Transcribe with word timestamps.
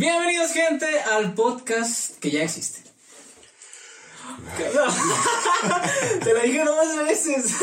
Bienvenidos, 0.00 0.52
gente, 0.52 0.86
al 1.12 1.34
podcast 1.34 2.16
que 2.20 2.30
ya 2.30 2.42
existe. 2.42 2.80
Te 6.24 6.32
lo 6.32 6.40
dije 6.40 6.64
dos 6.64 7.06
veces. 7.06 7.54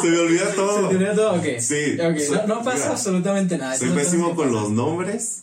Se 0.00 0.06
me 0.08 0.18
olvida 0.18 0.50
todo. 0.54 0.90
¿Se 0.90 0.96
te 0.96 1.04
olvidó 1.04 1.14
todo? 1.14 1.34
Ok. 1.34 1.44
Sí. 1.60 1.98
Ok, 2.00 2.18
Soy- 2.20 2.36
no, 2.38 2.46
no 2.46 2.64
pasa 2.64 2.76
mira, 2.78 2.90
absolutamente 2.92 3.58
nada. 3.58 3.76
Soy 3.76 3.90
pésimo 3.90 4.34
con 4.34 4.50
los 4.50 4.70
nombres 4.70 5.42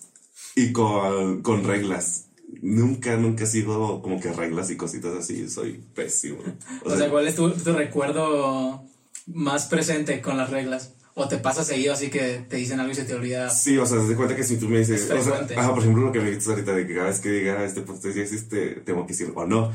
y 0.56 0.72
con, 0.72 1.44
con 1.44 1.64
reglas. 1.64 2.26
Nunca, 2.60 3.18
nunca 3.18 3.44
he 3.44 3.48
sido 3.48 4.02
como 4.02 4.20
que 4.20 4.34
reglas 4.34 4.72
y 4.72 4.78
cositas 4.78 5.14
así. 5.16 5.48
Soy 5.48 5.74
pésimo. 5.94 6.40
O 6.86 6.98
sea, 6.98 7.08
¿cuál 7.12 7.28
es 7.28 7.36
tu, 7.36 7.52
tu 7.52 7.72
recuerdo 7.74 8.84
más 9.28 9.68
presente 9.68 10.24
con 10.24 10.38
las 10.38 10.50
reglas? 10.50 10.90
¿O 11.18 11.28
te 11.30 11.38
pasa 11.38 11.64
seguido 11.64 11.94
así 11.94 12.10
que 12.10 12.46
te 12.50 12.58
dicen 12.58 12.80
algo 12.80 12.92
y 12.92 12.96
se 12.96 13.06
te 13.06 13.14
olvida? 13.16 13.50
Sí, 13.50 13.78
o 13.78 13.86
sea, 13.86 13.98
te 14.00 14.08
das 14.08 14.16
cuenta 14.18 14.36
que 14.36 14.44
si 14.44 14.58
tú 14.58 14.68
me 14.68 14.80
dices, 14.80 15.10
Es 15.10 15.12
o 15.12 15.24
sea, 15.24 15.48
ajá, 15.58 15.70
por 15.74 15.80
ejemplo, 15.80 16.04
lo 16.04 16.12
que 16.12 16.20
me 16.20 16.30
dices 16.30 16.48
ahorita 16.50 16.74
de 16.74 16.86
que 16.86 16.94
cada 16.94 17.08
vez 17.08 17.20
que 17.20 17.30
diga 17.32 17.64
este 17.64 17.82
podcast 17.82 18.16
ya 18.16 18.22
existe, 18.22 18.82
tengo 18.86 19.06
que 19.08 19.14
decir 19.14 19.32
o 19.34 19.46
no, 19.46 19.72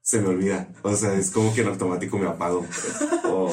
se 0.00 0.20
me 0.22 0.28
olvida. 0.28 0.68
O 0.82 0.96
sea, 0.96 1.12
es 1.14 1.30
como 1.30 1.54
que 1.54 1.60
en 1.60 1.68
automático 1.68 2.16
me 2.18 2.26
apago. 2.26 2.66
o, 3.24 3.52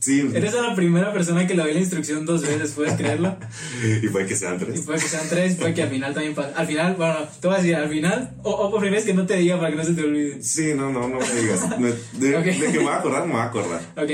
sí, 0.00 0.28
Eres 0.34 0.52
la 0.52 0.74
primera 0.74 1.12
persona 1.12 1.46
que 1.46 1.54
le 1.54 1.62
doy 1.62 1.74
la 1.74 1.78
instrucción 1.78 2.26
dos 2.26 2.42
veces, 2.42 2.72
¿puedes 2.72 2.94
creerlo? 2.94 3.36
y 4.02 4.08
puede 4.08 4.26
que 4.26 4.34
sean 4.34 4.56
Y 4.56 4.58
tres. 4.58 4.80
puede 4.80 4.98
que 4.98 5.06
sean 5.08 5.28
tres, 5.28 5.54
puede 5.54 5.74
que 5.74 5.82
al 5.84 5.90
final 5.90 6.12
también 6.12 6.34
pase. 6.34 6.52
Al 6.56 6.66
final, 6.66 6.94
bueno, 6.96 7.14
te 7.40 7.46
voy 7.46 7.54
a 7.54 7.58
decir, 7.60 7.76
al 7.76 7.88
final, 7.88 8.34
o, 8.42 8.50
o 8.50 8.70
por 8.72 8.80
primera 8.80 8.96
vez 8.96 9.06
que 9.06 9.14
no 9.14 9.26
te 9.26 9.36
diga 9.36 9.58
para 9.58 9.70
que 9.70 9.76
no 9.76 9.84
se 9.84 9.92
te 9.94 10.02
olvide. 10.02 10.42
Sí, 10.42 10.72
no, 10.74 10.90
no, 10.90 11.06
no 11.08 11.20
me 11.20 11.34
digas. 11.40 11.78
Me- 11.78 11.92
de, 12.18 12.36
Ok. 12.36 12.44
de 12.46 12.72
que 12.72 12.78
me 12.78 12.84
voy 12.84 12.92
a 12.92 12.96
acordar, 12.98 13.26
me 13.26 13.32
voy 13.34 13.42
a 13.42 13.44
acordar. 13.44 13.80
Ok, 13.96 14.10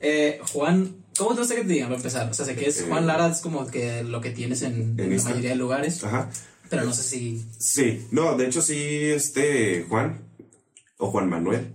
eh, 0.00 0.40
Juan, 0.52 0.97
¿cómo 1.18 1.34
te 1.34 1.40
gusta 1.40 1.54
que 1.54 1.62
te 1.62 1.72
digan 1.72 1.88
para 1.88 1.96
empezar? 1.98 2.30
O 2.30 2.34
sea, 2.34 2.46
sé 2.46 2.54
que 2.56 2.68
es 2.68 2.80
Eh, 2.80 2.86
Juan 2.88 3.06
Lara, 3.06 3.26
es 3.28 3.40
como 3.40 3.66
que 3.66 4.02
lo 4.04 4.20
que 4.20 4.30
tienes 4.30 4.62
en, 4.62 4.94
en 4.98 5.16
la 5.16 5.22
mayoría 5.22 5.50
de 5.50 5.56
lugares, 5.56 6.02
Ajá. 6.04 6.30
pero 6.70 6.84
no 6.84 6.92
sé 6.94 7.02
si... 7.02 7.44
Sí, 7.58 8.06
no, 8.10 8.36
de 8.36 8.46
hecho 8.46 8.62
sí, 8.62 8.76
este, 8.78 9.84
Juan, 9.88 10.20
o 10.96 11.10
Juan 11.10 11.28
Manuel, 11.28 11.72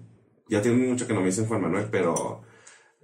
ya 0.50 0.62
tiene 0.62 0.88
mucho 0.88 1.06
que 1.08 1.14
no 1.14 1.20
me 1.22 1.28
dicen 1.28 1.46
Juan 1.48 1.62
Manuel, 1.62 1.88
pero, 1.92 2.42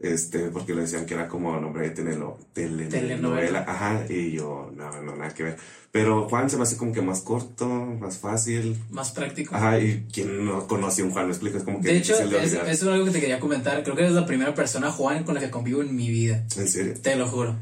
este, 0.01 0.49
porque 0.49 0.73
le 0.73 0.81
decían 0.81 1.05
que 1.05 1.13
era 1.13 1.27
como 1.27 1.59
nombre 1.59 1.89
de 1.89 1.95
telenovela, 1.95 2.89
Telenovela. 2.89 3.65
ajá, 3.67 4.05
y 4.09 4.31
yo, 4.31 4.71
no, 4.75 5.01
no, 5.01 5.15
nada 5.15 5.33
que 5.33 5.43
ver, 5.43 5.57
pero 5.91 6.29
Juan 6.29 6.49
se 6.49 6.55
me 6.57 6.63
hace 6.63 6.77
como 6.77 6.93
que 6.93 7.01
más 7.01 7.21
corto, 7.21 7.67
más 7.67 8.17
fácil, 8.17 8.77
Más 8.91 9.11
práctico. 9.11 9.55
ajá, 9.55 9.79
y 9.79 10.05
quien 10.13 10.45
no 10.45 10.67
conoce 10.67 11.01
a 11.01 11.05
un 11.05 11.11
Juan, 11.11 11.25
me 11.25 11.31
explico, 11.31 11.57
es 11.57 11.63
como 11.63 11.81
que 11.81 11.89
De 11.89 11.97
hecho, 11.97 12.15
de 12.15 12.43
es- 12.43 12.53
eso 12.53 12.63
es 12.65 12.83
algo 12.83 13.05
que 13.05 13.11
te 13.11 13.19
quería 13.19 13.39
comentar. 13.39 13.81
Creo 13.83 13.95
que 13.95 14.03
eres 14.03 14.13
la 14.13 14.25
primera 14.25 14.53
persona, 14.53 14.91
Juan, 14.91 15.23
con 15.23 15.35
la 15.35 15.41
que 15.41 15.49
convivo 15.49 15.81
en 15.81 15.95
mi 15.95 16.09
vida. 16.09 16.45
en 16.55 16.67
serio, 16.69 16.93
Te 17.01 17.15
lo 17.15 17.27
juro. 17.27 17.55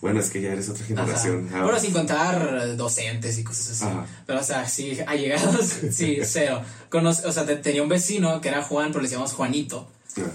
bueno, 0.00 0.20
es 0.20 0.30
que 0.30 0.40
ya 0.40 0.52
eres 0.52 0.68
otra 0.68 0.84
Ajá. 0.84 0.94
generación, 0.94 1.48
ah, 1.52 1.62
Bueno, 1.64 1.78
sin 1.78 1.92
contar 1.92 2.76
docentes 2.76 3.38
y 3.38 3.44
cosas 3.44 3.70
así. 3.72 3.84
Ajá. 3.84 4.06
Pero, 4.26 4.40
o 4.40 4.44
sea, 4.44 4.66
sí, 4.68 4.96
allegados, 5.06 5.66
sí, 5.90 6.18
cero. 6.24 6.62
Conoce- 6.90 7.26
o 7.26 7.32
sea, 7.32 7.44
te- 7.44 7.56
tenía 7.56 7.82
un 7.82 7.88
vecino 7.88 8.40
que 8.40 8.48
era 8.48 8.62
Juan, 8.62 8.88
pero 8.92 9.00
le 9.00 9.08
decíamos 9.08 9.32
Juanito. 9.32 9.88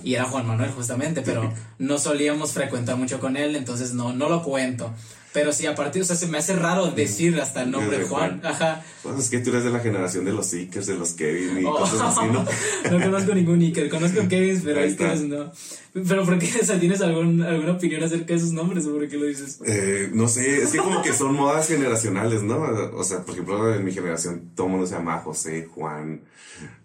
Y 0.03 0.16
era 0.16 0.25
Juan 0.25 0.47
Manuel, 0.47 0.72
justamente, 0.72 1.22
pero 1.22 1.52
no 1.80 1.97
solíamos 2.00 2.52
frecuentar 2.53 2.97
mucho 2.97 3.20
con 3.20 3.38
él, 3.38 3.56
entonces 3.56 3.94
no, 3.94 4.14
no 4.14 4.30
lo 4.30 4.44
cuento. 4.44 4.94
Pero 5.33 5.52
sí, 5.53 5.67
aparte, 5.67 6.02
o 6.02 6.03
sea, 6.03 6.16
se 6.16 6.25
me 6.25 6.39
hace 6.39 6.56
raro 6.56 6.89
decir 6.89 7.39
hasta 7.39 7.61
el 7.61 7.70
nombre 7.70 7.98
Desde 8.00 8.09
Juan. 8.09 8.39
Juan. 8.39 8.52
Ajá. 8.53 8.83
pues 9.03 9.20
es 9.20 9.30
que 9.30 9.38
tú 9.39 9.52
eres 9.52 9.66
de 9.66 9.70
la 9.70 9.81
generación 9.81 10.25
de 10.25 10.31
los 10.31 10.48
Seekers, 10.48 10.88
de 10.88 10.95
los 10.98 11.11
Kevin 11.11 11.61
y 11.61 11.66
Oh. 11.66 11.75
cosas 11.78 12.02
así, 12.17 12.25
¿no? 12.31 12.44
no 12.92 13.03
conozco 13.05 13.36
ningún 13.36 13.61
Iker, 13.61 13.88
conozco 13.89 14.28
Kevin, 14.28 14.59
pero. 14.64 14.80
Iker 14.81 15.20
no. 15.22 15.52
Pero 15.94 16.25
¿por 16.25 16.39
qué? 16.39 16.50
O 16.61 16.66
sea, 16.66 16.80
¿tienes 16.80 17.02
algún, 17.02 17.44
alguna 17.44 17.73
opinión 17.73 18.03
acerca 18.03 18.28
de 18.28 18.36
esos 18.36 18.52
nombres 18.52 18.88
o 18.88 18.94
por 18.94 19.08
qué 19.08 19.17
lo 19.17 19.25
dices? 19.25 19.59
Eh, 19.66 20.09
no 20.11 20.28
sé, 20.28 20.64
es 20.64 20.72
que 20.72 20.78
como 20.80 21.03
que 21.03 21.14
son 21.14 21.36
modas 21.36 21.67
generacionales, 21.67 22.42
¿no? 22.42 22.58
O 22.95 23.03
sea, 23.03 23.23
por 23.23 23.33
ejemplo, 23.33 23.75
en 23.75 23.83
mi 23.86 23.92
generación 23.92 24.52
todo 24.55 24.67
el 24.67 24.72
mundo 24.72 24.88
se 24.88 24.95
llama 24.95 25.20
José, 25.20 25.67
Juan, 25.72 26.22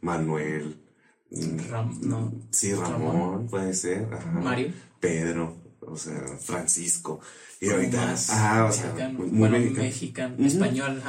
Manuel. 0.02 0.76
Ram, 1.70 1.98
no. 2.02 2.32
Sí, 2.50 2.74
Ramón, 2.74 3.46
puede 3.48 3.72
ser. 3.74 4.06
ajá. 4.12 4.30
Mario. 4.32 4.72
Pedro, 5.00 5.56
o 5.80 5.96
sea, 5.96 6.22
Francisco. 6.40 7.20
Y 7.60 7.70
ahorita, 7.70 8.04
Más 8.06 8.28
ah, 8.30 8.66
o 8.68 8.72
sea, 8.72 8.86
mexicano. 8.86 9.18
muy, 9.18 9.26
muy 9.30 9.38
bueno, 9.48 9.70
mexicano. 9.80 10.46
español. 10.46 11.02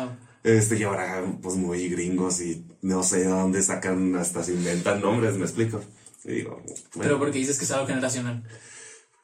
Este, 0.43 0.77
y 0.77 0.83
ahora, 0.83 1.23
pues 1.41 1.55
muy 1.55 1.89
gringos 1.89 2.41
y 2.41 2.65
no 2.81 3.01
sé 3.03 3.19
de 3.19 3.25
dónde 3.27 3.61
sacan, 3.63 4.15
hasta 4.15 4.43
se 4.43 4.53
inventan 4.53 5.01
nombres, 5.01 5.35
me 5.35 5.43
explico. 5.45 5.81
Y 6.25 6.31
digo, 6.35 6.61
bueno, 6.65 6.81
Pero 7.01 7.19
porque 7.19 7.39
dices 7.39 7.57
que 7.57 7.65
es 7.65 7.71
algo 7.71 7.87
generacional. 7.87 8.43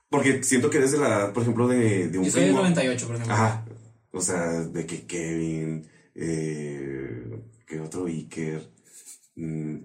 porque 0.10 0.44
siento 0.44 0.70
que 0.70 0.78
eres 0.80 0.92
de 0.92 0.98
la, 1.00 1.32
por 1.34 1.44
ejemplo, 1.44 1.68
de, 1.68 2.08
de 2.10 2.18
un 2.20 2.26
Yo 2.26 2.32
soy 2.32 2.42
del 2.42 2.50
primo. 2.50 2.62
98, 2.62 3.06
por 3.08 3.16
ejemplo. 3.16 3.36
Ajá. 3.36 3.66
O 4.12 4.22
sea, 4.22 4.44
de 4.62 4.86
que 4.86 5.06
Kevin, 5.06 5.88
eh, 6.16 7.42
que 7.68 7.80
otro 7.80 8.06
Iker, 8.08 8.68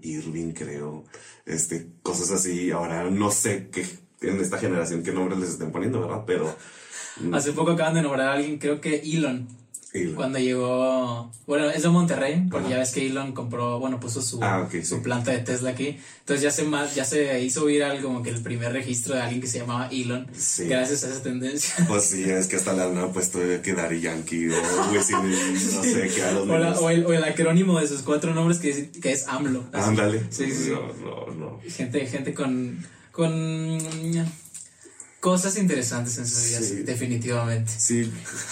Irving, 0.01 0.51
creo, 0.53 1.05
este, 1.45 1.87
cosas 2.03 2.31
así. 2.31 2.71
Ahora 2.71 3.09
no 3.09 3.31
sé 3.31 3.69
qué 3.71 3.85
en 4.21 4.39
esta 4.39 4.57
generación 4.57 5.03
qué 5.03 5.11
nombres 5.11 5.39
les 5.39 5.49
estén 5.51 5.71
poniendo, 5.71 6.01
¿verdad? 6.01 6.23
Pero. 6.25 6.55
mm, 7.21 7.33
Hace 7.33 7.53
poco 7.53 7.71
acaban 7.71 7.93
de 7.93 8.01
nombrar 8.01 8.29
a 8.29 8.33
alguien, 8.33 8.57
creo 8.57 8.81
que 8.81 8.97
Elon, 8.97 9.47
cuando 10.15 10.39
llegó, 10.39 11.31
bueno, 11.47 11.69
es 11.69 11.83
de 11.83 11.89
Monterrey, 11.89 12.47
porque 12.49 12.65
Ajá. 12.67 12.75
ya 12.75 12.79
ves 12.79 12.91
que 12.91 13.05
Elon 13.07 13.33
compró, 13.33 13.79
bueno, 13.79 13.99
puso 13.99 14.21
su, 14.21 14.39
Ah, 14.43 14.67
su 14.71 14.81
sí. 14.83 14.95
planta 15.03 15.31
de 15.31 15.39
Tesla 15.39 15.71
aquí. 15.71 15.97
Entonces 16.19 16.41
ya 16.43 16.51
se, 16.51 16.63
más, 16.63 16.95
ya 16.95 17.05
se 17.05 17.41
hizo 17.43 17.65
viral 17.65 18.01
como 18.01 18.21
que 18.23 18.29
el 18.31 18.41
primer 18.41 18.73
registro 18.73 19.15
de 19.15 19.21
alguien 19.21 19.41
que 19.41 19.47
se 19.47 19.59
llamaba 19.59 19.87
Elon, 19.91 20.27
Sí. 20.35 20.65
gracias 20.67 21.03
a 21.03 21.09
esa 21.11 21.23
tendencia. 21.23 21.73
Pues 21.87 22.05
sí, 22.05 22.23
es 22.23 22.47
que 22.47 22.55
hasta 22.55 22.73
la 22.73 22.85
han 22.85 23.13
puesto 23.13 23.39
que 23.63 23.73
Daddy 23.73 24.01
Yankee 24.01 24.49
o 24.49 24.91
Wisin 24.91 25.17
y 25.23 25.75
no 25.75 25.83
sé 25.83 26.11
qué 26.15 26.23
a 26.23 26.31
los 26.31 26.49
O, 26.49 26.57
la- 26.57 26.79
o 26.79 26.89
el, 26.89 27.05
o 27.05 27.13
el 27.13 27.23
acrónimo 27.23 27.79
de 27.79 27.87
sus 27.87 28.01
cuatro 28.01 28.33
nombres 28.33 28.59
que 28.59 28.69
es, 28.71 28.87
que 29.01 29.11
es 29.11 29.27
AMLO. 29.27 29.63
Ándale. 29.73 30.23
Sí, 30.29 30.45
sí, 30.51 30.65
sí. 30.65 30.71
No, 30.71 31.25
no, 31.27 31.33
no. 31.35 31.59
Gente, 31.69 32.05
gente 32.07 32.33
con, 32.33 32.85
con 33.11 33.31
cosas 35.25 35.57
interesantes 35.57 36.19
en 36.19 36.27
sus 36.27 36.47
vidas, 36.49 36.65
Sí. 36.65 36.75
definitivamente. 36.83 37.71
Sí, 37.75 38.11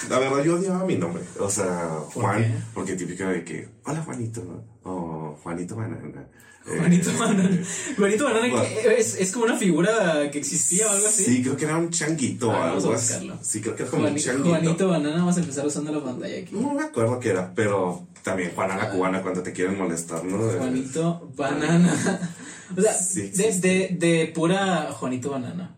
la 0.09 0.17
verdad 0.17 0.44
yo 0.44 0.56
odiaba 0.56 0.84
mi 0.85 0.95
nombre. 0.97 1.22
O 1.39 1.47
sea, 1.47 1.88
¿Por 2.11 2.23
Juan, 2.23 2.66
porque 2.73 2.95
típico 2.95 3.25
de 3.25 3.44
que, 3.44 3.69
hola 3.85 4.01
Juanito, 4.01 4.41
o 4.84 5.38
Juanito 5.44 5.75
Banana. 5.75 6.25
Eh, 6.66 6.78
Juanito 6.79 7.11
Banana. 7.19 7.59
Juanito 7.97 8.23
Banana 8.23 8.47
Bueno. 8.47 8.63
que 8.63 8.97
es, 8.97 9.16
es 9.19 9.34
como 9.34 9.44
una 9.44 9.57
figura 9.57 10.31
que 10.31 10.39
existía 10.39 10.88
o 10.88 10.91
algo 10.91 11.07
así. 11.07 11.25
Sí, 11.25 11.41
creo 11.44 11.57
que 11.57 11.66
era 11.66 11.75
un 11.78 11.89
changuito 11.89 12.51
o 12.51 12.53
Ah, 12.53 12.72
algo 12.72 12.94
así. 12.94 13.29
Sí, 13.41 13.59
creo 13.59 13.75
que 13.75 13.84
era 13.84 13.91
como 13.91 14.07
un 14.07 14.16
changuito. 14.16 14.47
Juanito 14.47 14.88
Banana, 14.88 15.17
vamos 15.17 15.35
a 15.35 15.41
empezar 15.41 15.67
usando 15.67 15.91
la 15.91 16.01
pantalla 16.01 16.38
aquí. 16.40 16.55
No 16.55 16.73
me 16.73 16.84
acuerdo 16.84 17.19
qué 17.19 17.31
era, 17.31 17.53
pero 17.53 18.07
también 18.23 18.51
Juana 18.55 18.78
la 18.78 18.90
cubana 18.91 19.22
cuando 19.22 19.44
te 19.44 19.51
quieren 19.51 19.78
molestar, 19.78 20.23
¿no? 20.23 20.38
Eh, 20.50 20.55
Juanito 20.57 21.29
Banana. 21.35 21.94
O 22.78 22.81
sea, 22.81 22.94
Sí, 22.94 23.23
de, 23.31 23.59
de, 23.59 23.97
de 24.00 24.31
pura 24.34 24.90
Juanito 24.94 25.31
Banana. 25.31 25.75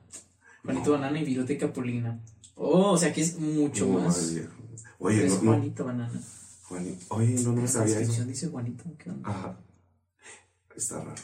Juanito 0.65 0.91
Banana 0.91 1.19
y 1.19 1.23
Virote 1.25 1.57
Capulina. 1.57 2.19
Oh, 2.55 2.91
o 2.91 2.97
sea, 2.97 3.09
aquí 3.09 3.21
es 3.21 3.37
mucho 3.39 3.85
no, 3.87 3.99
más. 3.99 4.33
viejo. 4.33 4.51
Oye, 4.99 5.25
Es 5.25 5.33
no, 5.33 5.41
no, 5.43 5.51
Juanito 5.51 5.85
Banana. 5.85 6.21
Oye, 7.09 7.35
no, 7.43 7.51
no 7.53 7.67
sabía 7.67 7.91
eso. 7.91 7.99
descripción 7.99 8.27
dice 8.27 8.47
Juanito. 8.47 8.83
¿qué 8.97 9.09
onda? 9.09 9.29
Ajá. 9.29 9.59
Está 10.75 11.03
raro. 11.03 11.21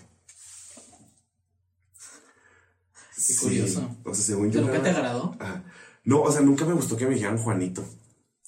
Qué 3.27 3.35
curioso. 3.35 3.95
O 4.03 4.13
sea, 4.13 4.23
según 4.23 4.49
¿Pero 4.51 4.61
yo. 4.61 4.67
nunca 4.67 4.73
era- 4.75 4.83
te 4.83 4.89
agradó? 4.89 5.35
Ajá. 5.39 5.63
No, 6.03 6.21
o 6.21 6.31
sea, 6.31 6.41
nunca 6.41 6.65
me 6.65 6.73
gustó 6.73 6.97
que 6.97 7.05
me 7.05 7.13
dijeran 7.13 7.37
Juanito. 7.37 7.83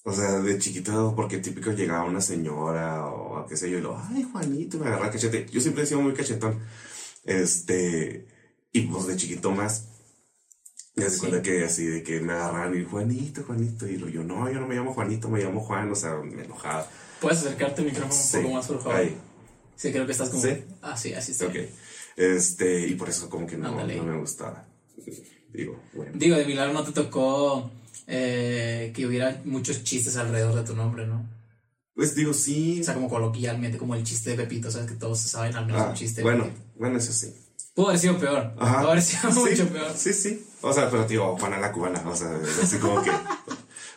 O 0.03 0.11
sea, 0.11 0.41
de 0.41 0.57
chiquito, 0.57 1.13
porque 1.15 1.37
típico 1.37 1.71
llegaba 1.71 2.03
una 2.03 2.19
señora 2.19 3.05
o 3.07 3.45
qué 3.47 3.55
sé 3.55 3.69
yo, 3.71 3.77
y 3.77 3.81
lo, 3.81 3.97
ay, 3.97 4.23
Juanito, 4.23 4.77
me 4.79 4.87
agarra 4.87 5.11
cachete. 5.11 5.45
Yo 5.51 5.61
siempre 5.61 5.83
he 5.83 5.85
sido 5.85 6.01
muy 6.01 6.13
cachetón. 6.13 6.59
Este, 7.23 8.27
y 8.73 8.81
pues 8.81 9.07
de 9.07 9.15
chiquito 9.15 9.51
más. 9.51 9.87
Me 10.95 11.05
hace 11.05 11.15
Sí. 11.15 11.19
cuenta 11.21 11.41
que 11.41 11.63
así, 11.65 11.85
de 11.87 12.03
que 12.03 12.19
me 12.21 12.33
agarran 12.33 12.79
y 12.79 12.83
Juanito, 12.85 13.43
Juanito. 13.43 13.87
Y 13.87 13.97
yo, 14.11 14.23
no, 14.23 14.51
yo 14.51 14.59
no 14.59 14.67
me 14.67 14.75
llamo 14.75 14.93
Juanito, 14.93 15.27
me 15.29 15.43
llamo 15.43 15.59
Juan. 15.61 15.91
O 15.91 15.95
sea, 15.95 16.15
me 16.17 16.43
enojaba. 16.43 16.87
¿Puedes 17.19 17.39
acercarte 17.39 17.81
al 17.81 17.87
micrófono 17.87 18.13
Sí. 18.13 18.37
un 18.37 18.43
poco 18.43 18.55
más, 18.55 18.67
por 18.67 18.77
favor? 18.83 18.95
Ahí. 18.97 19.17
Sí, 19.75 19.91
creo 19.91 20.05
que 20.05 20.11
estás 20.11 20.29
como. 20.29 20.43
¿Sí? 20.43 20.49
Ah, 20.81 20.95
sí, 20.95 21.13
así 21.13 21.31
está. 21.31 21.47
Ok. 21.47 21.55
Este, 22.15 22.87
y 22.87 22.93
por 22.95 23.09
eso 23.09 23.27
como 23.29 23.47
que 23.47 23.57
no, 23.57 23.69
Ándale. 23.69 23.95
no 23.95 24.03
me 24.03 24.17
gustaba. 24.17 24.67
Digo, 25.51 25.79
bueno. 25.93 26.11
Digo, 26.15 26.35
de 26.35 26.45
milagro 26.45 26.73
no 26.73 26.83
te 26.83 26.91
tocó 26.91 27.71
eh, 28.07 28.91
que 28.95 29.05
hubiera 29.07 29.41
muchos 29.45 29.83
chistes 29.83 30.15
alrededor 30.17 30.55
de 30.55 30.63
tu 30.63 30.75
nombre, 30.75 31.07
¿no? 31.07 31.27
Pues 31.95 32.15
digo, 32.15 32.33
sí. 32.33 32.81
O 32.81 32.83
sea, 32.83 32.93
como 32.95 33.09
coloquialmente, 33.09 33.77
como 33.77 33.95
el 33.95 34.03
chiste 34.03 34.31
de 34.31 34.35
Pepito, 34.37 34.69
¿sabes? 34.71 34.89
Que 34.91 34.97
todos 34.97 35.19
saben 35.19 35.55
al 35.55 35.65
menos 35.65 35.81
Ah, 35.81 35.89
un 35.89 35.95
chiste. 35.95 36.21
bueno, 36.21 36.47
bueno, 36.77 36.97
eso 36.97 37.13
sí. 37.13 37.33
Pudo 37.73 37.87
haber 37.89 37.99
sido 37.99 38.17
peor. 38.19 38.51
Ajá. 38.59 38.79
Pudo 38.79 38.91
haber 38.91 39.01
sido 39.03 39.31
Sí, 39.31 39.39
mucho 39.39 39.67
peor. 39.69 39.91
Sí, 39.95 40.13
sí. 40.13 40.45
O 40.61 40.71
sea, 40.73 40.89
pero 40.89 41.05
tío, 41.05 41.35
Juana 41.37 41.59
la 41.59 41.71
cubana, 41.71 42.03
o 42.07 42.15
sea, 42.15 42.29
así 42.61 42.77
como 42.77 43.01
que 43.01 43.11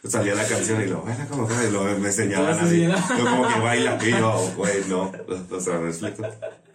salía 0.09 0.35
la 0.35 0.47
canción 0.47 0.81
y 0.83 0.87
lo, 0.87 1.03
baila 1.03 1.27
como 1.27 1.47
Juana", 1.47 1.65
y 1.65 1.71
lo 1.71 1.85
me 1.99 2.09
enseñaban 2.09 2.59
así, 2.59 2.87
¿no? 2.87 2.97
Yo 3.19 3.25
como 3.25 3.49
que 3.49 3.61
baila, 3.61 3.99
y 4.05 4.11
yo, 4.11 4.53
güey, 4.57 4.85
no. 4.89 5.13
O 5.51 5.61
sea, 5.61 5.79
me 5.79 5.89
explico. 5.91 6.23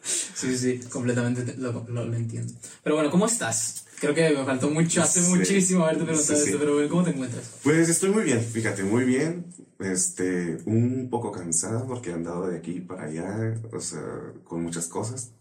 Sí, 0.03 0.57
sí, 0.57 0.79
completamente 0.89 1.43
te- 1.43 1.57
lo, 1.57 1.85
lo- 1.87 2.05
lo 2.05 2.15
entiendo. 2.15 2.53
Pero 2.83 2.95
bueno, 2.95 3.11
¿cómo 3.11 3.25
estás? 3.25 3.85
Creo 3.99 4.15
que 4.15 4.31
me 4.31 4.43
faltó 4.45 4.69
mucho, 4.71 5.01
hace 5.03 5.21
Sí. 5.21 5.29
muchísimo 5.29 5.83
haberte 5.83 6.05
preguntado 6.05 6.37
Sí, 6.39 6.45
esto, 6.45 6.57
pero 6.59 6.73
bueno, 6.73 6.89
¿cómo 6.89 7.03
te 7.03 7.11
encuentras? 7.11 7.43
Pues 7.63 7.87
estoy 7.89 8.09
muy 8.09 8.23
bien, 8.23 8.41
fíjate, 8.43 8.83
muy 8.83 9.03
bien. 9.03 9.45
Este, 9.79 10.57
un 10.65 11.07
poco 11.11 11.31
cansado 11.31 11.85
porque 11.87 12.09
he 12.11 12.13
andado 12.13 12.47
de 12.47 12.57
aquí 12.57 12.79
para 12.81 13.03
allá, 13.03 13.55
o 13.73 13.79
sea, 13.79 14.01
con 14.43 14.63
muchas 14.63 14.87
cosas. 14.87 15.31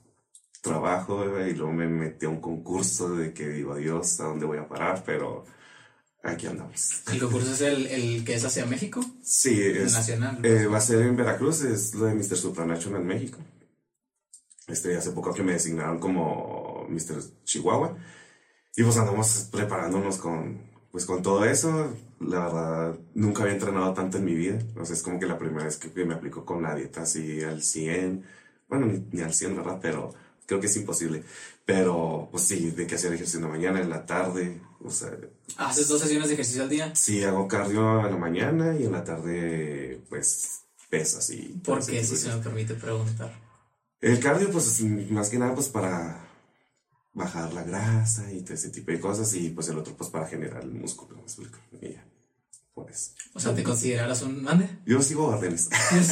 Trabajo 0.62 1.24
y 1.46 1.54
luego 1.54 1.72
me 1.72 1.88
metí 1.88 2.26
a 2.26 2.28
un 2.28 2.40
concurso 2.40 3.16
de 3.16 3.32
que 3.32 3.48
digo, 3.48 3.76
Dios, 3.76 4.20
¿a 4.20 4.24
dónde 4.24 4.44
voy 4.46 4.58
a 4.58 4.68
parar? 4.68 5.02
Pero 5.06 5.44
aquí 6.22 6.46
andamos. 6.46 7.02
El 7.10 7.18
concurso 7.20 7.52
es 7.52 7.60
el, 7.62 7.86
el 7.86 8.24
que 8.24 8.34
es 8.34 8.44
hacia 8.44 8.66
México, 8.66 9.00
Sí, 9.22 9.58
es, 9.62 9.94
nacional. 9.94 10.44
eh, 10.44 10.66
va 10.66 10.76
a 10.78 10.80
ser 10.82 11.00
en 11.02 11.16
Veracruz, 11.16 11.62
es 11.62 11.94
lo 11.94 12.06
de 12.06 12.14
Mr. 12.14 12.36
Supranational 12.36 13.04
México. 13.04 13.38
Este, 14.68 14.96
hace 14.96 15.10
poco 15.12 15.32
que 15.34 15.42
me 15.42 15.52
designaron 15.54 15.98
como 15.98 16.86
Mr. 16.88 17.22
Chihuahua. 17.44 17.96
Y 18.76 18.82
pues 18.84 18.96
andamos 18.98 19.48
preparándonos 19.50 20.18
con, 20.18 20.62
pues 20.92 21.06
con 21.06 21.22
todo 21.22 21.44
eso. 21.44 21.92
La 22.20 22.40
verdad, 22.44 22.98
nunca 23.14 23.42
había 23.42 23.54
entrenado 23.54 23.92
tanto 23.94 24.18
en 24.18 24.24
mi 24.26 24.34
vida. 24.34 24.58
O 24.76 24.84
sea, 24.84 24.94
es 24.94 25.02
como 25.02 25.18
que 25.18 25.26
la 25.26 25.38
primera 25.38 25.64
vez 25.64 25.76
que, 25.78 25.90
que 25.90 26.04
me 26.04 26.14
aplico 26.14 26.44
con 26.44 26.62
la 26.62 26.74
dieta 26.74 27.02
así 27.02 27.42
al 27.42 27.62
100. 27.62 28.24
Bueno, 28.68 28.86
ni, 28.86 29.04
ni 29.10 29.22
al 29.22 29.34
100, 29.34 29.56
¿verdad? 29.56 29.78
Pero 29.82 30.14
creo 30.50 30.60
que 30.60 30.66
es 30.66 30.76
imposible. 30.76 31.22
Pero, 31.64 32.28
pues 32.32 32.42
sí, 32.42 32.72
de 32.72 32.84
que 32.84 32.96
hacer 32.96 33.12
ejercicio 33.12 33.38
en 33.38 33.44
la 33.44 33.50
mañana, 33.52 33.80
en 33.80 33.88
la 33.88 34.04
tarde. 34.04 34.60
O 34.82 34.90
sea, 34.90 35.16
¿Haces 35.58 35.86
dos 35.86 36.00
sesiones 36.00 36.26
de 36.26 36.34
ejercicio 36.34 36.64
al 36.64 36.68
día? 36.68 36.92
sí 36.96 37.22
hago 37.22 37.46
cardio 37.46 38.04
en 38.04 38.10
la 38.10 38.16
mañana 38.16 38.76
y 38.76 38.84
en 38.84 38.90
la 38.90 39.04
tarde, 39.04 40.02
pues, 40.08 40.62
pesas 40.88 41.30
y... 41.30 41.60
¿Por 41.64 41.86
qué, 41.86 42.02
si 42.02 42.16
se 42.16 42.34
me 42.34 42.42
permite 42.42 42.74
preguntar? 42.74 43.32
el 44.00 44.18
cardio, 44.18 44.50
pues, 44.50 44.66
es 44.66 45.10
más 45.12 45.28
que 45.28 45.38
nada, 45.38 45.54
pues, 45.54 45.68
para 45.68 46.28
bajar 47.12 47.52
la 47.52 47.62
grasa 47.62 48.32
y 48.32 48.40
todo 48.40 48.54
ese 48.54 48.70
tipo 48.70 48.90
de 48.90 48.98
cosas. 48.98 49.32
Y, 49.34 49.50
pues, 49.50 49.68
el 49.68 49.78
otro, 49.78 49.94
pues, 49.96 50.10
para 50.10 50.26
generar 50.26 50.64
el 50.64 50.72
músculo, 50.72 51.14
¿me 51.14 51.22
explico? 51.22 51.58
Y 51.80 51.92
ya, 51.92 52.04
pues. 52.74 53.14
O 53.34 53.38
sea, 53.38 53.54
¿te 53.54 53.62
consideras 53.62 54.22
un... 54.22 54.42
¿Mande? 54.42 54.68
Yo 54.84 55.00
sigo 55.00 55.26
órdenes. 55.28 55.68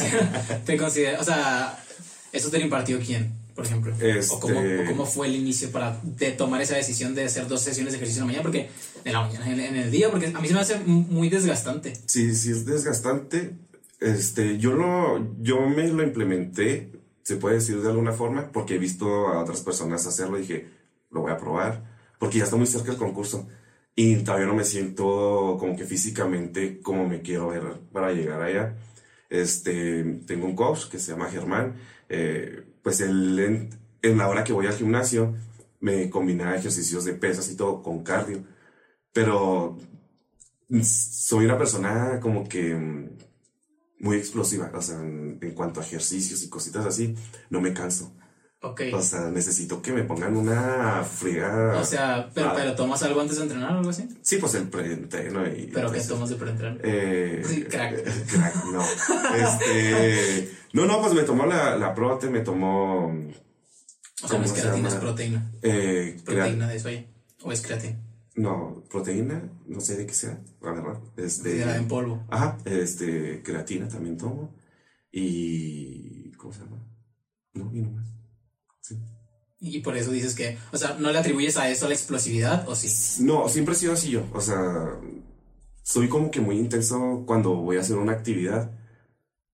¿Te 0.65 0.77
consideras... 0.77 1.19
O 1.19 1.25
sea, 1.25 1.83
¿eso 2.31 2.49
te 2.49 2.59
lo 2.59 2.63
impartió 2.63 2.99
quién, 2.99 3.38
por 3.59 3.65
ejemplo? 3.67 3.93
Este- 3.99 4.33
¿O, 4.33 4.39
cómo, 4.39 4.59
o 4.59 4.85
cómo 4.87 5.05
fue 5.05 5.27
el 5.27 5.35
inicio 5.35 5.69
para 5.71 5.99
de 6.03 6.31
tomar 6.31 6.61
esa 6.61 6.75
decisión 6.75 7.13
de 7.13 7.25
hacer 7.25 7.47
dos 7.47 7.61
sesiones 7.61 7.91
de 7.93 7.97
ejercicio 7.97 8.21
en 8.21 8.27
la 8.27 8.31
mañana? 8.33 8.43
Porque... 8.43 8.69
En 9.05 9.13
la 9.13 9.21
mañana, 9.21 9.51
en, 9.51 9.59
en 9.59 9.75
el 9.75 9.91
día, 9.91 10.09
porque 10.11 10.27
a 10.27 10.39
mí 10.41 10.47
se 10.47 10.53
me 10.53 10.59
hace 10.61 10.79
muy 10.79 11.29
desgastante. 11.29 11.93
Sí, 12.05 12.33
sí 12.35 12.51
es 12.51 12.65
desgastante. 12.65 13.55
Este, 13.99 14.57
yo 14.57 14.73
lo, 14.73 15.35
yo 15.41 15.61
me 15.67 15.87
lo 15.89 16.03
implementé, 16.03 16.91
se 17.23 17.35
puede 17.35 17.55
decir 17.55 17.81
de 17.81 17.89
alguna 17.89 18.11
forma, 18.13 18.51
porque 18.51 18.75
he 18.75 18.77
visto 18.77 19.27
a 19.27 19.41
otras 19.41 19.61
personas 19.61 20.05
hacerlo 20.07 20.37
y 20.37 20.41
dije, 20.41 20.67
lo 21.11 21.21
voy 21.21 21.31
a 21.31 21.37
probar, 21.37 21.83
porque 22.19 22.37
ya 22.39 22.45
está 22.45 22.55
muy 22.55 22.65
cerca 22.67 22.91
el 22.91 22.97
concurso. 22.97 23.47
Y 23.95 24.15
todavía 24.17 24.47
no 24.47 24.55
me 24.55 24.63
siento 24.63 25.57
como 25.59 25.75
que 25.75 25.83
físicamente 25.85 26.79
como 26.81 27.07
me 27.07 27.21
quiero 27.21 27.49
ver 27.49 27.63
para 27.91 28.11
llegar 28.13 28.41
allá. 28.41 28.75
Este, 29.29 30.03
tengo 30.25 30.45
un 30.45 30.55
coach 30.55 30.85
que 30.89 30.99
se 30.99 31.11
llama 31.11 31.29
Germán. 31.29 31.75
eh, 32.09 32.63
pues 32.89 33.01
él, 33.01 33.37
en, 33.37 33.69
en 34.01 34.17
la 34.17 34.27
hora 34.27 34.43
que 34.43 34.51
voy 34.51 34.65
al 34.65 34.73
gimnasio, 34.73 35.35
me 35.79 36.09
combina 36.09 36.55
ejercicios 36.55 37.05
de 37.05 37.13
pesas 37.13 37.47
y 37.51 37.55
todo 37.55 37.83
con 37.83 38.03
cardio. 38.03 38.43
Pero 39.13 39.77
soy 40.81 41.45
una 41.45 41.55
persona 41.55 42.19
como 42.19 42.49
que 42.49 42.73
mm, 42.73 43.09
muy 43.99 44.17
explosiva, 44.17 44.71
o 44.73 44.81
sea, 44.81 44.95
en, 44.95 45.37
en 45.39 45.51
cuanto 45.51 45.79
a 45.79 45.83
ejercicios 45.83 46.41
y 46.41 46.49
cositas 46.49 46.83
así, 46.83 47.13
no 47.51 47.61
me 47.61 47.75
canso. 47.75 48.11
Ok. 48.63 48.81
O 48.91 49.01
sea, 49.03 49.29
necesito 49.29 49.83
que 49.83 49.91
me 49.91 50.03
pongan 50.03 50.35
una 50.35 51.03
friega. 51.03 51.79
O 51.79 51.85
sea, 51.85 52.27
pero, 52.33 52.53
pero 52.55 52.75
tomas 52.75 53.03
algo 53.03 53.21
antes 53.21 53.37
de 53.37 53.43
entrenar 53.43 53.71
o 53.73 53.77
algo 53.77 53.91
así. 53.91 54.09
sí, 54.23 54.37
pues 54.37 54.55
el 54.55 54.67
preentreno 54.67 55.45
y. 55.45 55.69
Pero 55.71 55.91
¿qué 55.91 55.99
entonces, 55.99 56.07
tomas 56.07 56.29
de 56.29 56.35
preentrenamiento? 56.37 56.87
Eh, 56.91 57.67
crack. 57.69 58.03
crack, 58.31 58.65
no. 58.65 58.83
Este. 59.35 60.58
No, 60.73 60.85
no, 60.85 61.01
pues 61.01 61.13
me 61.13 61.23
tomó 61.23 61.45
la, 61.45 61.75
la 61.77 61.93
prote, 61.93 62.29
me 62.29 62.41
tomó. 62.41 63.07
O 63.07 64.27
sea, 64.27 64.37
no 64.37 64.43
¿cómo 64.43 64.43
es 64.43 64.51
se 64.51 64.61
creatina, 64.61 64.87
es 64.87 64.93
llama? 64.93 65.05
proteína. 65.05 65.51
Eh, 65.61 66.17
Proteína 66.25 66.67
de 66.67 66.79
soya. 66.79 67.05
O 67.41 67.51
es 67.51 67.61
creatina. 67.61 67.99
no, 68.35 68.83
proteína, 68.89 69.49
no 69.65 69.79
sé 69.81 69.97
de 69.97 70.05
qué 70.05 70.13
sea, 70.13 70.41
la 70.61 70.71
verdad. 70.71 70.99
Este. 71.17 71.53
De 71.55 71.65
la 71.65 71.77
en 71.77 71.87
polvo. 71.87 72.25
Ajá, 72.29 72.57
este, 72.65 73.41
creatina 73.43 73.87
también 73.87 74.17
tomo. 74.17 74.53
Y. 75.11 76.31
¿Cómo 76.33 76.53
se 76.53 76.59
llama? 76.61 76.85
No, 77.53 77.71
y 77.73 77.81
no 77.81 77.91
más. 77.91 78.07
Sí. 78.81 78.97
Y 79.61 79.79
por 79.79 79.97
eso 79.97 80.11
dices 80.11 80.35
que, 80.35 80.57
o 80.71 80.77
sea, 80.77 80.95
¿no 80.99 81.11
le 81.11 81.19
atribuyes 81.19 81.57
a 81.57 81.69
eso 81.69 81.87
la 81.87 81.93
explosividad 81.95 82.67
o 82.69 82.75
sí? 82.75 83.23
No, 83.23 83.49
siempre 83.49 83.73
he 83.73 83.77
sido 83.77 83.93
así 83.93 84.09
yo. 84.11 84.25
O 84.33 84.39
sea, 84.41 84.97
soy 85.83 86.07
como 86.07 86.31
que 86.31 86.39
muy 86.39 86.57
intenso 86.57 87.23
cuando 87.25 87.55
voy 87.55 87.77
a 87.77 87.81
hacer 87.81 87.97
una 87.97 88.13
actividad. 88.13 88.71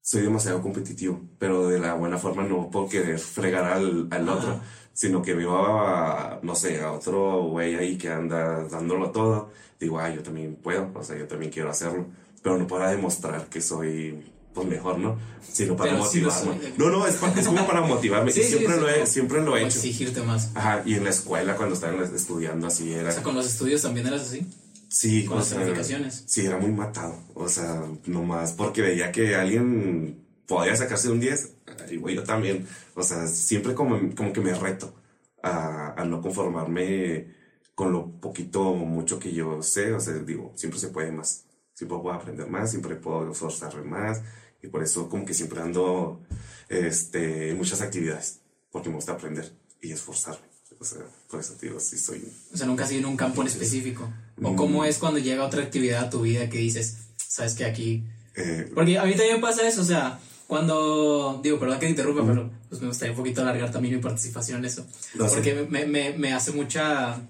Soy 0.07 0.22
demasiado 0.22 0.62
competitivo, 0.62 1.19
pero 1.40 1.68
de 1.68 1.80
la 1.80 1.96
buena 1.96 2.19
forma 2.19 2.44
no 2.44 2.69
por 2.69 2.88
querer 2.88 3.18
fregar 3.18 3.63
al, 3.66 4.07
al 4.12 4.30
Ajá. 4.30 4.38
otro, 4.38 4.60
sino 4.94 5.24
que 5.24 5.34
veo 5.34 5.57
a, 5.57 6.40
no 6.44 6.54
sé, 6.54 6.80
a 6.80 6.92
otro 6.92 7.46
güey 7.46 7.74
ahí 7.74 7.98
que 7.98 8.10
anda 8.10 8.66
dándolo 8.66 9.10
todo. 9.10 9.50
Digo, 9.80 9.98
ah, 10.00 10.12
yo 10.13 10.22
también 10.22 10.57
puedo, 10.57 10.92
o 10.94 11.04
sea, 11.04 11.18
yo 11.18 11.28
también 11.28 11.52
quiero 11.52 11.72
hacerlo, 11.72 12.06
pero 12.44 12.56
no 12.56 12.68
para 12.68 12.92
demostrar 12.92 13.48
que 13.48 13.62
soy 13.62 14.24
pues 14.54 14.68
mejor, 14.68 15.00
¿no? 15.00 15.18
Sino 15.42 15.75
para 15.75 15.94
Pero 15.94 16.06
sí 16.06 16.22
motivarme. 16.22 16.62
soy. 16.62 16.74
no, 16.78 16.90
no, 16.92 17.07
es, 17.07 17.16
es 17.38 17.48
como 17.48 17.66
para 17.66 17.81
motivarme. 17.81 18.31
Sí, 18.31 18.44
sí, 18.44 18.50
siempre, 18.50 18.75
sí, 18.75 18.80
lo 18.81 18.90
he, 18.90 19.07
siempre 19.07 19.42
lo 19.42 19.57
he 19.57 19.62
hecho. 19.62 19.68
exigirte 19.69 20.22
más. 20.22 20.52
Ajá, 20.54 20.84
y 20.86 20.94
en 20.94 21.04
la 21.04 21.10
escuela 21.10 21.56
cuando 21.56 21.74
estaba 21.74 22.04
estudiando 22.04 22.68
así 22.68 22.94
era. 22.94 23.10
O 23.10 23.12
sea, 23.12 23.24
con 23.24 23.34
los 23.34 23.48
estudios 23.48 23.81
también 23.81 24.06
eras 24.06 24.22
así. 24.22 24.46
Sí, 24.95 25.25
Con 25.25 25.39
las 25.39 25.47
sea, 25.47 25.57
calificaciones. 25.57 26.24
Sí, 26.25 26.45
era 26.45 26.57
muy 26.57 26.71
matado. 26.71 27.19
O 27.33 27.50
sea, 27.50 27.83
nomás 28.06 28.53
porque 28.53 28.81
veía 28.81 29.12
que 29.12 29.36
alguien 29.36 30.25
podía 30.47 30.74
sacarse 30.74 31.09
un 31.09 31.19
10, 31.19 31.53
y 31.92 31.97
güey, 31.97 32.15
yo 32.15 32.24
también. 32.24 32.65
O 32.94 33.03
sea, 33.03 33.27
siempre 33.27 33.74
como, 33.74 34.00
como 34.15 34.31
que 34.31 34.39
me 34.39 34.53
reto 34.53 34.95
a, 35.44 36.01
a 36.01 36.06
no 36.06 36.21
conformarme 36.21 37.27
con 37.75 37.92
lo 37.92 38.09
poquito 38.21 38.69
o 38.69 38.75
mucho 38.86 39.19
que 39.19 39.33
yo 39.33 39.62
sé. 39.62 39.92
O 39.92 40.00
sea, 40.00 40.13
digo, 40.13 40.53
siempre 40.56 40.80
se 40.80 40.88
puede 40.88 41.12
más. 41.12 41.44
Siempre 41.74 41.97
puedo 41.97 42.15
aprender 42.15 42.47
más, 42.47 42.71
siempre 42.71 42.95
puedo 42.95 43.30
esforzarme 43.30 43.83
más. 43.83 44.21
Y 44.63 44.68
por 44.68 44.81
eso 44.81 45.09
como 45.09 45.25
que 45.25 45.33
siempre 45.33 45.59
ando 45.59 46.21
este, 46.69 47.50
en 47.50 47.57
muchas 47.57 47.81
actividades. 47.81 48.39
Porque 48.71 48.88
me 48.88 48.95
gusta 48.95 49.12
aprender 49.12 49.51
y 49.81 49.92
esforzarme. 49.92 50.47
O 50.80 50.86
sea, 50.86 51.01
por 51.30 51.42
eso 51.42 51.53
te 51.56 51.65
digo, 51.65 51.81
sí 51.81 51.97
soy... 51.97 52.31
O 52.53 52.56
sea, 52.56 52.65
nunca 52.65 52.86
has 52.86 52.92
ido 52.94 53.01
en 53.01 53.07
un 53.07 53.18
campo 53.18 53.42
en 53.42 53.50
específico. 53.50 54.09
O 54.41 54.51
Mm. 54.51 54.55
cómo 54.55 54.85
es 54.85 54.97
cuando 54.97 55.19
llega 55.19 55.43
otra 55.45 55.61
actividad 55.63 56.05
a 56.05 56.09
tu 56.09 56.21
vida 56.21 56.49
que 56.49 56.57
dices, 56.57 56.97
sabes 57.17 57.53
que 57.53 57.65
aquí. 57.65 58.03
eh, 58.35 58.69
Porque 58.75 58.97
a 58.99 59.05
mí 59.05 59.13
también 59.13 59.39
pasa 59.41 59.67
eso, 59.67 59.81
o 59.81 59.85
sea, 59.85 60.19
cuando. 60.47 61.39
Digo, 61.43 61.59
perdón 61.59 61.79
que 61.79 61.85
te 61.85 61.91
interrumpa, 61.91 62.25
pero 62.25 62.51
pues 62.69 62.81
me 62.81 62.87
gustaría 62.87 63.11
un 63.13 63.18
poquito 63.18 63.42
alargar 63.42 63.71
también 63.71 63.95
mi 63.95 64.01
participación 64.01 64.59
en 64.59 64.65
eso. 64.65 64.85
No. 65.15 65.27
Porque 65.27 65.65
me, 65.69 65.85
me, 65.85 66.11
me 66.18 66.33
hace 66.33 66.51
mucha. 66.51 67.21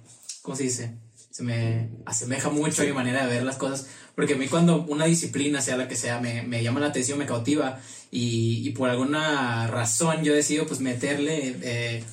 ¿Cómo 0.41 0.55
se 0.57 0.63
dice? 0.63 0.91
Se 1.31 1.43
me 1.43 1.89
asemeja 2.05 2.49
mucho 2.49 2.81
a 2.81 2.85
mi 2.85 2.93
manera 2.93 3.25
de 3.25 3.33
ver 3.33 3.43
las 3.43 3.57
cosas. 3.57 3.87
Porque 4.15 4.33
a 4.33 4.37
mí, 4.37 4.47
cuando 4.47 4.83
una 4.85 5.05
disciplina, 5.05 5.61
sea 5.61 5.75
la 5.77 5.87
que 5.89 5.95
sea, 5.95 6.19
me, 6.21 6.41
me 6.43 6.63
llama 6.63 6.79
la 6.79 6.87
atención, 6.87 7.19
me 7.19 7.25
cautiva. 7.25 7.79
Y, 8.11 8.65
y 8.67 8.71
por 8.71 8.89
alguna 8.89 9.67
razón 9.67 10.23
yo 10.23 10.33
decido, 10.33 10.65
pues, 10.65 10.79
meterle. 10.79 11.55
eh, 11.61 12.03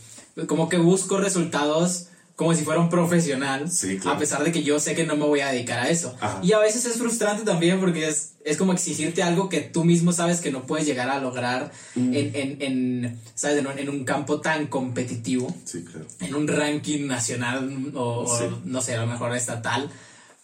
como 0.48 0.68
que 0.68 0.78
busco 0.78 1.18
resultados 1.18 2.06
como 2.42 2.54
si 2.54 2.64
fuera 2.64 2.80
un 2.80 2.88
profesional. 2.88 3.70
Sí, 3.70 3.98
claro. 3.98 4.16
A 4.16 4.20
pesar 4.20 4.42
de 4.44 4.52
que 4.52 4.62
yo 4.62 4.78
sé 4.80 4.94
que 4.94 5.04
no 5.06 5.16
me 5.16 5.24
voy 5.24 5.40
a 5.40 5.48
dedicar 5.50 5.78
a 5.80 5.88
eso. 5.90 6.14
Ajá. 6.20 6.40
Y 6.42 6.52
a 6.52 6.58
veces 6.58 6.84
es 6.86 6.96
frustrante 6.98 7.44
también 7.44 7.80
porque 7.80 8.08
es, 8.08 8.34
es 8.44 8.56
como 8.56 8.72
exigirte 8.72 9.22
algo 9.22 9.48
que 9.48 9.60
tú 9.60 9.84
mismo 9.84 10.12
sabes 10.12 10.40
que 10.40 10.50
no 10.50 10.62
puedes 10.66 10.86
llegar 10.86 11.08
a 11.08 11.20
lograr 11.20 11.70
Mm. 11.94 12.14
en, 12.14 12.30
en, 12.34 12.56
en, 12.62 13.20
¿sabes? 13.34 13.58
En, 13.58 13.66
un- 13.66 13.78
en 13.78 13.88
un 13.88 14.04
campo 14.04 14.40
tan 14.40 14.66
competitivo, 14.66 15.54
sí, 15.64 15.84
claro. 15.84 16.06
en 16.20 16.34
un 16.34 16.48
ranking 16.48 17.06
nacional 17.06 17.92
o, 17.94 18.24
o 18.24 18.38
Sí. 18.38 18.44
no 18.64 18.80
sé, 18.80 18.94
a 18.94 19.00
lo 19.02 19.06
mejor 19.06 19.34
estatal. 19.36 19.90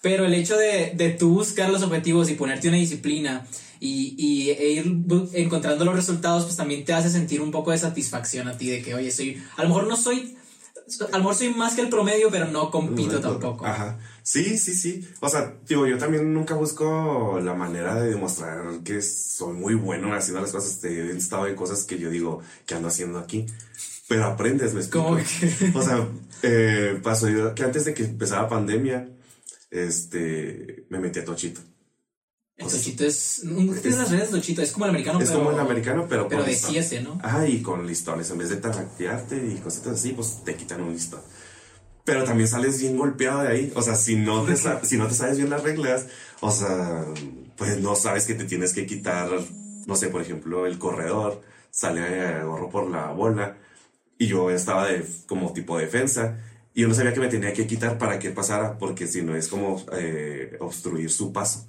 Pero 0.01 0.25
el 0.27 0.35
hecho 0.35 0.57
de, 0.57 0.93
de 0.95 1.11
tú 1.11 1.35
buscar 1.35 1.71
los 1.71 1.83
objetivos 1.83 2.31
y 2.31 2.35
ponerte 2.35 2.69
una 2.69 2.77
disciplina 2.77 3.45
y, 3.81 4.15
y 4.17 4.51
e 4.51 4.71
ir 4.71 4.85
encontrando 5.35 5.85
los 5.85 5.95
resultados, 5.97 6.45
pues 6.45 6.57
también 6.57 6.85
te 6.85 6.93
hace 6.93 7.11
sentir 7.11 7.41
un 7.41 7.51
poco 7.51 7.71
de 7.73 7.79
satisfacción 7.79 8.47
a 8.49 8.57
ti 8.57 8.69
de 8.69 8.83
que, 8.83 8.95
oye, 8.95 9.11
soy, 9.11 9.43
a 9.57 9.63
lo 9.63 9.69
mejor 9.69 9.87
no 9.89 9.97
soy, 9.97 10.37
a 11.01 11.13
lo 11.13 11.19
mejor 11.19 11.35
soy 11.35 11.55
más 11.55 11.75
que 11.75 11.83
el 11.83 11.89
promedio, 11.89 12.31
pero 12.31 12.47
no 12.47 12.71
compito 12.71 13.21
tampoco. 13.21 13.67
Ajá. 13.67 13.99
Sí, 14.23 14.59
sí, 14.59 14.75
sí. 14.75 15.09
O 15.21 15.29
sea, 15.29 15.55
digo, 15.67 15.87
yo 15.87 15.99
también 15.99 16.33
nunca 16.33 16.55
busco 16.55 17.41
la 17.43 17.55
manera 17.55 17.95
de 18.01 18.11
demostrar 18.11 18.81
que 18.85 19.01
soy 19.01 19.55
muy 19.55 19.75
bueno 19.75 20.15
haciendo 20.15 20.41
las 20.41 20.53
cosas. 20.53 20.83
He 20.85 21.11
estado 21.17 21.47
en 21.47 21.57
cosas 21.57 21.85
que 21.85 21.99
yo 21.99 22.11
digo 22.11 22.43
que 22.67 22.75
ando 22.75 22.89
haciendo 22.89 23.19
aquí. 23.19 23.47
Pero 24.09 24.25
aprendes, 24.25 24.75
me 24.75 24.81
explico. 24.81 25.07
¿Cómo 25.07 25.17
que? 25.17 25.73
O 25.75 25.83
sea, 25.83 26.07
eh, 26.43 27.01
pasó 27.03 27.29
yo 27.29 27.55
que 27.55 27.65
antes 27.65 27.85
de 27.85 27.95
que 27.95 28.05
empezara 28.05 28.49
pandemia, 28.49 29.09
este, 29.71 30.87
me 30.89 30.99
metí 30.99 31.21
a 31.21 31.25
Tochito. 31.25 31.61
El 32.59 32.67
tochito 32.67 33.05
es. 33.05 33.45
No 33.45 33.73
tienes 33.73 33.99
las 33.99 34.11
redes 34.11 34.33
de 34.33 34.39
tochito, 34.39 34.63
es 34.63 34.73
como 34.73 34.85
el 34.87 34.91
americano, 34.91 35.21
Es 35.21 35.29
pero. 35.29 35.39
como 35.39 35.53
el 35.53 35.61
americano, 35.61 36.07
pero 36.09 36.29
Pero 36.29 36.43
de 36.43 36.51
listón. 36.51 36.73
7, 36.73 37.03
¿no? 37.03 37.21
Ajá, 37.23 37.47
y 37.47 37.63
con 37.63 37.87
listones. 37.87 38.31
En 38.31 38.39
vez 38.39 38.51
de 38.51 38.57
tarraquearte 38.57 39.37
y 39.37 39.61
cositas 39.61 39.95
así, 39.95 40.13
pues 40.13 40.43
te 40.45 40.57
quitan 40.57 40.81
un 40.81 40.93
listón. 40.93 41.21
Pero 42.05 42.25
también 42.25 42.49
sales 42.49 42.81
bien 42.81 42.97
golpeado 42.97 43.43
de 43.43 43.49
ahí. 43.49 43.73
O 43.77 43.83
sea, 43.83 43.95
si 43.95 44.17
no 44.17 44.43
te, 44.43 44.57
si 44.57 44.97
no 44.97 45.07
te 45.07 45.15
sabes 45.15 45.37
bien 45.37 45.51
las 45.51 45.63
reglas, 45.63 46.07
o 46.41 46.51
sea, 46.51 47.05
pues 47.57 47.79
no 47.79 47.95
sabes 47.95 48.27
que 48.27 48.35
te 48.35 48.45
tienes 48.45 48.73
que 48.73 48.87
quitar, 48.87 49.29
no 49.87 49.95
sé, 49.95 50.09
por 50.09 50.23
ejemplo, 50.23 50.67
el 50.67 50.79
corredor 50.79 51.43
sale 51.71 52.25
a 52.27 52.43
gorro 52.43 52.71
por 52.71 52.91
la 52.91 53.13
bola 53.13 53.57
y 54.19 54.27
yo 54.27 54.51
estaba 54.51 54.89
de, 54.89 55.07
como 55.27 55.53
tipo 55.53 55.79
defensa 55.79 56.39
y 56.75 56.83
yo 56.83 56.89
no 56.89 56.95
sabía 56.95 57.13
que 57.13 57.21
me 57.21 57.29
tenía 57.29 57.53
que 57.53 57.67
quitar 57.67 57.99
para 57.99 58.19
que 58.19 58.31
pasara 58.31 58.79
porque 58.79 59.07
si 59.07 59.23
no 59.23 59.37
es 59.37 59.49
como 59.49 59.85
eh, 59.93 60.57
obstruir 60.61 61.11
su 61.11 61.33
paso. 61.33 61.67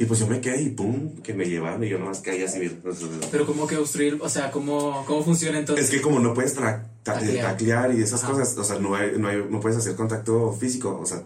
Y 0.00 0.06
pues 0.06 0.18
yo 0.18 0.26
me 0.26 0.40
quedé 0.40 0.62
y 0.62 0.70
pum, 0.70 1.16
que 1.22 1.34
me 1.34 1.44
llevaron 1.44 1.84
y 1.84 1.88
yo 1.90 1.98
nomás 1.98 2.20
caí 2.20 2.42
así. 2.42 2.58
o 2.66 2.90
Pero 3.30 3.44
como 3.44 3.66
que 3.66 3.76
obstruir, 3.76 4.16
o 4.22 4.30
sea, 4.30 4.50
¿cómo, 4.50 5.04
cómo 5.06 5.22
funciona 5.22 5.58
entonces? 5.58 5.84
es 5.84 5.90
que 5.90 6.00
como 6.00 6.18
no 6.20 6.32
puedes 6.32 6.54
Taclear. 7.02 7.94
y 7.94 8.00
esas 8.00 8.24
Ajá. 8.24 8.32
cosas, 8.32 8.56
o 8.56 8.64
sea, 8.64 8.78
no, 8.78 8.94
hay- 8.94 9.12
no, 9.18 9.28
hay- 9.28 9.44
no 9.50 9.60
puedes 9.60 9.76
hacer 9.76 9.94
contacto 9.96 10.54
físico, 10.58 10.98
o 10.98 11.04
sea, 11.04 11.22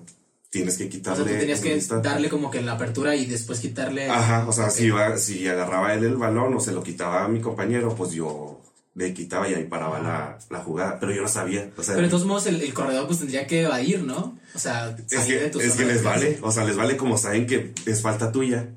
tienes 0.51 0.77
que 0.77 0.87
o 0.87 0.89
quitarle. 0.89 1.23
sea, 1.25 1.33
tú 1.35 1.39
tenías 1.39 1.61
que 1.61 1.81
darle 2.03 2.29
como 2.29 2.51
que 2.51 2.63
la 2.63 2.73
apertura 2.73 3.15
y 3.15 3.27
después 3.27 3.61
quitarle. 3.61 4.09
Ajá, 4.11 4.45
o 4.49 4.53
sea, 4.53 4.69
si, 4.71 4.87
iba, 4.87 5.17
si 5.19 5.47
agarraba 5.47 5.95
él 5.95 6.03
el 6.03 6.17
balón 6.17 6.53
o 6.55 6.59
se 6.59 6.73
lo 6.73 6.83
quitaba 6.83 7.25
a 7.25 7.29
mi 7.29 7.41
compañero, 7.41 7.95
pues 7.95 8.11
yo 8.11 8.61
le 8.95 9.13
quitaba 9.13 9.49
y 9.49 9.55
ahí 9.55 9.65
paraba 9.65 9.99
la, 10.01 10.39
la 10.51 10.59
jugada, 10.61 10.99
pero 11.01 11.13
yo 11.13 11.23
no 11.23 11.29
sabía, 11.29 11.71
o 11.77 11.83
sea, 11.83 11.95
Pero 11.95 12.07
de 12.07 12.11
todos 12.11 12.27
modos, 12.27 12.47
el, 12.47 12.61
el 12.63 12.73
corredor 12.73 13.07
pues 13.07 13.19
tendría 13.19 13.47
que 13.47 13.63
evadir, 13.63 14.03
¿no? 14.05 14.39
O 14.55 14.59
sea, 14.59 14.91
es 15.11 15.27
de 15.27 15.39
que, 15.39 15.49
tu 15.51 15.61
es 15.61 15.73
que 15.75 15.85
de 15.85 15.95
les 15.95 16.03
vale, 16.05 16.39
o 16.43 16.53
sea, 16.53 16.65
les 16.65 16.77
vale 16.77 16.97
como 16.97 17.19
saben 17.19 17.47
que 17.47 17.73
es 17.87 18.03
falta 18.03 18.31
tuya. 18.31 18.69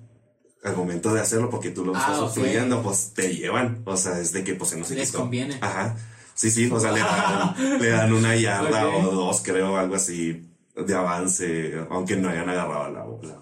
Al 0.63 0.75
momento 0.75 1.13
de 1.13 1.21
hacerlo, 1.21 1.49
porque 1.51 1.69
tú 1.69 1.85
lo 1.85 1.95
Ah, 1.95 1.99
estás 1.99 2.17
obstruyendo, 2.19 2.81
pues 2.81 3.13
te 3.13 3.33
llevan. 3.35 3.83
O 3.85 3.95
sea, 3.95 4.19
es 4.19 4.33
de 4.33 4.43
que 4.43 4.55
pues 4.55 4.75
no 4.75 4.83
se 4.83 4.95
Les 4.95 5.09
quitó. 5.09 5.19
conviene. 5.19 5.57
Ajá. 5.61 5.95
Sí, 6.33 6.49
sí, 6.51 6.67
o 6.69 6.79
sea, 6.79 6.91
le 6.91 6.99
dan, 6.99 7.79
le 7.81 7.89
dan 7.89 8.11
una 8.11 8.35
yarda 8.35 8.87
o 8.89 9.11
dos, 9.11 9.41
creo, 9.43 9.77
algo 9.77 9.95
así 9.95 10.49
de 10.75 10.93
avance, 10.95 11.73
aunque 11.89 12.15
no 12.17 12.29
hayan 12.29 12.49
agarrado 12.49 12.91
la 12.91 13.03
bola. 13.03 13.39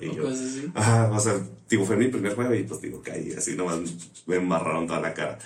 Y 0.00 0.08
O 0.08 0.12
yo- 0.14 0.22
cosas 0.22 0.40
así. 0.46 0.70
Ajá, 0.74 1.10
o 1.12 1.20
sea, 1.20 1.34
digo, 1.68 1.84
fue 1.84 1.96
mi 1.96 2.08
primer 2.08 2.34
juego 2.34 2.54
y 2.54 2.62
pues 2.62 2.80
digo, 2.80 3.02
caí 3.02 3.32
así, 3.36 3.54
nomás 3.56 3.78
me 4.26 4.36
embarraron 4.36 4.86
toda 4.86 5.00
la 5.00 5.12
cara. 5.12 5.38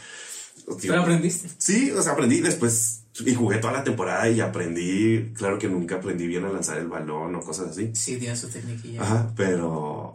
Digo, 0.77 0.93
Pero 0.93 1.03
aprendiste. 1.03 1.49
Sí, 1.59 1.91
o 1.91 2.03
sea, 2.03 2.13
aprendí 2.13 2.41
después 2.41 3.05
y 3.25 3.35
jugué 3.35 3.59
toda 3.59 3.73
la 3.73 3.85
temporada 3.85 4.29
y 4.29 4.41
aprendí, 4.41 5.33
claro 5.35 5.59
que 5.59 5.69
nunca 5.69 5.97
aprendí 5.97 6.27
bien 6.27 6.45
a 6.45 6.51
lanzar 6.51 6.79
el 6.79 6.89
balón 6.89 7.35
o 7.35 7.41
cosas 7.41 7.71
así. 7.71 7.91
Sí, 7.95 8.17
tiene 8.17 8.37
su 8.37 8.49
técnica. 8.49 9.03
Ajá, 9.03 9.33
pero 9.37 10.15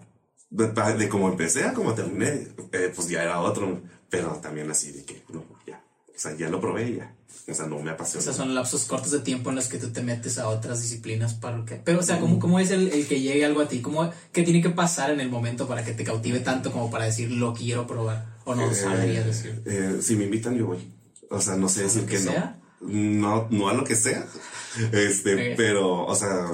de, 0.49 0.67
de 0.97 1.09
como 1.09 1.29
empecé 1.29 1.63
a 1.63 1.73
como 1.73 1.93
terminé, 1.93 2.47
eh, 2.71 2.91
pues 2.95 3.09
ya 3.09 3.23
era 3.23 3.41
otro, 3.41 3.81
pero 4.09 4.29
también 4.41 4.69
así 4.69 4.91
de 4.91 5.03
que, 5.03 5.23
no, 5.33 5.43
ya, 5.67 5.83
o 6.07 6.19
sea, 6.19 6.35
ya 6.37 6.49
lo 6.49 6.61
probé 6.61 6.95
ya, 6.95 7.15
o 7.49 7.53
sea, 7.53 7.65
no 7.65 7.79
me 7.79 7.91
apasionó. 7.91 8.21
Esos 8.21 8.35
son 8.35 8.55
lapsos 8.55 8.85
cortos 8.85 9.11
de 9.11 9.19
tiempo 9.19 9.49
en 9.49 9.57
los 9.57 9.67
que 9.67 9.79
tú 9.79 9.89
te 9.89 10.01
metes 10.01 10.37
a 10.37 10.47
otras 10.47 10.81
disciplinas 10.81 11.33
para 11.33 11.57
lo 11.57 11.65
que... 11.65 11.75
Pero, 11.75 11.99
o 11.99 12.03
sea, 12.03 12.19
¿cómo, 12.19 12.39
cómo 12.39 12.59
es 12.59 12.71
el, 12.71 12.89
el 12.89 13.07
que 13.07 13.19
llegue 13.19 13.43
algo 13.43 13.61
a 13.61 13.67
ti? 13.67 13.81
¿Cómo, 13.81 14.11
¿Qué 14.31 14.43
tiene 14.43 14.61
que 14.61 14.69
pasar 14.69 15.11
en 15.11 15.19
el 15.19 15.29
momento 15.29 15.67
para 15.67 15.83
que 15.83 15.93
te 15.93 16.03
cautive 16.03 16.39
tanto 16.39 16.71
como 16.71 16.89
para 16.89 17.05
decir, 17.05 17.31
lo 17.31 17.53
quiero 17.53 17.85
probar? 17.87 18.32
¿O 18.45 18.55
no 18.55 18.69
Eh, 18.71 18.75
sabrías 18.75 19.25
decir? 19.25 19.61
eh, 19.65 19.99
si 20.01 20.15
me 20.15 20.25
invitan, 20.25 20.55
yo 20.55 20.67
voy. 20.67 20.79
O 21.29 21.39
sea, 21.41 21.55
no 21.55 21.67
sé 21.69 21.79
¿A 21.79 21.83
lo 21.83 21.87
decir 21.89 22.05
que 22.05 22.11
que, 22.11 22.19
sea? 22.19 22.59
no. 22.81 22.89
No, 22.89 23.47
no 23.49 23.69
a 23.69 23.73
lo 23.73 23.83
que 23.83 23.95
sea. 23.95 24.25
Este, 24.91 25.53
pero, 25.55 26.03
o 26.05 26.15
sea, 26.15 26.47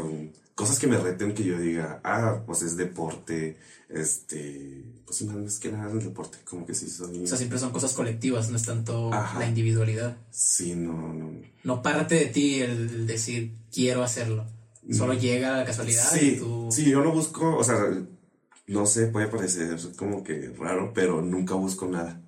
cosas 0.53 0.77
que 0.77 0.87
me 0.87 0.97
reten 0.97 1.33
que 1.33 1.43
yo 1.45 1.57
diga, 1.57 2.01
ah, 2.03 2.41
pues 2.45 2.61
es 2.63 2.75
deporte, 2.75 3.57
este, 3.87 4.83
pues 5.05 5.21
más 5.23 5.57
que 5.57 5.71
nada 5.71 5.89
el 5.91 6.03
deporte, 6.03 6.37
como 6.43 6.65
que 6.65 6.73
sí 6.75 6.89
soy. 6.89 7.23
O 7.23 7.27
sea, 7.27 7.37
siempre 7.37 7.57
son 7.59 7.71
cosas 7.71 7.93
colectivas, 7.93 8.49
no 8.49 8.57
es 8.57 8.63
tanto 8.63 9.13
Ajá. 9.13 9.39
la 9.39 9.47
individualidad. 9.47 10.17
sí, 10.31 10.75
no, 10.75 11.13
no. 11.13 11.31
No 11.63 11.81
parte 11.81 12.15
de 12.15 12.25
ti 12.25 12.59
el, 12.61 13.07
decir, 13.07 13.53
quiero 13.73 14.03
hacerlo. 14.03 14.45
Solo 14.91 15.13
llega 15.13 15.53
a 15.55 15.57
la 15.59 15.65
casualidad 15.65 16.13
y. 16.15 16.19
Sí, 16.19 16.35
tú... 16.39 16.67
sí, 16.71 16.89
yo 16.89 17.01
no 17.01 17.11
busco, 17.13 17.55
o 17.55 17.63
sea, 17.63 17.77
no 18.69 18.85
sé, 18.85 19.07
puede 19.07 19.27
parecer 19.27 19.77
como 19.97 20.23
que 20.23 20.53
raro, 20.57 20.91
pero 20.93 21.21
nunca 21.21 21.55
busco 21.55 21.87
nada. 21.87 22.21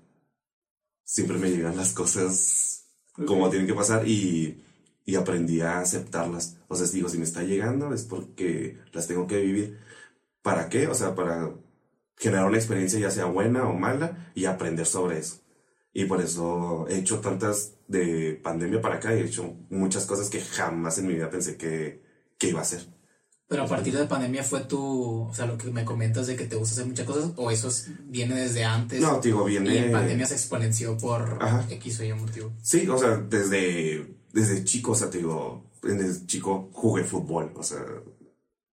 Siempre 1.03 1.37
me 1.37 1.51
llegan 1.51 1.77
las 1.77 1.93
cosas 1.93 2.87
como 3.27 3.49
tienen 3.49 3.67
que 3.67 3.75
pasar 3.75 4.07
y, 4.07 4.63
y 5.05 5.15
aprendí 5.15 5.61
a 5.61 5.79
aceptarlas. 5.79 6.57
O 6.67 6.75
sea, 6.75 6.87
digo, 6.87 7.09
si 7.09 7.17
me 7.19 7.25
está 7.25 7.43
llegando 7.43 7.93
es 7.93 8.03
porque 8.05 8.79
las 8.91 9.07
tengo 9.07 9.27
que 9.27 9.39
vivir. 9.39 9.79
¿Para 10.41 10.69
qué? 10.69 10.87
O 10.87 10.95
sea, 10.95 11.13
para 11.15 11.53
generar 12.17 12.47
una 12.47 12.57
experiencia 12.57 12.99
ya 12.99 13.11
sea 13.11 13.25
buena 13.25 13.67
o 13.67 13.73
mala 13.73 14.31
y 14.35 14.45
aprender 14.45 14.87
sobre 14.87 15.19
eso. 15.19 15.41
Y 15.93 16.05
por 16.05 16.21
eso 16.21 16.87
he 16.89 16.97
hecho 16.99 17.19
tantas 17.19 17.75
de 17.87 18.39
pandemia 18.43 18.81
para 18.81 18.95
acá 18.95 19.13
y 19.15 19.19
he 19.19 19.25
hecho 19.25 19.57
muchas 19.69 20.05
cosas 20.07 20.29
que 20.29 20.41
jamás 20.41 20.97
en 20.97 21.07
mi 21.07 21.15
vida 21.15 21.29
pensé 21.29 21.57
que, 21.57 22.01
que 22.37 22.49
iba 22.49 22.59
a 22.59 22.63
hacer. 22.63 22.87
Pero 23.51 23.63
a 23.63 23.67
partir 23.67 23.97
de 23.97 24.05
pandemia 24.05 24.45
fue 24.45 24.61
tu... 24.61 25.23
O 25.29 25.33
sea, 25.33 25.45
lo 25.45 25.57
que 25.57 25.69
me 25.71 25.83
comentas 25.83 26.25
de 26.25 26.37
que 26.37 26.45
te 26.45 26.55
gusta 26.55 26.71
hacer 26.75 26.85
muchas 26.85 27.05
cosas, 27.05 27.31
o 27.35 27.51
eso 27.51 27.67
es- 27.67 27.89
viene 28.07 28.33
desde 28.35 28.63
antes. 28.63 29.01
No, 29.01 29.19
digo, 29.19 29.45
Y 29.49 29.51
viene... 29.59 29.87
en 29.87 29.91
pandemia 29.91 30.25
se 30.25 30.35
exponenció 30.35 30.97
por 30.97 31.37
Ajá. 31.41 31.65
X 31.69 31.99
o 31.99 32.03
Y 32.05 32.13
motivo. 32.13 32.53
Sí, 32.63 32.87
o 32.87 32.97
sea, 32.97 33.17
desde, 33.17 34.07
desde 34.31 34.63
chico, 34.63 34.93
o 34.93 34.95
sea, 34.95 35.09
te 35.09 35.17
digo, 35.17 35.65
desde 35.83 36.25
chico 36.25 36.69
jugué 36.71 37.03
fútbol, 37.03 37.51
o 37.57 37.61
sea, 37.61 37.83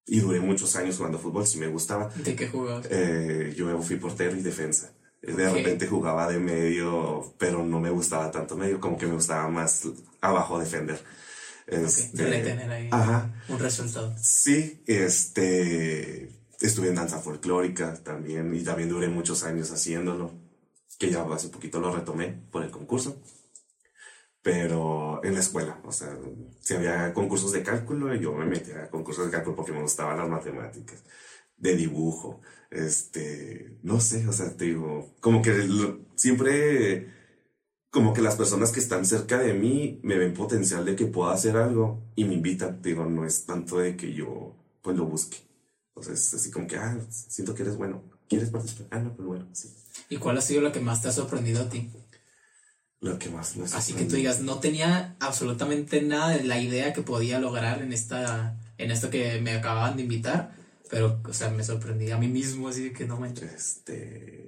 y 0.04 0.21
duré 0.21 0.40
muchos 0.40 0.76
años 0.76 0.99
jugando 0.99 1.18
fútbol, 1.18 1.47
si 1.47 1.59
me 1.59 1.68
gustaba. 1.68 2.11
¿De 2.14 2.37
qué 2.37 2.47
jugabas? 2.47 2.87
Eh, 2.90 3.54
yo 3.56 3.80
fui 3.80 3.97
portero 3.97 4.37
y 4.37 4.42
defensa. 4.42 4.92
De 5.23 5.50
repente 5.50 5.87
jugaba 5.88 6.30
de 6.30 6.38
medio, 6.38 7.35
pero 7.38 7.64
no 7.64 7.80
me 7.80 7.88
gustaba 7.88 8.30
tanto 8.30 8.59
medio, 8.59 8.78
como 8.78 8.99
que 8.99 9.06
me 9.06 9.14
gustaba 9.14 9.49
más 9.49 9.88
abajo 10.21 10.59
defender. 10.59 11.02
Este, 11.67 12.25
retener 12.25 12.71
ahí. 12.71 12.89
Ajá. 12.93 13.35
Un 13.49 13.59
resultado. 13.59 14.15
Sí, 14.21 14.83
este, 14.87 16.31
estuve 16.61 16.89
en 16.89 16.95
danza 16.95 17.19
folclórica 17.21 17.95
también 18.03 18.55
y 18.55 18.63
también 18.63 18.89
duré 18.89 19.09
muchos 19.09 19.43
años 19.45 19.71
haciéndolo, 19.73 20.33
que 20.99 21.11
ya 21.11 21.23
hace 21.25 21.49
poquito 21.49 21.81
lo 21.81 21.95
retomé 21.95 22.29
por 22.51 22.63
el 22.63 22.71
concurso, 22.71 23.21
pero 24.43 25.21
en 25.25 25.35
la 25.35 25.41
escuela, 25.41 25.81
o 25.85 25.91
sea, 25.93 26.17
si 26.61 26.75
había 26.75 27.13
concursos 27.13 27.51
de 27.53 27.63
cálculo, 27.63 28.15
yo 28.15 28.33
me 28.33 28.47
metía 28.47 28.85
a 28.85 28.91
concursos 28.91 29.27
de 29.27 29.33
cálculo 29.33 29.57
porque 29.57 29.73
me 29.73 29.83
gustaban 29.83 30.19
las 30.19 30.29
matemáticas, 30.29 31.03
de 31.57 31.75
dibujo, 31.75 32.41
este, 32.71 33.79
no 33.83 33.99
sé, 34.01 34.27
o 34.29 34.33
sea, 34.33 34.57
te 34.57 34.67
digo, 34.67 35.17
como 35.21 35.43
que 35.43 35.53
lo- 35.53 35.99
siempre, 36.15 37.13
como 37.97 38.12
que 38.12 38.21
las 38.21 38.37
personas 38.37 38.73
que 38.73 38.81
están 38.81 39.07
cerca 39.07 39.38
de 39.38 39.55
mí 39.55 40.00
me 40.03 40.19
ven 40.19 40.35
potencial 40.35 40.85
de 40.85 40.95
que 40.95 41.07
pueda 41.07 41.33
hacer 41.33 41.57
algo 41.57 42.03
y 42.15 42.25
me 42.25 42.35
invitan, 42.35 42.83
digo, 42.83 43.07
no 43.07 43.25
es 43.25 43.47
tanto 43.47 43.79
de 43.79 43.97
que 43.97 44.12
yo, 44.12 44.55
pues 44.83 44.99
lo 44.99 45.07
busque. 45.07 45.38
O 45.95 46.03
sea, 46.03 46.12
es 46.12 46.35
así 46.35 46.50
como 46.50 46.67
que, 46.67 46.76
ah, 46.76 47.00
siento 47.09 47.55
que 47.55 47.62
eres 47.62 47.79
bueno, 47.79 48.05
¿quieres 48.29 48.50
participar? 48.50 48.88
Ah, 48.91 48.99
no, 48.99 49.17
pues 49.17 49.26
bueno, 49.26 49.49
sí. 49.53 49.75
¿Y 50.11 50.19
cuál 50.19 50.37
ha 50.37 50.43
sido 50.43 50.61
lo 50.61 50.73
que 50.73 50.81
más 50.81 51.00
te 51.00 51.09
ha 51.09 51.11
sorprendido 51.11 51.62
a 51.62 51.71
ti? 51.71 51.91
Lo 53.00 53.19
que 53.19 53.31
más 53.31 53.57
me 53.57 53.65
Así 53.65 53.95
que 53.95 54.05
tú 54.05 54.17
digas, 54.17 54.43
no 54.43 54.59
tenía 54.59 55.17
absolutamente 55.19 56.03
nada 56.03 56.37
de 56.37 56.45
la 56.45 56.61
idea 56.61 56.93
que 56.93 57.00
podía 57.00 57.41
lograr 57.41 57.81
en 57.81 57.95
esta, 57.95 58.61
en 58.76 58.91
esto 58.91 59.09
que 59.09 59.41
me 59.41 59.55
acababan 59.55 59.97
de 59.97 60.03
invitar, 60.03 60.55
pero, 60.91 61.23
o 61.26 61.33
sea, 61.33 61.49
me 61.49 61.65
sorprendí 61.65 62.11
a 62.11 62.19
mí 62.19 62.29
mismo, 62.29 62.69
así 62.69 62.93
que 62.93 63.07
no 63.07 63.19
manches. 63.19 63.55
Este. 63.55 64.46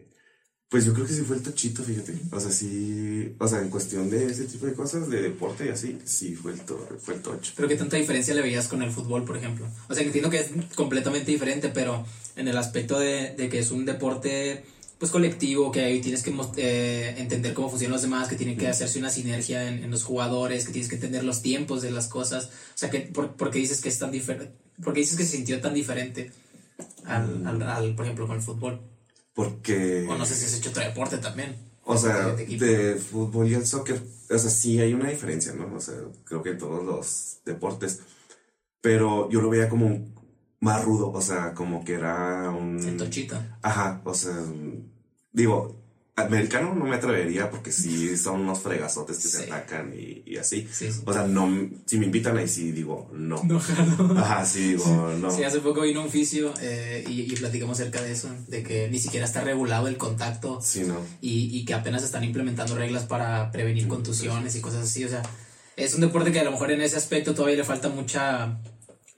Pues 0.70 0.84
yo 0.84 0.92
creo 0.92 1.06
que 1.06 1.14
sí 1.14 1.22
fue 1.22 1.36
el 1.36 1.42
tochito, 1.42 1.82
fíjate. 1.82 2.14
O 2.30 2.38
sea, 2.38 2.50
sí. 2.50 3.34
O 3.38 3.48
sea, 3.48 3.62
en 3.62 3.70
cuestión 3.70 4.10
de 4.10 4.26
ese 4.26 4.44
tipo 4.44 4.66
de 4.66 4.74
cosas, 4.74 5.08
de 5.08 5.22
deporte 5.22 5.64
y 5.64 5.70
así, 5.70 5.98
sí 6.04 6.34
fue 6.34 6.52
el, 6.52 6.60
to- 6.60 6.86
fue 7.02 7.14
el 7.14 7.22
tocho. 7.22 7.52
Pero 7.56 7.68
qué 7.68 7.76
tanta 7.76 7.96
diferencia 7.96 8.34
le 8.34 8.42
veías 8.42 8.68
con 8.68 8.82
el 8.82 8.90
fútbol, 8.90 9.24
por 9.24 9.38
ejemplo. 9.38 9.66
O 9.88 9.94
sea, 9.94 10.02
que 10.02 10.08
entiendo 10.08 10.28
que 10.28 10.40
es 10.40 10.50
completamente 10.74 11.30
diferente, 11.32 11.70
pero 11.70 12.04
en 12.36 12.48
el 12.48 12.56
aspecto 12.58 12.98
de, 12.98 13.34
de 13.34 13.48
que 13.48 13.60
es 13.60 13.70
un 13.70 13.86
deporte 13.86 14.62
pues 14.98 15.10
colectivo, 15.12 15.70
que 15.72 15.80
ahí 15.80 16.00
tienes 16.00 16.22
que 16.24 16.34
eh, 16.56 17.14
entender 17.18 17.54
cómo 17.54 17.70
funcionan 17.70 17.92
los 17.92 18.02
demás, 18.02 18.28
que 18.28 18.34
tiene 18.36 18.56
que 18.56 18.66
hacerse 18.66 18.98
una 18.98 19.10
sinergia 19.10 19.68
en, 19.68 19.84
en 19.84 19.90
los 19.92 20.02
jugadores, 20.02 20.66
que 20.66 20.72
tienes 20.72 20.88
que 20.90 20.96
entender 20.96 21.22
los 21.24 21.40
tiempos 21.40 21.80
de 21.82 21.92
las 21.92 22.08
cosas. 22.08 22.46
O 22.46 22.50
sea, 22.74 22.90
que 22.90 23.00
por, 23.00 23.36
¿por 23.36 23.50
qué 23.50 23.60
dices 23.60 23.80
que 23.80 23.88
es 23.88 23.98
tan 23.98 24.10
diferente? 24.10 24.52
¿Por 24.82 24.92
qué 24.92 25.00
dices 25.00 25.16
que 25.16 25.24
se 25.24 25.36
sintió 25.36 25.60
tan 25.60 25.72
diferente 25.72 26.30
al, 27.04 27.46
al, 27.46 27.62
al, 27.62 27.94
por 27.94 28.04
ejemplo, 28.04 28.26
con 28.26 28.36
el 28.36 28.42
fútbol? 28.42 28.80
Porque. 29.38 30.04
O 30.10 30.18
no 30.18 30.26
sé 30.26 30.34
si 30.34 30.46
has 30.46 30.54
hecho 30.54 30.70
otro 30.70 30.82
deporte 30.82 31.18
también. 31.18 31.54
O 31.84 31.96
sea, 31.96 32.34
de 32.34 32.96
fútbol 32.96 33.48
y 33.48 33.54
el 33.54 33.64
soccer, 33.64 34.02
o 34.28 34.36
sea, 34.36 34.50
sí 34.50 34.80
hay 34.80 34.92
una 34.94 35.10
diferencia, 35.10 35.52
¿no? 35.52 35.76
O 35.76 35.80
sea, 35.80 35.94
creo 36.24 36.42
que 36.42 36.50
en 36.50 36.58
todos 36.58 36.84
los 36.84 37.38
deportes. 37.44 38.00
Pero 38.80 39.30
yo 39.30 39.40
lo 39.40 39.48
veía 39.48 39.68
como 39.68 40.08
más 40.58 40.84
rudo, 40.84 41.12
o 41.12 41.22
sea, 41.22 41.54
como 41.54 41.84
que 41.84 41.94
era 41.94 42.50
un. 42.50 42.80
El 42.80 42.96
tochito. 42.96 43.40
Ajá, 43.62 44.02
o 44.04 44.12
sea, 44.12 44.34
digo, 45.30 45.77
Americano 46.26 46.74
no 46.74 46.84
me 46.84 46.96
atrevería 46.96 47.50
porque 47.50 47.72
sí 47.72 48.16
son 48.16 48.40
unos 48.42 48.60
fregazotes 48.60 49.18
que 49.18 49.28
se 49.28 49.44
atacan 49.44 49.92
y, 49.94 50.22
y 50.26 50.36
así. 50.36 50.68
Sí, 50.72 50.92
sí. 50.92 51.00
O 51.04 51.12
sea, 51.12 51.26
no, 51.26 51.48
si 51.86 51.98
me 51.98 52.06
invitan 52.06 52.36
ahí 52.36 52.48
sí 52.48 52.72
digo 52.72 53.10
no. 53.14 53.42
No. 53.44 53.60
Ajá, 54.18 54.44
sí 54.44 54.70
digo 54.74 55.14
no. 55.20 55.30
Sí, 55.30 55.44
hace 55.44 55.60
poco 55.60 55.82
vino 55.82 56.02
un 56.02 56.10
fisio 56.10 56.52
eh, 56.60 57.04
y, 57.08 57.32
y 57.32 57.36
platicamos 57.36 57.80
acerca 57.80 58.02
de 58.02 58.12
eso, 58.12 58.28
de 58.48 58.62
que 58.62 58.88
ni 58.88 58.98
siquiera 58.98 59.24
está 59.26 59.40
regulado 59.42 59.88
el 59.88 59.96
contacto 59.96 60.60
Sí, 60.62 60.82
no. 60.86 61.00
y, 61.20 61.56
y 61.58 61.64
que 61.64 61.74
apenas 61.74 62.02
están 62.02 62.24
implementando 62.24 62.74
reglas 62.76 63.04
para 63.04 63.50
prevenir 63.50 63.88
contusiones 63.88 64.54
y 64.56 64.60
cosas 64.60 64.84
así. 64.84 65.04
O 65.04 65.08
sea, 65.08 65.22
es 65.76 65.94
un 65.94 66.00
deporte 66.00 66.32
que 66.32 66.40
a 66.40 66.44
lo 66.44 66.50
mejor 66.50 66.70
en 66.72 66.80
ese 66.80 66.96
aspecto 66.96 67.34
todavía 67.34 67.56
le 67.58 67.64
falta 67.64 67.88
mucha 67.88 68.58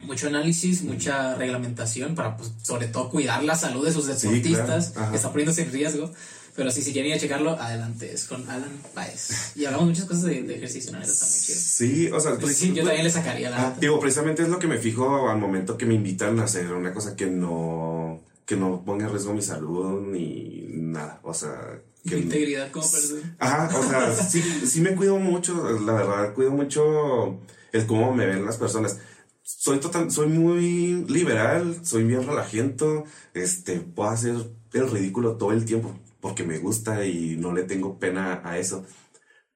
mucho 0.02 0.28
análisis, 0.28 0.82
mucha 0.82 1.34
reglamentación 1.34 2.14
para, 2.14 2.34
pues, 2.36 2.52
sobre 2.62 2.86
todo, 2.88 3.10
cuidar 3.10 3.44
la 3.44 3.54
salud 3.54 3.84
de 3.84 3.92
sus 3.92 4.06
deportistas, 4.06 4.96
Ajá. 4.96 5.10
que 5.10 5.16
está 5.16 5.30
poniéndose 5.30 5.62
en 5.62 5.72
riesgo. 5.72 6.10
Pero 6.60 6.70
sí, 6.70 6.82
si 6.82 6.92
quieren 6.92 7.12
ir 7.12 7.16
a 7.16 7.18
checarlo, 7.18 7.52
adelante, 7.52 8.12
es 8.12 8.24
con 8.24 8.46
Alan 8.50 8.82
Baez. 8.94 9.56
Y 9.56 9.64
hablamos 9.64 9.86
muchas 9.86 10.04
cosas 10.04 10.24
de, 10.24 10.42
de 10.42 10.56
ejercicio, 10.56 10.92
¿no? 10.92 11.00
Está 11.00 11.24
muy 11.24 11.34
chido. 11.34 11.58
Sí, 11.58 12.10
o 12.12 12.20
sea, 12.20 12.36
Pues 12.38 12.54
sí, 12.54 12.74
yo 12.74 12.84
también 12.84 13.02
le 13.02 13.10
sacaría 13.10 13.48
la 13.48 13.68
Ah, 13.68 13.76
digo, 13.80 13.98
precisamente 13.98 14.42
es 14.42 14.50
lo 14.50 14.58
que 14.58 14.66
me 14.66 14.76
fijo 14.76 15.30
al 15.30 15.38
momento 15.38 15.78
que 15.78 15.86
me 15.86 15.94
invitan 15.94 16.38
a 16.38 16.44
hacer 16.44 16.70
una 16.74 16.92
cosa 16.92 17.16
que 17.16 17.24
no, 17.24 18.20
que 18.44 18.56
no 18.56 18.84
ponga 18.84 19.06
en 19.06 19.10
riesgo 19.10 19.32
mi 19.32 19.40
salud 19.40 20.06
ni 20.06 20.66
nada. 20.68 21.18
O 21.22 21.32
sea, 21.32 21.80
que, 22.06 22.18
integridad 22.18 22.70
como 22.70 22.90
persona. 22.90 23.36
Ajá, 23.38 23.78
o 23.78 23.82
sea, 23.82 24.12
sí, 24.14 24.42
sí 24.66 24.82
me 24.82 24.94
cuido 24.94 25.16
mucho, 25.18 25.80
la 25.80 25.94
verdad, 25.94 26.34
cuido 26.34 26.50
mucho 26.50 27.40
el 27.72 27.86
cómo 27.86 28.12
me 28.12 28.26
ven 28.26 28.44
las 28.44 28.58
personas. 28.58 28.98
Soy 29.42 29.78
total, 29.78 30.10
soy 30.10 30.26
muy 30.26 31.06
liberal, 31.08 31.80
soy 31.84 32.04
bien 32.04 32.26
relajento, 32.26 33.04
este, 33.32 33.80
puedo 33.80 34.10
hacer 34.10 34.34
el 34.74 34.90
ridículo 34.90 35.38
todo 35.38 35.52
el 35.52 35.64
tiempo 35.64 35.98
porque 36.20 36.44
me 36.44 36.58
gusta 36.58 37.04
y 37.04 37.36
no 37.36 37.52
le 37.52 37.64
tengo 37.64 37.98
pena 37.98 38.40
a 38.44 38.58
eso. 38.58 38.84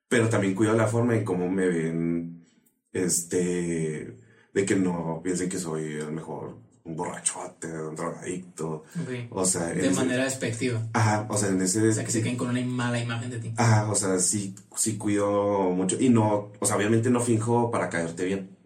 Pero 0.09 0.29
también 0.29 0.55
cuido 0.55 0.75
la 0.75 0.87
forma 0.87 1.17
en 1.17 1.25
cómo 1.25 1.49
me 1.51 1.67
ven, 1.67 2.45
este, 2.93 4.17
de 4.53 4.65
que 4.65 4.77
no 4.77 5.21
piensen 5.23 5.49
que 5.49 5.59
soy 5.59 5.85
el 5.95 6.13
mejor, 6.13 6.57
un 6.85 6.97
borrachote, 6.97 7.67
un 7.73 7.97
drogadicto. 7.97 8.85
Ok. 9.03 9.11
O 9.31 9.45
sea, 9.45 9.67
De 9.69 9.87
ese- 9.89 9.97
manera 9.97 10.25
despectiva. 10.25 10.83
Ajá, 10.93 11.27
o 11.31 11.37
sea, 11.37 11.49
en 11.49 11.61
ese 11.63 11.89
O 11.89 11.93
sea, 11.93 12.05
que 12.05 12.11
se 12.13 12.23
queden 12.23 12.37
con 12.37 12.51
una 12.51 12.61
mala 12.65 13.01
imagen 13.01 13.31
de 13.31 13.39
ti. 13.39 13.53
Ajá, 13.57 13.91
o 13.91 13.95
sea, 13.95 14.19
sí, 14.19 14.55
sí 14.77 14.97
cuido 14.97 15.71
mucho. 15.71 15.97
Y 16.01 16.09
no, 16.11 16.53
o 16.61 16.67
sea, 16.67 16.77
obviamente 16.77 17.11
no 17.11 17.21
finjo 17.21 17.71
para 17.71 17.89
caerte 17.89 18.25
bien. 18.25 18.57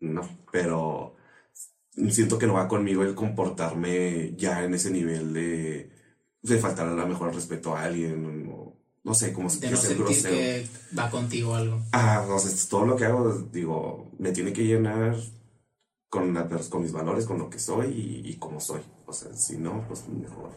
No, 0.00 0.22
pero 0.52 1.16
siento 2.10 2.38
que 2.38 2.46
no 2.46 2.54
va 2.54 2.68
conmigo 2.68 3.02
el 3.02 3.14
comportarme 3.14 4.34
ya 4.36 4.64
en 4.64 4.74
ese 4.74 4.90
nivel 4.90 5.32
de, 5.32 5.90
de 6.44 6.58
faltar 6.58 6.86
a 6.86 6.94
lo 6.94 7.06
mejor 7.06 7.30
el 7.30 7.34
respeto 7.34 7.74
a 7.74 7.84
alguien. 7.84 8.50
O, 8.52 8.76
no 9.02 9.14
sé, 9.14 9.32
como 9.32 9.50
De 9.50 9.60
que 9.60 9.70
no 9.70 9.76
ser 9.76 9.88
sentir 9.88 10.04
grosero. 10.04 10.34
que 10.34 10.66
va 10.98 11.10
contigo 11.10 11.54
algo. 11.54 11.80
Ajá, 11.92 12.26
o 12.26 12.38
sea, 12.38 12.50
todo 12.68 12.86
lo 12.86 12.96
que 12.96 13.04
hago, 13.04 13.32
digo, 13.52 14.10
me 14.18 14.32
tiene 14.32 14.52
que 14.52 14.64
llenar 14.64 15.16
con, 16.08 16.32
la 16.32 16.48
con 16.48 16.82
mis 16.82 16.92
valores, 16.92 17.26
con 17.26 17.38
lo 17.38 17.50
que 17.50 17.58
soy 17.58 17.88
y, 17.88 18.30
y 18.30 18.36
como 18.36 18.60
soy. 18.60 18.80
O 19.06 19.12
sea, 19.12 19.34
si 19.34 19.58
no, 19.58 19.84
pues 19.88 20.08
mejor. 20.08 20.50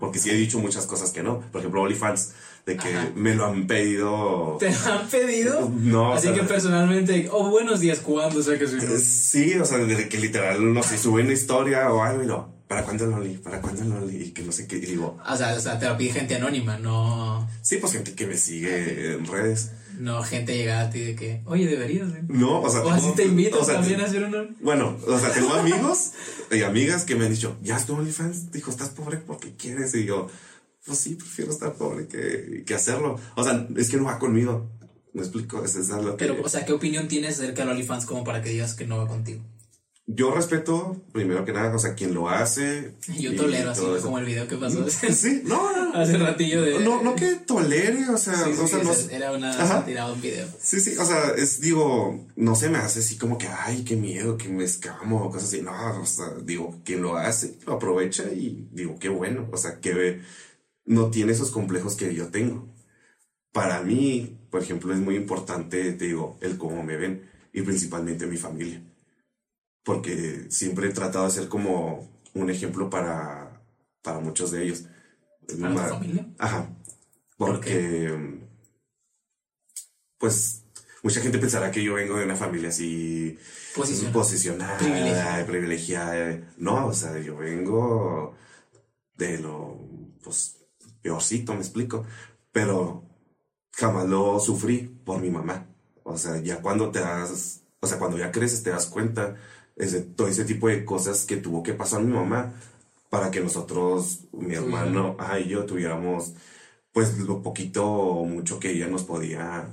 Porque 0.00 0.18
sí 0.18 0.30
he 0.30 0.34
dicho 0.34 0.58
muchas 0.58 0.86
cosas 0.86 1.10
que 1.10 1.22
no. 1.22 1.40
Por 1.52 1.60
ejemplo, 1.60 1.82
OnlyFans, 1.82 2.32
de 2.66 2.76
que 2.76 2.88
Ajá. 2.94 3.10
me 3.16 3.34
lo 3.34 3.46
han 3.46 3.66
pedido. 3.66 4.56
¿Te 4.58 4.70
lo 4.70 4.92
han 4.92 5.08
pedido? 5.08 5.68
No, 5.80 6.14
Así 6.14 6.28
o 6.28 6.34
sea, 6.34 6.40
que 6.40 6.48
personalmente, 6.48 7.28
oh, 7.32 7.50
buenos 7.50 7.80
días, 7.80 8.00
¿cuándo? 8.00 8.40
O 8.40 8.42
sea, 8.42 8.58
que 8.58 8.66
soy 8.66 8.78
eh, 8.80 8.98
Sí, 8.98 9.54
o 9.54 9.64
sea, 9.64 9.78
de 9.78 10.08
que 10.08 10.18
literal, 10.18 10.72
no 10.72 10.82
sé, 10.82 10.98
sube 10.98 11.22
una 11.22 11.32
historia 11.32 11.92
o 11.92 12.02
algo 12.02 12.22
y 12.22 12.26
no. 12.26 12.57
¿Para 12.68 12.84
cuándo 12.84 13.04
el 13.06 13.12
Only? 13.14 13.38
¿Para 13.38 13.60
cuándo 13.62 13.82
el 13.82 13.92
Only? 13.92 14.24
Y 14.24 14.30
que 14.32 14.42
no 14.42 14.52
sé 14.52 14.66
qué. 14.66 14.76
Y 14.76 14.80
digo, 14.80 15.18
O 15.26 15.36
sea, 15.36 15.54
o 15.54 15.60
sea, 15.60 15.78
te 15.78 15.86
lo 15.86 15.96
pide 15.96 16.12
gente 16.12 16.36
anónima, 16.36 16.78
no, 16.78 17.48
sí, 17.62 17.78
pues 17.78 17.94
gente 17.94 18.14
que 18.14 18.26
me 18.26 18.36
sigue 18.36 19.14
en 19.14 19.26
redes. 19.26 19.70
no 19.98 20.22
gente 20.22 20.54
llegada 20.56 20.82
a 20.82 20.90
ti 20.90 21.00
de 21.00 21.14
que, 21.16 21.42
oye, 21.46 21.66
deberías. 21.66 22.08
¿eh? 22.10 22.22
No, 22.28 22.60
o 22.60 22.70
sea, 22.70 22.80
O 22.80 22.90
así 22.90 23.10
te 23.16 23.24
invitan 23.24 23.60
o 23.60 23.64
sea, 23.64 23.76
también 23.76 24.00
a 24.02 24.04
hacer 24.04 24.22
uno. 24.22 24.48
Bueno, 24.60 24.98
o 25.06 25.18
sea, 25.18 25.32
tengo 25.32 25.52
amigos 25.54 26.12
y 26.50 26.62
amigas 26.62 27.04
que 27.04 27.14
me 27.16 27.24
han 27.24 27.32
dicho, 27.32 27.56
ya 27.62 27.78
es 27.78 27.86
tu 27.86 27.94
OnlyFans, 27.94 28.52
dijo, 28.52 28.70
estás 28.70 28.90
pobre 28.90 29.16
porque 29.16 29.54
quieres. 29.56 29.94
Y 29.94 30.04
yo, 30.04 30.28
pues 30.84 30.98
sí, 30.98 31.14
prefiero 31.14 31.50
estar 31.50 31.72
pobre 31.72 32.06
que, 32.06 32.64
que 32.66 32.74
hacerlo. 32.74 33.18
O 33.34 33.44
sea, 33.44 33.66
es 33.76 33.88
que 33.90 33.96
no 33.96 34.04
va 34.04 34.18
conmigo. 34.18 34.70
Me 35.14 35.22
explico, 35.22 35.64
es, 35.64 35.74
es 35.74 35.90
algo 35.90 36.16
que 36.16 36.26
Pero, 36.26 36.42
o 36.44 36.48
sea, 36.50 36.66
¿qué 36.66 36.74
opinión 36.74 37.08
tienes 37.08 37.40
acerca 37.40 37.62
del 37.62 37.70
OnlyFans 37.70 38.04
como 38.04 38.24
para 38.24 38.42
que 38.42 38.50
digas 38.50 38.74
que 38.74 38.86
no 38.86 38.98
va 38.98 39.08
contigo? 39.08 39.42
Yo 40.10 40.34
respeto, 40.34 40.96
primero 41.12 41.44
que 41.44 41.52
nada, 41.52 41.74
o 41.76 41.78
sea, 41.78 41.94
quien 41.94 42.14
lo 42.14 42.30
hace. 42.30 42.94
Yo 43.20 43.36
tolero 43.36 43.72
así 43.72 43.84
eso. 43.84 44.00
como 44.02 44.18
el 44.18 44.24
video 44.24 44.48
que 44.48 44.56
pasó 44.56 44.88
Sí, 44.88 45.42
no, 45.44 45.70
no, 45.70 45.94
hace 45.94 46.16
ratillo 46.16 46.62
de... 46.62 46.80
no, 46.80 47.02
no 47.02 47.14
que 47.14 47.34
tolere, 47.34 48.08
o 48.08 48.16
sea, 48.16 48.34
Sí, 48.36 48.54
sí, 48.54 48.60
o 48.62 48.66
sea, 48.66 48.82
no, 48.82 48.92
era 49.10 49.32
una 49.32 49.54
de 49.54 50.12
un 50.12 50.20
video. 50.22 50.48
Sí, 50.58 50.80
sí, 50.80 50.96
o 50.96 51.04
sea, 51.04 51.34
es, 51.36 51.60
digo, 51.60 52.26
no 52.36 52.54
se 52.54 52.70
me 52.70 52.78
hace 52.78 53.00
así 53.00 53.18
como 53.18 53.36
que, 53.36 53.48
ay, 53.48 53.84
qué 53.84 53.96
miedo, 53.96 54.38
que 54.38 54.48
me 54.48 54.64
escamo 54.64 55.24
o 55.24 55.30
cosas 55.30 55.50
así. 55.50 55.60
No, 55.60 56.00
o 56.00 56.06
sea, 56.06 56.32
digo, 56.42 56.80
quien 56.86 57.02
lo 57.02 57.18
hace, 57.18 57.58
lo 57.66 57.74
aprovecha 57.74 58.24
y 58.32 58.66
digo, 58.72 58.98
qué 58.98 59.10
bueno, 59.10 59.46
o 59.52 59.58
sea, 59.58 59.78
que 59.78 60.22
no 60.86 61.10
tiene 61.10 61.32
esos 61.32 61.50
complejos 61.50 61.96
que 61.96 62.14
yo 62.14 62.28
tengo. 62.28 62.66
Para 63.52 63.82
mí, 63.82 64.38
por 64.50 64.62
ejemplo, 64.62 64.94
es 64.94 65.00
muy 65.00 65.16
importante, 65.16 65.92
te 65.92 66.06
digo, 66.06 66.38
el 66.40 66.56
cómo 66.56 66.82
me 66.82 66.96
ven 66.96 67.28
y 67.52 67.60
principalmente 67.60 68.26
mi 68.26 68.38
familia. 68.38 68.82
Porque 69.88 70.44
siempre 70.50 70.88
he 70.88 70.92
tratado 70.92 71.24
de 71.24 71.30
ser 71.30 71.48
como 71.48 72.10
un 72.34 72.50
ejemplo 72.50 72.90
para, 72.90 73.62
para 74.02 74.20
muchos 74.20 74.50
de 74.50 74.64
ellos. 74.64 74.84
¿Para 75.46 75.56
tu 75.56 75.74
Ma- 75.74 75.88
familia? 75.88 76.26
Ajá. 76.38 76.68
¿Por 77.38 77.52
Porque, 77.54 78.38
pues, 80.18 80.64
mucha 81.02 81.20
gente 81.22 81.38
pensará 81.38 81.70
que 81.70 81.82
yo 81.82 81.94
vengo 81.94 82.18
de 82.18 82.24
una 82.24 82.36
familia 82.36 82.68
así 82.68 83.38
posicionada, 84.12 84.76
Privilegiada. 84.76 85.46
privilegiada. 85.46 86.52
No, 86.58 86.86
o 86.88 86.92
sea, 86.92 87.18
yo 87.18 87.36
vengo 87.38 88.34
de 89.14 89.38
lo, 89.38 89.78
pues, 90.22 90.56
peorcito, 91.00 91.54
me 91.54 91.60
explico. 91.60 92.04
Pero 92.52 93.04
jamás 93.72 94.06
lo 94.06 94.38
sufrí 94.38 94.80
por 95.04 95.20
mi 95.20 95.30
mamá. 95.30 95.66
O 96.02 96.18
sea, 96.18 96.36
ya 96.42 96.60
cuando 96.60 96.90
te 96.90 97.00
das, 97.00 97.62
o 97.80 97.86
sea, 97.86 97.98
cuando 97.98 98.18
ya 98.18 98.30
creces 98.32 98.62
te 98.62 98.70
das 98.70 98.86
cuenta 98.86 99.36
de 99.78 100.00
todo 100.02 100.28
ese 100.28 100.44
tipo 100.44 100.68
de 100.68 100.84
cosas 100.84 101.24
que 101.24 101.36
tuvo 101.36 101.62
que 101.62 101.74
pasar 101.74 102.02
mi 102.02 102.12
mamá 102.12 102.52
para 103.10 103.30
que 103.30 103.40
nosotros, 103.40 104.24
mi 104.32 104.54
hermano, 104.54 105.16
ajá, 105.18 105.40
y 105.40 105.48
yo 105.48 105.64
tuviéramos, 105.64 106.34
pues, 106.92 107.18
lo 107.18 107.42
poquito 107.42 107.86
o 107.86 108.24
mucho 108.26 108.60
que 108.60 108.70
ella 108.72 108.88
nos 108.88 109.04
podía 109.04 109.68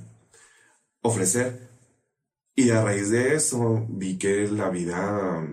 ofrecer. 1.02 1.68
Y 2.54 2.70
a 2.70 2.82
raíz 2.82 3.10
de 3.10 3.34
eso 3.34 3.86
vi 3.88 4.18
que 4.18 4.48
la 4.48 4.70
vida, 4.70 5.46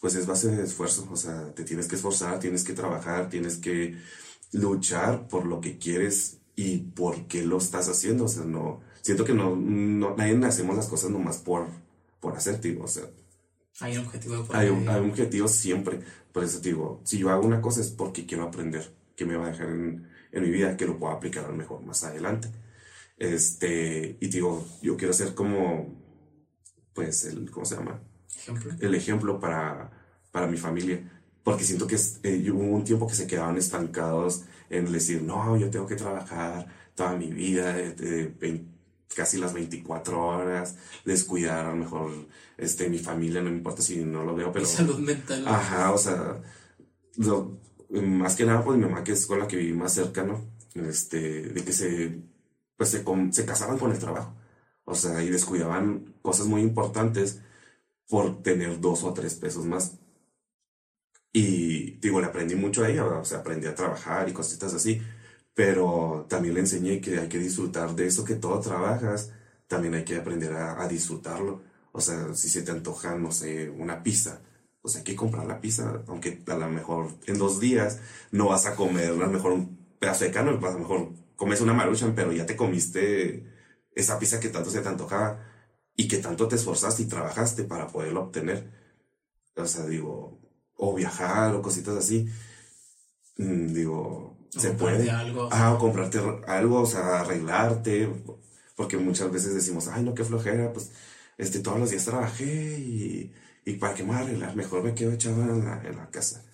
pues, 0.00 0.14
es 0.14 0.26
base 0.26 0.54
de 0.54 0.64
esfuerzo. 0.64 1.08
O 1.10 1.16
sea, 1.16 1.52
te 1.54 1.64
tienes 1.64 1.88
que 1.88 1.96
esforzar, 1.96 2.38
tienes 2.40 2.64
que 2.64 2.74
trabajar, 2.74 3.28
tienes 3.28 3.58
que 3.58 3.96
luchar 4.52 5.28
por 5.28 5.44
lo 5.46 5.60
que 5.60 5.78
quieres 5.78 6.38
y 6.56 6.78
por 6.78 7.26
qué 7.26 7.42
lo 7.44 7.58
estás 7.58 7.88
haciendo. 7.88 8.24
O 8.24 8.28
sea, 8.28 8.44
no, 8.44 8.80
siento 9.02 9.24
que 9.24 9.34
no, 9.34 9.56
no 9.56 10.16
nadie 10.16 10.36
hacemos 10.46 10.76
las 10.76 10.88
cosas 10.88 11.10
nomás 11.10 11.38
por, 11.38 11.66
por 12.20 12.36
hacer, 12.36 12.60
o 12.80 12.88
sea, 12.88 13.04
Hay 13.80 13.96
un 13.96 14.06
objetivo 14.06 14.36
de 14.36 14.42
por 14.44 14.56
hay 14.56 14.68
un, 14.68 14.88
hay 14.88 15.00
un 15.00 15.10
objetivo 15.10 15.48
siempre. 15.48 16.00
Por 16.32 16.44
eso 16.44 16.60
te 16.60 16.68
digo, 16.70 17.00
si 17.04 17.18
yo 17.18 17.30
hago 17.30 17.46
una 17.46 17.60
cosa 17.60 17.80
es 17.80 17.88
porque 17.90 18.26
quiero 18.26 18.44
aprender, 18.44 18.92
que 19.16 19.24
me 19.24 19.36
va 19.36 19.46
a 19.46 19.50
dejar 19.50 19.68
en, 19.68 20.08
en 20.32 20.42
mi 20.42 20.50
vida, 20.50 20.76
que 20.76 20.86
lo 20.86 20.98
puedo 20.98 21.12
aplicar 21.12 21.44
a 21.44 21.48
lo 21.48 21.54
mejor 21.56 21.82
más 21.82 22.02
adelante. 22.04 22.48
Este, 23.16 24.16
y 24.20 24.28
digo, 24.28 24.64
yo 24.82 24.96
quiero 24.96 25.12
ser 25.12 25.34
como, 25.34 25.96
pues, 26.94 27.24
el, 27.24 27.50
¿cómo 27.50 27.66
se 27.66 27.76
llama? 27.76 28.00
Ejemplo. 28.36 28.72
El 28.80 28.94
ejemplo 28.94 29.40
para, 29.40 29.90
para 30.30 30.46
mi 30.46 30.56
familia. 30.56 31.22
Porque 31.42 31.64
siento 31.64 31.86
que 31.86 31.96
eh, 32.24 32.50
hubo 32.50 32.62
un 32.62 32.84
tiempo 32.84 33.06
que 33.06 33.14
se 33.14 33.26
quedaban 33.26 33.56
estancados 33.56 34.44
en 34.70 34.90
decir, 34.92 35.22
no, 35.22 35.56
yo 35.56 35.70
tengo 35.70 35.86
que 35.86 35.96
trabajar 35.96 36.66
toda 36.94 37.16
mi 37.16 37.30
vida, 37.32 37.72
de, 37.72 37.92
de 37.92 38.28
vein- 38.38 38.77
casi 39.14 39.38
las 39.38 39.52
24 39.54 40.20
horas, 40.26 40.76
descuidar 41.04 41.66
a 41.66 41.70
lo 41.70 41.76
mejor 41.76 42.10
este, 42.56 42.88
mi 42.88 42.98
familia, 42.98 43.40
no 43.42 43.50
me 43.50 43.56
importa 43.56 43.82
si 43.82 44.04
no 44.04 44.24
lo 44.24 44.34
veo, 44.34 44.52
pero... 44.52 44.66
Salud 44.66 44.98
mental. 44.98 45.46
Ajá, 45.48 45.92
o 45.92 45.98
sea, 45.98 46.40
lo- 47.16 47.58
más 47.90 48.36
que 48.36 48.44
nada, 48.44 48.62
pues 48.64 48.78
mi 48.78 48.84
mamá, 48.84 49.02
que 49.04 49.12
es 49.12 49.26
con 49.26 49.38
la 49.38 49.48
que 49.48 49.56
viví 49.56 49.72
más 49.72 49.94
cerca, 49.94 50.22
¿no? 50.22 50.44
Este, 50.74 51.42
de 51.48 51.64
que 51.64 51.72
se, 51.72 52.20
pues 52.76 52.90
se, 52.90 53.02
se 53.32 53.46
casaban 53.46 53.78
con 53.78 53.90
el 53.92 53.98
trabajo. 53.98 54.34
O 54.84 54.94
sea, 54.94 55.22
y 55.22 55.30
descuidaban 55.30 56.14
cosas 56.22 56.46
muy 56.46 56.60
importantes 56.62 57.40
por 58.08 58.42
tener 58.42 58.80
dos 58.80 59.04
o 59.04 59.12
tres 59.14 59.34
pesos 59.34 59.64
más. 59.66 59.98
Y 61.32 61.92
digo, 62.00 62.20
le 62.20 62.26
aprendí 62.26 62.54
mucho 62.54 62.84
a 62.84 62.88
ella, 62.88 63.04
o 63.04 63.24
sea, 63.24 63.38
aprendí 63.38 63.66
a 63.66 63.74
trabajar 63.74 64.28
y 64.28 64.32
cositas 64.32 64.72
así, 64.74 65.00
pero 65.58 66.24
también 66.28 66.54
le 66.54 66.60
enseñé 66.60 67.00
que 67.00 67.18
hay 67.18 67.28
que 67.28 67.38
disfrutar 67.40 67.96
de 67.96 68.06
eso 68.06 68.24
que 68.24 68.36
todo 68.36 68.60
trabajas, 68.60 69.32
también 69.66 69.94
hay 69.94 70.04
que 70.04 70.16
aprender 70.16 70.52
a, 70.52 70.86
disfrutarlo. 70.86 71.62
O 71.90 72.00
sea, 72.00 72.32
si 72.36 72.48
se 72.48 72.62
te 72.62 72.70
antoja, 72.70 73.16
no 73.16 73.32
sé, 73.32 73.68
una 73.68 74.04
pizza, 74.04 74.40
pues 74.80 74.94
hay 74.94 75.02
que 75.02 75.16
comprar 75.16 75.46
la 75.46 75.60
pizza, 75.60 76.04
aunque 76.06 76.44
a 76.46 76.54
lo 76.54 76.68
mejor 76.68 77.10
en 77.26 77.38
dos 77.38 77.58
días 77.58 77.98
no 78.30 78.50
vas 78.50 78.66
a 78.66 78.76
comer 78.76 79.08
a 79.10 79.14
lo 79.14 79.26
mejor 79.26 79.50
un 79.50 79.76
pedazo 79.98 80.24
de 80.26 80.30
carne, 80.30 80.50
a 80.52 80.70
lo 80.70 80.78
mejor 80.78 81.12
comes 81.34 81.60
una 81.60 81.74
maruchan, 81.74 82.14
pero 82.14 82.32
ya 82.32 82.46
te 82.46 82.54
comiste 82.56 83.44
esa 83.96 84.16
pizza 84.20 84.38
que 84.38 84.50
tanto 84.50 84.70
se 84.70 84.80
te 84.80 84.88
antojaba 84.88 85.44
y 85.96 86.06
que 86.06 86.18
tanto 86.18 86.46
te 86.46 86.54
esforzaste 86.54 87.02
y 87.02 87.06
trabajaste 87.06 87.64
para 87.64 87.88
poderlo 87.88 88.22
obtener. 88.22 88.70
O 89.56 89.66
sea, 89.66 89.86
digo, 89.86 90.38
o 90.76 90.94
viajar 90.94 91.54
o 91.56 91.62
cositas 91.62 91.96
así. 91.96 92.28
Mm, 93.38 93.72
se 94.50 94.70
puede. 94.70 95.10
Algo, 95.10 95.48
ah, 95.50 95.74
o 95.74 95.78
comprarte 95.78 96.20
algo, 96.46 96.80
o 96.80 96.86
sea, 96.86 97.20
arreglarte. 97.20 98.08
Porque 98.76 98.96
muchas 98.96 99.30
veces 99.32 99.54
decimos, 99.54 99.88
ay, 99.88 100.04
no, 100.04 100.14
qué 100.14 100.24
flojera, 100.24 100.72
pues 100.72 100.92
este, 101.36 101.60
todos 101.60 101.80
los 101.80 101.90
días 101.90 102.04
trabajé 102.04 102.78
y, 102.78 103.32
y 103.64 103.74
para 103.74 103.94
qué 103.94 104.02
me 104.02 104.10
voy 104.10 104.18
a 104.18 104.20
arreglar, 104.20 104.56
mejor 104.56 104.84
me 104.84 104.94
quedo 104.94 105.12
echado 105.12 105.42
en 105.42 105.64
la, 105.64 105.82
en 105.84 105.96
la 105.96 106.10
casa. 106.10 106.44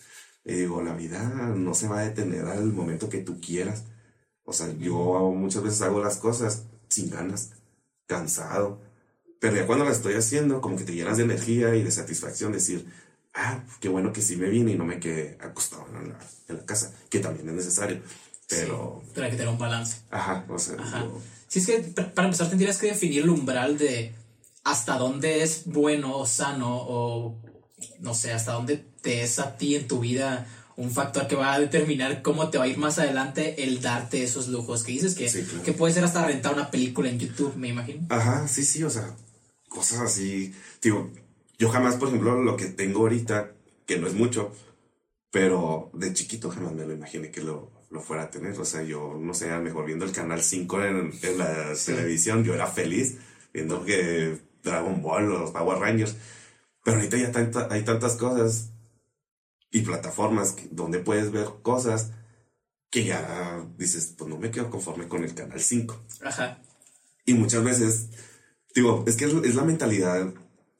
Y 0.44 0.54
digo, 0.54 0.82
la 0.82 0.94
vida 0.94 1.22
no 1.54 1.74
se 1.74 1.88
va 1.88 2.00
a 2.00 2.04
detener 2.04 2.44
al 2.46 2.72
momento 2.72 3.08
que 3.08 3.18
tú 3.18 3.40
quieras. 3.40 3.84
O 4.44 4.52
sea, 4.52 4.72
yo 4.78 5.32
muchas 5.34 5.62
veces 5.62 5.82
hago 5.82 6.02
las 6.02 6.18
cosas 6.18 6.66
sin 6.88 7.10
ganas, 7.10 7.52
cansado. 8.06 8.80
Pero 9.40 9.56
ya 9.56 9.66
cuando 9.66 9.84
las 9.84 9.96
estoy 9.96 10.14
haciendo, 10.14 10.60
como 10.60 10.76
que 10.76 10.84
te 10.84 10.94
llenas 10.94 11.16
de 11.16 11.24
energía 11.24 11.74
y 11.74 11.82
de 11.82 11.90
satisfacción, 11.90 12.52
decir, 12.52 12.86
ah, 13.34 13.62
qué 13.80 13.88
bueno 13.88 14.12
que 14.12 14.22
sí 14.22 14.36
me 14.36 14.48
vine 14.48 14.72
y 14.72 14.76
no 14.76 14.84
me 14.84 15.00
quedé 15.00 15.36
acostado 15.40 15.86
en 15.88 16.10
la, 16.10 16.18
en 16.48 16.56
la 16.56 16.64
casa, 16.64 16.92
que 17.10 17.20
también 17.20 17.48
es 17.48 17.54
necesario. 17.54 18.00
Pero. 18.48 19.02
pero 19.14 19.24
hay 19.24 19.30
que 19.30 19.38
tener 19.38 19.52
un 19.52 19.58
balance. 19.58 19.98
Ajá, 20.10 20.44
o 20.48 20.58
sea. 20.58 20.76
Ajá. 20.78 21.06
Si 21.48 21.60
es 21.60 21.66
que 21.66 21.78
para 21.78 22.26
empezar 22.26 22.48
tendrías 22.48 22.78
que 22.78 22.88
definir 22.88 23.22
el 23.22 23.30
umbral 23.30 23.78
de 23.78 24.14
hasta 24.64 24.96
dónde 24.96 25.42
es 25.42 25.62
bueno 25.66 26.16
o 26.16 26.26
sano 26.26 26.76
o 26.76 27.40
no 28.00 28.14
sé, 28.14 28.32
hasta 28.32 28.52
dónde 28.52 28.84
te 29.02 29.22
es 29.22 29.38
a 29.38 29.56
ti 29.56 29.76
en 29.76 29.86
tu 29.86 30.00
vida 30.00 30.46
un 30.76 30.90
factor 30.90 31.28
que 31.28 31.36
va 31.36 31.54
a 31.54 31.60
determinar 31.60 32.22
cómo 32.22 32.50
te 32.50 32.58
va 32.58 32.64
a 32.64 32.66
ir 32.66 32.78
más 32.78 32.98
adelante 32.98 33.62
el 33.62 33.80
darte 33.80 34.24
esos 34.24 34.48
lujos 34.48 34.82
que 34.82 34.92
dices 34.92 35.14
que, 35.14 35.30
que 35.62 35.72
puede 35.72 35.94
ser 35.94 36.04
hasta 36.04 36.26
rentar 36.26 36.54
una 36.54 36.70
película 36.70 37.08
en 37.08 37.18
YouTube, 37.18 37.54
me 37.56 37.68
imagino. 37.68 38.06
Ajá, 38.08 38.48
sí, 38.48 38.64
sí, 38.64 38.82
o 38.82 38.90
sea, 38.90 39.14
cosas 39.68 40.00
así. 40.00 40.52
Digo, 40.82 41.12
yo 41.58 41.68
jamás, 41.68 41.96
por 41.96 42.08
ejemplo, 42.08 42.42
lo 42.42 42.56
que 42.56 42.66
tengo 42.66 43.00
ahorita, 43.00 43.52
que 43.86 43.98
no 43.98 44.06
es 44.06 44.14
mucho, 44.14 44.52
pero 45.30 45.90
de 45.92 46.12
chiquito 46.12 46.50
jamás 46.50 46.72
me 46.72 46.86
lo 46.86 46.92
imaginé 46.92 47.30
que 47.30 47.42
lo, 47.42 47.70
lo 47.90 48.00
fuera 48.00 48.24
a 48.24 48.30
tener. 48.30 48.58
O 48.58 48.64
sea, 48.64 48.82
yo, 48.82 49.16
no 49.20 49.34
sé, 49.34 49.50
a 49.50 49.58
lo 49.58 49.64
mejor 49.64 49.86
viendo 49.86 50.04
el 50.04 50.12
canal 50.12 50.42
5 50.42 50.84
en, 50.84 51.12
en 51.22 51.38
la 51.38 51.72
televisión, 51.84 52.44
yo 52.44 52.54
era 52.54 52.66
feliz 52.66 53.18
viendo 53.52 53.84
que 53.84 54.38
Dragon 54.62 55.00
Ball, 55.00 55.28
los 55.28 55.50
Power 55.52 55.78
Rangers. 55.78 56.16
Pero 56.82 56.98
ahorita 56.98 57.16
ya 57.16 57.32
hay 57.70 57.82
tantas 57.84 58.16
cosas 58.16 58.70
y 59.70 59.80
plataformas 59.80 60.56
donde 60.70 60.98
puedes 60.98 61.30
ver 61.32 61.48
cosas 61.62 62.12
que 62.90 63.04
ya 63.04 63.66
dices, 63.76 64.14
pues 64.16 64.30
no 64.30 64.38
me 64.38 64.50
quedo 64.50 64.70
conforme 64.70 65.08
con 65.08 65.24
el 65.24 65.34
canal 65.34 65.60
5. 65.60 66.00
Ajá. 66.22 66.58
Y 67.24 67.34
muchas 67.34 67.64
veces, 67.64 68.10
digo, 68.74 69.04
es 69.06 69.16
que 69.16 69.24
es, 69.24 69.54
la 69.54 69.64
mentalidad 69.64 70.32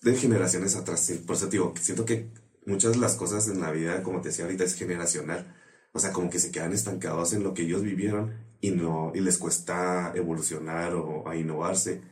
de 0.05 0.17
generaciones 0.17 0.77
atrás. 0.77 1.12
Por 1.27 1.37
eso 1.37 1.47
digo, 1.47 1.75
siento 1.81 2.05
que 2.05 2.31
muchas 2.67 2.93
de 2.93 2.99
las 2.99 3.17
cosas 3.17 3.49
en 3.49 3.61
la 3.61 3.71
vida, 3.71 4.03
como 4.03 4.21
te 4.21 4.29
decía 4.29 4.45
ahorita, 4.45 4.64
es 4.64 4.75
generacional. 4.75 5.55
O 5.93 5.99
sea, 5.99 6.12
como 6.12 6.31
que 6.31 6.38
se 6.38 6.51
quedan 6.51 6.73
estancados 6.73 7.33
en 7.33 7.43
lo 7.43 7.55
que 7.55 7.62
ellos 7.62 7.83
vivieron 7.83 8.35
y 8.61 8.71
no, 8.71 9.12
y 9.14 9.21
les 9.21 9.38
cuesta 9.38 10.12
evolucionar 10.14 10.95
o 10.95 11.29
a 11.29 11.37
innovarse 11.37 12.03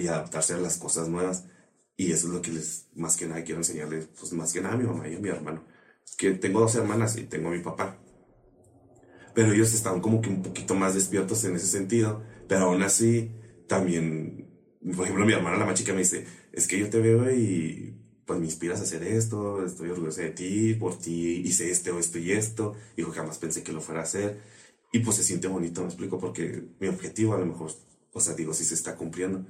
y 0.00 0.06
adaptarse 0.06 0.54
a 0.54 0.58
las 0.58 0.76
cosas 0.78 1.08
nuevas. 1.08 1.44
Y 1.96 2.12
eso 2.12 2.28
es 2.28 2.34
lo 2.34 2.42
que 2.42 2.52
les, 2.52 2.88
más 2.94 3.16
que 3.16 3.26
nada, 3.26 3.42
quiero 3.44 3.60
enseñarles, 3.60 4.08
pues 4.18 4.32
más 4.32 4.52
que 4.52 4.60
nada 4.60 4.74
a 4.74 4.78
mi 4.78 4.84
mamá 4.84 5.08
y 5.08 5.16
a 5.16 5.18
mi 5.18 5.28
hermano 5.28 5.62
que 6.16 6.30
tengo 6.32 6.60
dos 6.60 6.74
hermanas 6.74 7.16
y 7.16 7.24
tengo 7.24 7.48
a 7.48 7.52
mi 7.52 7.60
papá. 7.60 7.98
Pero 9.34 9.52
ellos 9.52 9.74
estaban 9.74 10.00
como 10.00 10.20
que 10.22 10.30
un 10.30 10.42
poquito 10.42 10.74
más 10.74 10.94
despiertos 10.94 11.44
en 11.44 11.56
ese 11.56 11.66
sentido. 11.66 12.22
Pero 12.48 12.66
aún 12.66 12.82
así, 12.82 13.32
también, 13.68 14.48
por 14.94 15.04
ejemplo, 15.04 15.26
mi 15.26 15.32
hermana, 15.32 15.58
la 15.58 15.66
más 15.66 15.74
chica, 15.74 15.92
me 15.92 15.98
dice, 15.98 16.26
es 16.56 16.66
que 16.66 16.80
yo 16.80 16.90
te 16.90 16.98
veo 16.98 17.30
y 17.30 17.94
pues 18.24 18.40
me 18.40 18.46
inspiras 18.46 18.80
a 18.80 18.82
hacer 18.82 19.04
esto, 19.04 19.64
estoy 19.64 19.90
orgullosa 19.90 20.22
de 20.22 20.30
ti, 20.30 20.74
por 20.74 20.98
ti 20.98 21.42
hice 21.44 21.70
esto, 21.70 21.96
esto 22.00 22.18
y 22.18 22.32
esto. 22.32 22.74
Y 22.96 23.02
jamás 23.02 23.38
pensé 23.38 23.62
que 23.62 23.72
lo 23.72 23.80
fuera 23.80 24.00
a 24.00 24.04
hacer. 24.04 24.40
Y 24.90 24.98
pues 24.98 25.16
se 25.16 25.22
siente 25.22 25.46
bonito, 25.46 25.82
me 25.82 25.86
explico, 25.86 26.18
porque 26.18 26.64
mi 26.80 26.88
objetivo 26.88 27.34
a 27.34 27.38
lo 27.38 27.46
mejor, 27.46 27.70
o 28.12 28.20
sea, 28.20 28.34
digo, 28.34 28.52
sí 28.52 28.64
se 28.64 28.74
está 28.74 28.96
cumpliendo. 28.96 29.44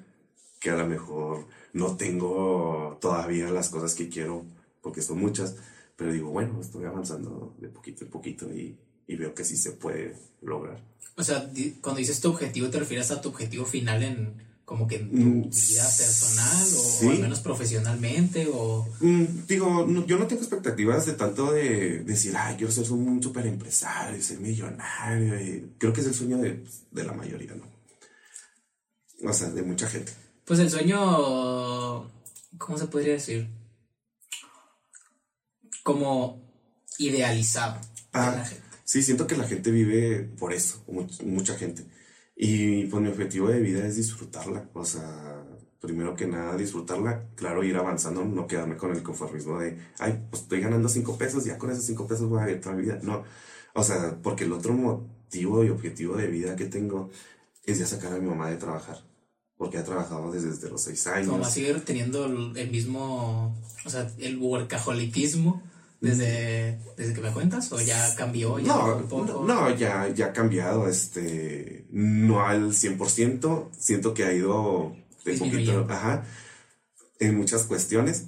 Que 0.61 0.71
a 0.71 0.77
lo 0.77 0.87
mejor 0.87 1.47
no 1.73 1.97
tengo 1.97 2.99
todavía 3.01 3.51
las 3.51 3.71
cosas 3.71 3.95
que 3.95 4.11
quiero, 4.11 4.45
porque 4.83 5.01
son 5.01 5.19
muchas 5.19 5.57
pero 5.97 6.13
digo, 6.13 6.31
bueno, 6.31 6.61
estoy 6.61 6.85
avanzando 6.85 7.55
de 7.59 7.69
poquito 7.69 8.05
en 8.05 8.11
poquito 8.11 8.55
y, 8.55 8.77
y 9.07 9.17
veo 9.17 9.35
que 9.35 9.45
sí 9.45 9.57
se 9.57 9.73
puede 9.73 10.15
lograr. 10.43 10.79
O 11.17 11.23
sea, 11.23 11.51
cuando 11.81 11.99
dices 11.99 12.21
tu 12.21 12.29
objetivo, 12.29 12.69
¿te 12.69 12.79
refieres 12.79 13.11
a 13.11 13.21
tu 13.23 13.31
objetivo 13.31 13.65
final 13.65 14.03
en 14.03 14.35
como 14.67 14.87
que 14.87 14.97
en 14.97 15.11
tu 15.11 15.17
mm, 15.17 15.51
vida 15.51 15.85
personal 15.97 16.67
o, 16.77 17.11
al 17.11 17.19
menos 17.21 17.41
profesionalmente 17.41 18.47
o 18.53 18.87
mm, 19.01 19.47
digo 19.49 19.87
yo 20.07 20.19
no 20.19 20.27
tengo 20.27 20.43
expectativas 20.43 21.07
de 21.07 21.13
tanto 21.15 21.53
de, 21.53 22.01
decir 22.01 22.37
ay 22.37 22.57
quiero 22.57 22.71
ser 22.71 22.93
un 22.93 23.23
super 23.23 23.47
empresario 23.47 24.21
ser 24.23 24.41
millonario 24.41 25.41
y 25.41 25.73
creo 25.79 25.95
que 25.95 26.03
es 26.03 26.09
el 26.09 26.15
sueño 26.15 26.37
de, 26.37 26.63
de, 26.91 27.05
la 27.05 27.15
mayoría 27.15 27.55
no 27.55 27.65
o 29.27 29.33
sea 29.33 29.49
de 29.49 29.63
mucha 29.63 29.89
gente 29.89 30.13
pues 30.45 30.61
el 30.61 30.69
sueño 30.69 32.11
cómo 32.59 32.77
se 32.77 32.87
podría 32.87 33.15
decir 33.15 33.49
como 35.87 36.43
idealizado. 36.99 37.81
Ah, 38.13 38.45
sí, 38.85 39.03
siento 39.03 39.29
que 39.29 39.37
la 39.37 39.47
gente 39.47 39.71
vive 39.71 40.25
por 40.39 40.53
eso, 40.53 40.83
mucha 41.25 41.57
gente. 41.57 41.85
Y 42.37 42.85
pues 42.85 43.03
mi 43.03 43.09
objetivo 43.09 43.49
de 43.49 43.61
vida 43.61 43.87
es 43.87 43.97
disfrutarla, 43.97 44.69
o 44.75 44.85
sea, 44.85 45.43
primero 45.81 46.15
que 46.15 46.27
nada 46.27 46.57
disfrutarla, 46.57 47.25
claro, 47.35 47.65
ir 47.65 47.77
avanzando, 47.77 48.25
no 48.25 48.47
quedarme 48.47 48.77
con 48.77 48.93
el 48.93 49.03
conformismo 49.03 49.59
de, 49.59 49.79
ay, 49.99 50.23
pues 50.29 50.43
estoy 50.43 50.61
ganando 50.61 50.89
cinco 50.89 51.17
pesos, 51.17 51.45
ya 51.45 51.57
con 51.57 51.71
esos 51.71 51.85
cinco 51.85 52.07
pesos 52.07 52.29
voy 52.29 52.43
a 52.43 52.47
vivir 52.47 52.61
toda 52.61 52.75
mi 52.75 52.83
vida. 52.83 53.01
No, 53.03 53.25
o 53.75 53.83
sea, 53.83 54.19
porque 54.23 54.45
el 54.45 54.53
otro 54.53 54.75
motivo 54.75 55.65
y 55.65 55.71
objetivo 55.71 56.17
de 56.17 56.27
vida 56.27 56.57
que 56.57 56.67
tengo 56.67 57.11
es 57.65 57.79
ya 57.79 57.87
sacar 57.87 58.13
a 58.13 58.19
mi 58.19 58.29
mamá 58.29 58.51
de 58.51 58.57
trabajar 58.57 58.99
porque 59.57 59.79
ha 59.79 59.85
trabajado 59.85 60.31
desde, 60.31 60.69
los 60.69 60.83
seis 60.83 61.07
años. 61.07 61.31
Como 61.31 61.45
seguir 61.45 61.81
teniendo 61.85 62.27
el 62.27 62.71
mismo, 62.71 63.57
o 63.85 63.91
sea, 63.91 64.11
el 64.19 64.39
workaholicismo 64.39 65.63
desde, 66.01 66.79
desde 66.97 67.15
que 67.15 67.21
me 67.21 67.33
cuentas 67.33 67.73
o 67.73 67.81
ya 67.81 68.15
cambió 68.17 68.59
ya 68.59 68.69
no, 68.69 68.97
un 68.97 69.09
poco? 69.09 69.45
no, 69.47 69.75
ya, 69.75 70.09
ya 70.09 70.27
ha 70.27 70.33
cambiado, 70.33 70.89
este, 70.89 71.87
no 71.91 72.43
al 72.43 72.73
100%, 72.73 73.71
siento 73.77 74.15
que 74.15 74.25
ha 74.25 74.33
ido 74.33 74.95
de 75.25 75.37
poquito, 75.39 75.87
ajá, 75.89 76.25
en 77.19 77.37
muchas 77.37 77.65
cuestiones, 77.65 78.27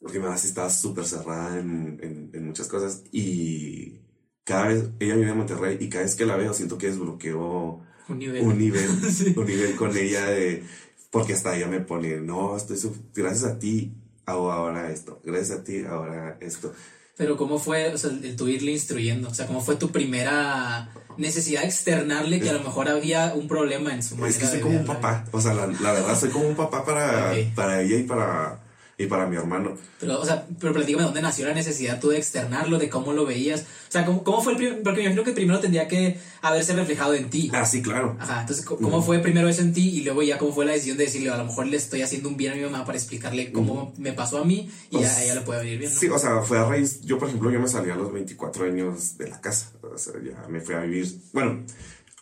porque 0.00 0.18
mi 0.18 0.24
mamá 0.24 0.38
sí 0.38 0.48
estaba 0.48 0.70
súper 0.70 1.06
cerrada 1.06 1.58
en, 1.58 2.30
en, 2.32 2.46
muchas 2.46 2.68
cosas 2.68 3.02
y 3.10 4.00
cada 4.44 4.68
vez, 4.68 4.90
ella 4.98 5.16
vive 5.16 5.30
en 5.30 5.36
Monterrey 5.36 5.76
y 5.80 5.88
cada 5.88 6.04
vez 6.04 6.14
que 6.14 6.26
la 6.26 6.36
veo 6.36 6.52
siento 6.52 6.78
que 6.78 6.88
desbloqueo 6.88 7.82
un 8.08 8.18
nivel, 8.18 8.42
un 8.42 8.58
nivel, 8.58 8.88
un 9.36 9.46
nivel 9.46 9.76
con 9.76 9.96
ella 9.96 10.26
de, 10.26 10.64
porque 11.10 11.32
hasta 11.32 11.56
ella 11.56 11.68
me 11.68 11.80
pone, 11.80 12.20
no, 12.20 12.56
estoy, 12.56 12.78
gracias 13.14 13.44
a 13.44 13.58
ti 13.58 13.94
hago 14.26 14.52
ahora 14.52 14.90
esto, 14.90 15.20
gracias 15.24 15.60
a 15.60 15.64
ti 15.64 15.84
ahora 15.84 16.36
esto. 16.40 16.72
Pero 17.16 17.36
¿cómo 17.36 17.58
fue 17.58 17.92
o 17.92 17.98
sea, 17.98 18.10
el 18.10 18.34
tu 18.34 18.48
irle 18.48 18.72
instruyendo? 18.72 19.28
O 19.28 19.34
sea, 19.34 19.46
¿cómo 19.46 19.60
fue 19.60 19.76
tu 19.76 19.90
primera 19.90 20.88
necesidad 21.18 21.60
de 21.60 21.66
externarle 21.66 22.40
que 22.40 22.48
a 22.48 22.54
lo 22.54 22.60
mejor 22.60 22.88
había 22.88 23.34
un 23.34 23.46
problema 23.46 23.92
en 23.92 24.02
su 24.02 24.16
manera 24.16 24.30
Es 24.30 24.38
que 24.38 24.46
soy 24.46 24.60
como 24.60 24.78
un 24.78 24.86
papá, 24.86 25.26
o 25.30 25.40
sea, 25.40 25.52
la, 25.52 25.66
verdad 25.66 26.18
soy 26.18 26.30
como 26.30 26.48
un 26.48 26.56
papá 26.56 26.84
para, 26.84 27.34
para 27.54 27.82
ella 27.82 27.96
y 27.96 28.04
para 28.04 28.59
y 29.00 29.06
para 29.06 29.26
mi 29.26 29.36
hermano. 29.36 29.78
Pero, 29.98 30.20
o 30.20 30.24
sea, 30.26 30.46
pero 30.60 30.74
platícame 30.74 31.04
dónde 31.04 31.22
nació 31.22 31.46
la 31.46 31.54
necesidad 31.54 31.98
tú 31.98 32.10
de 32.10 32.18
externarlo, 32.18 32.78
de 32.78 32.90
cómo 32.90 33.14
lo 33.14 33.24
veías. 33.24 33.62
O 33.62 33.90
sea, 33.92 34.04
¿cómo, 34.04 34.22
cómo 34.22 34.42
fue 34.42 34.52
el 34.52 34.58
primero? 34.58 34.82
Porque 34.82 34.98
me 34.98 35.04
imagino 35.04 35.24
que 35.24 35.32
primero 35.32 35.58
tendría 35.58 35.88
que 35.88 36.18
haberse 36.42 36.74
reflejado 36.74 37.14
en 37.14 37.30
ti. 37.30 37.50
Ah, 37.54 37.64
sí, 37.64 37.80
claro. 37.80 38.18
Ajá, 38.20 38.42
entonces, 38.42 38.62
¿cómo 38.62 39.02
fue 39.02 39.20
primero 39.20 39.48
eso 39.48 39.62
en 39.62 39.72
ti? 39.72 39.88
Y 39.88 40.02
luego 40.04 40.22
ya, 40.22 40.36
¿cómo 40.36 40.52
fue 40.52 40.66
la 40.66 40.72
decisión 40.72 40.98
de 40.98 41.04
decirle, 41.04 41.30
a 41.30 41.38
lo 41.38 41.46
mejor 41.46 41.66
le 41.66 41.78
estoy 41.78 42.02
haciendo 42.02 42.28
un 42.28 42.36
bien 42.36 42.52
a 42.52 42.56
mi 42.56 42.62
mamá 42.62 42.84
para 42.84 42.98
explicarle 42.98 43.52
cómo 43.52 43.94
me 43.96 44.12
pasó 44.12 44.36
a 44.36 44.44
mí 44.44 44.70
y 44.90 45.00
ya 45.00 45.10
a 45.16 45.24
ella 45.24 45.34
le 45.36 45.40
puede 45.40 45.60
venir 45.60 45.78
bien? 45.78 45.90
Sí, 45.90 46.08
o 46.08 46.18
sea, 46.18 46.42
fue 46.42 46.58
a 46.58 46.66
raíz. 46.66 47.00
Yo, 47.00 47.18
por 47.18 47.28
ejemplo, 47.28 47.50
yo 47.50 47.58
me 47.58 47.68
salí 47.68 47.90
a 47.90 47.96
los 47.96 48.12
24 48.12 48.66
años 48.66 49.16
de 49.16 49.30
la 49.30 49.40
casa. 49.40 49.72
O 49.82 49.96
sea, 49.96 50.12
ya 50.22 50.46
me 50.48 50.60
fui 50.60 50.74
a 50.74 50.80
vivir. 50.80 51.10
Bueno, 51.32 51.64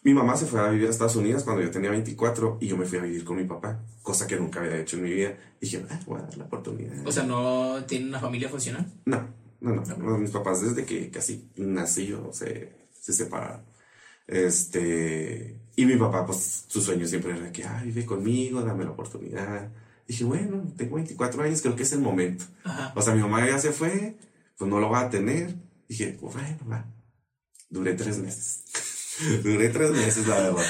mi 0.09 0.15
mamá 0.15 0.39
se 0.39 0.47
fue 0.47 0.59
a 0.59 0.71
vivir 0.71 0.87
a 0.87 0.91
Estados 0.91 1.17
Unidos 1.17 1.45
cuando 1.45 1.63
yo 1.63 1.71
tenía 1.71 1.91
24 1.91 2.57
y 2.63 2.69
yo 2.69 2.79
me 2.79 2.87
fui 2.87 2.99
a 2.99 3.03
vivir 3.03 3.25
con 3.25 3.37
mi 3.37 3.45
papá, 3.45 3.85
cosa 4.03 4.27
que 4.27 4.37
nunca 4.37 4.61
había 4.61 4.79
hecho 4.79 4.97
en 4.97 5.03
mi 5.03 5.11
vida. 5.11 5.37
Y 5.61 5.67
dije, 5.67 5.85
ah, 5.91 6.01
voy 6.07 6.19
a 6.19 6.23
dar 6.23 6.37
la 6.39 6.45
oportunidad. 6.45 7.07
O 7.07 7.13
sea, 7.13 7.25
¿no 7.25 7.85
tiene 7.87 8.09
una 8.09 8.19
familia 8.19 8.49
funcional? 8.49 8.91
No, 9.05 9.29
no, 9.61 9.75
no. 9.75 10.19
Mis 10.19 10.31
papás 10.31 10.63
desde 10.63 10.87
que 10.87 11.11
casi 11.11 11.51
nací 11.57 12.07
yo 12.07 12.31
se, 12.33 12.89
se 12.99 13.13
separaron. 13.13 13.61
Este, 14.27 15.61
y 15.77 15.85
mi 15.85 15.97
papá, 15.97 16.25
pues 16.25 16.65
su 16.69 16.81
sueño 16.81 17.07
siempre 17.07 17.37
era 17.37 17.53
que, 17.53 17.65
ah, 17.65 17.83
vive 17.85 18.07
conmigo, 18.07 18.63
dame 18.63 18.85
la 18.85 18.93
oportunidad. 18.93 19.71
dije, 20.07 20.25
bueno, 20.25 20.73
tengo 20.75 20.97
24 20.97 21.43
años, 21.43 21.61
creo 21.61 21.77
que 21.77 21.83
es 21.83 21.93
el 21.93 22.01
momento. 22.01 22.47
O 22.95 23.03
sea, 23.03 23.15
mi 23.15 23.21
mamá 23.21 23.47
ya 23.47 23.59
se 23.59 23.73
fue, 23.73 24.17
pues 24.57 24.71
no 24.71 24.81
lo 24.81 24.89
va 24.89 25.01
a 25.01 25.11
tener. 25.11 25.55
dije, 25.87 26.17
pues 26.19 26.33
bueno, 26.33 26.57
va 26.71 26.87
Duré 27.69 27.93
tres 27.93 28.17
meses. 28.17 28.65
Duré 29.43 29.69
tres 29.71 29.91
meses, 29.91 30.27
la 30.27 30.41
verdad. 30.41 30.65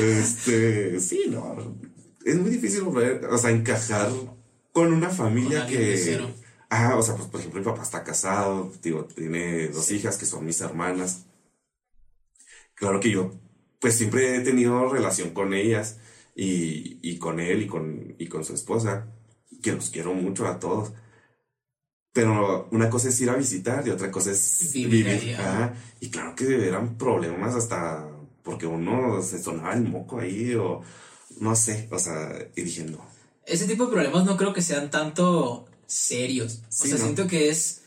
este, 0.00 1.00
sí, 1.00 1.24
no. 1.28 1.76
Es 2.24 2.36
muy 2.36 2.50
difícil 2.50 2.82
volver, 2.82 3.24
o 3.26 3.38
sea, 3.38 3.50
encajar 3.50 4.10
con 4.72 4.92
una 4.92 5.10
familia 5.10 5.60
Con 5.60 5.68
que. 5.70 6.20
Ah, 6.70 6.96
o 6.96 7.02
sea, 7.02 7.16
pues 7.16 7.28
por 7.28 7.40
ejemplo, 7.40 7.60
mi 7.60 7.66
papá 7.66 7.82
está 7.82 8.04
casado, 8.04 8.70
digo, 8.82 9.04
tiene 9.06 9.68
dos 9.68 9.90
hijas 9.90 10.18
que 10.18 10.26
son 10.26 10.44
mis 10.44 10.60
hermanas. 10.60 11.24
Claro 12.74 13.00
que 13.00 13.10
yo, 13.10 13.32
pues 13.80 13.94
siempre 13.96 14.36
he 14.36 14.40
tenido 14.40 14.88
relación 14.88 15.30
con 15.30 15.54
ellas 15.54 15.98
y, 16.34 16.98
y 17.02 17.18
con 17.18 17.40
él 17.40 17.62
y 17.62 17.66
con, 17.66 18.14
y 18.18 18.28
con 18.28 18.44
su 18.44 18.54
esposa, 18.54 19.08
que 19.62 19.72
los 19.72 19.90
quiero 19.90 20.12
mucho 20.14 20.46
a 20.46 20.58
todos. 20.58 20.92
Pero 22.18 22.66
una 22.72 22.90
cosa 22.90 23.10
es 23.10 23.20
ir 23.20 23.30
a 23.30 23.36
visitar 23.36 23.86
y 23.86 23.90
otra 23.90 24.10
cosa 24.10 24.32
es 24.32 24.72
Vivir 24.72 25.36
ajá. 25.38 25.72
Y 26.00 26.08
claro 26.10 26.34
que 26.34 26.66
eran 26.66 26.98
problemas 26.98 27.54
hasta 27.54 28.08
porque 28.42 28.66
uno 28.66 29.22
se 29.22 29.40
sonaba 29.40 29.74
el 29.74 29.84
moco 29.84 30.18
ahí 30.18 30.52
o 30.56 30.82
no 31.38 31.54
sé, 31.54 31.86
o 31.92 31.98
sea, 32.00 32.36
y 32.56 32.62
dije, 32.62 32.82
no. 32.82 32.98
Ese 33.46 33.68
tipo 33.68 33.86
de 33.86 33.92
problemas 33.92 34.24
no 34.24 34.36
creo 34.36 34.52
que 34.52 34.62
sean 34.62 34.90
tanto 34.90 35.68
serios. 35.86 36.62
O 36.70 36.86
sea, 36.86 36.96
¿no? 36.96 37.04
siento 37.04 37.28
que 37.28 37.50
es, 37.50 37.82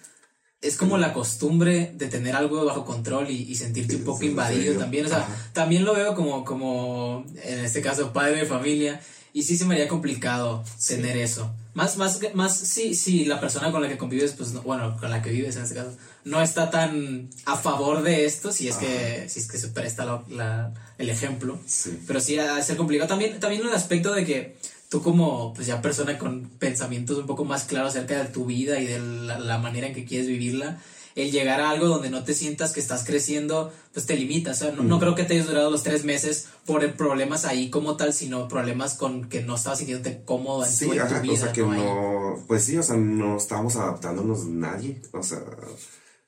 es 0.61 0.77
como 0.77 0.97
la 0.97 1.11
costumbre 1.11 1.91
de 1.93 2.07
tener 2.07 2.33
algo 2.33 2.63
bajo 2.63 2.85
control 2.85 3.29
y, 3.29 3.51
y 3.51 3.55
sentirte 3.55 3.97
un 3.97 4.05
poco 4.05 4.23
invadido 4.23 4.79
también. 4.79 5.07
O 5.07 5.09
sea, 5.09 5.23
Ajá. 5.23 5.49
también 5.51 5.83
lo 5.83 5.93
veo 5.93 6.15
como, 6.15 6.45
como, 6.45 7.25
en 7.43 7.65
este 7.65 7.81
caso, 7.81 8.13
padre 8.13 8.37
de 8.37 8.45
familia. 8.45 9.01
Y 9.33 9.43
sí 9.43 9.57
se 9.57 9.65
me 9.65 9.75
haría 9.75 9.87
complicado 9.87 10.63
tener 10.87 11.17
eso. 11.17 11.53
Más, 11.73 11.95
más, 11.95 12.19
más 12.33 12.57
si, 12.57 12.95
si 12.95 13.23
la 13.23 13.39
persona 13.39 13.71
con 13.71 13.81
la 13.81 13.87
que 13.87 13.97
convives, 13.97 14.33
pues, 14.33 14.51
no- 14.51 14.61
bueno, 14.61 14.97
con 14.99 15.09
la 15.09 15.21
que 15.21 15.29
vives 15.29 15.55
en 15.55 15.63
este 15.63 15.75
caso, 15.75 15.95
no 16.25 16.41
está 16.41 16.69
tan 16.69 17.29
a 17.45 17.55
favor 17.55 18.03
de 18.03 18.25
esto, 18.25 18.51
si 18.51 18.67
es 18.67 18.75
que, 18.75 19.27
si 19.29 19.39
es 19.39 19.47
que 19.47 19.57
se 19.57 19.69
presta 19.69 20.03
la- 20.03 20.23
la- 20.29 20.73
el 20.97 21.09
ejemplo. 21.09 21.57
Sí. 21.65 21.97
Pero 22.05 22.19
sí 22.19 22.35
de 22.35 22.61
ser 22.61 22.75
complicado. 22.75 23.07
También, 23.07 23.39
también 23.39 23.61
el 23.61 23.73
aspecto 23.73 24.13
de 24.13 24.25
que 24.25 24.57
tú 24.89 25.01
como 25.01 25.53
pues 25.53 25.65
ya 25.67 25.81
persona 25.81 26.17
con 26.17 26.49
pensamientos 26.59 27.17
un 27.17 27.25
poco 27.25 27.45
más 27.45 27.63
claros 27.63 27.95
acerca 27.95 28.21
de 28.21 28.29
tu 28.29 28.45
vida 28.45 28.77
y 28.81 28.85
de 28.85 28.99
la, 28.99 29.39
la 29.39 29.57
manera 29.57 29.87
en 29.87 29.93
que 29.93 30.03
quieres 30.03 30.27
vivirla, 30.27 30.81
el 31.15 31.32
llegar 31.32 31.62
a 31.62 31.69
algo 31.69 31.88
donde 31.88 32.10
no 32.10 32.24
te 32.24 32.34
sientas 32.34 32.71
que 32.71 32.80
estás 32.80 33.04
creciendo, 33.04 33.71
pues 33.93 34.06
te 34.06 34.15
limita. 34.15 34.52
O 34.52 34.54
sea, 34.54 34.71
no, 34.71 34.84
no 34.84 35.00
creo 35.00 35.15
que 35.15 35.24
te 35.24 35.34
hayas 35.34 35.47
durado 35.47 35.69
los 35.69 35.84
tres 35.84 36.06
meses 36.06 36.47
por 36.65 36.89
problemas 36.93 37.45
ahí 37.45 37.69
como 37.69 37.97
tal, 37.97 38.13
sino 38.13 38.47
problemas 38.47 38.93
con 38.95 39.28
que 39.30 39.41
no 39.43 39.56
estabas 39.56 39.80
sintiéndote 39.80 40.24
cómodo 40.26 40.65
en, 40.65 40.71
Sí, 40.71 40.86
tu, 40.86 40.91
en 40.93 40.97
tu 41.00 41.04
ajá, 41.06 41.19
vida. 41.19 41.34
o 41.34 41.38
sea 41.38 41.52
que 41.52 41.62
¿no? 41.62 41.74
No, 41.74 42.43
pues 42.47 42.63
sí, 42.63 42.78
o 42.78 42.84
sea, 42.84 42.95
no 42.97 43.38
estábamos 43.38 43.76
adaptándonos 43.76 44.45
nadie, 44.45 45.02
o 45.12 45.24
sea, 45.24 45.43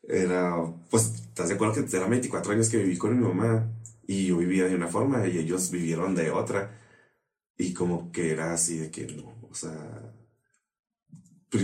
era, 0.07 0.55
pues, 0.89 1.05
¿estás 1.29 1.47
de 1.47 1.55
acuerdo 1.55 1.73
que 1.75 1.95
eran 1.97 2.09
24 2.09 2.51
años 2.51 2.69
que 2.69 2.77
viví 2.77 2.97
con 2.97 3.17
mi 3.17 3.25
mamá 3.25 3.69
y 4.05 4.25
yo 4.27 4.37
vivía 4.37 4.65
de 4.65 4.75
una 4.75 4.87
forma 4.89 5.25
y 5.27 5.37
ellos 5.37 5.71
vivieron 5.71 6.13
de 6.13 6.29
otra 6.29 6.77
y 7.57 7.73
como 7.73 8.11
que 8.11 8.31
era 8.31 8.53
así 8.53 8.77
de 8.77 8.91
que 8.91 9.05
no, 9.07 9.33
o 9.49 9.55
sea, 9.55 10.11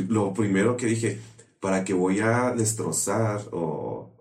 lo 0.08 0.34
primero 0.34 0.78
que 0.78 0.86
dije, 0.86 1.20
¿para 1.60 1.84
qué 1.84 1.93
voy 1.93 2.19
a 2.19 2.52
destrozar 2.54 3.41
o, 3.52 4.12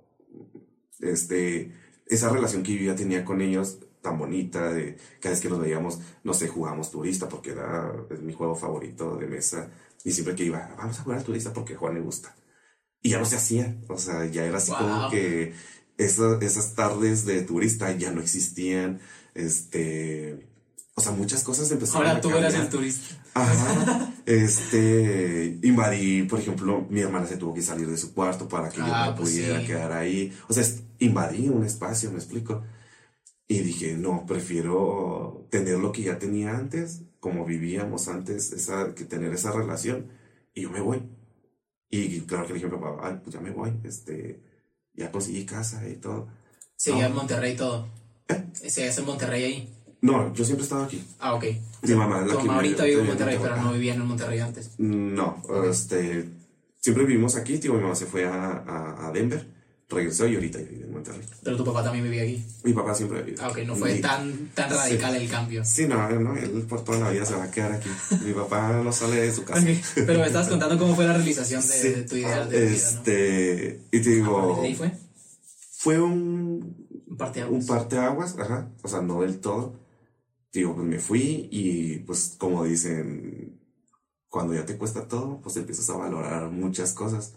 este, 1.00 1.72
esa 2.06 2.28
relación 2.30 2.62
que 2.62 2.74
yo 2.76 2.84
ya 2.92 2.96
tenía 2.96 3.24
con 3.24 3.40
ellos 3.40 3.78
tan 4.02 4.18
bonita, 4.18 4.72
de 4.72 4.96
cada 5.20 5.32
vez 5.34 5.40
que 5.40 5.48
nos 5.48 5.60
veíamos, 5.60 5.98
no 6.24 6.32
sé, 6.34 6.48
jugamos 6.48 6.90
turista 6.90 7.28
porque 7.28 7.50
era 7.50 7.92
es 8.10 8.20
mi 8.22 8.32
juego 8.32 8.54
favorito 8.54 9.16
de 9.16 9.26
mesa. 9.26 9.70
Y 10.04 10.12
siempre 10.12 10.34
que 10.36 10.44
iba, 10.44 10.74
vamos 10.78 10.98
a 11.00 11.02
jugar 11.02 11.18
al 11.18 11.24
turista 11.24 11.52
porque 11.52 11.74
a 11.74 11.78
Juan 11.78 11.94
le 11.94 12.00
gusta. 12.00 12.34
Y 13.02 13.10
ya 13.10 13.18
no 13.18 13.24
se 13.26 13.36
hacía. 13.36 13.78
O 13.88 13.98
sea, 13.98 14.26
ya 14.26 14.44
era 14.46 14.58
así 14.58 14.72
como 14.72 15.10
que 15.10 15.54
esa- 15.98 16.38
esas 16.40 16.74
tardes 16.74 17.24
de 17.26 17.42
turista 17.42 17.92
ya 17.96 18.12
no 18.12 18.20
existían. 18.20 19.00
Este. 19.34 20.47
O 20.98 21.00
sea, 21.00 21.12
muchas 21.12 21.44
cosas 21.44 21.70
empezaron 21.70 22.08
Ahora 22.08 22.18
a 22.18 22.20
tú 22.20 22.30
eras 22.30 22.54
el 22.54 22.68
turista. 22.68 23.14
Ajá. 23.34 24.12
Este, 24.26 25.60
invadí, 25.62 26.24
por 26.24 26.40
ejemplo, 26.40 26.84
mi 26.90 27.00
hermana 27.00 27.24
se 27.28 27.36
tuvo 27.36 27.54
que 27.54 27.62
salir 27.62 27.88
de 27.88 27.96
su 27.96 28.12
cuarto 28.12 28.48
para 28.48 28.68
que 28.68 28.78
yo 28.78 28.86
Ah, 28.88 29.10
me 29.10 29.16
pues 29.16 29.30
pudiera 29.30 29.60
sí. 29.60 29.66
quedar 29.66 29.92
ahí. 29.92 30.36
O 30.48 30.52
sea, 30.52 30.64
invadí 30.98 31.48
un 31.48 31.64
espacio, 31.64 32.10
me 32.10 32.16
explico. 32.18 32.64
Y 33.46 33.60
dije, 33.60 33.94
no, 33.96 34.26
prefiero 34.26 35.46
tener 35.50 35.78
lo 35.78 35.92
que 35.92 36.02
ya 36.02 36.18
tenía 36.18 36.56
antes, 36.56 37.02
como 37.20 37.44
vivíamos 37.44 38.08
antes, 38.08 38.50
esa, 38.52 38.92
que 38.96 39.04
tener 39.04 39.32
esa 39.32 39.52
relación, 39.52 40.08
y 40.52 40.62
yo 40.62 40.70
me 40.70 40.80
voy. 40.80 41.00
Y 41.90 42.20
claro 42.22 42.42
que 42.44 42.54
le 42.54 42.58
dije 42.58 42.66
a 42.66 42.76
mi 42.76 42.76
papá, 42.82 43.08
ay, 43.08 43.20
pues 43.22 43.34
ya 43.34 43.40
me 43.40 43.50
voy, 43.52 43.72
este, 43.84 44.42
ya 44.94 45.12
conseguí 45.12 45.44
casa 45.46 45.88
y 45.88 45.94
todo. 45.94 46.26
Seguía 46.76 47.02
No. 47.04 47.08
en 47.10 47.14
Monterrey 47.14 47.56
todo. 47.56 47.86
Seguías 48.52 48.98
en 48.98 49.04
Monterrey 49.06 49.44
ahí. 49.44 49.74
No, 50.00 50.32
yo 50.32 50.44
siempre 50.44 50.62
he 50.62 50.64
estado 50.64 50.84
aquí. 50.84 51.02
Ah, 51.18 51.34
ok. 51.34 51.44
Mi 51.82 51.94
mamá 51.94 52.20
es 52.20 52.26
la 52.28 52.32
Tu 52.34 52.38
mamá 52.40 52.54
ahorita 52.56 52.84
vive 52.84 53.00
en 53.00 53.06
Monterrey, 53.08 53.38
pero 53.42 53.56
no 53.56 53.72
vivían 53.72 54.00
en 54.00 54.06
Monterrey 54.06 54.38
antes. 54.38 54.70
No, 54.78 55.42
este, 55.68 56.28
siempre 56.80 57.04
vivimos 57.04 57.34
aquí, 57.36 57.58
tío, 57.58 57.74
mi 57.74 57.80
mamá 57.82 57.94
se 57.94 58.06
fue 58.06 58.24
a, 58.26 58.62
a, 58.66 59.08
a 59.08 59.12
Denver, 59.12 59.44
regresó 59.88 60.26
y 60.28 60.34
ahorita 60.36 60.58
vive 60.58 60.84
en 60.84 60.92
Monterrey. 60.92 61.22
Pero 61.42 61.56
tu 61.56 61.64
papá 61.64 61.82
también 61.82 62.04
vivía 62.04 62.22
aquí. 62.22 62.44
Mi 62.62 62.72
papá 62.74 62.94
siempre 62.94 63.22
vivido. 63.22 63.42
Ah, 63.44 63.48
ok, 63.48 63.58
no 63.66 63.74
fue 63.74 63.96
Y- 63.96 64.00
tan, 64.00 64.50
tan 64.54 64.70
Sí. 64.70 64.76
radical 64.76 65.16
el 65.16 65.28
cambio. 65.28 65.64
Sí, 65.64 65.86
no, 65.88 66.08
no, 66.10 66.36
él 66.36 66.64
por 66.68 66.84
toda 66.84 66.98
la 67.00 67.10
vida 67.10 67.24
se 67.24 67.34
va 67.34 67.44
a 67.44 67.50
quedar 67.50 67.72
aquí. 67.72 67.88
Mi 68.24 68.32
papá 68.34 68.80
no 68.84 68.92
sale 68.92 69.16
de 69.20 69.32
su 69.32 69.42
casa. 69.44 69.62
Ok, 69.62 69.68
Pero 70.06 70.20
me 70.20 70.26
estabas 70.26 70.48
contando 70.48 70.78
cómo 70.78 70.94
fue 70.94 71.06
la 71.06 71.14
realización 71.14 71.60
de, 71.62 71.66
Sí. 71.66 71.88
de 71.88 72.02
tu 72.02 72.14
idea 72.16 72.46
de 72.46 72.60
vida, 72.60 72.70
Este, 72.70 73.80
y 73.90 74.00
te 74.00 74.10
digo, 74.10 74.54
¿Desde 74.56 74.66
ahí 74.68 74.74
fue? 74.76 74.92
fue 75.72 76.00
un, 76.00 76.86
Un 77.08 77.16
parte 77.16 77.44
un 77.44 77.66
parteaguas, 77.66 78.36
ajá, 78.38 78.68
o 78.82 78.88
sea, 78.88 79.00
no 79.00 79.22
del 79.22 79.38
todo. 79.40 79.87
Digo, 80.52 80.74
pues 80.74 80.86
me 80.86 80.98
fui 80.98 81.48
y 81.50 81.98
pues 82.00 82.34
como 82.38 82.64
dicen, 82.64 83.60
cuando 84.28 84.54
ya 84.54 84.64
te 84.64 84.76
cuesta 84.78 85.06
todo, 85.06 85.40
pues 85.40 85.56
empiezas 85.56 85.88
a 85.90 85.96
valorar 85.96 86.50
muchas 86.50 86.92
cosas. 86.92 87.34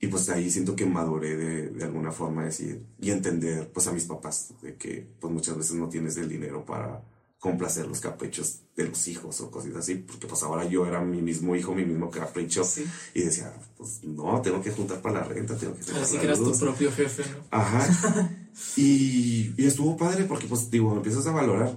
Y 0.00 0.08
pues 0.08 0.28
ahí 0.28 0.50
siento 0.50 0.74
que 0.76 0.84
maduré 0.84 1.36
de, 1.36 1.68
de 1.70 1.84
alguna 1.84 2.10
forma 2.12 2.44
decir 2.44 2.84
y 3.00 3.10
entender 3.10 3.70
pues 3.72 3.86
a 3.86 3.92
mis 3.92 4.04
papás 4.04 4.52
de 4.60 4.76
que 4.76 5.08
pues 5.20 5.32
muchas 5.32 5.56
veces 5.56 5.76
no 5.76 5.88
tienes 5.88 6.16
el 6.16 6.28
dinero 6.28 6.64
para 6.64 7.02
complacer 7.38 7.86
los 7.86 8.00
caprichos 8.00 8.60
de 8.74 8.88
los 8.88 9.06
hijos 9.06 9.40
o 9.42 9.50
cosas 9.50 9.76
así, 9.76 9.96
porque 9.96 10.26
pues 10.26 10.42
ahora 10.42 10.64
yo 10.64 10.86
era 10.86 11.02
mi 11.02 11.20
mismo 11.20 11.54
hijo, 11.54 11.74
mi 11.74 11.84
mismo 11.84 12.10
capricho 12.10 12.64
Sí. 12.64 12.84
y 13.14 13.20
decía, 13.20 13.52
pues 13.76 14.02
no, 14.02 14.40
tengo 14.40 14.62
que 14.62 14.70
juntar 14.70 15.00
para 15.02 15.20
la 15.20 15.24
renta, 15.24 15.54
tengo 15.56 15.74
que 15.74 15.82
Así 15.92 16.16
que 16.16 16.24
eras 16.24 16.38
tu 16.38 16.58
propio 16.58 16.90
jefe, 16.90 17.22
¿no? 17.30 17.44
Ajá. 17.50 18.30
Y, 18.76 19.52
y 19.56 19.66
estuvo 19.66 19.96
padre 19.96 20.24
porque, 20.26 20.46
pues, 20.46 20.70
digo, 20.70 20.94
empiezas 20.94 21.26
a 21.26 21.32
valorar. 21.32 21.76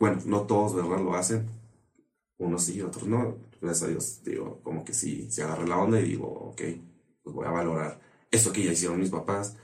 Bueno, 0.00 0.18
no 0.24 0.40
todos, 0.42 0.74
¿verdad? 0.74 0.98
Lo 1.04 1.14
hacen. 1.14 1.46
Unos 2.38 2.64
sí, 2.64 2.80
otros 2.80 3.06
no. 3.06 3.36
Gracias 3.60 3.82
a 3.84 3.88
Dios, 3.88 4.20
digo, 4.24 4.60
como 4.64 4.82
que 4.82 4.94
sí, 4.94 5.30
se 5.30 5.42
agarra 5.42 5.66
la 5.66 5.76
onda 5.76 6.00
y 6.00 6.04
digo, 6.04 6.26
ok, 6.26 6.62
pues 7.22 7.36
voy 7.36 7.46
a 7.46 7.50
valorar 7.50 8.00
eso 8.30 8.50
que 8.50 8.64
ya 8.64 8.72
hicieron 8.72 8.98
mis 8.98 9.10
papás. 9.10 9.54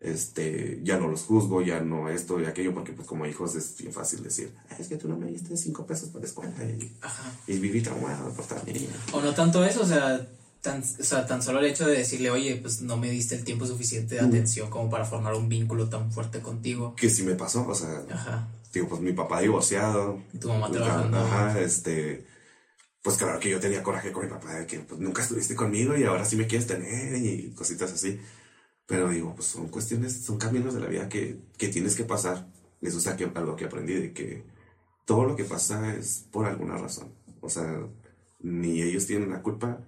Este, 0.00 0.80
ya 0.82 0.98
no 0.98 1.06
los 1.08 1.22
juzgo, 1.22 1.62
ya 1.62 1.80
no 1.80 2.08
esto 2.10 2.40
y 2.40 2.44
aquello, 2.44 2.74
porque, 2.74 2.92
pues, 2.92 3.06
como 3.06 3.24
hijos 3.24 3.54
es 3.54 3.76
bien 3.78 3.92
fácil 3.92 4.22
decir, 4.22 4.52
"Ah, 4.68 4.74
es 4.78 4.88
que 4.88 4.96
tú 4.96 5.08
no 5.08 5.16
me 5.16 5.26
diste 5.28 5.56
cinco 5.56 5.86
pesos 5.86 6.08
para 6.10 6.22
la 6.22 6.26
escuela 6.26 6.52
y, 6.64 6.92
Ajá. 7.00 7.32
y 7.46 7.58
viví 7.58 7.80
traumado 7.80 8.30
por 8.32 8.44
tal 8.44 8.60
niña. 8.66 8.88
O 9.12 9.20
no 9.22 9.32
tanto 9.32 9.64
eso, 9.64 9.82
o 9.82 9.86
sea, 9.86 10.28
tan, 10.60 10.82
o 10.82 11.02
sea, 11.04 11.24
tan 11.26 11.40
solo 11.42 11.60
el 11.60 11.66
hecho 11.66 11.86
de 11.86 11.96
decirle, 11.98 12.30
oye, 12.30 12.56
pues 12.56 12.82
no 12.82 12.96
me 12.98 13.08
diste 13.10 13.36
el 13.36 13.44
tiempo 13.44 13.64
suficiente 13.66 14.16
de 14.16 14.20
atención 14.22 14.68
como 14.68 14.90
para 14.90 15.04
formar 15.06 15.34
un 15.34 15.48
vínculo 15.48 15.88
tan 15.88 16.10
fuerte 16.12 16.40
contigo. 16.40 16.94
Que 16.96 17.08
sí 17.08 17.22
me 17.22 17.34
pasó, 17.36 17.66
o 17.66 17.74
sea, 17.74 18.04
Ajá. 18.10 18.48
Digo, 18.74 18.88
pues 18.88 19.00
mi 19.00 19.12
papá 19.12 19.40
divorciado, 19.40 20.22
Y 20.32 20.38
tu 20.38 20.48
mamá 20.48 20.70
te 20.70 20.78
lo 20.78 20.86
Ajá, 20.86 21.60
este. 21.60 22.26
Pues 23.02 23.16
claro 23.18 23.38
que 23.38 23.50
yo 23.50 23.60
tenía 23.60 23.82
coraje 23.82 24.12
con 24.12 24.24
mi 24.24 24.30
papá 24.30 24.54
de 24.54 24.66
que 24.66 24.80
pues, 24.80 24.98
nunca 25.00 25.22
estuviste 25.22 25.54
conmigo 25.54 25.96
y 25.96 26.04
ahora 26.04 26.24
sí 26.24 26.36
me 26.36 26.46
quieres 26.46 26.66
tener 26.66 27.16
y 27.16 27.52
cositas 27.52 27.92
así. 27.92 28.20
Pero 28.86 29.08
digo, 29.10 29.34
pues 29.34 29.48
son 29.48 29.68
cuestiones, 29.68 30.24
son 30.24 30.38
caminos 30.38 30.74
de 30.74 30.80
la 30.80 30.86
vida 30.86 31.08
que, 31.08 31.38
que 31.58 31.68
tienes 31.68 31.96
que 31.96 32.04
pasar. 32.04 32.46
Eso 32.80 32.98
es 32.98 33.06
algo 33.06 33.56
que 33.56 33.64
aprendí 33.66 33.94
de 33.94 34.12
que 34.12 34.44
todo 35.04 35.24
lo 35.24 35.36
que 35.36 35.44
pasa 35.44 35.94
es 35.94 36.26
por 36.30 36.46
alguna 36.46 36.76
razón. 36.76 37.12
O 37.40 37.48
sea, 37.48 37.86
ni 38.40 38.82
ellos 38.82 39.06
tienen 39.06 39.30
la 39.30 39.42
culpa, 39.42 39.80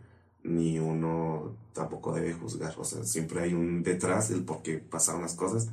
ni 0.42 0.78
uno 0.78 1.56
tampoco 1.72 2.12
debe 2.14 2.32
juzgar. 2.34 2.74
O 2.78 2.84
sea, 2.84 3.04
siempre 3.04 3.40
hay 3.40 3.54
un 3.54 3.82
detrás 3.82 4.28
del 4.28 4.44
por 4.44 4.62
qué 4.62 4.78
pasaron 4.78 5.22
las 5.22 5.34
cosas 5.34 5.70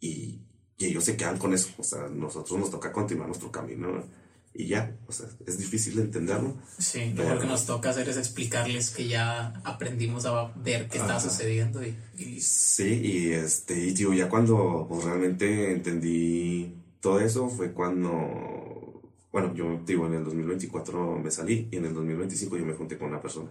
y, 0.00 0.40
y 0.78 0.86
ellos 0.86 1.04
se 1.04 1.16
quedan 1.16 1.38
con 1.38 1.54
eso. 1.54 1.70
O 1.78 1.82
sea, 1.84 2.08
nosotros 2.08 2.58
nos 2.58 2.70
toca 2.70 2.92
continuar 2.92 3.28
nuestro 3.28 3.50
camino 3.50 4.04
y 4.52 4.66
ya. 4.68 4.96
O 5.06 5.12
sea, 5.12 5.26
es 5.46 5.58
difícil 5.58 5.96
de 5.96 6.02
entenderlo. 6.02 6.56
Sí, 6.78 7.12
lo 7.14 7.22
Pero- 7.24 7.40
que 7.40 7.46
nos 7.46 7.66
toca 7.66 7.90
hacer 7.90 8.08
es 8.08 8.16
explicarles 8.16 8.90
que 8.90 9.06
ya 9.08 9.60
aprendimos 9.64 10.24
a 10.26 10.52
ver 10.56 10.88
qué 10.88 10.98
está 10.98 11.20
sucediendo 11.20 11.82
y, 11.84 11.96
y 12.16 12.40
Sí, 12.40 13.00
y 13.02 13.32
este, 13.32 13.78
y 13.86 13.94
tío, 13.94 14.12
ya 14.12 14.28
cuando 14.28 14.86
pues, 14.88 15.04
realmente 15.04 15.72
entendí 15.72 16.74
todo 17.00 17.20
eso 17.20 17.48
fue 17.48 17.72
cuando, 17.72 19.02
bueno, 19.30 19.54
yo 19.54 19.80
digo, 19.86 20.06
en 20.06 20.14
el 20.14 20.24
2024 20.24 21.18
me 21.18 21.30
salí 21.30 21.68
y 21.70 21.76
en 21.76 21.84
el 21.84 21.94
2025 21.94 22.56
yo 22.56 22.64
me 22.66 22.72
junté 22.74 22.98
con 22.98 23.08
una 23.08 23.20
persona 23.20 23.50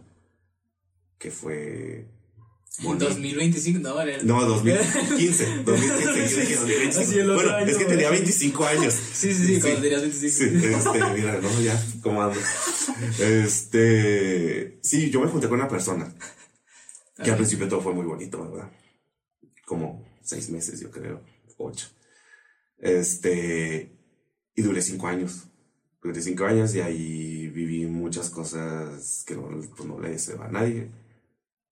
que 1.18 1.32
fue 1.32 2.06
En 2.78 2.98
2025, 2.98 3.80
no, 3.80 4.02
el... 4.02 4.28
No, 4.28 4.46
2015. 4.46 5.64
2015. 5.64 6.30
Yo 6.30 6.40
dije 6.42 6.56
2025. 6.56 7.00
Así 7.02 7.20
el 7.20 7.30
otro 7.30 7.44
bueno, 7.44 7.56
año, 7.58 7.72
es 7.72 7.78
que 7.78 7.86
tenía 7.86 8.10
25 8.10 8.66
años. 8.66 8.94
Sí, 9.14 9.34
sí, 9.34 9.46
sí, 9.46 9.62
cuando 9.62 9.82
tenías 9.82 10.02
25. 10.02 10.34
Sí, 10.34 10.68
este, 10.68 11.14
mira, 11.14 11.40
no, 11.40 11.62
ya, 11.62 11.86
¿cómo 12.02 12.22
ando? 12.22 12.40
Este, 13.20 14.78
sí, 14.82 15.10
yo 15.10 15.22
me 15.22 15.28
junté 15.28 15.48
con 15.48 15.60
una 15.60 15.70
persona 15.70 16.14
que 17.24 17.32
al 17.32 17.38
principio 17.38 17.68
todo 17.68 17.82
fue 17.82 17.94
muy 17.94 18.06
bonito, 18.06 18.50
¿verdad? 18.50 18.70
Como 19.66 20.06
seis 20.22 20.50
meses, 20.50 20.82
yo 20.82 20.92
creo, 20.92 21.22
ocho. 21.58 21.88
Este, 22.78 23.92
y 24.54 24.62
duré 24.62 24.82
cinco 24.82 25.08
años. 25.08 25.46
Duré 26.04 26.22
cinco 26.22 26.46
años 26.46 26.76
y 26.76 26.82
ahí 26.82 27.48
viví 27.48 27.86
muchas 27.86 28.30
cosas 28.30 29.24
que 29.26 29.36
no, 29.36 29.50
pues, 29.50 29.88
no 29.88 30.00
le 30.00 30.10
deseo 30.10 30.42
a 30.44 30.50
nadie, 30.50 30.92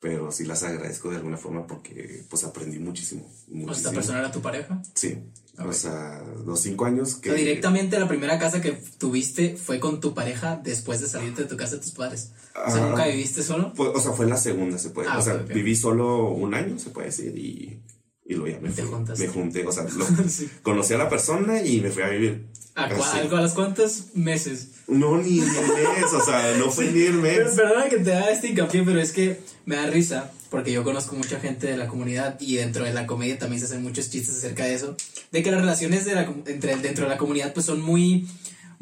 pero 0.04 0.34
sí 0.34 0.44
las 0.44 0.62
agradezco 0.64 1.10
de 1.10 1.16
alguna 1.16 1.38
forma 1.38 1.66
porque 1.66 2.24
pues 2.30 2.44
aprendí 2.44 2.78
muchísimo. 2.78 3.22
¿O 3.24 3.56
muchísimo. 3.56 3.72
esta 3.72 3.92
persona 3.92 4.20
era 4.20 4.32
tu 4.34 4.42
pareja? 4.42 4.82
Sí, 4.94 5.18
o 5.58 5.72
sea, 5.72 6.22
los 6.46 6.60
cinco 6.60 6.84
años 6.84 7.14
O 7.16 7.22
que... 7.22 7.30
sea, 7.30 7.38
directamente 7.38 7.98
la 7.98 8.08
primera 8.10 8.38
casa 8.38 8.60
que 8.62 8.74
tuviste 8.98 9.56
fue 9.56 9.80
con 9.80 10.02
tu 10.02 10.14
pareja 10.14 10.60
después 10.62 11.00
de 11.00 11.08
salirte 11.08 11.44
de 11.44 11.48
tu 11.48 11.56
casa 11.56 11.76
de 11.78 11.82
tus 11.82 11.92
padres. 11.92 12.32
O 12.68 12.70
sea, 12.70 12.84
Ah. 12.84 12.90
¿nunca 12.90 13.08
viviste 13.08 13.42
solo? 13.44 13.72
Fue- 13.76 13.88
o 13.88 14.00
sea, 14.02 14.12
fue 14.12 14.28
la 14.28 14.36
segunda, 14.36 14.78
se 14.78 14.90
puede. 14.90 15.08
Ah, 15.08 15.20
o 15.20 15.22
sea, 15.22 15.36
viví 15.38 15.74
solo 15.76 16.28
un 16.32 16.54
año, 16.54 16.78
se 16.78 16.90
puede 16.90 17.08
decir, 17.08 17.38
y, 17.38 17.80
y 18.26 18.34
luego 18.36 18.48
ya 18.56 18.60
me 18.62 18.70
fui. 18.70 18.84
Me 19.20 19.28
junté, 19.28 19.66
o 19.66 19.72
sea, 19.72 19.84
lo- 19.84 20.06
Sí. 20.30 20.50
conocí 20.62 20.94
a 20.94 20.98
la 20.98 21.10
persona 21.10 21.62
y 21.62 21.82
me 21.82 21.90
fui 21.90 22.04
a 22.04 22.10
vivir. 22.10 22.46
¿A, 22.76 22.86
a 22.86 23.42
las 23.42 23.54
cuántos 23.54 24.16
meses? 24.16 24.70
No, 24.88 25.18
ni 25.18 25.40
el 25.40 25.46
mes, 25.46 26.12
o 26.12 26.26
sea, 26.26 26.58
no 26.58 26.72
fue 26.72 26.86
ni 26.92 27.02
el 27.04 27.20
Pero, 27.22 27.46
mes. 27.46 27.56
perdona 27.56 27.88
que 27.90 27.98
te 27.98 28.14
haga 28.16 28.32
este 28.32 28.48
hincapié, 28.50 28.82
pero 28.84 29.00
es 29.00 29.12
que 29.12 29.40
me 29.66 29.76
da 29.76 29.86
risa, 29.88 30.32
porque 30.50 30.72
yo 30.72 30.84
conozco 30.84 31.16
mucha 31.16 31.40
gente 31.40 31.68
de 31.68 31.78
la 31.78 31.88
comunidad 31.88 32.40
y 32.42 32.56
dentro 32.56 32.84
de 32.84 32.92
la 32.94 33.06
comedia 33.06 33.38
también 33.38 33.60
se 33.60 33.68
hacen 33.68 33.84
muchos 33.84 34.10
chistes 34.10 34.38
acerca 34.38 34.66
de 34.66 34.74
eso, 34.74 34.96
de 35.32 35.44
que 35.44 35.52
las 35.52 35.62
relaciones 35.62 36.04
de 36.06 36.16
la, 36.16 36.24
entre, 36.48 36.76
dentro 36.78 37.04
de 37.06 37.10
la 37.12 37.18
comunidad 37.20 37.54
pues 37.54 37.68
son 37.68 37.80
muy, 37.80 38.28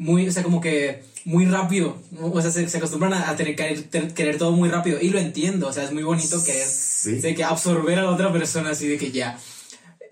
muy, 0.02 0.28
o 0.28 0.32
sea, 0.32 0.42
como 0.42 0.60
que 0.60 1.02
muy 1.24 1.44
rápido, 1.46 1.96
o 2.20 2.42
sea, 2.42 2.50
se, 2.50 2.68
se 2.68 2.76
acostumbran 2.78 3.12
a, 3.14 3.30
a 3.30 3.36
tener 3.36 3.54
querer, 3.54 3.84
querer 4.14 4.38
todo 4.38 4.50
muy 4.52 4.68
rápido 4.68 4.98
y 5.00 5.08
lo 5.10 5.18
entiendo, 5.20 5.68
o 5.68 5.72
sea, 5.72 5.84
es 5.84 5.92
muy 5.92 6.02
bonito 6.02 6.42
querer, 6.44 6.66
Sí. 6.66 7.12
de 7.20 7.34
que 7.34 7.44
absorber 7.44 7.98
a 8.00 8.02
la 8.02 8.10
otra 8.10 8.32
persona 8.32 8.70
así 8.70 8.88
de 8.88 8.98
que 8.98 9.12
ya. 9.12 9.38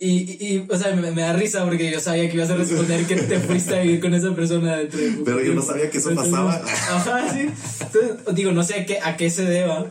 Y, 0.03 0.09
y, 0.09 0.46
y, 0.55 0.66
o 0.70 0.76
sea, 0.79 0.94
me, 0.96 1.11
me 1.11 1.22
da 1.22 1.33
risa 1.35 1.62
porque 1.64 1.90
yo 1.90 2.00
sabía 2.00 2.26
que 2.31 2.37
ibas 2.37 2.48
a 2.50 2.57
responder 2.57 3.05
que 3.07 3.16
te 3.16 3.38
fuiste 3.40 3.76
a 3.76 3.83
vivir 3.83 4.00
con 4.00 4.14
esa 4.14 4.35
persona 4.35 4.76
dentro 4.79 4.98
de 4.98 5.11
Pero 5.24 5.42
yo 5.42 5.53
no 5.53 5.61
sabía 5.62 5.90
que 5.90 5.98
eso 5.98 6.14
pasaba. 6.14 6.55
Ajá, 6.55 7.35
sí. 7.35 7.48
Entonces, 7.81 8.35
digo, 8.35 8.53
no 8.53 8.62
sé 8.62 8.74
a 8.81 8.87
qué, 8.87 8.98
a 9.03 9.16
qué 9.18 9.29
se 9.29 9.44
deba, 9.44 9.90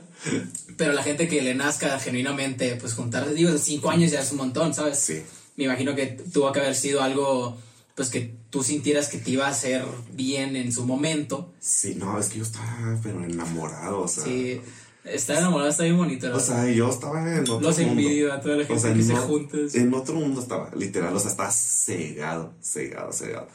pero 0.78 0.94
la 0.94 1.04
gente 1.04 1.28
que 1.28 1.42
le 1.44 1.54
nazca 1.54 2.00
genuinamente, 2.00 2.76
pues 2.78 2.94
juntarse, 2.94 3.34
digo, 3.36 3.56
cinco 3.60 3.92
años 3.92 4.12
ya 4.12 4.22
es 4.22 4.32
un 4.32 4.38
montón, 4.38 4.74
¿sabes? 4.74 4.98
Sí. 4.98 5.22
Me 5.58 5.66
imagino 5.66 5.94
que 5.94 6.08
tuvo 6.34 6.52
que 6.54 6.60
haber 6.62 6.74
sido 6.76 7.04
algo, 7.04 7.56
pues 7.96 8.10
que 8.10 8.34
tú 8.50 8.64
sintieras 8.64 9.08
que 9.10 9.18
te 9.20 9.32
iba 9.32 9.46
a 9.48 9.52
hacer 9.52 9.86
bien 10.14 10.56
en 10.56 10.72
su 10.72 10.86
momento. 10.86 11.54
Sí, 11.60 11.96
no, 11.96 12.20
es 12.20 12.30
que 12.30 12.38
yo 12.40 12.44
estaba, 12.44 13.00
pero 13.04 13.24
enamorado, 13.24 14.02
o 14.02 14.08
sea. 14.08 14.24
Sí, 14.24 14.62
estar 15.04 15.38
enamorado 15.38 15.70
está 15.70 15.84
bien 15.84 15.98
bonito, 15.98 16.30
¿no? 16.30 16.36
O 16.38 16.40
sea, 16.40 16.70
yo 16.70 16.90
estaba 16.90 17.22
en 17.22 17.40
otro 17.42 17.60
Los 17.62 17.78
mundo. 17.80 17.92
envidio 17.92 18.34
a 18.34 18.42
toda 18.42 18.58
la 18.58 18.66
gente 18.66 18.74
O 18.74 18.80
sea, 18.80 18.94
que 18.94 19.04
se 19.04 19.16
junta. 19.16 19.58
En 19.74 19.94
otro 19.94 20.16
mundo 20.16 20.42
estaba, 20.42 20.72
literal, 20.76 21.16
o 21.16 21.20
sea, 21.20 21.32
estaba 21.32 21.52
cegado, 21.52 22.54
cegado, 22.62 23.12
cegado. 23.14 23.48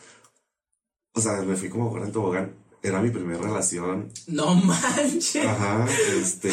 O 1.15 1.21
sea, 1.21 1.43
me 1.43 1.57
fui 1.57 1.69
como 1.69 1.91
fuera 1.91 2.07
en 2.07 2.13
tobogán. 2.13 2.55
Era 2.83 3.01
mi 3.01 3.09
primera 3.09 3.41
relación 3.41 4.11
No 4.27 4.55
manches. 4.57 5.47
Ajá, 5.47 5.87
este. 6.21 6.53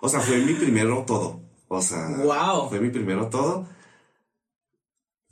O 0.00 0.08
sea, 0.08 0.20
fue 0.20 0.38
mi 0.38 0.52
primero 0.54 1.04
todo. 1.06 1.40
O 1.68 1.80
sea, 1.80 2.08
Wow. 2.18 2.68
fue 2.68 2.80
mi 2.80 2.90
primero 2.90 3.28
todo. 3.28 3.66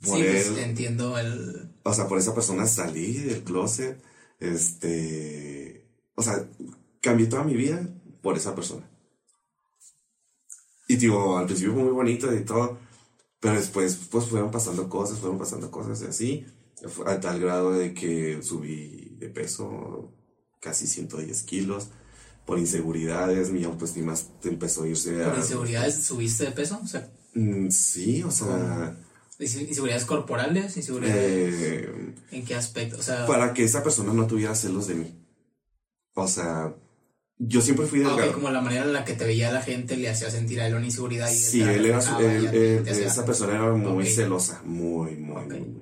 Por 0.03 0.17
Sí, 0.17 0.23
pues 0.23 0.57
entiendo 0.57 1.19
el... 1.19 1.60
o 1.83 1.93
sea, 1.93 2.07
por 2.07 2.17
esa 2.17 2.33
persona 2.33 2.65
salí 2.67 3.13
del 3.13 3.43
closet. 3.43 4.01
Este. 4.39 5.87
O 6.15 6.23
sea, 6.23 6.47
cambié 7.01 7.27
toda 7.27 7.43
mi 7.43 7.55
vida 7.55 7.87
por 8.21 8.37
esa 8.37 8.53
persona. 8.55 8.87
Y 10.87 10.97
digo, 10.97 11.37
al 11.37 11.45
principio 11.45 11.73
fue 11.73 11.83
muy 11.83 11.91
bonito 11.93 12.33
y 12.33 12.43
todo. 12.43 12.77
Pero 13.39 13.55
después, 13.55 13.95
pues 14.11 14.25
fueron 14.25 14.51
pasando 14.51 14.87
cosas, 14.89 15.19
fueron 15.19 15.37
pasando 15.39 15.71
cosas 15.71 16.01
y 16.01 16.05
así. 16.05 16.45
A 17.05 17.19
tal 17.19 17.39
grado 17.39 17.71
de 17.73 17.93
que 17.93 18.41
subí 18.43 19.15
de 19.19 19.29
peso 19.29 20.13
casi 20.59 20.87
110 20.87 21.43
kilos. 21.43 21.89
Por 22.45 22.59
inseguridades, 22.59 23.51
mi 23.51 23.63
autoestima 23.63 24.15
empezó 24.43 24.83
a 24.83 24.87
irse 24.87 25.23
a. 25.23 25.29
¿Por 25.29 25.37
inseguridades 25.39 26.03
subiste 26.03 26.45
de 26.45 26.51
peso? 26.51 26.79
O 26.83 26.87
sea, 26.87 27.11
Mm, 27.33 27.69
sí, 27.69 28.21
o 28.23 28.31
sea. 28.31 28.47
inse- 28.47 28.95
inseguridades 29.41 30.05
corporales, 30.05 30.77
inseguridades... 30.77 31.53
eh, 31.57 32.15
¿En 32.31 32.45
qué 32.45 32.55
aspecto? 32.55 32.97
O 32.97 33.01
sea, 33.01 33.25
para 33.25 33.53
que 33.53 33.63
esa 33.63 33.83
persona 33.83 34.13
no 34.13 34.27
tuviera 34.27 34.55
celos 34.55 34.87
de 34.87 34.95
mí. 34.95 35.15
O 36.13 36.27
sea, 36.27 36.73
yo 37.37 37.61
siempre 37.61 37.87
fui 37.87 38.03
ah, 38.03 38.09
delgado. 38.09 38.33
como 38.33 38.49
la 38.51 38.61
manera 38.61 38.83
en 38.83 38.93
la 38.93 39.03
que 39.03 39.13
te 39.13 39.25
veía 39.25 39.51
la 39.51 39.61
gente 39.61 39.97
le 39.97 40.09
hacía 40.09 40.29
sentir 40.29 40.61
a 40.61 40.67
él 40.67 40.75
una 40.75 40.85
inseguridad 40.85 41.31
y 41.31 41.35
Sí, 41.35 41.61
él 41.61 41.85
era, 41.85 41.99
él- 42.19 42.83
hacía- 42.87 43.07
esa 43.07 43.25
persona 43.25 43.53
era 43.55 43.71
muy 43.73 44.05
celosa, 44.07 44.61
muy, 44.63 45.15
muy, 45.15 45.45
muy. 45.45 45.81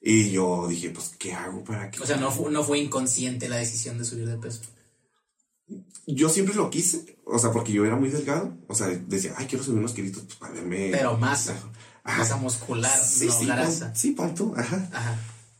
Y 0.00 0.30
yo 0.30 0.66
dije, 0.68 0.90
pues, 0.90 1.12
¿qué 1.18 1.32
hago 1.32 1.64
para 1.64 1.90
que...? 1.90 2.00
O 2.00 2.06
sea, 2.06 2.16
no, 2.16 2.30
fu- 2.30 2.50
no 2.50 2.62
fue 2.62 2.78
inconsciente 2.78 3.48
la 3.48 3.56
decisión 3.56 3.96
de 3.98 4.04
subir 4.04 4.26
de 4.28 4.36
peso. 4.36 4.60
Yo 6.06 6.28
siempre 6.28 6.54
lo 6.54 6.68
quise, 6.68 7.16
o 7.24 7.38
sea, 7.38 7.50
porque 7.50 7.72
yo 7.72 7.86
era 7.86 7.96
muy 7.96 8.10
delgado. 8.10 8.54
O 8.68 8.74
sea, 8.74 8.88
decía, 8.88 9.32
ay, 9.36 9.46
quiero 9.46 9.64
subir 9.64 9.78
unos 9.78 9.94
kilitos 9.94 10.22
pues, 10.24 10.36
para 10.36 10.52
verme... 10.52 10.90
Pero 10.92 11.16
masa, 11.16 11.56
Masa 12.04 12.36
muscular, 12.36 12.98
Sí, 12.98 13.26
no 13.26 13.32
sí, 13.32 13.46
grasa. 13.46 13.86
pon- 13.86 13.96
sí, 13.96 14.10
pon 14.12 14.34
tú, 14.34 14.54
ajá. 14.56 14.88
Ajá. 14.92 15.18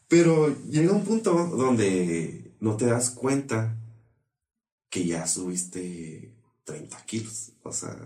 Pero 0.08 0.54
llega 0.68 0.92
un 0.92 1.04
punto 1.04 1.32
donde 1.48 2.52
no 2.60 2.76
te 2.76 2.86
das 2.86 3.10
cuenta 3.10 3.76
que 4.90 5.06
ya 5.06 5.26
subiste 5.26 6.32
30 6.64 7.04
kilos. 7.06 7.52
O 7.62 7.72
sea, 7.72 7.96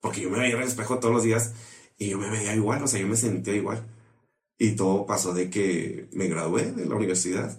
porque 0.00 0.20
yo 0.20 0.30
me 0.30 0.38
veía 0.38 0.54
en 0.56 0.62
el 0.62 0.68
espejo 0.68 0.98
todos 0.98 1.14
los 1.14 1.22
días 1.24 1.52
y 1.96 2.10
yo 2.10 2.18
me 2.18 2.28
veía 2.30 2.54
igual, 2.54 2.82
o 2.82 2.86
sea, 2.88 3.00
yo 3.00 3.06
me 3.06 3.16
sentía 3.16 3.54
igual. 3.54 3.86
Y 4.58 4.72
todo 4.72 5.06
pasó 5.06 5.32
de 5.32 5.48
que 5.48 6.08
me 6.12 6.26
gradué 6.28 6.72
de 6.72 6.86
la 6.86 6.96
universidad 6.96 7.58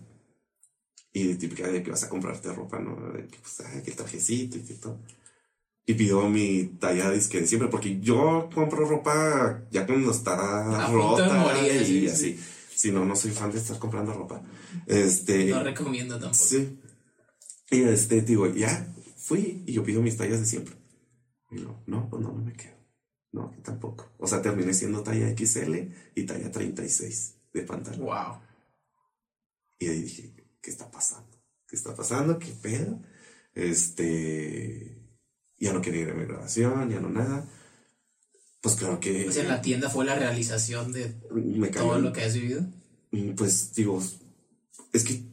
y 1.13 1.27
de 1.27 1.35
típica 1.35 1.67
de 1.67 1.81
que 1.81 1.91
vas 1.91 2.03
a 2.03 2.09
comprarte 2.09 2.51
ropa, 2.53 2.79
¿no? 2.79 2.95
De 3.13 3.25
que, 3.27 3.37
pues, 3.39 3.61
ay, 3.61 3.81
que 3.83 3.91
el 3.91 3.97
trajecito 3.97 4.57
y 4.57 4.61
que 4.61 4.73
todo. 4.75 4.99
Y 5.87 5.93
pido 5.93 6.27
mi 6.29 6.65
talla 6.79 7.11
disque 7.11 7.41
de 7.41 7.47
siempre, 7.47 7.69
porque 7.69 7.99
yo 7.99 8.49
compro 8.53 8.87
ropa 8.87 9.65
ya 9.69 9.85
cuando 9.85 10.11
está 10.11 10.85
A 10.85 10.91
rota 10.91 11.31
morir, 11.33 11.81
y 11.81 11.85
sí, 11.85 12.07
así. 12.07 12.39
Si 12.75 12.91
no, 12.91 13.05
no 13.05 13.15
soy 13.15 13.31
fan 13.31 13.51
de 13.51 13.59
estar 13.59 13.77
comprando 13.77 14.13
ropa. 14.13 14.41
Este. 14.87 15.45
No 15.45 15.63
recomiendo 15.63 16.19
tampoco. 16.19 16.43
Sí. 16.43 16.79
Y 17.69 17.81
este, 17.83 18.21
digo, 18.21 18.51
ya 18.53 18.93
fui 19.17 19.63
y 19.65 19.73
yo 19.73 19.83
pido 19.83 20.01
mis 20.01 20.17
tallas 20.17 20.39
de 20.39 20.45
siempre. 20.45 20.75
Y 21.51 21.61
yo, 21.61 21.83
no, 21.85 22.09
pues 22.09 22.21
no, 22.21 22.31
no 22.31 22.43
me 22.43 22.53
quedo. 22.53 22.75
No, 23.31 23.53
tampoco. 23.63 24.11
O 24.17 24.27
sea, 24.27 24.41
terminé 24.41 24.73
siendo 24.73 25.03
talla 25.03 25.35
XL 25.37 25.75
y 26.15 26.23
talla 26.25 26.51
36 26.51 27.35
de 27.53 27.61
pantalón. 27.61 28.05
Wow. 28.05 28.41
Y 29.77 29.87
ahí 29.87 30.01
dije, 30.01 30.33
¿qué 30.61 30.71
está 30.71 30.89
pasando? 30.89 31.37
¿Qué 31.67 31.75
está 31.75 31.95
pasando? 31.95 32.39
¿Qué 32.39 32.53
pedo? 32.61 33.01
Este. 33.53 35.04
Ya 35.57 35.73
no 35.73 35.81
quería 35.81 36.01
ir 36.01 36.09
a 36.09 36.13
mi 36.13 36.25
grabación, 36.25 36.89
ya 36.89 36.99
no 36.99 37.09
nada. 37.09 37.47
Pues 38.61 38.75
claro 38.75 38.99
que 38.99 39.31
sea, 39.31 39.43
en 39.43 39.49
la 39.49 39.61
tienda 39.61 39.89
fue 39.89 40.05
la 40.05 40.15
realización 40.15 40.91
de 40.91 41.15
me 41.31 41.67
todo 41.69 41.99
lo 41.99 42.11
que 42.11 42.23
has 42.23 42.33
vivido. 42.33 42.61
Mm, 43.11 43.35
Pues 43.35 43.73
digo, 43.73 44.01
es 44.91 45.03
que 45.03 45.23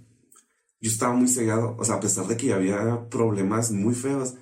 yo 0.80 0.90
estaba 0.90 1.14
muy 1.14 1.28
cegado, 1.28 1.76
o 1.78 1.84
sea, 1.84 1.94
a 1.94 2.00
pesar 2.00 2.26
de 2.26 2.36
que 2.36 2.52
había 2.52 3.08
problemas 3.08 3.70
muy 3.70 3.94
feos, 3.94 4.34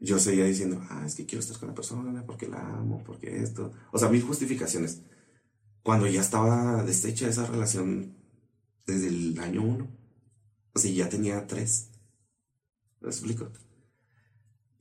yo 0.00 0.18
seguía 0.18 0.44
diciendo, 0.44 0.84
ah, 0.90 1.04
es 1.06 1.14
que 1.14 1.24
quiero 1.24 1.40
estar 1.40 1.58
con 1.58 1.68
la 1.68 1.74
persona, 1.74 2.26
porque 2.26 2.48
la 2.48 2.60
amo, 2.60 3.02
porque 3.04 3.42
esto, 3.42 3.72
o 3.92 3.98
sea, 3.98 4.08
mil 4.08 4.22
justificaciones. 4.22 5.00
Cuando 5.82 6.06
ya 6.06 6.20
estaba 6.20 6.82
deshecha 6.82 7.28
esa 7.28 7.46
relación 7.46 8.14
desde 8.86 9.08
el 9.08 9.38
año 9.38 9.62
uno, 9.62 9.88
o 10.74 10.78
sea, 10.78 10.90
ya 10.90 11.08
tenía 11.08 11.46
tres. 11.46 11.90
¿Me 13.00 13.08
explico? 13.08 13.50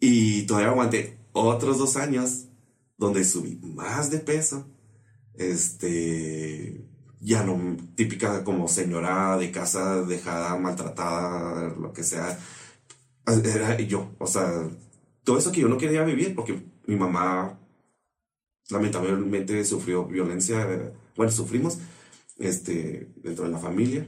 Y 0.05 0.41
todavía 0.47 0.71
aguanté 0.71 1.17
otros 1.31 1.77
dos 1.77 1.95
años 1.95 2.49
donde 2.97 3.23
subí 3.23 3.55
más 3.63 4.11
de 4.11 4.19
peso. 4.19 4.67
Este, 5.33 6.85
ya 7.21 7.41
no, 7.43 7.77
típica 7.95 8.43
como 8.43 8.67
señora 8.67 9.37
de 9.37 9.49
casa 9.49 10.01
dejada, 10.01 10.57
maltratada, 10.57 11.69
lo 11.79 11.93
que 11.93 12.03
sea. 12.03 12.37
Era 13.25 13.79
yo, 13.79 14.11
o 14.19 14.27
sea, 14.27 14.69
todo 15.23 15.37
eso 15.37 15.53
que 15.53 15.61
yo 15.61 15.69
no 15.69 15.77
quería 15.77 16.03
vivir 16.03 16.35
porque 16.35 16.61
mi 16.85 16.97
mamá 16.97 17.57
lamentablemente 18.71 19.63
sufrió 19.63 20.05
violencia, 20.05 20.93
bueno, 21.15 21.31
sufrimos, 21.31 21.77
este, 22.39 23.13
dentro 23.23 23.45
de 23.45 23.51
la 23.51 23.59
familia. 23.59 24.05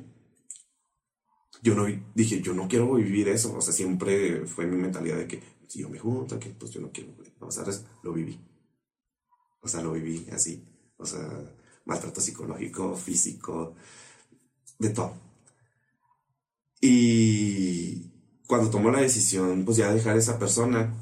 Yo 1.63 1.73
no 1.73 1.85
dije, 2.13 2.41
yo 2.41 2.53
no 2.53 2.67
quiero 2.67 2.93
vivir 2.95 3.29
eso, 3.29 3.55
o 3.55 3.61
sea, 3.61 3.73
siempre 3.73 4.45
fue 4.45 4.67
mi 4.67 4.75
mentalidad 4.75 5.15
de 5.15 5.27
que 5.27 5.54
si 5.67 5.79
yo 5.79 5.89
me 5.89 5.99
junto, 5.99 6.39
que 6.39 6.49
pues 6.49 6.71
yo 6.71 6.81
no 6.81 6.91
quiero 6.91 7.13
pasar 7.39 7.67
eso, 7.69 7.85
lo 8.03 8.13
viví. 8.13 8.39
O 9.61 9.67
sea, 9.67 9.81
lo 9.81 9.93
viví 9.93 10.27
así. 10.31 10.63
O 10.97 11.05
sea, 11.05 11.27
maltrato 11.85 12.21
psicológico, 12.21 12.95
físico, 12.95 13.75
de 14.79 14.89
todo. 14.89 15.13
Y 16.81 18.11
cuando 18.47 18.69
tomó 18.69 18.91
la 18.91 19.01
decisión, 19.01 19.65
pues 19.65 19.77
ya 19.77 19.89
de 19.89 19.95
dejar 19.95 20.15
a 20.15 20.19
esa 20.19 20.37
persona, 20.37 20.93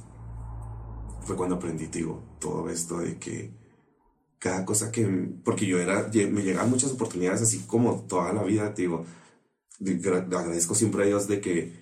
fue 1.26 1.36
cuando 1.36 1.55
aprendí, 1.55 1.88
digo, 1.88 2.38
todo 2.39 2.70
esto 2.70 2.99
de 2.99 3.18
que 3.18 3.51
cada 4.39 4.66
cosa 4.66 4.91
que, 4.91 5.05
porque 5.43 5.66
yo 5.66 5.80
era, 5.80 6.09
me 6.14 6.43
llegaban 6.43 6.70
muchas 6.70 6.91
oportunidades 6.91 7.41
así 7.41 7.59
como 7.59 8.01
toda 8.01 8.34
la 8.34 8.43
vida, 8.43 8.72
digo, 8.72 9.05
agradezco 9.80 10.76
siempre 10.76 11.03
a 11.03 11.07
Dios 11.07 11.28
de 11.28 11.39
que 11.41 11.74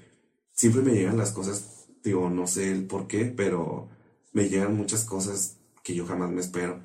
siempre 0.51 0.81
me 0.81 0.93
llegan 0.93 1.17
las 1.17 1.31
cosas, 1.31 1.80
digo, 2.03 2.29
no 2.29 2.47
sé 2.47 2.71
el 2.71 2.85
por 2.85 3.07
qué, 3.07 3.25
pero 3.25 3.89
me 4.33 4.49
llegan 4.49 4.75
muchas 4.75 5.03
cosas 5.03 5.57
que 5.83 5.95
yo 5.95 6.05
jamás 6.05 6.31
me 6.31 6.41
espero. 6.41 6.81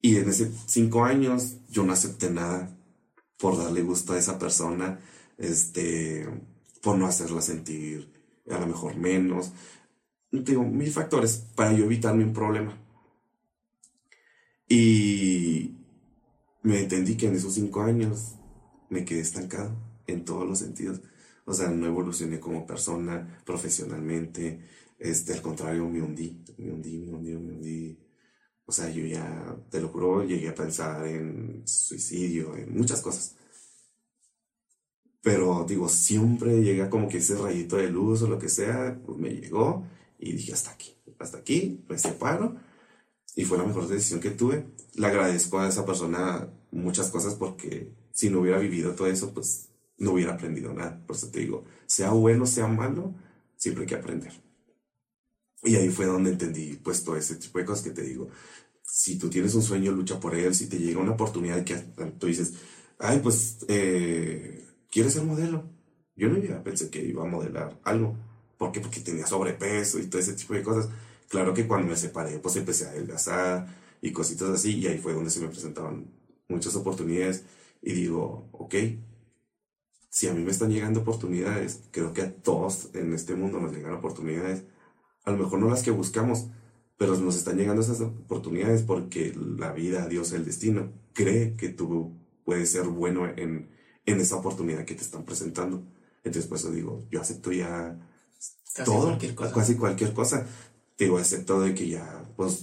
Y 0.00 0.16
en 0.16 0.28
esos 0.28 0.48
cinco 0.66 1.04
años 1.04 1.56
yo 1.68 1.84
no 1.84 1.92
acepté 1.92 2.30
nada 2.30 2.76
por 3.38 3.56
darle 3.56 3.82
gusto 3.82 4.12
a 4.12 4.18
esa 4.18 4.38
persona, 4.38 5.00
este, 5.38 6.28
por 6.82 6.96
no 6.98 7.06
hacerla 7.06 7.40
sentir 7.40 8.12
a 8.50 8.58
lo 8.58 8.66
mejor 8.66 8.96
menos. 8.96 9.52
Digo, 10.30 10.64
mil 10.64 10.90
factores 10.90 11.44
para 11.54 11.72
yo 11.72 11.84
evitarme 11.84 12.24
un 12.24 12.32
problema. 12.32 12.76
Y 14.68 15.76
me 16.62 16.80
entendí 16.80 17.16
que 17.16 17.28
en 17.28 17.36
esos 17.36 17.54
cinco 17.54 17.80
años 17.80 18.34
me 18.90 19.04
quedé 19.04 19.20
estancado 19.20 19.74
en 20.06 20.24
todos 20.24 20.46
los 20.46 20.58
sentidos. 20.58 21.00
O 21.48 21.54
sea, 21.54 21.68
no 21.70 21.86
evolucioné 21.86 22.38
como 22.38 22.66
persona, 22.66 23.40
profesionalmente. 23.46 24.60
Este, 24.98 25.32
al 25.32 25.40
contrario, 25.40 25.88
me 25.88 26.02
hundí, 26.02 26.44
me 26.58 26.70
hundí, 26.72 26.98
me 26.98 27.14
hundí, 27.14 27.34
me 27.36 27.52
hundí. 27.54 27.98
O 28.66 28.72
sea, 28.72 28.90
yo 28.90 29.06
ya, 29.06 29.56
te 29.70 29.80
lo 29.80 29.88
juro, 29.88 30.24
llegué 30.24 30.50
a 30.50 30.54
pensar 30.54 31.06
en 31.06 31.62
suicidio, 31.66 32.54
en 32.54 32.76
muchas 32.76 33.00
cosas. 33.00 33.34
Pero 35.22 35.64
digo, 35.66 35.88
siempre 35.88 36.62
llega 36.62 36.90
como 36.90 37.08
que 37.08 37.16
ese 37.16 37.34
rayito 37.34 37.76
de 37.78 37.88
luz 37.88 38.20
o 38.22 38.28
lo 38.28 38.38
que 38.38 38.50
sea, 38.50 39.00
pues 39.06 39.16
me 39.18 39.30
llegó 39.30 39.86
y 40.18 40.32
dije 40.32 40.52
hasta 40.52 40.72
aquí, 40.72 40.94
hasta 41.18 41.38
aquí, 41.38 41.82
me 41.88 41.98
separo. 41.98 42.56
Y 43.36 43.44
fue 43.46 43.56
la 43.56 43.64
mejor 43.64 43.88
decisión 43.88 44.20
que 44.20 44.32
tuve. 44.32 44.66
Le 44.96 45.06
agradezco 45.06 45.58
a 45.60 45.68
esa 45.68 45.86
persona 45.86 46.50
muchas 46.72 47.08
cosas 47.10 47.34
porque 47.36 47.90
si 48.12 48.28
no 48.28 48.40
hubiera 48.40 48.58
vivido 48.58 48.94
todo 48.94 49.06
eso, 49.06 49.32
pues 49.32 49.67
no 49.98 50.12
hubiera 50.12 50.34
aprendido 50.34 50.72
nada. 50.72 51.00
Por 51.06 51.16
eso 51.16 51.30
te 51.30 51.40
digo, 51.40 51.64
sea 51.86 52.10
bueno, 52.10 52.46
sea 52.46 52.66
malo, 52.68 53.14
siempre 53.56 53.82
hay 53.82 53.88
que 53.88 53.96
aprender. 53.96 54.32
Y 55.62 55.76
ahí 55.76 55.88
fue 55.90 56.06
donde 56.06 56.30
entendí, 56.30 56.74
pues, 56.82 57.02
todo 57.04 57.16
ese 57.16 57.36
tipo 57.36 57.58
de 57.58 57.64
cosas 57.64 57.84
que 57.84 57.90
te 57.90 58.02
digo. 58.02 58.28
Si 58.82 59.18
tú 59.18 59.28
tienes 59.28 59.54
un 59.54 59.62
sueño, 59.62 59.92
lucha 59.92 60.20
por 60.20 60.34
él. 60.34 60.54
Si 60.54 60.68
te 60.68 60.78
llega 60.78 61.00
una 61.00 61.12
oportunidad 61.12 61.64
que 61.64 61.76
tú 62.18 62.26
dices, 62.26 62.54
ay, 62.98 63.20
pues, 63.22 63.58
eh, 63.68 64.66
¿quieres 64.90 65.14
ser 65.14 65.24
modelo? 65.24 65.64
Yo 66.16 66.28
no 66.28 66.38
ya 66.38 66.62
pensé 66.62 66.90
que 66.90 67.04
iba 67.04 67.22
a 67.24 67.26
modelar 67.26 67.78
algo. 67.84 68.16
¿Por 68.56 68.72
qué? 68.72 68.80
Porque 68.80 69.00
tenía 69.00 69.26
sobrepeso 69.26 69.98
y 69.98 70.06
todo 70.06 70.20
ese 70.20 70.34
tipo 70.34 70.54
de 70.54 70.62
cosas. 70.62 70.90
Claro 71.28 71.54
que 71.54 71.66
cuando 71.66 71.88
me 71.88 71.96
separé, 71.96 72.38
pues 72.38 72.56
empecé 72.56 72.86
a 72.86 72.90
adelgazar 72.90 73.66
y 74.00 74.12
cositas 74.12 74.48
así. 74.50 74.78
Y 74.78 74.86
ahí 74.86 74.98
fue 74.98 75.12
donde 75.14 75.30
se 75.30 75.40
me 75.40 75.48
presentaban 75.48 76.06
muchas 76.48 76.74
oportunidades. 76.76 77.44
Y 77.82 77.92
digo, 77.92 78.48
ok, 78.52 78.74
si 80.10 80.28
a 80.28 80.34
mí 80.34 80.42
me 80.42 80.50
están 80.50 80.70
llegando 80.70 81.00
oportunidades, 81.00 81.82
creo 81.90 82.12
que 82.12 82.22
a 82.22 82.34
todos 82.34 82.90
en 82.94 83.12
este 83.12 83.34
mundo 83.34 83.60
nos 83.60 83.72
llegan 83.72 83.92
oportunidades. 83.92 84.64
A 85.24 85.30
lo 85.30 85.38
mejor 85.38 85.58
no 85.60 85.68
las 85.68 85.82
que 85.82 85.90
buscamos, 85.90 86.48
pero 86.96 87.16
nos 87.16 87.36
están 87.36 87.56
llegando 87.56 87.82
esas 87.82 88.00
oportunidades 88.00 88.82
porque 88.82 89.34
la 89.36 89.72
vida, 89.72 90.08
Dios, 90.08 90.32
el 90.32 90.44
destino, 90.44 90.92
cree 91.12 91.56
que 91.56 91.68
tú 91.68 92.16
puedes 92.44 92.70
ser 92.70 92.84
bueno 92.84 93.26
en, 93.26 93.70
en 94.06 94.20
esa 94.20 94.36
oportunidad 94.36 94.84
que 94.84 94.94
te 94.94 95.02
están 95.02 95.24
presentando. 95.24 95.84
Entonces, 96.24 96.46
por 96.46 96.58
eso 96.58 96.70
digo, 96.70 97.06
yo 97.10 97.20
acepto 97.20 97.52
ya 97.52 97.98
casi 98.74 98.90
todo, 98.90 99.06
cualquier 99.06 99.34
cosa. 99.34 99.52
casi 99.52 99.74
cualquier 99.76 100.12
cosa. 100.12 100.46
Digo, 100.98 101.18
acepto 101.18 101.60
de 101.60 101.74
que 101.74 101.88
ya, 101.88 102.24
pues, 102.36 102.62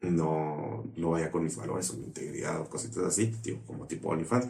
no, 0.00 0.84
no 0.96 1.10
vaya 1.10 1.30
con 1.30 1.44
mis 1.44 1.56
valores 1.56 1.90
o 1.90 1.96
mi 1.96 2.04
integridad 2.04 2.60
o 2.60 2.68
cositas 2.68 3.04
así, 3.04 3.34
digo, 3.42 3.60
como 3.66 3.86
tipo 3.86 4.08
OnlyFans, 4.08 4.46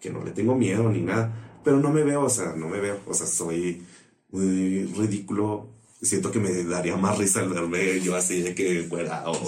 que 0.00 0.10
no 0.10 0.24
le 0.24 0.32
tengo 0.32 0.56
miedo 0.56 0.88
ni 0.90 1.02
nada, 1.02 1.49
pero 1.64 1.78
no 1.78 1.90
me 1.90 2.02
veo, 2.02 2.22
o 2.22 2.30
sea, 2.30 2.54
no 2.56 2.68
me 2.68 2.80
veo, 2.80 3.00
o 3.06 3.14
sea, 3.14 3.26
soy 3.26 3.84
muy 4.30 4.84
ridículo. 4.84 5.68
Siento 6.02 6.30
que 6.30 6.38
me 6.38 6.64
daría 6.64 6.96
más 6.96 7.18
risa 7.18 7.40
al 7.40 7.50
verme 7.50 8.00
yo 8.00 8.16
así 8.16 8.40
de 8.40 8.54
que 8.54 8.86
fuera 8.88 9.28
o 9.30 9.38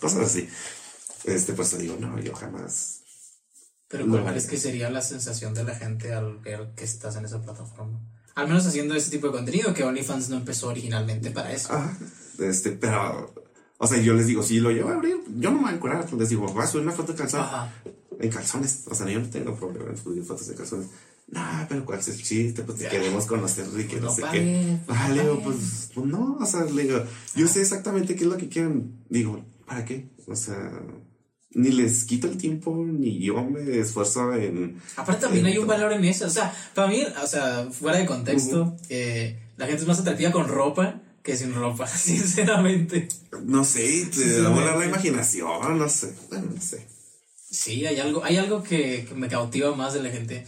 cosas 0.00 0.26
así. 0.26 0.48
Este, 1.24 1.52
pues 1.52 1.78
digo, 1.78 1.96
no, 2.00 2.18
yo 2.20 2.34
jamás 2.34 3.04
pero 3.94 4.08
¿cuál 4.08 4.24
crees 4.24 4.48
que 4.48 4.56
sería 4.56 4.90
la 4.90 5.02
sensación 5.02 5.54
de 5.54 5.62
la 5.62 5.76
gente 5.76 6.12
al 6.12 6.38
ver 6.38 6.72
que 6.74 6.82
estás 6.82 7.14
en 7.14 7.26
esa 7.26 7.40
plataforma? 7.40 8.00
Al 8.34 8.48
menos 8.48 8.66
haciendo 8.66 8.96
ese 8.96 9.08
tipo 9.08 9.28
de 9.28 9.34
contenido, 9.34 9.72
que 9.72 9.84
OnlyFans 9.84 10.30
no 10.30 10.36
empezó 10.36 10.66
originalmente 10.66 11.30
para 11.30 11.52
eso. 11.52 11.68
Ah, 11.70 11.96
este, 12.40 12.72
pero, 12.72 13.32
o 13.78 13.86
sea, 13.86 14.00
yo 14.00 14.14
les 14.14 14.26
digo, 14.26 14.42
si 14.42 14.58
lo 14.58 14.72
llevo 14.72 14.88
a 14.88 14.94
abrir, 14.94 15.18
yo 15.38 15.52
no 15.52 15.58
me 15.58 15.66
voy 15.66 15.74
a 15.74 15.78
curar. 15.78 16.12
Les 16.12 16.28
digo, 16.28 16.44
voy 16.48 16.64
a 16.64 16.66
subir 16.66 16.84
una 16.84 16.92
foto 16.96 17.12
de 17.12 17.18
calzón. 17.18 17.46
En 18.18 18.30
calzones. 18.30 18.82
O 18.90 18.94
sea, 18.96 19.08
yo 19.08 19.20
no 19.20 19.30
tengo 19.30 19.54
problema 19.54 19.90
en 19.90 19.96
subir 19.96 20.24
fotos 20.24 20.48
de 20.48 20.56
calzones. 20.56 20.88
Nah, 21.34 21.66
pero 21.68 21.84
¿cuál 21.84 21.98
es 21.98 22.08
el 22.08 22.22
chiste? 22.22 22.62
Pues 22.62 22.78
te 22.78 22.88
queremos 22.88 23.26
conocer 23.26 23.66
y 23.76 23.84
que 23.84 24.00
no, 24.00 24.08
sé 24.08 24.22
qué. 24.30 24.78
Vale, 24.86 25.24
pues, 25.42 25.90
pues 25.92 26.06
no, 26.06 26.38
o 26.40 26.46
sea, 26.46 26.64
le 26.64 26.84
digo, 26.84 27.02
yo 27.34 27.48
sé 27.48 27.60
exactamente 27.60 28.14
qué 28.14 28.22
es 28.22 28.30
lo 28.30 28.36
que 28.36 28.48
quieren. 28.48 29.04
Digo, 29.08 29.44
¿para 29.66 29.84
qué? 29.84 30.10
O 30.28 30.36
sea, 30.36 30.70
ni 31.50 31.72
les 31.72 32.04
quito 32.04 32.28
el 32.28 32.36
tiempo, 32.36 32.84
ni 32.86 33.18
yo 33.18 33.42
me 33.42 33.80
esfuerzo 33.80 34.32
en... 34.34 34.80
Aparte 34.94 35.22
también 35.22 35.46
hay 35.46 35.58
un 35.58 35.66
valor 35.66 35.92
en 35.92 36.04
eso, 36.04 36.26
o 36.26 36.30
sea, 36.30 36.54
para 36.72 36.86
mí, 36.86 37.02
o 37.20 37.26
sea, 37.26 37.68
fuera 37.68 37.98
de 37.98 38.06
contexto, 38.06 38.76
eh, 38.88 39.36
la 39.56 39.66
gente 39.66 39.82
es 39.82 39.88
más 39.88 39.98
atractiva 39.98 40.30
con 40.30 40.46
ropa 40.46 41.00
que 41.24 41.36
sin 41.36 41.52
ropa, 41.52 41.86
sinceramente. 41.88 43.08
No 43.44 43.64
sé, 43.64 44.06
te 44.06 44.40
da 44.40 44.50
volar 44.50 44.78
la 44.78 44.86
imaginación, 44.86 45.78
no 45.78 45.88
sé, 45.88 46.14
bueno, 46.28 46.46
no 46.54 46.60
sé. 46.60 46.86
Sí, 47.50 47.86
hay 47.86 47.98
algo, 47.98 48.24
hay 48.24 48.36
algo 48.36 48.62
que, 48.62 49.08
me 49.14 49.28
cautiva 49.28 49.74
más 49.74 49.94
de 49.94 50.02
la 50.02 50.10
gente. 50.10 50.44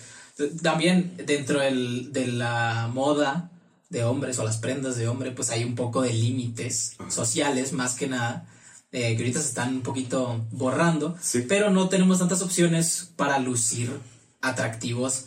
También 0.62 1.16
dentro 1.24 1.60
del, 1.60 2.12
de 2.12 2.26
la 2.26 2.90
moda 2.92 3.50
de 3.88 4.04
hombres 4.04 4.38
o 4.38 4.44
las 4.44 4.58
prendas 4.58 4.96
de 4.96 5.08
hombre, 5.08 5.30
pues 5.30 5.50
hay 5.50 5.64
un 5.64 5.74
poco 5.74 6.02
de 6.02 6.12
límites 6.12 6.96
sociales 7.08 7.72
más 7.72 7.94
que 7.94 8.08
nada 8.08 8.46
eh, 8.92 9.16
que 9.16 9.22
ahorita 9.22 9.40
se 9.40 9.48
están 9.48 9.74
un 9.74 9.82
poquito 9.82 10.46
borrando, 10.52 11.16
pero 11.48 11.70
no 11.70 11.88
tenemos 11.88 12.18
tantas 12.18 12.40
opciones 12.40 13.10
para 13.16 13.38
lucir 13.38 13.90
atractivos 14.40 15.26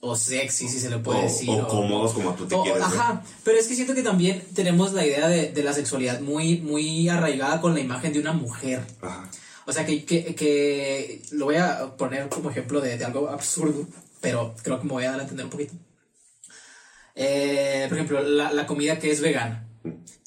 o 0.00 0.16
sexy, 0.16 0.68
si 0.68 0.80
se 0.80 0.88
le 0.88 0.98
puede 0.98 1.24
decir. 1.24 1.50
O, 1.50 1.68
cómodos 1.68 2.12
como 2.12 2.32
tú 2.34 2.46
te 2.46 2.56
quieres. 2.62 2.82
Ajá, 2.82 3.22
pero 3.44 3.58
es 3.58 3.68
que 3.68 3.74
siento 3.74 3.94
que 3.94 4.02
también 4.02 4.42
tenemos 4.54 4.92
la 4.92 5.04
idea 5.04 5.28
de, 5.28 5.62
la 5.62 5.72
sexualidad 5.72 6.20
muy, 6.20 6.58
muy 6.58 7.08
arraigada 7.08 7.60
con 7.60 7.74
la 7.74 7.80
imagen 7.80 8.12
de 8.12 8.20
una 8.20 8.32
mujer. 8.32 8.80
O 9.66 9.72
sea, 9.72 9.84
que, 9.84 10.04
que, 10.04 11.22
lo 11.32 11.46
voy 11.46 11.56
a 11.56 11.96
poner 11.96 12.28
como 12.28 12.50
ejemplo 12.50 12.80
de, 12.80 13.04
algo 13.04 13.28
absurdo, 13.28 13.86
pero 14.22 14.54
creo 14.62 14.78
que 14.78 14.86
me 14.86 14.92
voy 14.92 15.04
a 15.04 15.10
dar 15.10 15.20
a 15.20 15.22
entender 15.24 15.44
un 15.44 15.50
poquito. 15.50 15.74
Eh, 17.14 17.84
por 17.88 17.98
ejemplo, 17.98 18.22
la, 18.22 18.52
la 18.52 18.66
comida 18.66 18.98
que 18.98 19.10
es 19.10 19.20
vegana, 19.20 19.68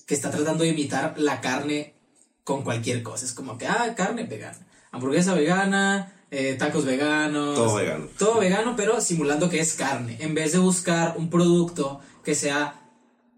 que 0.06 0.14
está 0.14 0.30
tratando 0.30 0.64
de 0.64 0.70
imitar 0.70 1.16
la 1.18 1.41
carne 1.41 1.96
con 2.43 2.64
cualquier 2.64 3.02
cosa. 3.02 3.26
Es 3.26 3.34
como 3.34 3.58
que, 3.58 3.66
ah, 3.66 3.96
carne 3.98 4.26
vegana, 4.26 4.60
hamburguesa 4.91 5.34
vegana, 5.34 6.14
eh, 6.30 6.56
tacos 6.60 6.86
veganos. 6.86 7.56
Todo 7.56 7.76
vegano. 7.76 8.08
Todo 8.18 8.39
vegano, 8.39 8.76
pero 8.76 9.02
simulando 9.02 9.50
que 9.50 9.60
es 9.60 9.74
carne. 9.74 10.18
En 10.20 10.36
vez 10.36 10.52
de 10.52 10.60
buscar 10.60 11.16
un 11.18 11.30
producto 11.30 12.02
que 12.24 12.36
sea 12.36 12.85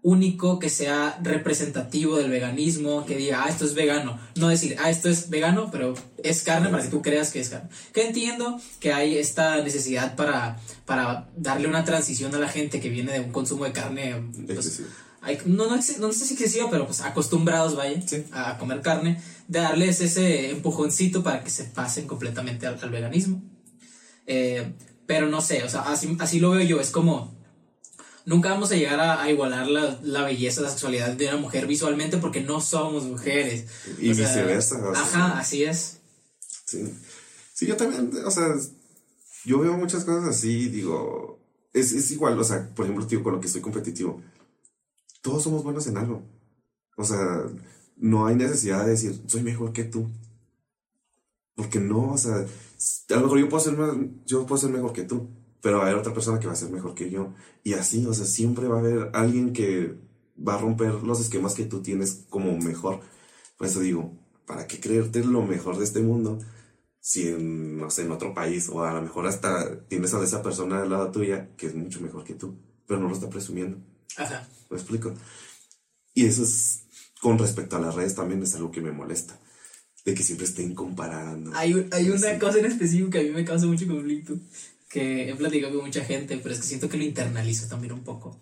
único, 0.02 0.58
que 0.58 0.70
sea 0.70 1.18
representativo 1.22 2.16
del 2.16 2.30
veganismo, 2.30 3.04
que 3.04 3.16
diga, 3.16 3.44
ah, 3.44 3.48
esto 3.48 3.64
es 3.64 3.74
vegano. 3.74 4.18
No 4.36 4.48
decir, 4.48 4.76
ah, 4.78 4.90
esto 4.90 5.08
es 5.08 5.28
vegano, 5.28 5.70
pero 5.70 5.94
es 6.22 6.42
carne 6.42 6.68
para 6.68 6.82
que 6.82 6.88
tú 6.88 7.02
creas 7.02 7.30
que 7.30 7.40
es 7.40 7.48
carne. 7.48 7.68
Que 7.92 8.06
entiendo 8.06 8.60
que 8.80 8.92
hay 8.92 9.18
esta 9.18 9.60
necesidad 9.62 10.14
para, 10.16 10.60
para 10.86 11.28
darle 11.36 11.68
una 11.68 11.84
transición 11.84 12.34
a 12.34 12.38
la 12.38 12.48
gente 12.48 12.80
que 12.80 12.88
viene 12.88 13.12
de 13.12 13.20
un 13.20 13.32
consumo 13.32 13.64
de 13.64 13.72
carne. 13.72 14.30
Pues, 14.46 14.82
no, 15.44 15.66
no, 15.66 15.76
no, 15.76 15.82
sé 15.82 16.24
si 16.24 16.34
excesiva, 16.34 16.70
pero 16.70 16.86
pues 16.86 17.00
acostumbrados, 17.00 17.74
vaya, 17.74 18.00
a 18.32 18.56
comer 18.56 18.80
carne, 18.82 19.20
de 19.48 19.58
darles 19.58 20.00
ese 20.00 20.50
empujoncito 20.50 21.22
para 21.22 21.42
que 21.42 21.50
se 21.50 21.64
pasen 21.64 22.06
completamente 22.06 22.66
al, 22.66 22.90
veganismo. 22.90 23.42
Eh, 24.26 24.74
pero 25.06 25.26
no 25.26 25.40
sé, 25.40 25.64
o 25.64 25.68
sea, 25.68 25.82
así, 25.82 26.16
así, 26.20 26.38
lo 26.38 26.50
veo 26.50 26.64
yo, 26.66 26.80
es 26.80 26.90
como, 26.90 27.37
nunca 28.28 28.50
vamos 28.50 28.70
a 28.70 28.76
llegar 28.76 29.00
a, 29.00 29.30
igualar 29.30 29.66
la, 29.66 29.98
la, 30.02 30.22
belleza, 30.22 30.60
la 30.60 30.70
sexualidad 30.70 31.12
de 31.12 31.28
una 31.28 31.38
mujer 31.38 31.66
visualmente 31.66 32.18
porque 32.18 32.40
no 32.40 32.60
somos 32.60 33.04
mujeres. 33.04 33.66
Y 33.98 34.08
viceversa. 34.10 34.80
ajá, 34.94 35.38
así 35.38 35.64
es. 35.64 35.98
Sí. 36.64 36.94
sí, 37.54 37.66
yo 37.66 37.76
también, 37.76 38.10
o 38.24 38.30
sea, 38.30 38.54
yo 39.44 39.58
veo 39.58 39.72
muchas 39.76 40.04
cosas 40.04 40.28
así, 40.28 40.68
digo, 40.68 41.40
es, 41.72 41.92
es 41.92 42.10
igual, 42.10 42.38
o 42.38 42.44
sea, 42.44 42.68
por 42.74 42.84
ejemplo, 42.84 43.06
tío, 43.06 43.22
con 43.22 43.32
lo 43.32 43.40
que 43.40 43.46
estoy 43.46 43.62
competitivo 43.62 44.22
todos 45.20 45.42
somos 45.42 45.62
buenos 45.62 45.86
en 45.86 45.96
algo. 45.96 46.22
O 46.96 47.04
sea, 47.04 47.44
no 47.96 48.26
hay 48.26 48.34
necesidad 48.36 48.84
de 48.84 48.90
decir, 48.90 49.20
soy 49.26 49.42
mejor 49.42 49.72
que 49.72 49.84
tú. 49.84 50.08
Porque 51.54 51.80
no, 51.80 52.12
o 52.12 52.18
sea, 52.18 52.36
a 52.36 53.14
lo 53.14 53.20
mejor 53.22 53.38
yo 53.40 53.48
puedo 53.48 53.62
ser, 53.62 53.76
más, 53.76 53.94
yo 54.26 54.46
puedo 54.46 54.60
ser 54.60 54.70
mejor 54.70 54.92
que 54.92 55.02
tú, 55.02 55.28
pero 55.60 55.78
va 55.78 55.84
a 55.84 55.86
haber 55.86 55.98
otra 55.98 56.14
persona 56.14 56.38
que 56.38 56.46
va 56.46 56.52
a 56.52 56.56
ser 56.56 56.70
mejor 56.70 56.94
que 56.94 57.10
yo. 57.10 57.32
Y 57.64 57.74
así, 57.74 58.04
o 58.06 58.14
sea, 58.14 58.26
siempre 58.26 58.68
va 58.68 58.76
a 58.76 58.80
haber 58.80 59.10
alguien 59.12 59.52
que 59.52 59.96
va 60.46 60.54
a 60.54 60.58
romper 60.58 60.94
los 60.94 61.20
esquemas 61.20 61.54
que 61.54 61.64
tú 61.64 61.82
tienes 61.82 62.24
como 62.28 62.56
mejor. 62.56 63.00
Por 63.56 63.66
eso 63.66 63.80
digo, 63.80 64.12
¿para 64.46 64.66
qué 64.66 64.80
creerte 64.80 65.24
lo 65.24 65.42
mejor 65.42 65.78
de 65.78 65.84
este 65.84 66.00
mundo? 66.00 66.38
Si 67.00 67.28
en, 67.28 67.78
no 67.78 67.90
sé, 67.90 68.02
en 68.02 68.12
otro 68.12 68.34
país, 68.34 68.68
o 68.68 68.84
a 68.84 68.92
lo 68.92 69.02
mejor 69.02 69.26
hasta 69.26 69.80
tienes 69.88 70.14
a 70.14 70.22
esa 70.22 70.42
persona 70.42 70.82
al 70.82 70.90
lado 70.90 71.10
tuya 71.10 71.48
que 71.56 71.66
es 71.66 71.74
mucho 71.74 72.00
mejor 72.00 72.24
que 72.24 72.34
tú, 72.34 72.56
pero 72.86 73.00
no 73.00 73.08
lo 73.08 73.14
está 73.14 73.28
presumiendo. 73.28 73.78
Ajá. 74.16 74.48
¿Me 74.70 74.76
explico? 74.76 75.14
Y 76.14 76.26
eso 76.26 76.42
es, 76.42 76.84
con 77.20 77.38
respecto 77.38 77.76
a 77.76 77.80
las 77.80 77.94
redes 77.94 78.14
también 78.14 78.42
es 78.42 78.54
algo 78.54 78.70
que 78.70 78.80
me 78.80 78.92
molesta. 78.92 79.38
De 80.04 80.14
que 80.14 80.22
siempre 80.22 80.46
estén 80.46 80.74
comparando. 80.74 81.50
Hay, 81.54 81.86
hay 81.92 82.08
una 82.08 82.38
cosa 82.38 82.58
en 82.60 82.64
específico 82.64 83.10
que 83.10 83.18
a 83.18 83.22
mí 83.22 83.30
me 83.30 83.44
causa 83.44 83.66
mucho 83.66 83.86
conflicto, 83.86 84.38
que 84.88 85.28
he 85.30 85.34
platicado 85.34 85.74
con 85.74 85.84
mucha 85.86 86.04
gente, 86.04 86.38
pero 86.38 86.54
es 86.54 86.60
que 86.60 86.66
siento 86.66 86.88
que 86.88 86.96
lo 86.96 87.04
internalizo 87.04 87.66
también 87.66 87.92
un 87.92 88.00
poco. 88.04 88.38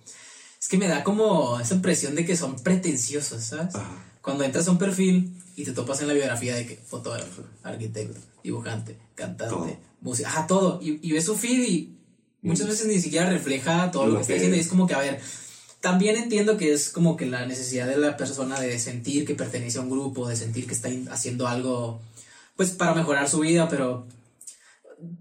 Es 0.61 0.69
que 0.69 0.79
me 0.79 0.89
da 0.89 1.03
como 1.05 1.59
esa 1.61 1.75
impresión 1.75 2.15
de 2.15 2.25
que 2.25 2.37
son 2.37 2.57
pretenciosos, 2.57 3.43
¿sabes? 3.43 3.75
Ajá. 3.75 4.05
Cuando 4.23 4.45
entras 4.45 4.67
a 4.69 4.71
un 4.73 4.79
perfil 4.79 5.33
y 5.57 5.65
te 5.65 5.73
topas 5.73 6.01
en 6.01 6.09
la 6.09 6.15
biografía 6.15 6.55
de 6.57 6.67
que 6.67 6.77
fotógrafo, 6.77 7.43
arquitecto, 7.63 8.21
dibujante, 8.43 8.97
cantante, 9.15 9.55
Todo. 9.55 9.77
música, 10.01 10.29
ajá, 10.29 10.47
todo. 10.47 10.81
Y, 10.83 10.99
y 11.09 11.13
ves 11.13 11.25
su 11.25 11.37
feed 11.37 11.63
y 11.69 11.97
muchas 12.43 12.67
Mm. 12.67 12.71
veces 12.71 12.87
ni 12.89 13.01
siquiera 13.01 13.29
refleja 13.31 13.91
todo 13.91 14.07
lo, 14.07 14.13
Lo 14.13 14.17
que 14.19 14.23
está 14.23 14.33
que 14.35 14.39
diciendo. 14.41 14.57
Y 14.57 14.61
es. 14.61 14.69
como 14.69 14.87
que, 14.87 14.95
a 14.95 14.99
ver, 14.99 15.21
también 15.81 16.17
entiendo 16.17 16.57
que 16.57 16.73
es 16.73 16.89
como 16.91 17.17
que 17.17 17.27
la 17.27 17.47
necesidad 17.47 17.87
de 17.87 17.97
la 17.97 18.17
persona 18.17 18.59
de 18.61 18.79
sentir 18.79 19.25
que 19.25 19.35
pertenece 19.35 19.79
a 19.79 19.83
un 19.83 19.91
grupo, 19.91 20.29
de 20.29 20.37
sentir 20.37 20.67
que 20.67 20.75
está 20.75 20.89
haciendo 21.11 21.47
algo, 21.47 22.01
pues 22.57 22.71
para 22.71 22.95
mejorar 22.95 23.29
su 23.29 23.41
vida, 23.41 23.69
pero 23.69 24.07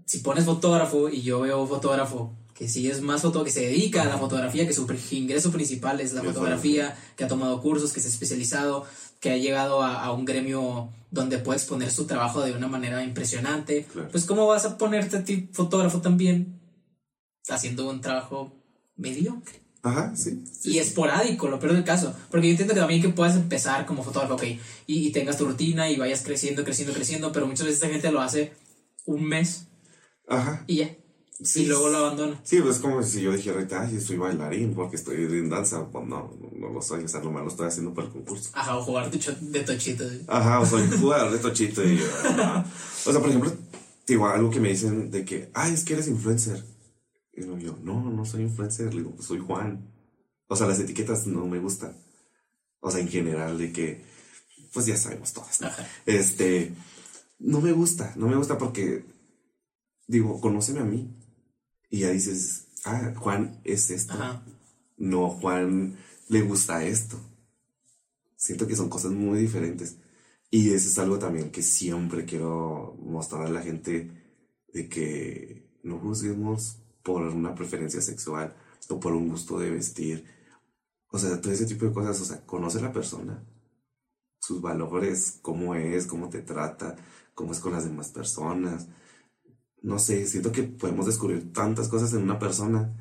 si 0.04 0.18
pones 0.18 0.44
fotógrafo 0.44 1.08
y 1.08 1.22
yo 1.22 1.40
veo 1.40 1.66
fotógrafo 1.66 2.34
que 2.54 2.68
sí 2.68 2.88
es 2.88 3.02
más 3.02 3.20
foto 3.20 3.44
que 3.44 3.50
se 3.50 3.60
dedica 3.60 4.00
a 4.02 4.06
la 4.06 4.16
fotografía, 4.16 4.66
que 4.66 4.72
su 4.72 4.86
ingreso 5.10 5.52
principal 5.52 6.00
es 6.00 6.14
la 6.14 6.22
fotografía, 6.22 6.96
que 7.14 7.24
ha 7.24 7.28
tomado 7.28 7.60
cursos, 7.60 7.92
que 7.92 8.00
se 8.00 8.08
ha 8.08 8.10
especializado, 8.10 8.86
que 9.20 9.30
ha 9.30 9.36
llegado 9.36 9.82
a, 9.82 10.02
a 10.02 10.12
un 10.12 10.24
gremio 10.24 10.88
donde 11.10 11.36
puede 11.38 11.58
exponer 11.58 11.90
su 11.90 12.06
trabajo 12.06 12.40
de 12.40 12.52
una 12.52 12.66
manera 12.66 13.04
impresionante, 13.04 13.84
Claro. 13.92 14.08
pues 14.10 14.24
cómo 14.24 14.46
vas 14.46 14.64
a 14.64 14.78
ponerte 14.78 15.18
a 15.18 15.24
ti 15.24 15.50
fotógrafo 15.52 16.00
también 16.00 16.58
haciendo 17.48 17.90
un 17.90 18.00
trabajo 18.00 18.52
mediocre 18.96 19.60
Ajá, 19.82 20.16
sí. 20.16 20.42
sí, 20.50 20.72
y 20.72 20.78
esporádico, 20.78 21.48
lo 21.48 21.60
peor 21.60 21.74
del 21.74 21.84
caso. 21.84 22.14
Porque 22.30 22.46
yo 22.48 22.52
entiendo 22.52 22.72
que 22.74 22.80
también 22.80 23.02
que 23.02 23.10
puedas 23.10 23.36
empezar 23.36 23.84
como 23.86 24.02
fotógrafo, 24.02 24.34
ok, 24.34 24.42
y, 24.86 25.06
y 25.06 25.12
tengas 25.12 25.36
tu 25.36 25.44
rutina 25.44 25.90
y 25.90 25.96
vayas 25.96 26.22
creciendo, 26.22 26.64
creciendo, 26.64 26.92
creciendo, 26.94 27.30
pero 27.32 27.46
muchas 27.46 27.66
veces 27.66 27.82
esta 27.82 27.92
gente 27.92 28.10
lo 28.10 28.20
hace 28.20 28.52
un 29.04 29.22
mes 29.24 29.65
Ajá. 30.28 30.64
y 30.66 30.76
ya. 30.76 30.96
Sí, 31.42 31.64
y 31.64 31.66
luego 31.66 31.90
lo 31.90 31.98
abandona. 31.98 32.40
Sí, 32.44 32.60
pues 32.62 32.76
es 32.76 32.82
como 32.82 33.02
si 33.02 33.20
yo 33.20 33.30
dijera 33.30 33.56
ahorita, 33.56 33.82
ay, 33.82 34.00
soy 34.00 34.16
bailarín 34.16 34.74
porque 34.74 34.96
estoy 34.96 35.16
en 35.16 35.50
danza. 35.50 35.86
Pues 35.90 36.06
no, 36.06 36.32
no 36.56 36.70
lo 36.70 36.80
soy, 36.80 37.04
o 37.04 37.08
sea, 37.08 37.20
nomás 37.20 37.42
lo 37.42 37.50
estoy 37.50 37.68
haciendo 37.68 37.92
para 37.92 38.06
el 38.06 38.12
concurso. 38.14 38.50
Ajá, 38.54 38.78
o 38.78 38.82
jugar 38.82 39.10
de, 39.10 39.18
tochito. 39.60 40.08
¿sí? 40.08 40.22
Ajá, 40.28 40.60
o 40.60 40.66
soy 40.66 40.88
jugador 40.98 41.30
de 41.32 41.38
tochito 41.38 41.86
y 41.86 42.00
ajá. 42.24 42.64
O 43.04 43.12
sea, 43.12 43.20
por 43.20 43.28
ejemplo, 43.28 43.52
digo, 44.06 44.26
algo 44.26 44.50
que 44.50 44.60
me 44.60 44.70
dicen 44.70 45.10
de 45.10 45.26
que, 45.26 45.50
ay, 45.52 45.74
es 45.74 45.84
que 45.84 45.92
eres 45.92 46.08
influencer. 46.08 46.64
Y 47.34 47.42
luego 47.42 47.58
yo, 47.58 47.78
no, 47.82 48.10
no 48.10 48.24
soy 48.24 48.42
influencer, 48.42 48.94
le 48.94 49.02
digo, 49.02 49.14
pues 49.14 49.28
soy 49.28 49.38
Juan. 49.38 49.92
O 50.48 50.56
sea, 50.56 50.66
las 50.66 50.80
etiquetas 50.80 51.26
no 51.26 51.46
me 51.46 51.58
gustan. 51.58 51.94
O 52.80 52.90
sea, 52.90 53.00
en 53.00 53.08
general, 53.08 53.58
de 53.58 53.72
que, 53.72 54.02
pues 54.72 54.86
ya 54.86 54.96
sabemos 54.96 55.34
todas, 55.34 55.60
¿no? 55.60 55.66
Ajá. 55.66 55.86
Este, 56.06 56.72
no 57.38 57.60
me 57.60 57.72
gusta, 57.72 58.14
no 58.16 58.26
me 58.26 58.36
gusta 58.36 58.56
porque, 58.56 59.04
digo, 60.06 60.40
conóceme 60.40 60.80
a 60.80 60.84
mí. 60.84 61.14
Y 61.90 62.00
ya 62.00 62.10
dices, 62.10 62.68
ah, 62.84 63.12
Juan 63.16 63.60
es 63.64 63.90
esto. 63.90 64.14
Ajá. 64.14 64.44
No, 64.96 65.30
Juan 65.30 65.96
le 66.28 66.42
gusta 66.42 66.84
esto. 66.84 67.18
Siento 68.36 68.66
que 68.66 68.76
son 68.76 68.88
cosas 68.88 69.12
muy 69.12 69.38
diferentes. 69.38 69.96
Y 70.50 70.70
eso 70.72 70.88
es 70.88 70.98
algo 70.98 71.18
también 71.18 71.50
que 71.50 71.62
siempre 71.62 72.24
quiero 72.24 72.96
mostrar 73.00 73.46
a 73.46 73.50
la 73.50 73.62
gente 73.62 74.10
de 74.72 74.88
que 74.88 75.78
no 75.82 75.98
juzguemos 75.98 76.78
por 77.02 77.22
una 77.22 77.54
preferencia 77.54 78.00
sexual 78.00 78.56
o 78.88 79.00
por 79.00 79.12
un 79.12 79.28
gusto 79.28 79.58
de 79.58 79.70
vestir. 79.70 80.24
O 81.10 81.18
sea, 81.18 81.40
todo 81.40 81.52
ese 81.52 81.66
tipo 81.66 81.86
de 81.86 81.92
cosas. 81.92 82.20
O 82.20 82.24
sea, 82.24 82.44
conoce 82.46 82.78
a 82.78 82.82
la 82.82 82.92
persona, 82.92 83.44
sus 84.40 84.60
valores, 84.60 85.38
cómo 85.42 85.74
es, 85.74 86.06
cómo 86.06 86.28
te 86.28 86.42
trata, 86.42 86.96
cómo 87.34 87.52
es 87.52 87.60
con 87.60 87.72
las 87.72 87.84
demás 87.84 88.08
personas. 88.10 88.86
No 89.82 89.98
sé, 89.98 90.26
siento 90.26 90.50
que 90.52 90.62
podemos 90.64 91.06
descubrir 91.06 91.52
tantas 91.52 91.88
cosas 91.88 92.12
en 92.12 92.22
una 92.22 92.38
persona 92.38 92.92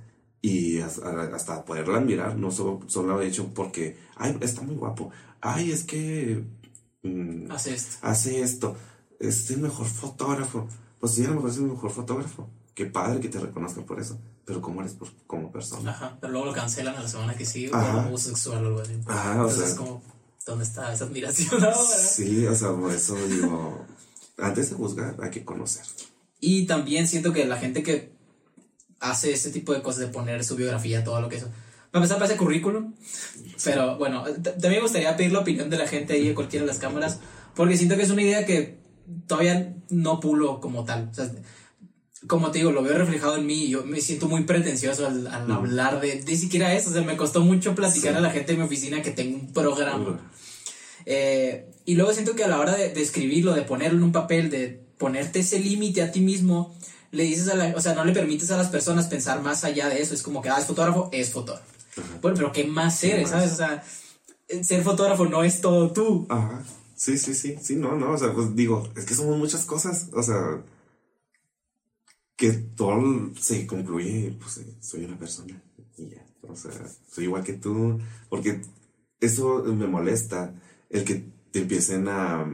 y 0.41 0.79
hasta, 0.79 1.65
poderla 1.65 1.97
admirar, 1.97 2.37
no 2.37 2.51
solo, 2.51 2.79
solo 2.87 3.19
hecho 3.21 3.51
porque, 3.53 3.97
ay, 4.15 4.37
está 4.41 4.61
muy 4.61 4.75
guapo, 4.75 5.09
ay, 5.41 5.71
es 5.71 5.83
que 5.83 6.43
mm, 7.03 7.51
Hace 7.51 7.73
esto. 7.73 7.97
hace 8.01 8.41
esto, 8.41 8.75
es 9.19 9.49
el 9.49 9.59
mejor 9.61 9.87
fotógrafo. 9.87 10.67
Pues 10.99 11.13
sí, 11.13 11.23
a 11.25 11.29
lo 11.29 11.35
mejor 11.35 11.49
es 11.49 11.57
el 11.57 11.63
mejor 11.63 11.91
fotógrafo. 11.91 12.49
Qué 12.75 12.85
padre 12.85 13.19
que 13.19 13.29
te 13.29 13.39
reconozcan 13.39 13.85
por 13.85 13.99
eso, 13.99 14.19
pero 14.43 14.61
¿cómo 14.61 14.81
eres 14.81 14.93
por- 14.93 15.11
como 15.25 15.51
persona? 15.51 15.91
Ajá. 15.91 16.17
Pero 16.19 16.33
luego 16.33 16.47
lo 16.47 16.53
cancelan 16.53 16.95
a 16.95 17.01
la 17.03 17.07
semana 17.07 17.33
que 17.35 17.45
sigue 17.45 17.69
por 17.69 17.79
abuso 17.79 18.29
sexual 18.29 18.65
o 18.65 18.67
algo 18.67 18.81
así. 18.81 18.93
Ajá, 19.07 19.31
o 19.31 19.33
Entonces 19.47 19.57
sea. 19.59 19.67
es 19.69 19.73
como, 19.75 20.01
¿dónde 20.45 20.63
está 20.65 20.93
esa 20.93 21.05
admiración 21.05 21.63
ahora? 21.63 21.75
Sí, 21.97 22.45
o 22.45 22.53
sea, 22.53 22.73
por 22.73 22.91
eso 22.91 23.15
digo, 23.27 23.85
antes 24.37 24.69
de 24.69 24.75
juzgar 24.75 25.15
hay 25.21 25.31
que 25.31 25.43
conocer. 25.45 25.85
Y 26.39 26.65
también 26.65 27.07
siento 27.07 27.33
que 27.33 27.45
la 27.45 27.57
gente 27.57 27.81
que 27.83 28.11
hace 28.99 29.31
ese 29.33 29.51
tipo 29.51 29.73
de 29.73 29.81
cosas 29.81 30.01
de 30.01 30.07
poner 30.07 30.43
su 30.43 30.55
biografía, 30.55 31.03
todo 31.03 31.21
lo 31.21 31.29
que 31.29 31.37
eso. 31.37 31.49
Para 31.91 32.03
empezar, 32.03 32.17
parece 32.19 32.37
currículum. 32.37 32.93
Pero 33.63 33.97
bueno, 33.97 34.23
también 34.23 34.73
me 34.73 34.81
gustaría 34.81 35.15
pedir 35.15 35.31
la 35.31 35.39
opinión 35.39 35.69
de 35.69 35.77
la 35.77 35.87
gente 35.87 36.13
ahí 36.13 36.27
de 36.27 36.33
cualquiera 36.35 36.65
de 36.65 36.67
las 36.67 36.79
cámaras. 36.79 37.19
Porque 37.55 37.77
siento 37.77 37.95
que 37.95 38.03
es 38.03 38.09
una 38.09 38.21
idea 38.21 38.45
que 38.45 38.77
todavía 39.27 39.73
no 39.89 40.19
pulo 40.19 40.59
como 40.59 40.83
tal. 40.83 41.09
O 41.09 41.13
sea, 41.13 41.31
como 42.27 42.51
te 42.51 42.57
digo, 42.57 42.71
lo 42.71 42.83
veo 42.83 42.97
reflejado 42.97 43.37
en 43.37 43.45
mí 43.45 43.65
y 43.65 43.69
yo 43.69 43.85
me 43.85 44.01
siento 44.01 44.27
muy 44.27 44.43
pretencioso 44.43 45.07
al, 45.07 45.27
al 45.27 45.49
hablar 45.51 46.01
de 46.01 46.21
ni 46.27 46.35
siquiera 46.35 46.73
eso. 46.73 46.89
O 46.89 46.93
sea, 46.93 47.01
me 47.03 47.15
costó 47.15 47.41
mucho 47.41 47.75
platicar 47.75 48.11
Sí. 48.13 48.17
a 48.17 48.21
la 48.21 48.31
gente 48.31 48.51
de 48.53 48.57
mi 48.57 48.65
oficina 48.65 49.01
que 49.01 49.11
tengo 49.11 49.37
un 49.37 49.53
programa. 49.53 50.19
Eh, 51.05 51.69
y 51.85 51.95
luego 51.95 52.11
siento 52.13 52.35
que 52.35 52.43
a 52.43 52.47
la 52.47 52.59
hora 52.59 52.75
de, 52.75 52.89
de 52.91 53.01
escribirlo, 53.01 53.53
de 53.53 53.61
ponerlo 53.61 53.99
en 53.99 54.03
un 54.03 54.11
papel, 54.11 54.49
de 54.49 54.83
ponerte 54.97 55.39
ese 55.39 55.59
límite 55.59 56.01
a 56.01 56.11
ti 56.11 56.21
mismo, 56.21 56.75
le 57.11 57.23
dices 57.23 57.47
a 57.49 57.55
la, 57.55 57.73
o 57.75 57.81
sea, 57.81 57.93
no 57.93 58.05
le 58.05 58.13
permites 58.13 58.51
a 58.51 58.57
las 58.57 58.67
personas 58.67 59.07
pensar 59.07 59.41
más 59.41 59.63
allá 59.63 59.89
de 59.89 60.01
eso. 60.01 60.13
Es 60.13 60.21
como 60.21 60.41
que, 60.41 60.49
ah, 60.49 60.59
es 60.59 60.65
fotógrafo, 60.65 61.09
es 61.11 61.31
fotógrafo. 61.31 61.65
Bueno, 62.21 62.35
pero 62.35 62.51
¿qué 62.51 62.65
más 62.65 62.99
¿Qué 62.99 63.13
eres, 63.13 63.31
más? 63.31 63.31
sabes? 63.31 63.53
O 63.53 63.55
sea, 63.55 63.83
ser 64.63 64.83
fotógrafo 64.83 65.25
no 65.25 65.43
es 65.43 65.61
todo 65.61 65.91
tú. 65.91 66.25
Ajá. 66.29 66.63
Sí, 66.95 67.17
sí, 67.17 67.33
sí, 67.33 67.57
sí, 67.61 67.75
no, 67.75 67.95
no, 67.95 68.11
o 68.11 68.17
sea, 68.17 68.33
pues 68.33 68.55
digo, 68.55 68.87
es 68.95 69.03
que 69.03 69.15
somos 69.15 69.37
muchas 69.37 69.65
cosas, 69.65 70.09
o 70.13 70.23
sea, 70.23 70.63
que 72.37 72.51
todo 72.53 73.31
se 73.37 73.67
concluye, 73.67 74.33
pues 74.39 74.59
eh, 74.59 74.77
soy 74.79 75.03
una 75.03 75.19
persona 75.19 75.61
y 75.97 76.09
ya, 76.09 76.25
o 76.41 76.55
sea, 76.55 76.71
soy 77.11 77.25
igual 77.25 77.43
que 77.43 77.53
tú, 77.53 77.99
porque 78.29 78.61
eso 79.19 79.61
me 79.65 79.87
molesta, 79.87 80.53
el 80.89 81.03
que 81.03 81.25
te 81.51 81.59
empiecen 81.59 82.07
a, 82.07 82.45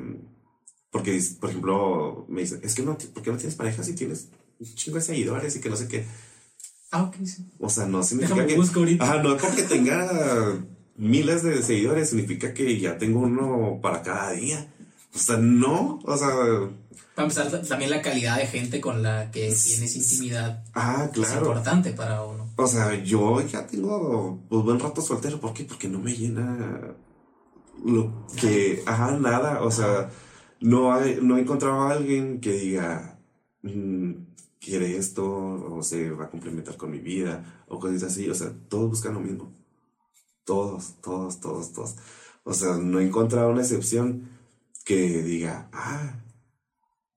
porque, 0.92 1.20
por 1.40 1.50
ejemplo, 1.50 2.26
me 2.28 2.42
dicen, 2.42 2.60
es 2.64 2.76
que 2.76 2.84
no, 2.84 2.98
¿por 2.98 3.24
qué 3.24 3.32
no 3.32 3.38
tienes 3.38 3.56
pareja 3.56 3.84
si 3.84 3.94
tienes 3.94 4.28
un 4.60 4.74
chingo 4.76 4.98
de 4.98 5.04
seguidores 5.04 5.56
y 5.56 5.62
que 5.62 5.70
no 5.70 5.76
sé 5.76 5.88
qué? 5.88 6.06
Ah, 6.92 7.04
ok, 7.04 7.16
sí. 7.26 7.46
O 7.60 7.70
sea, 7.70 7.86
no 7.86 8.04
significa 8.04 8.36
Déjame 8.36 8.54
que. 8.54 8.60
busco 8.60 8.80
ahorita. 8.80 9.04
Ajá, 9.04 9.24
no 9.24 9.38
porque 9.38 9.64
tenga 9.64 10.62
miles 10.98 11.42
de 11.44 11.64
seguidores, 11.64 12.10
significa 12.10 12.54
que 12.54 12.78
ya 12.80 12.98
tengo 12.98 13.22
uno 13.22 13.80
para 13.82 14.02
cada 14.02 14.32
día. 14.34 14.72
O 15.16 15.18
sea, 15.18 15.38
no. 15.38 16.00
O 16.04 16.18
sea, 16.18 16.30
Para 17.16 17.28
empezar, 17.28 17.50
ta- 17.50 17.62
también 17.62 17.92
la 17.92 18.02
calidad 18.02 18.38
de 18.38 18.48
gente 18.48 18.82
con 18.82 19.02
la 19.02 19.32
que 19.32 19.44
tienes 19.54 19.96
intimidad 19.96 20.64
ah, 20.74 21.10
es 21.14 21.34
importante 21.34 21.92
para 21.94 22.24
uno. 22.24 22.50
O 22.58 22.68
sea, 22.68 23.02
yo 23.02 23.40
ya 23.48 23.66
tengo 23.66 24.42
pues, 24.50 24.64
buen 24.64 24.80
rato 24.80 25.02
soltero. 25.02 25.40
¿Por 25.40 25.54
qué? 25.54 25.64
Porque 25.64 25.88
no 25.88 26.00
me 26.00 26.14
llena 26.14 26.94
lo 27.86 28.26
que. 28.40 28.84
Ajá, 28.86 29.12
nada. 29.12 29.62
O 29.64 29.72
sea, 29.72 30.10
no, 30.62 30.94
hay, 30.94 31.20
no 31.22 31.38
he 31.38 31.42
encontrado 31.42 31.82
a 31.82 31.92
alguien 31.92 32.40
que 32.42 32.54
diga. 32.54 33.20
mm, 33.64 34.14
quiere 34.60 34.98
esto 34.98 35.26
o 35.28 35.84
se 35.84 36.12
va 36.12 36.26
a 36.26 36.30
complementar 36.30 36.78
con 36.78 36.92
mi 36.92 37.00
vida 37.00 37.64
o 37.68 37.80
cosas 37.80 38.04
así. 38.04 38.30
O 38.30 38.36
sea, 38.36 38.54
todos 38.70 38.90
buscan 38.92 39.14
lo 39.16 39.20
mismo. 39.22 39.52
Todos, 40.46 40.96
todos, 41.02 41.40
todos, 41.40 41.74
todos. 41.74 41.96
O 42.44 42.54
sea, 42.54 42.78
no 42.78 43.00
he 43.00 43.06
encontrado 43.08 43.50
una 43.52 43.62
excepción 43.62 44.30
que 44.86 45.24
diga, 45.24 45.70
ah, 45.74 46.20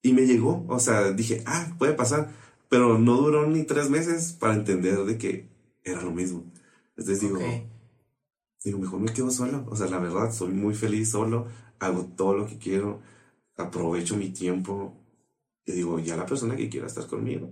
y 0.03 0.13
me 0.13 0.27
llegó. 0.27 0.65
O 0.69 0.79
sea, 0.81 1.13
dije, 1.13 1.43
ah, 1.47 1.75
puede 1.79 1.95
pasar. 1.95 2.31
Pero 2.69 2.99
no 2.99 3.17
duró 3.19 3.47
ni 3.49 3.65
tres 3.65 3.91
meses 3.91 4.33
para 4.33 4.55
entender 4.55 5.05
de 5.05 5.19
que 5.19 5.49
era 5.85 6.03
lo 6.03 6.11
mismo. 6.13 6.45
Entonces 6.97 7.21
digo, 7.21 7.39
Ok. 7.39 7.65
digo, 8.65 8.79
mejor 8.79 9.01
me 9.01 9.13
quedo 9.13 9.31
solo. 9.31 9.65
O 9.69 9.77
sea, 9.77 9.87
la 9.89 9.99
verdad, 9.99 10.33
soy 10.33 10.53
muy 10.53 10.75
feliz 10.75 11.11
solo. 11.11 11.47
Hago 11.79 12.05
todo 12.17 12.35
lo 12.37 12.47
que 12.47 12.59
quiero. 12.59 13.01
Aprovecho 13.57 14.17
mi 14.17 14.31
tiempo. 14.31 14.95
Y 15.67 15.73
digo, 15.73 15.99
ya 15.99 16.17
la 16.17 16.27
persona 16.27 16.57
que 16.57 16.69
quiera 16.69 16.87
estar 16.87 17.07
conmigo 17.07 17.51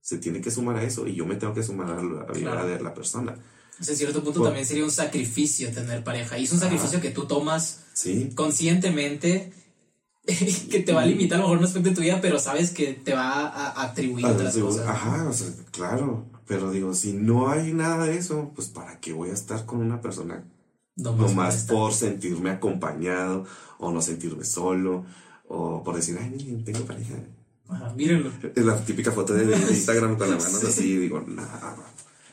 se 0.00 0.18
tiene 0.18 0.40
que 0.40 0.50
sumar 0.50 0.76
a 0.76 0.82
eso 0.82 1.06
y 1.06 1.14
yo 1.14 1.24
me 1.24 1.36
tengo 1.36 1.54
que 1.54 1.62
sumar 1.62 1.90
a 1.90 2.02
la 2.02 2.24
vida 2.26 2.50
Claro. 2.52 2.66
de 2.66 2.80
la 2.80 2.92
persona. 2.92 3.36
Sea, 3.80 3.92
en 3.92 3.98
cierto 3.98 4.22
punto 4.22 4.40
Por- 4.40 4.48
también 4.48 4.66
sería 4.66 4.84
un 4.84 4.90
sacrificio 4.90 5.70
tener 5.72 6.04
pareja. 6.04 6.38
Y 6.38 6.44
es 6.44 6.52
un 6.52 6.58
sacrificio 6.60 7.00
que 7.00 7.10
tú 7.10 7.26
tomas 7.26 7.80
Sí, 7.94 8.30
conscientemente, 8.34 9.52
que 10.70 10.80
te 10.80 10.92
va 10.92 11.02
a 11.02 11.06
limitar 11.06 11.38
a 11.38 11.42
lo 11.42 11.48
mejor 11.48 11.58
un 11.58 11.64
aspecto 11.64 11.90
de 11.90 11.94
tu 11.96 12.00
vida, 12.02 12.20
pero 12.20 12.38
sabes 12.38 12.70
que 12.70 12.92
te 12.94 13.14
va 13.14 13.46
a, 13.48 13.82
atribuir 13.82 14.26
Ah, 14.26 14.32
otras 14.32 14.54
digo, 14.54 14.68
cosas. 14.68 14.86
Ajá, 14.88 15.28
o 15.28 15.32
sea, 15.32 15.48
claro. 15.70 16.26
Pero 16.46 16.70
digo, 16.70 16.92
si 16.94 17.12
no 17.14 17.48
hay 17.48 17.72
nada 17.72 18.04
de 18.06 18.16
eso, 18.18 18.52
pues 18.54 18.68
¿para 18.68 19.00
qué 19.00 19.12
voy 19.12 19.30
a 19.30 19.34
estar 19.34 19.64
con 19.64 19.80
una 19.80 20.00
persona 20.00 20.44
Nomás 20.96 21.30
nomás 21.30 21.54
por 21.54 21.58
estar. 21.60 21.76
por 21.76 21.92
sentirme 21.94 22.50
acompañado 22.50 23.44
o 23.78 23.90
no 23.92 24.00
sentirme 24.02 24.44
solo 24.44 25.04
o 25.54 25.82
por 25.82 25.96
decir, 25.96 26.18
ay, 26.20 26.30
miren, 26.30 26.64
tengo 26.64 26.84
pareja. 26.84 27.14
Ajá, 27.68 27.92
mírenlo. 27.94 28.30
Es 28.54 28.64
la 28.64 28.84
típica 28.84 29.12
foto 29.12 29.34
de, 29.34 29.46
de 29.46 29.56
Instagram 29.70 30.16
con 30.16 30.30
las 30.30 30.42
manos 30.44 30.64
así, 30.64 30.96
digo, 30.96 31.22
nada. 31.26 31.76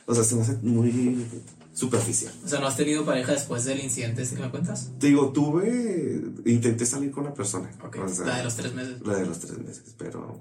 O 0.06 0.14
sea, 0.14 0.24
se 0.24 0.34
me 0.34 0.42
hace 0.42 0.54
muy 0.62 1.26
superficial. 1.72 2.32
O 2.44 2.48
sea, 2.48 2.60
¿no 2.60 2.66
has 2.66 2.76
tenido 2.76 3.04
pareja 3.04 3.32
después 3.32 3.64
del 3.64 3.80
incidente 3.80 4.22
este 4.22 4.36
que 4.36 4.42
me 4.42 4.50
cuentas? 4.50 4.90
Te 4.98 5.06
digo, 5.06 5.32
tuve, 5.32 6.22
intenté 6.44 6.84
salir 6.84 7.10
con 7.10 7.24
la 7.24 7.34
persona. 7.34 7.70
Ok, 7.84 7.96
o 8.04 8.08
sea, 8.08 8.26
la 8.26 8.38
de 8.38 8.44
los 8.44 8.56
tres 8.56 8.74
meses. 8.74 9.00
la 9.02 9.16
de 9.16 9.26
los 9.26 9.38
tres 9.38 9.58
meses, 9.58 9.94
pero 9.96 10.38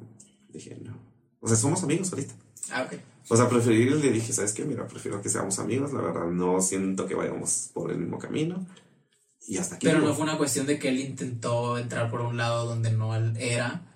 dije, 0.51 0.77
no. 0.83 0.97
O 1.39 1.47
sea, 1.47 1.57
somos 1.57 1.83
amigos 1.83 2.11
ahorita. 2.11 2.33
Ah, 2.71 2.83
ok. 2.83 2.99
O 3.29 3.37
sea, 3.37 3.47
preferí, 3.47 3.89
le 3.89 4.11
dije, 4.11 4.33
¿sabes 4.33 4.51
qué? 4.51 4.65
Mira, 4.65 4.87
prefiero 4.87 5.21
que 5.21 5.29
seamos 5.29 5.57
amigos, 5.59 5.93
la 5.93 6.01
verdad, 6.01 6.29
no 6.29 6.61
siento 6.61 7.07
que 7.07 7.15
vayamos 7.15 7.69
por 7.73 7.91
el 7.91 7.99
mismo 7.99 8.19
camino. 8.19 8.65
Y 9.47 9.57
hasta 9.57 9.75
aquí. 9.75 9.87
Pero 9.87 9.99
digo, 9.99 10.09
no 10.09 10.15
fue 10.15 10.23
una 10.23 10.37
cuestión 10.37 10.65
de 10.65 10.79
que 10.79 10.89
él 10.89 10.99
intentó 10.99 11.77
entrar 11.77 12.09
por 12.09 12.21
un 12.21 12.37
lado 12.37 12.65
donde 12.65 12.91
no 12.91 13.15
él 13.15 13.35
era. 13.37 13.87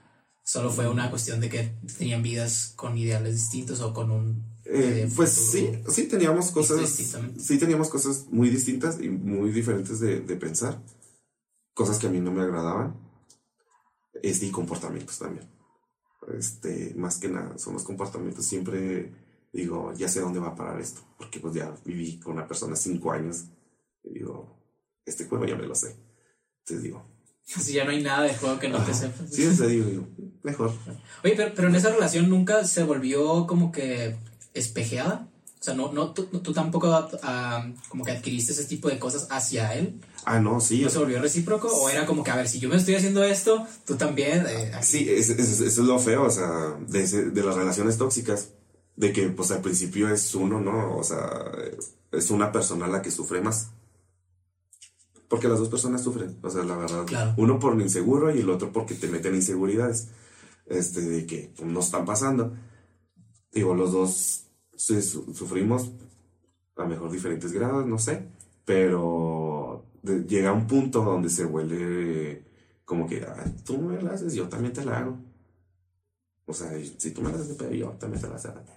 Solo 0.43 0.69
fue 0.69 0.87
una 0.87 1.09
cuestión 1.09 1.39
de 1.39 1.49
que 1.49 1.75
tenían 1.97 2.21
vidas 2.21 2.73
con 2.75 2.97
ideales 2.97 3.35
distintos 3.35 3.81
o 3.81 3.93
con 3.93 4.11
un... 4.11 4.55
Eh, 4.65 5.03
eh, 5.05 5.11
pues 5.15 5.31
sí, 5.31 5.71
sí 5.89 6.07
teníamos 6.07 6.51
cosas, 6.51 6.89
sí 6.89 7.57
teníamos 7.57 7.89
cosas 7.89 8.25
muy 8.29 8.49
distintas 8.49 8.99
y 8.99 9.09
muy 9.09 9.51
diferentes 9.51 9.99
de, 9.99 10.21
de 10.21 10.35
pensar, 10.35 10.81
cosas 11.73 11.99
que 11.99 12.07
a 12.07 12.09
mí 12.09 12.19
no 12.19 12.31
me 12.31 12.41
agradaban, 12.41 12.95
este, 14.21 14.47
y 14.47 14.51
comportamientos 14.51 15.19
también. 15.19 15.47
Este, 16.37 16.93
más 16.95 17.17
que 17.17 17.29
nada, 17.29 17.57
son 17.57 17.73
los 17.73 17.83
comportamientos. 17.83 18.45
Siempre 18.45 19.13
digo, 19.53 19.93
ya 19.93 20.09
sé 20.09 20.19
dónde 20.19 20.39
va 20.39 20.49
a 20.49 20.55
parar 20.55 20.81
esto, 20.81 21.01
porque 21.17 21.39
pues 21.39 21.53
ya 21.53 21.75
viví 21.85 22.19
con 22.19 22.33
una 22.33 22.47
persona 22.47 22.75
cinco 22.75 23.11
años 23.11 23.45
y 24.03 24.15
digo, 24.15 24.64
este 25.05 25.25
juego 25.25 25.45
ya 25.45 25.55
me 25.55 25.65
lo 25.67 25.75
sé. 25.75 25.95
Entonces 26.59 26.83
digo, 26.83 27.05
Si 27.45 27.73
ya 27.73 27.83
no 27.85 27.91
hay 27.91 28.01
nada 28.01 28.23
de 28.23 28.33
juego 28.35 28.59
que 28.59 28.69
no 28.69 28.77
te 28.83 28.91
ajá. 28.91 28.93
sepas. 29.01 29.29
sí, 29.31 29.43
entonces 29.43 29.69
digo, 29.69 29.85
digo, 29.85 30.07
mejor. 30.43 30.73
Oye, 31.23 31.33
pero, 31.37 31.53
pero 31.55 31.67
en 31.69 31.75
esa 31.75 31.89
relación 31.91 32.29
nunca 32.29 32.63
se 32.65 32.83
volvió 32.83 33.45
como 33.47 33.71
que 33.71 34.15
espejeada. 34.53 35.27
O 35.59 35.63
sea, 35.65 35.73
no, 35.73 35.91
no, 35.91 36.13
tú, 36.13 36.25
tú 36.25 36.53
tampoco 36.53 36.87
ah, 37.23 37.71
como 37.89 38.03
que 38.03 38.11
adquiriste 38.11 38.51
ese 38.51 38.65
tipo 38.65 38.87
de 38.87 38.99
cosas 38.99 39.27
hacia 39.31 39.73
él. 39.73 39.99
Ah, 40.23 40.39
no, 40.39 40.59
sí, 40.61 40.81
¿No 40.81 40.89
se 40.89 40.99
volvió 40.99 41.19
recíproco? 41.19 41.67
¿O 41.67 41.89
era 41.89 42.05
como 42.05 42.23
que, 42.23 42.29
a 42.29 42.35
ver, 42.35 42.47
si 42.47 42.59
yo 42.59 42.69
me 42.69 42.75
estoy 42.75 42.93
haciendo 42.95 43.23
esto, 43.23 43.65
tú 43.85 43.95
también? 43.95 44.45
eh, 44.47 44.71
aquí? 44.75 44.85
Sí, 44.85 45.09
es- 45.09 45.29
es- 45.31 45.61
eso 45.61 45.81
es 45.81 45.87
lo 45.87 45.97
feo, 45.97 46.23
o 46.25 46.29
sea, 46.29 46.75
de, 46.87 47.01
ese- 47.03 47.31
de 47.31 47.43
las 47.43 47.55
relaciones 47.55 47.97
tóxicas, 47.97 48.49
de 48.95 49.11
que 49.11 49.27
pues 49.29 49.49
al 49.51 49.61
principio 49.61 50.07
es 50.13 50.35
uno, 50.35 50.59
¿no? 50.61 50.97
O 50.97 51.03
sea, 51.03 51.29
es 52.11 52.29
una 52.29 52.51
persona 52.51 52.87
la 52.87 53.01
que 53.01 53.09
sufre 53.09 53.41
más. 53.41 53.71
Porque 55.27 55.47
las 55.47 55.59
dos 55.59 55.69
personas 55.69 56.03
sufren, 56.03 56.37
o 56.43 56.49
sea, 56.49 56.63
la 56.63 56.75
verdad. 56.77 57.05
Claro. 57.05 57.33
Uno 57.37 57.57
por 57.59 57.75
lo 57.75 57.81
inseguro 57.81 58.33
y 58.35 58.39
el 58.41 58.49
otro 58.49 58.71
porque 58.71 58.93
te 58.95 59.07
meten 59.07 59.33
inseguridades, 59.35 60.09
este, 60.67 61.01
de 61.01 61.25
que 61.25 61.51
pues, 61.55 61.67
no 61.69 61.79
están 61.79 62.05
pasando. 62.05 62.53
Digo, 63.51 63.73
los 63.73 63.91
dos 63.91 64.43
sí, 64.75 65.01
su- 65.01 65.33
sufrimos 65.33 65.91
a 66.75 66.85
mejor 66.85 67.09
diferentes 67.11 67.51
grados, 67.53 67.87
no 67.87 67.97
sé, 67.97 68.27
pero 68.65 69.85
de- 70.03 70.23
llega 70.25 70.51
un 70.53 70.67
punto 70.67 71.01
donde 71.03 71.29
se 71.29 71.45
vuelve 71.45 72.43
como 72.83 73.07
que 73.07 73.23
"Ah, 73.23 73.45
tú 73.65 73.79
me 73.79 73.99
la 74.01 74.11
haces, 74.13 74.33
yo 74.35 74.47
también 74.49 74.73
te 74.73 74.85
la 74.85 74.99
hago. 74.99 75.17
O 76.45 76.53
sea, 76.53 76.69
si 76.97 77.11
tú 77.11 77.21
me 77.21 77.29
la 77.29 77.35
haces 77.35 77.49
de 77.49 77.55
pedo, 77.55 77.71
yo 77.71 77.89
también 77.99 78.21
te 78.21 78.27
la 78.27 78.35
hago 78.35 78.43
de 78.43 78.53
pedo. 78.61 78.75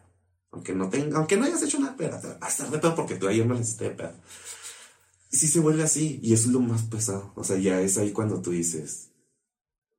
Aunque 0.51 0.74
no 0.74 0.88
tenga, 0.88 1.18
aunque 1.18 1.36
no 1.36 1.44
hayas 1.44 1.62
hecho 1.62 1.78
nada, 1.78 1.94
pero 1.99 2.18
te 2.18 2.28
la 2.28 2.34
vas 2.38 2.42
a 2.42 2.46
hacer 2.64 2.70
de 2.70 2.78
pedo 2.78 2.94
porque 2.94 3.16
tú 3.16 3.28
ayer 3.28 3.44
me 3.44 3.55
la 3.55 3.61
hiciste 3.61 3.84
de 3.84 3.90
pedo. 3.90 4.12
Sí 5.31 5.47
se 5.49 5.61
vuelve 5.61 5.83
así, 5.83 6.20
y 6.22 6.33
eso 6.33 6.47
es 6.49 6.53
lo 6.53 6.61
más 6.61 6.83
pesado. 6.85 7.33
O 7.37 7.45
sea, 7.45 7.59
ya 7.59 7.81
es 7.81 7.99
ahí 7.99 8.12
cuando 8.12 8.41
tú 8.41 8.51
dices, 8.51 9.11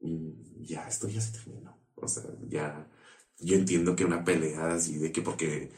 "Mm, 0.02 0.64
ya, 0.64 0.88
esto 0.88 1.08
ya 1.08 1.22
se 1.22 1.32
terminó. 1.34 1.78
O 1.96 2.08
sea, 2.08 2.24
ya, 2.50 2.88
yo 3.40 3.56
entiendo 3.56 3.96
que 3.96 4.06
una 4.06 4.24
pelea 4.24 4.74
así 4.76 4.98
de 4.98 5.12
que 5.12 5.22
porque 5.22 5.72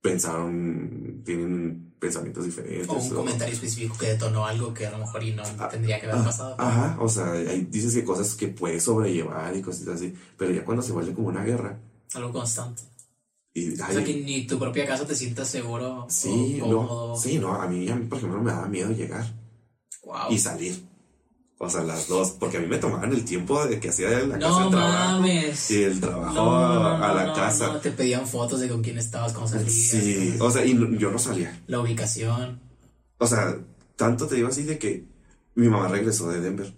pensaron, 0.00 1.22
tienen 1.24 1.92
pensamientos 1.98 2.44
diferentes. 2.44 2.88
O 2.88 2.96
un 2.98 3.12
o- 3.12 3.16
comentario 3.16 3.54
específico 3.54 3.96
que 3.98 4.06
detonó 4.08 4.46
algo 4.46 4.72
que 4.72 4.86
a 4.86 4.90
lo 4.90 4.98
mejor 4.98 5.22
y 5.24 5.32
no 5.34 5.42
tendría 5.70 6.00
que 6.00 6.06
haber 6.06 6.20
Ah, 6.20 6.24
pasado. 6.24 6.54
Ajá, 6.58 6.96
o 7.00 7.08
sea, 7.08 7.32
hay, 7.32 7.62
dices 7.70 7.94
que 7.94 8.04
cosas 8.04 8.34
que 8.34 8.48
puedes 8.48 8.84
sobrellevar 8.84 9.54
y 9.56 9.62
cosas 9.62 9.88
así, 9.88 10.14
pero 10.36 10.52
ya 10.52 10.64
cuando 10.64 10.82
se 10.82 10.92
vuelve 10.92 11.12
como 11.14 11.28
una 11.28 11.44
guerra, 11.44 11.78
Algo 12.14 12.32
constante. 12.32 12.82
Y 13.58 13.72
O 13.74 13.76
sea, 13.92 14.04
que 14.04 14.14
ni 14.14 14.46
tu 14.46 14.58
propia 14.58 14.86
casa 14.86 15.06
te 15.06 15.14
sientas 15.14 15.48
seguro 15.48 16.06
sí, 16.08 16.58
o 16.62 16.66
no, 16.68 16.76
cómodo. 16.86 17.16
sí, 17.16 17.38
no, 17.38 17.54
a 17.54 17.66
mí, 17.66 17.88
a 17.88 17.96
mí, 17.96 18.06
por 18.06 18.18
ejemplo, 18.18 18.40
me 18.42 18.50
daba 18.52 18.66
miedo 18.68 18.90
llegar 18.92 19.24
Wow. 20.04 20.30
y 20.30 20.38
salir. 20.38 20.84
O 21.60 21.68
sea, 21.68 21.82
las 21.82 22.06
dos, 22.06 22.30
porque 22.32 22.58
a 22.58 22.60
mí 22.60 22.66
me 22.68 22.78
tomaban 22.78 23.12
el 23.12 23.24
tiempo 23.24 23.66
de 23.66 23.80
que 23.80 23.88
hacía 23.88 24.10
la 24.10 24.38
casa 24.38 24.62
al 24.62 24.70
trabajo 24.70 25.18
mames. 25.20 25.70
y 25.72 25.82
el 25.82 26.00
trabajo 26.00 26.32
No, 26.34 26.68
no, 26.74 26.98
no, 26.98 27.04
a 27.04 27.14
la 27.14 27.32
casa. 27.32 27.72
no, 27.72 27.80
Te 27.80 27.90
pedían 27.90 28.26
fotos 28.28 28.60
de 28.60 28.68
con 28.68 28.80
quién 28.82 28.96
estabas, 28.96 29.32
cómo 29.32 29.48
salías. 29.48 29.72
Sí, 29.72 30.36
o 30.40 30.50
sea, 30.52 30.64
y 30.64 30.78
yo 30.98 31.10
no 31.10 31.18
salía. 31.18 31.60
La 31.66 31.80
ubicación. 31.80 32.60
O 33.18 33.26
sea, 33.26 33.58
tanto 33.96 34.28
te 34.28 34.36
digo 34.36 34.46
así 34.48 34.62
de 34.62 34.78
que 34.78 35.04
mi 35.56 35.68
mamá 35.68 35.88
regresó 35.88 36.28
de 36.30 36.40
Denver. 36.40 36.72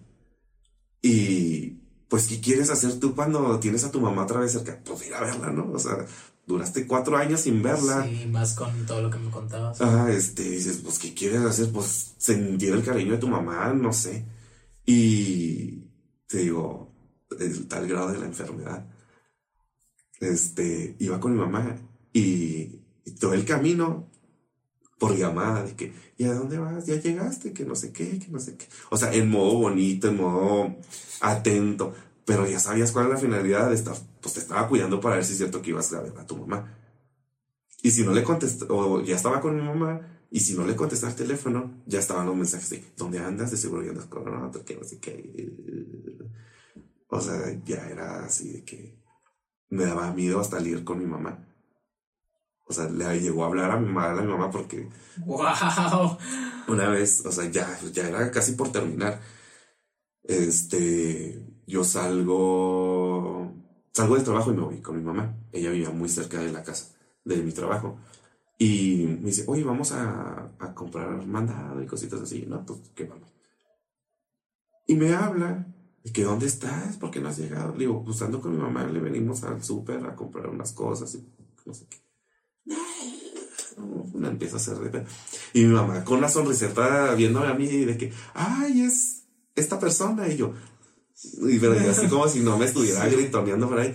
Y 1.03 1.77
pues, 2.09 2.27
¿qué 2.27 2.41
quieres 2.41 2.71
hacer 2.71 2.99
tú 2.99 3.15
cuando 3.15 3.59
tienes 3.61 3.85
a 3.85 3.91
tu 3.91 4.01
mamá 4.01 4.23
otra 4.25 4.41
vez 4.41 4.53
cerca? 4.53 4.81
Pues 4.85 5.07
ir 5.07 5.15
a 5.15 5.21
verla, 5.21 5.51
¿no? 5.51 5.71
O 5.73 5.79
sea, 5.79 5.99
duraste 6.51 6.87
cuatro 6.87 7.17
años 7.17 7.41
sin 7.41 7.63
verla. 7.63 8.05
Sí, 8.05 8.27
más 8.27 8.55
con 8.55 8.87
todo 8.87 9.03
lo 9.03 9.11
que 9.11 9.19
me 9.19 9.31
contabas. 9.31 9.81
Ajá, 9.81 10.11
este, 10.13 10.43
dices, 10.43 10.79
pues, 10.79 10.99
¿qué 10.99 11.15
quieres 11.15 11.41
hacer? 11.41 11.71
Pues 11.71 12.15
sentir 12.19 12.73
el 12.73 12.85
cariño 12.85 13.13
de 13.13 13.19
tu 13.19 13.29
mamá, 13.29 13.73
no 13.73 13.93
sé. 13.93 14.25
Y 14.85 15.85
te 16.27 16.39
digo, 16.39 16.93
el 17.39 17.67
tal 17.69 17.87
grado 17.87 18.13
de 18.13 18.19
la 18.19 18.27
enfermedad. 18.27 18.87
Este, 20.19 20.97
iba 20.99 21.19
con 21.19 21.33
mi 21.33 21.39
mamá 21.39 21.77
y, 22.13 22.81
y 23.05 23.11
todo 23.19 23.33
el 23.33 23.45
camino 23.45 24.11
por 24.99 25.17
llamada 25.17 25.65
de 25.65 25.75
que, 25.75 25.95
¿y 26.19 26.25
a 26.25 26.35
dónde 26.35 26.59
vas? 26.59 26.85
Ya 26.85 26.97
llegaste, 26.97 27.55
que 27.55 27.65
no 27.65 27.75
sé 27.75 27.91
qué, 27.91 28.19
que 28.19 28.29
no 28.29 28.39
sé 28.39 28.57
qué. 28.57 28.67
O 28.91 28.99
sea, 28.99 29.13
en 29.15 29.31
modo 29.31 29.55
bonito, 29.55 30.09
en 30.09 30.17
modo 30.19 30.77
atento, 31.23 31.95
pero 32.27 32.47
ya 32.47 32.61
sabías 32.61 32.93
cuál 32.93 33.07
era 33.07 33.15
la 33.15 33.21
finalidad 33.21 33.71
de 33.71 33.77
estar, 33.77 33.97
pues 34.21 34.35
te 34.35 34.41
estaba 34.41 34.69
cuidando 34.69 35.01
para 35.01 35.17
ver 35.17 35.25
si 35.25 35.33
es 35.33 35.39
cierto 35.39 35.63
que 35.63 35.71
ibas 35.71 35.93
a 35.93 36.03
ver 36.03 36.13
a 36.19 36.27
tu 36.27 36.37
mamá. 36.37 36.77
Y 37.83 37.91
si 37.91 38.05
no 38.05 38.13
le 38.13 38.23
contestó, 38.23 38.67
o 38.69 39.01
ya 39.03 39.17
estaba 39.17 39.41
con 39.41 39.57
mi 39.57 39.63
mamá, 39.63 40.21
y 40.31 40.41
si 40.41 40.55
no 40.55 40.65
le 40.65 40.77
contestaba 40.77 41.13
el 41.13 41.19
teléfono, 41.19 41.83
ya 41.87 41.99
estaban 41.99 42.27
los 42.27 42.37
mensajes 42.37 42.71
de, 42.71 42.85
¿dónde 42.97 43.19
andas? 43.19 43.51
De 43.51 43.57
seguro 43.57 43.83
ya 43.83 43.91
andas 43.91 44.07
con 44.07 44.29
otro, 44.45 44.65
que 44.65 44.77
no 44.77 44.85
sé 44.85 44.99
qué. 45.01 45.51
O 47.09 47.21
sea, 47.21 47.61
ya 47.65 47.89
era 47.89 48.25
así 48.25 48.53
de 48.53 48.65
que 48.65 49.01
me 49.71 49.85
daba 49.85 50.13
miedo 50.13 50.41
hasta 50.41 50.61
ir 50.61 50.85
con 50.85 50.99
mi 50.99 51.07
mamá. 51.07 51.47
O 52.67 52.73
sea, 52.73 52.89
le 52.89 53.21
llegó 53.21 53.43
a 53.43 53.49
hablar 53.49 53.73
a 53.73 53.81
mi 53.81 53.87
mamá, 53.87 54.13
a 54.13 54.23
mi 54.23 54.29
mamá 54.29 54.49
porque 54.51 54.89
¡Wow! 55.27 56.19
una 56.69 56.89
vez, 56.89 57.27
o 57.27 57.33
sea, 57.33 57.51
ya, 57.51 57.79
ya 57.93 58.09
era 58.09 58.31
casi 58.31 58.53
por 58.53 58.71
terminar. 58.71 59.21
Este, 60.23 61.43
yo 61.67 61.83
salgo, 61.83 62.37
salgo 63.93 64.15
del 64.15 64.25
trabajo 64.25 64.51
y 64.51 64.55
me 64.55 64.63
voy 64.63 64.81
con 64.81 64.97
mi 64.97 65.03
mamá. 65.03 65.35
Ella 65.53 65.71
vivía 65.71 65.91
muy 65.91 66.09
cerca 66.09 66.41
de 66.41 66.53
la 66.53 66.63
casa, 66.63 66.95
de 67.25 67.37
mi 67.39 67.53
trabajo. 67.53 67.99
Y 68.59 69.07
me 69.21 69.27
dice, 69.27 69.45
oye, 69.47 69.65
vamos 69.65 69.93
a, 69.93 70.51
a 70.59 70.75
comprar 70.75 71.27
mandado 71.27 71.83
y 71.83 71.87
cositas 71.87 72.21
así. 72.21 72.45
No, 72.47 72.65
pues, 72.65 72.81
¿qué 72.95 73.05
vamos? 73.05 73.29
Y 74.87 74.97
me 74.97 75.15
habla, 75.15 75.67
y 76.03 76.11
que 76.13 76.25
¿dónde 76.25 76.47
estás? 76.47 76.97
¿Por 76.97 77.11
qué 77.11 77.21
no 77.21 77.29
has 77.29 77.39
llegado? 77.39 77.73
Le 77.73 77.81
digo, 77.81 78.03
pues 78.05 78.21
ando 78.23 78.41
con 78.41 78.53
mi 78.53 78.59
mamá, 78.59 78.85
le 78.87 79.01
venimos 79.01 79.45
al 79.45 79.63
súper 79.63 80.05
a 80.07 80.17
comprar 80.17 80.49
unas 80.49 80.73
cosas 80.73 81.15
y 81.15 81.25
no 81.67 81.75
sé 81.75 81.87
qué. 81.89 81.99
Me 84.15 84.29
empieza 84.29 84.57
a 84.57 84.59
hacer 84.59 84.79
de. 84.79 85.05
Y 85.55 85.65
mi 85.65 85.73
mamá 85.73 86.05
con 86.05 86.19
una 86.19 86.29
sonriseta 86.29 87.15
viéndome 87.15 87.47
a 87.47 87.55
mí 87.55 87.67
de 87.67 87.97
que, 87.97 88.13
ay, 88.35 88.83
es 88.83 89.25
esta 89.55 89.79
persona. 89.79 90.29
Y 90.29 90.37
yo, 90.37 90.55
y 91.23 91.59
pero 91.59 91.75
yo 91.81 91.91
así 91.91 92.07
como 92.09 92.29
si 92.29 92.41
no 92.41 92.57
me 92.59 92.67
estuviera 92.67 93.07
gritoneando 93.09 93.69
por 93.69 93.79
ahí. 93.81 93.95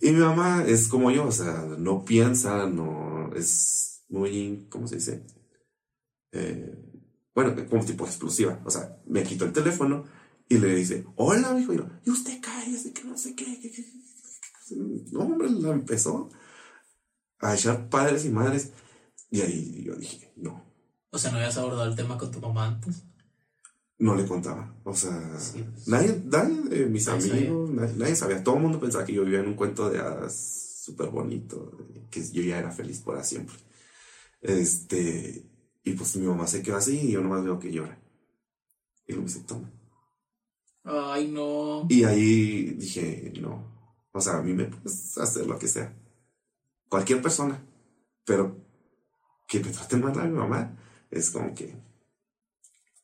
Y 0.00 0.10
mi 0.12 0.20
mamá 0.20 0.64
es 0.66 0.88
como 0.88 1.10
yo, 1.10 1.26
o 1.26 1.32
sea, 1.32 1.64
no 1.78 2.04
piensa, 2.04 2.66
no 2.66 3.30
es 3.34 4.02
muy, 4.08 4.66
¿cómo 4.70 4.86
se 4.86 4.96
dice? 4.96 5.24
Eh, 6.32 6.74
bueno, 7.34 7.54
como 7.68 7.84
tipo 7.84 8.04
explosiva. 8.06 8.60
O 8.64 8.70
sea, 8.70 8.98
me 9.06 9.22
quitó 9.22 9.44
el 9.46 9.52
teléfono 9.52 10.04
y 10.48 10.58
le 10.58 10.74
dice, 10.74 11.06
hola, 11.16 11.52
mijo. 11.54 11.72
Y 11.72 11.78
yo, 11.78 11.86
y 12.04 12.10
usted 12.10 12.40
cállese, 12.42 12.92
que 12.92 13.04
no 13.04 13.16
sé 13.16 13.34
qué. 13.34 13.44
que- 13.60 13.70
que- 13.70 13.82
que- 13.84 15.12
no, 15.12 15.20
hombre, 15.20 15.48
la 15.50 15.70
empezó 15.72 16.28
a 17.40 17.54
echar 17.54 17.88
padres 17.88 18.24
y 18.24 18.30
madres. 18.30 18.72
Y 19.30 19.40
ahí 19.40 19.82
yo 19.84 19.94
dije, 19.96 20.32
no. 20.36 20.64
O 21.10 21.18
sea, 21.18 21.30
¿no 21.30 21.38
habías 21.38 21.56
abordado 21.56 21.86
el 21.88 21.96
tema 21.96 22.18
con 22.18 22.30
tu 22.30 22.40
mamá 22.40 22.66
antes? 22.66 23.02
No 23.98 24.14
le 24.14 24.26
contaba. 24.26 24.74
O 24.84 24.94
sea, 24.94 25.18
nadie, 25.86 26.22
nadie 26.26 26.60
de 26.62 26.86
mis 26.86 27.08
amigos, 27.08 27.70
nadie, 27.70 28.14
sabía. 28.14 28.44
Todo 28.44 28.56
el 28.56 28.62
mundo 28.62 28.78
pensaba 28.78 29.04
que 29.04 29.14
yo 29.14 29.24
vivía 29.24 29.40
en 29.40 29.48
un 29.48 29.54
cuento 29.54 29.88
de 29.88 29.98
hadas 29.98 30.82
súper 30.84 31.08
bonito, 31.08 31.76
que 32.10 32.22
yo 32.30 32.42
ya 32.42 32.58
era 32.58 32.70
feliz 32.70 33.00
por 33.00 33.22
siempre. 33.24 33.56
Este, 34.42 35.44
y 35.82 35.92
pues 35.92 36.16
mi 36.16 36.26
mamá 36.26 36.46
se 36.46 36.62
quedó 36.62 36.76
así 36.76 36.98
y 36.98 37.12
yo 37.12 37.22
nomás 37.22 37.42
veo 37.42 37.58
que 37.58 37.72
llora. 37.72 37.98
Y 39.06 39.12
lo 39.12 39.18
me 39.18 39.24
dice, 39.24 39.40
toma. 39.40 39.70
Ay, 40.84 41.28
no. 41.28 41.86
Y 41.88 42.04
ahí 42.04 42.74
dije, 42.78 43.32
no. 43.40 43.76
O 44.12 44.20
sea, 44.20 44.38
a 44.38 44.42
mí 44.42 44.52
me 44.52 44.66
puedes 44.66 45.16
hacer 45.18 45.46
lo 45.46 45.58
que 45.58 45.68
sea. 45.68 45.94
Cualquier 46.88 47.22
persona. 47.22 47.62
Pero 48.24 48.56
que 49.46 49.60
me 49.60 49.70
trate 49.70 49.96
mal 49.96 50.18
a 50.18 50.24
mi 50.24 50.36
mamá 50.36 50.76
es 51.10 51.30
como 51.30 51.54
que 51.54 51.74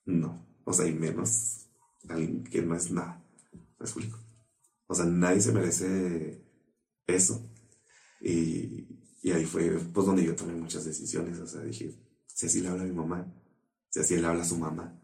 no. 0.05 0.52
O 0.65 0.73
sea, 0.73 0.87
y 0.87 0.93
menos 0.93 1.67
alguien 2.09 2.45
que 2.45 2.63
no 2.63 2.75
es 2.75 2.91
nada. 2.91 3.23
¿Me 3.53 3.85
explico? 3.85 4.19
O 4.87 4.95
sea, 4.95 5.05
nadie 5.05 5.41
se 5.41 5.53
merece 5.53 6.45
eso. 7.07 7.51
Y, 8.21 8.87
y 9.23 9.31
ahí 9.33 9.45
fue 9.45 9.71
pues 9.93 10.07
donde 10.07 10.25
yo 10.25 10.37
tomé 10.37 10.55
muchas 10.55 10.85
decisiones. 10.85 11.39
O 11.39 11.47
sea, 11.47 11.63
dije, 11.63 11.99
si 12.27 12.47
así 12.47 12.61
le 12.61 12.69
habla 12.69 12.83
a 12.83 12.87
mi 12.87 12.93
mamá, 12.93 13.33
si 13.91 14.01
así 14.01 14.17
le 14.17 14.27
habla 14.27 14.43
a 14.43 14.47
su 14.47 14.59
mamá, 14.59 15.01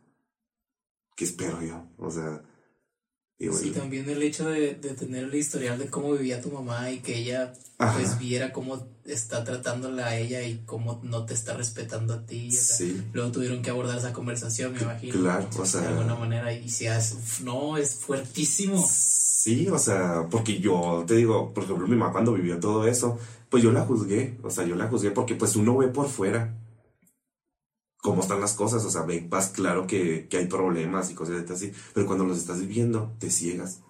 ¿qué 1.17 1.25
espero 1.25 1.63
yo? 1.63 1.91
O 1.99 2.11
sea, 2.11 2.43
y 3.41 3.53
sí, 3.53 3.71
también 3.71 4.11
el 4.11 4.21
hecho 4.21 4.49
de, 4.49 4.75
de, 4.75 4.95
tener 4.95 5.25
el 5.25 5.35
historial 5.35 5.79
de 5.79 5.87
cómo 5.87 6.13
vivía 6.15 6.43
tu 6.43 6.51
mamá 6.51 6.91
y 6.91 6.99
que 6.99 7.19
ella 7.19 7.53
pues 7.77 8.19
viera 8.19 8.53
cómo 8.53 8.89
está 9.05 9.45
tratándola 9.45 10.07
a 10.07 10.17
ella 10.17 10.43
y 10.43 10.63
cómo 10.67 11.01
no 11.05 11.25
te 11.25 11.35
está 11.35 11.57
respetando 11.57 12.15
a 12.15 12.27
ti. 12.27 12.51
sí. 12.51 13.01
Luego 13.13 13.31
tuvieron 13.31 13.63
que 13.63 13.71
abordar 13.71 13.97
esa 13.97 14.13
conversación, 14.13 14.73
me 14.73 14.81
imagino. 14.81 15.21
Claro, 15.21 15.49
o 15.57 15.65
sea. 15.65 15.83
De 15.83 15.87
alguna 15.87 16.17
manera, 16.17 16.53
y 16.53 16.69
si 16.69 16.87
no, 17.45 17.77
es 17.77 17.95
fuertísimo. 17.95 18.85
Sí, 18.91 19.69
o 19.69 19.79
sea, 19.79 20.27
porque 20.29 20.59
yo 20.59 21.05
te 21.07 21.15
digo, 21.15 21.55
por 21.55 21.63
ejemplo, 21.63 21.87
mi 21.87 21.95
mamá 21.95 22.11
cuando 22.11 22.33
vivió 22.33 22.59
todo 22.59 22.89
eso, 22.89 23.21
pues 23.49 23.63
yo 23.63 23.71
la 23.71 23.83
juzgué, 23.83 24.37
o 24.43 24.51
sea, 24.51 24.65
yo 24.65 24.75
la 24.75 24.89
juzgué 24.89 25.13
porque 25.13 25.37
pues 25.37 25.55
uno 25.55 25.77
ve 25.77 25.87
por 25.87 26.09
fuera 26.09 26.58
cómo 28.09 28.23
están 28.23 28.41
las 28.41 28.55
cosas, 28.55 28.83
o 28.87 28.91
sea, 28.91 29.05
vas 29.29 29.49
claro 29.49 29.87
que, 29.87 30.29
hay 30.33 30.47
problemas 30.47 31.11
y 31.11 31.15
cosas 31.15 31.49
así, 31.51 31.73
pero 31.93 32.07
cuando 32.07 32.25
los 32.25 32.39
estás 32.39 32.59
viviendo, 32.59 33.15
te 33.19 33.31
ciegas. 33.31 33.81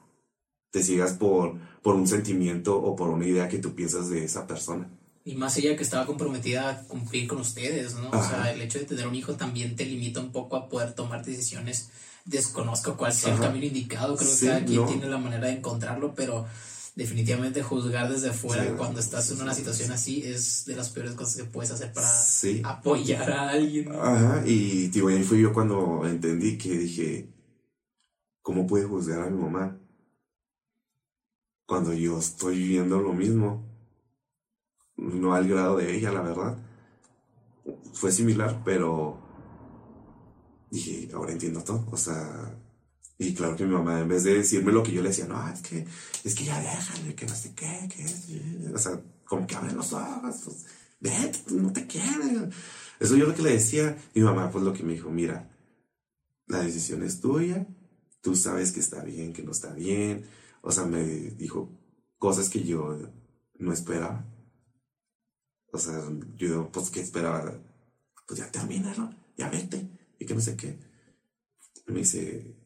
Te 0.72 0.82
ciegas 0.82 1.12
por, 1.12 1.54
por 1.82 1.94
un 1.94 2.08
sentimiento 2.08 2.76
o 2.76 2.96
por 2.96 3.10
una 3.10 3.24
idea 3.24 3.48
que 3.48 3.58
tú 3.58 3.76
piensas 3.76 4.10
de 4.10 4.24
esa 4.24 4.48
persona. 4.48 4.90
Y 5.24 5.36
más 5.36 5.56
ella 5.56 5.76
que 5.76 5.84
estaba 5.84 6.04
comprometida 6.04 6.68
a 6.68 6.82
cumplir 6.82 7.28
con 7.28 7.38
ustedes, 7.38 7.94
¿no? 7.94 8.10
O 8.10 8.22
sea, 8.22 8.52
el 8.52 8.60
hecho 8.60 8.80
de 8.80 8.86
tener 8.86 9.06
un 9.06 9.14
hijo 9.14 9.34
también 9.34 9.76
te 9.76 9.84
limita 9.84 10.18
un 10.18 10.32
poco 10.32 10.56
a 10.56 10.68
poder 10.68 10.94
tomar 10.94 11.24
decisiones. 11.24 11.90
Desconozco 12.24 12.96
cuál 12.96 13.12
sea 13.12 13.34
el 13.34 13.40
camino 13.40 13.66
indicado, 13.66 14.16
creo 14.16 14.30
que 14.30 14.46
cada 14.46 14.64
quien 14.64 14.84
tiene 14.86 15.06
la 15.06 15.18
manera 15.18 15.46
de 15.46 15.54
encontrarlo, 15.54 16.12
pero 16.16 16.44
definitivamente 16.98 17.62
juzgar 17.62 18.10
desde 18.10 18.32
fuera 18.32 18.76
cuando 18.76 18.98
estás 18.98 19.30
en 19.30 19.40
una 19.40 19.54
situación 19.54 19.92
así 19.92 20.20
es 20.24 20.64
de 20.64 20.74
las 20.74 20.90
peores 20.90 21.12
cosas 21.12 21.36
que 21.36 21.44
puedes 21.44 21.70
hacer 21.70 21.92
para 21.92 22.08
apoyar 22.64 23.30
a 23.30 23.50
alguien. 23.50 23.92
Ajá, 23.92 24.42
y 24.44 24.90
ahí 25.06 25.22
fui 25.22 25.40
yo 25.40 25.52
cuando 25.52 26.04
entendí 26.04 26.58
que 26.58 26.76
dije, 26.76 27.32
¿cómo 28.42 28.66
puede 28.66 28.84
juzgar 28.84 29.20
a 29.20 29.30
mi 29.30 29.40
mamá? 29.40 29.78
Cuando 31.66 31.92
yo 31.92 32.18
estoy 32.18 32.58
viviendo 32.58 33.00
lo 33.00 33.12
mismo. 33.12 33.64
No 34.96 35.34
al 35.34 35.46
grado 35.46 35.76
de 35.76 35.94
ella, 35.94 36.10
la 36.10 36.22
verdad. 36.22 36.58
Fue 37.92 38.10
similar, 38.10 38.62
pero 38.64 39.20
dije, 40.68 41.08
ahora 41.14 41.30
entiendo 41.30 41.62
todo. 41.62 41.86
O 41.92 41.96
sea, 41.96 42.57
y 43.18 43.34
claro 43.34 43.56
que 43.56 43.64
mi 43.64 43.72
mamá, 43.72 44.00
en 44.00 44.08
vez 44.08 44.22
de 44.22 44.34
decirme 44.34 44.70
lo 44.70 44.84
que 44.84 44.92
yo 44.92 45.02
le 45.02 45.08
decía, 45.08 45.26
no, 45.26 45.48
es 45.52 45.60
que, 45.60 45.84
es 46.22 46.34
que 46.36 46.44
ya 46.44 46.60
déjale, 46.60 47.16
que 47.16 47.26
no 47.26 47.34
sé 47.34 47.52
qué, 47.52 47.88
que 47.88 48.72
O 48.72 48.78
sea, 48.78 49.02
como 49.24 49.44
que 49.44 49.56
abren 49.56 49.76
los 49.76 49.92
ojos, 49.92 50.36
pues, 50.44 50.66
vete, 51.00 51.40
pues, 51.44 51.60
no 51.60 51.72
te 51.72 51.86
quieren. 51.88 52.52
Eso 53.00 53.16
yo 53.16 53.26
lo 53.26 53.34
que 53.34 53.42
le 53.42 53.52
decía. 53.54 53.96
Mi 54.14 54.22
mamá, 54.22 54.50
pues 54.52 54.62
lo 54.62 54.72
que 54.72 54.84
me 54.84 54.92
dijo, 54.92 55.10
mira, 55.10 55.50
la 56.46 56.62
decisión 56.62 57.02
es 57.02 57.20
tuya, 57.20 57.66
tú 58.22 58.36
sabes 58.36 58.70
que 58.70 58.80
está 58.80 59.02
bien, 59.02 59.32
que 59.32 59.42
no 59.42 59.50
está 59.50 59.72
bien. 59.72 60.24
O 60.62 60.70
sea, 60.70 60.84
me 60.84 61.02
dijo 61.02 61.70
cosas 62.18 62.48
que 62.48 62.62
yo 62.62 62.98
no 63.58 63.72
esperaba. 63.72 64.24
O 65.72 65.78
sea, 65.78 66.02
yo, 66.36 66.70
pues, 66.70 66.90
¿qué 66.90 67.00
esperaba? 67.00 67.52
Pues 68.28 68.38
ya 68.38 68.50
termina, 68.50 68.94
Ya 69.36 69.48
vete. 69.48 69.88
Y 70.20 70.24
que 70.26 70.34
no 70.34 70.40
sé 70.40 70.56
qué. 70.56 70.78
me 71.86 72.00
dice, 72.00 72.57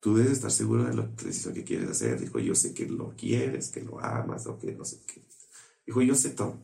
tú 0.00 0.16
debes 0.16 0.32
estar 0.32 0.50
seguro 0.50 0.84
de 0.84 0.94
la 0.94 1.02
decisión 1.02 1.54
que 1.54 1.64
quieres 1.64 1.90
hacer. 1.90 2.20
Dijo, 2.20 2.38
yo 2.38 2.54
sé 2.54 2.74
que 2.74 2.86
lo 2.86 3.14
quieres, 3.16 3.70
que 3.70 3.82
lo 3.82 4.00
amas 4.00 4.46
o 4.46 4.58
que 4.58 4.72
no 4.72 4.84
sé 4.84 5.00
qué. 5.06 5.22
Dijo, 5.86 6.02
yo 6.02 6.14
sé 6.14 6.30
todo. 6.30 6.58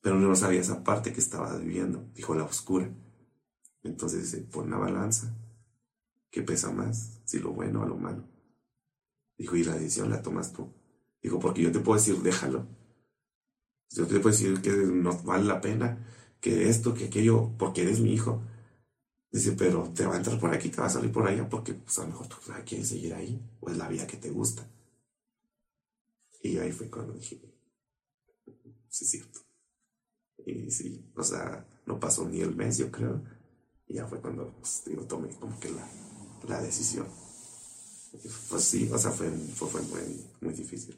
Pero 0.00 0.18
no 0.18 0.34
sabía 0.36 0.60
esa 0.60 0.84
parte 0.84 1.12
que 1.12 1.20
estaba 1.20 1.56
viviendo. 1.56 2.08
Dijo, 2.14 2.34
la 2.34 2.44
oscura. 2.44 2.90
Entonces 3.82 4.28
se 4.30 4.38
pone 4.38 4.68
una 4.68 4.78
balanza. 4.78 5.34
¿Qué 6.30 6.42
pesa 6.42 6.70
más? 6.70 7.20
Si 7.24 7.38
lo 7.38 7.52
bueno 7.52 7.82
o 7.82 7.86
lo 7.86 7.96
malo. 7.96 8.24
Dijo, 9.36 9.56
y 9.56 9.64
la 9.64 9.74
decisión 9.74 10.10
la 10.10 10.22
tomas 10.22 10.52
tú. 10.52 10.72
Dijo, 11.22 11.38
porque 11.38 11.62
yo 11.62 11.72
te 11.72 11.80
puedo 11.80 11.98
decir, 11.98 12.16
déjalo. 12.22 12.66
Yo 13.90 14.06
te 14.06 14.20
puedo 14.20 14.36
decir 14.36 14.60
que 14.60 14.70
no 14.70 15.16
vale 15.22 15.44
la 15.44 15.60
pena, 15.60 16.06
que 16.40 16.68
esto, 16.68 16.94
que 16.94 17.06
aquello, 17.06 17.52
porque 17.58 17.82
eres 17.82 18.00
mi 18.00 18.12
hijo. 18.12 18.42
Dice, 19.30 19.52
pero 19.52 19.92
te 19.94 20.06
va 20.06 20.14
a 20.14 20.16
entrar 20.16 20.38
por 20.40 20.54
aquí, 20.54 20.70
te 20.70 20.80
va 20.80 20.86
a 20.86 20.90
salir 20.90 21.12
por 21.12 21.26
allá, 21.26 21.48
porque 21.48 21.74
pues, 21.74 21.98
a 21.98 22.02
lo 22.02 22.08
mejor 22.08 22.28
tú 22.28 22.36
quieres 22.64 22.88
seguir 22.88 23.12
ahí, 23.14 23.40
o 23.60 23.70
es 23.70 23.76
la 23.76 23.88
vida 23.88 24.06
que 24.06 24.16
te 24.16 24.30
gusta. 24.30 24.66
Y 26.42 26.58
ahí 26.58 26.72
fue 26.72 26.88
cuando 26.88 27.12
dije, 27.12 27.40
sí, 28.88 29.04
es 29.04 29.10
cierto. 29.10 29.40
Y 30.46 30.70
sí, 30.70 31.12
o 31.14 31.22
sea, 31.22 31.66
no 31.84 32.00
pasó 32.00 32.26
ni 32.28 32.40
el 32.40 32.54
mes, 32.54 32.78
yo 32.78 32.90
creo. 32.90 33.22
Y 33.86 33.94
ya 33.94 34.06
fue 34.06 34.20
cuando 34.20 34.54
pues, 34.58 34.82
digo, 34.86 35.02
tomé 35.04 35.28
como 35.36 35.58
que 35.60 35.70
la, 35.70 35.86
la 36.46 36.62
decisión. 36.62 37.06
Pues 38.48 38.64
sí, 38.64 38.88
o 38.90 38.98
sea, 38.98 39.10
fue, 39.10 39.30
fue, 39.30 39.82
muy, 39.82 40.26
muy, 40.40 40.54
difícil. 40.54 40.96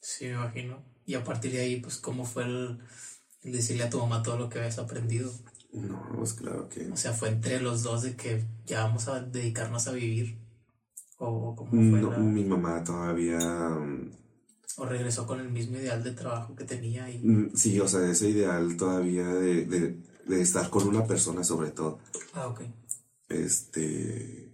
Sí, 0.00 0.26
me 0.26 0.32
imagino. 0.32 0.84
Y 1.06 1.14
a 1.14 1.24
partir 1.24 1.52
de 1.52 1.60
ahí, 1.60 1.80
pues, 1.80 1.96
¿cómo 1.96 2.24
fue 2.24 2.44
el 2.44 2.78
decirle 3.42 3.84
a 3.84 3.90
tu 3.90 3.98
mamá 3.98 4.22
todo 4.22 4.36
lo 4.36 4.48
que 4.48 4.58
habías 4.58 4.78
aprendido? 4.78 5.32
No, 5.74 6.00
pues 6.16 6.34
claro 6.34 6.68
que. 6.68 6.86
O 6.86 6.96
sea, 6.96 7.12
fue 7.12 7.28
entre 7.30 7.60
los 7.60 7.82
dos 7.82 8.02
de 8.02 8.14
que 8.14 8.44
ya 8.64 8.84
vamos 8.84 9.08
a 9.08 9.20
dedicarnos 9.20 9.86
a 9.88 9.92
vivir. 9.92 10.38
¿O 11.18 11.54
cómo 11.56 11.70
fue? 11.70 12.00
No, 12.00 12.16
mi 12.18 12.44
mamá 12.44 12.82
todavía. 12.84 13.38
Mm, 13.38 14.12
¿O 14.76 14.86
regresó 14.86 15.26
con 15.26 15.40
el 15.40 15.50
mismo 15.50 15.76
ideal 15.76 16.02
de 16.02 16.12
trabajo 16.12 16.54
que 16.54 16.64
tenía? 16.64 17.10
Y... 17.10 17.18
Mm, 17.18 17.56
sí, 17.56 17.80
o 17.80 17.88
sea, 17.88 18.08
ese 18.08 18.30
ideal 18.30 18.76
todavía 18.76 19.26
de, 19.26 19.64
de, 19.64 19.96
de 20.26 20.40
estar 20.40 20.70
con 20.70 20.86
una 20.86 21.04
persona, 21.06 21.42
sobre 21.42 21.70
todo. 21.70 21.98
Ah, 22.34 22.46
ok. 22.46 22.62
Este. 23.28 24.52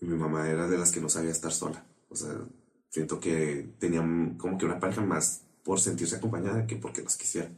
Mi 0.00 0.16
mamá 0.16 0.48
era 0.48 0.66
de 0.66 0.78
las 0.78 0.90
que 0.90 1.00
no 1.00 1.08
sabía 1.08 1.30
estar 1.30 1.52
sola. 1.52 1.84
O 2.08 2.16
sea, 2.16 2.34
siento 2.88 3.20
que 3.20 3.70
tenían 3.78 4.36
como 4.36 4.58
que 4.58 4.66
una 4.66 4.80
pareja 4.80 5.02
más 5.02 5.42
por 5.62 5.78
sentirse 5.78 6.16
acompañada 6.16 6.66
que 6.66 6.74
porque 6.74 7.02
los 7.02 7.16
quisiera. 7.16 7.50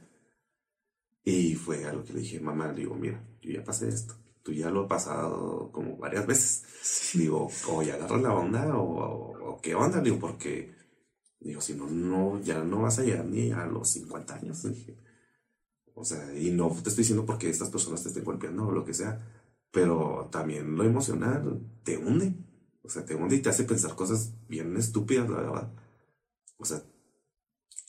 Y 1.24 1.54
fue 1.54 1.84
a 1.84 1.92
lo 1.92 2.02
que 2.04 2.14
le 2.14 2.20
dije, 2.20 2.40
mamá, 2.40 2.72
le 2.72 2.80
digo, 2.80 2.94
mira, 2.94 3.24
yo 3.40 3.52
ya 3.52 3.64
pasé 3.64 3.88
esto. 3.88 4.14
Tú 4.42 4.52
ya 4.52 4.70
lo 4.70 4.82
has 4.82 4.88
pasado 4.88 5.70
como 5.70 5.96
varias 5.96 6.26
veces. 6.26 7.12
Digo, 7.14 7.48
o 7.68 7.82
ya 7.82 7.94
agarras 7.94 8.22
la 8.22 8.34
onda 8.34 8.76
o, 8.76 9.58
qué 9.62 9.74
onda, 9.74 10.00
digo, 10.00 10.18
porque, 10.18 10.74
digo, 11.38 11.60
si 11.60 11.74
no, 11.74 11.86
no, 11.86 12.40
ya 12.40 12.64
no 12.64 12.82
vas 12.82 12.98
a 12.98 13.04
llegar 13.04 13.24
ni 13.26 13.52
a 13.52 13.66
los 13.66 13.90
50 13.90 14.34
años. 14.34 14.62
Dije. 14.64 14.98
O 15.94 16.04
sea, 16.04 16.36
y 16.36 16.50
no 16.50 16.68
te 16.70 16.88
estoy 16.88 17.02
diciendo 17.02 17.24
porque 17.24 17.50
estas 17.50 17.70
personas 17.70 18.02
te 18.02 18.08
estén 18.08 18.24
golpeando 18.24 18.66
o 18.66 18.72
lo 18.72 18.84
que 18.84 18.94
sea, 18.94 19.20
pero 19.70 20.28
también 20.32 20.76
lo 20.76 20.84
emocional 20.84 21.60
te 21.84 21.98
hunde. 21.98 22.34
O 22.82 22.88
sea, 22.88 23.04
te 23.04 23.14
hunde 23.14 23.36
y 23.36 23.42
te 23.42 23.50
hace 23.50 23.64
pensar 23.64 23.94
cosas 23.94 24.34
bien 24.48 24.76
estúpidas, 24.76 25.30
la 25.30 25.36
verdad. 25.36 25.72
O 26.56 26.64
sea, 26.64 26.82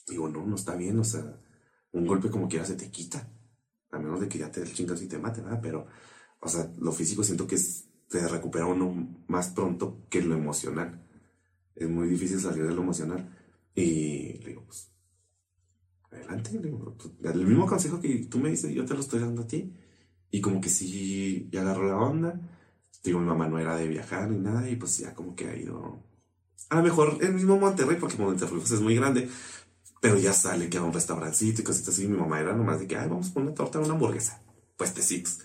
digo, 0.06 0.28
no, 0.28 0.46
no 0.46 0.54
está 0.54 0.76
bien, 0.76 0.98
o 1.00 1.04
sea, 1.04 1.40
un 1.94 2.06
golpe 2.06 2.30
como 2.30 2.48
quiera 2.48 2.66
se 2.66 2.74
te 2.74 2.90
quita. 2.90 3.26
A 3.90 3.98
menos 3.98 4.20
de 4.20 4.28
que 4.28 4.38
ya 4.38 4.50
te 4.50 4.60
el 4.60 4.72
chingas 4.74 5.00
y 5.02 5.08
te 5.08 5.18
mate, 5.18 5.40
¿verdad? 5.40 5.60
Pero, 5.62 5.86
o 6.40 6.48
sea, 6.48 6.70
lo 6.78 6.92
físico 6.92 7.22
siento 7.22 7.46
que 7.46 7.56
te 8.08 8.26
recupera 8.28 8.66
uno 8.66 9.24
más 9.28 9.48
pronto 9.50 10.04
que 10.10 10.20
lo 10.22 10.34
emocional. 10.34 11.00
Es 11.74 11.88
muy 11.88 12.08
difícil 12.08 12.40
salir 12.40 12.66
de 12.66 12.74
lo 12.74 12.82
emocional. 12.82 13.28
Y 13.74 14.38
le 14.40 14.48
digo, 14.48 14.64
pues, 14.66 14.90
adelante. 16.10 16.50
Pues, 16.58 17.34
el 17.34 17.46
mismo 17.46 17.66
consejo 17.66 18.00
que 18.00 18.26
tú 18.26 18.38
me 18.38 18.50
dices, 18.50 18.72
yo 18.72 18.84
te 18.84 18.94
lo 18.94 19.00
estoy 19.00 19.20
dando 19.20 19.42
a 19.42 19.46
ti. 19.46 19.72
Y 20.30 20.40
como 20.40 20.60
que 20.60 20.68
sí, 20.68 21.48
ya 21.52 21.62
agarró 21.62 21.88
la 21.88 21.96
onda. 21.96 22.40
Digo, 23.04 23.20
mi 23.20 23.26
mamá 23.26 23.48
no 23.48 23.58
era 23.58 23.76
de 23.76 23.86
viajar 23.88 24.28
ni 24.30 24.38
nada. 24.38 24.68
Y 24.68 24.76
pues 24.76 24.98
ya 24.98 25.14
como 25.14 25.36
que 25.36 25.48
ha 25.48 25.56
ido 25.56 26.02
A 26.70 26.76
lo 26.76 26.82
mejor 26.82 27.18
el 27.20 27.34
mismo 27.34 27.56
Monterrey, 27.58 27.98
porque 28.00 28.16
Monterrey 28.18 28.58
pues, 28.58 28.72
es 28.72 28.80
muy 28.80 28.96
grande, 28.96 29.28
pero 30.04 30.18
ya 30.18 30.34
sale 30.34 30.68
que 30.68 30.76
a 30.76 30.82
un 30.82 30.92
restaurancito 30.92 31.62
y 31.62 31.64
cositas 31.64 31.94
así. 31.94 32.06
Mi 32.06 32.18
mamá 32.18 32.38
era 32.38 32.52
nomás 32.52 32.78
de 32.78 32.86
que, 32.86 32.94
ay, 32.94 33.08
vamos 33.08 33.30
a 33.30 33.32
poner 33.32 33.48
una 33.48 33.54
torta, 33.54 33.78
una 33.78 33.94
hamburguesa, 33.94 34.38
puestecitos. 34.76 35.38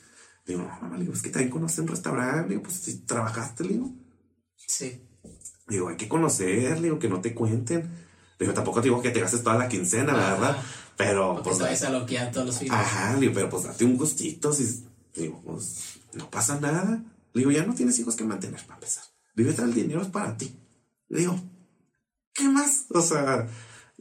Digo, 0.45 0.63
no, 0.63 0.67
mamá, 0.81 0.97
digo, 0.97 1.13
es 1.13 1.21
que 1.21 1.29
también 1.29 1.49
conoces 1.49 1.79
un 1.79 1.87
restaurante, 1.87 2.49
digo, 2.49 2.63
pues 2.63 2.75
si 2.75 2.97
trabajaste, 3.05 3.63
digo. 3.63 3.89
Sí. 4.57 5.01
Digo, 5.69 5.87
hay 5.87 5.95
que 5.95 6.09
conocer, 6.09 6.81
digo, 6.81 6.99
que 6.99 7.07
no 7.07 7.21
te 7.21 7.33
cuenten. 7.33 7.89
Digo, 8.37 8.53
tampoco 8.53 8.81
te 8.81 8.89
digo 8.89 9.01
que 9.01 9.11
te 9.11 9.21
gastes 9.21 9.43
toda 9.43 9.55
la 9.55 9.69
quincena, 9.69 10.11
la 10.11 10.33
verdad. 10.33 10.57
Pero, 10.97 11.35
Porque 11.35 11.51
pues, 11.51 11.57
sabes 11.59 11.83
a 11.83 11.89
lo 11.91 12.05
que 12.05 12.19
todos 12.33 12.47
los 12.47 12.57
fines. 12.57 12.73
Ajá, 12.73 13.15
digo, 13.15 13.31
pero 13.33 13.49
pues 13.49 13.63
date 13.63 13.85
un 13.85 13.95
gustito. 13.95 14.51
Si, 14.51 14.85
digo, 15.15 15.41
pues 15.41 16.01
no 16.15 16.29
pasa 16.29 16.59
nada. 16.59 17.01
Digo, 17.33 17.49
ya 17.49 17.65
no 17.65 17.75
tienes 17.75 17.97
hijos 17.97 18.17
que 18.17 18.25
mantener 18.25 18.59
para 18.63 18.73
empezar. 18.73 19.05
Digo, 19.37 19.51
el 19.51 19.73
dinero 19.73 20.01
es 20.01 20.09
para 20.09 20.35
ti. 20.35 20.53
Digo, 21.07 21.39
¿qué 22.33 22.49
más? 22.49 22.87
O 22.89 23.01
sea, 23.01 23.47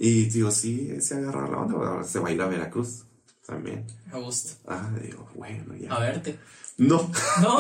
y 0.01 0.27
digo, 0.27 0.51
sí, 0.51 1.01
se 1.01 1.17
agarró 1.17 1.51
la 1.51 1.59
onda. 1.59 1.75
Ahora 1.75 2.05
se 2.05 2.19
va 2.21 2.29
a 2.29 2.33
ir 2.33 2.41
a 2.41 2.47
Veracruz 2.47 3.05
también. 3.47 3.85
Me 4.13 4.21
gusta. 4.21 4.53
Ah, 4.69 4.89
digo, 5.03 5.29
bueno, 5.35 5.75
ya. 5.77 5.93
A 5.93 5.99
verte. 6.01 6.39
No, 6.79 7.11
No, 7.43 7.59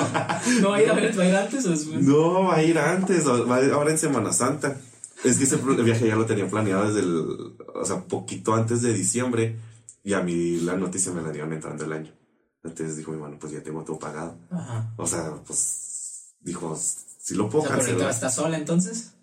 no 0.60 0.70
va 0.70 0.76
a 0.76 0.82
ir 0.82 0.88
a 0.90 0.94
ver, 0.94 1.18
va 1.18 1.22
a 1.24 1.28
ir 1.28 1.34
antes 1.34 1.66
o 1.66 1.70
después. 1.70 2.00
no, 2.02 2.44
va 2.44 2.56
a 2.56 2.62
ir 2.62 2.78
antes, 2.78 3.26
o- 3.26 3.46
va 3.46 3.56
a 3.56 3.62
ir 3.64 3.72
ahora 3.72 3.90
en 3.90 3.98
Semana 3.98 4.32
Santa. 4.32 4.76
Es 5.24 5.36
que 5.38 5.44
ese 5.44 5.56
viaje 5.56 6.06
ya 6.06 6.14
lo 6.14 6.24
tenía 6.26 6.48
planeado 6.48 6.86
desde 6.86 7.00
el, 7.00 7.56
o 7.74 7.84
sea, 7.84 8.04
poquito 8.04 8.54
antes 8.54 8.82
de 8.82 8.92
diciembre. 8.94 9.58
Y 10.04 10.12
a 10.12 10.20
mí 10.20 10.60
la 10.60 10.76
noticia 10.76 11.10
me 11.10 11.22
la 11.22 11.32
dieron 11.32 11.52
entrando 11.52 11.84
el 11.84 11.92
año. 11.92 12.12
Entonces 12.62 12.96
dijo 12.96 13.10
mi 13.10 13.18
mano, 13.18 13.36
pues 13.40 13.52
ya 13.52 13.60
tengo 13.62 13.82
todo 13.82 13.98
pagado. 13.98 14.36
Ajá. 14.50 14.92
O 14.96 15.06
sea, 15.08 15.32
pues 15.44 16.34
dijo, 16.40 16.78
si 17.20 17.34
lo 17.34 17.46
O 17.46 17.50
puedo 17.50 17.64
sea, 17.64 17.72
pero 17.72 17.82
ahorita 17.82 18.04
cancelar. 18.04 18.14
está 18.14 18.30
sola 18.30 18.56
entonces. 18.56 19.14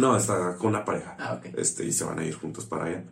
No, 0.00 0.16
está 0.16 0.56
con 0.56 0.68
una 0.68 0.84
pareja. 0.84 1.16
Ah, 1.18 1.34
ok. 1.34 1.54
Este, 1.58 1.84
y 1.84 1.92
se 1.92 2.04
van 2.04 2.18
a 2.18 2.24
ir 2.24 2.34
juntos 2.34 2.64
para 2.66 2.84
allá. 2.86 3.04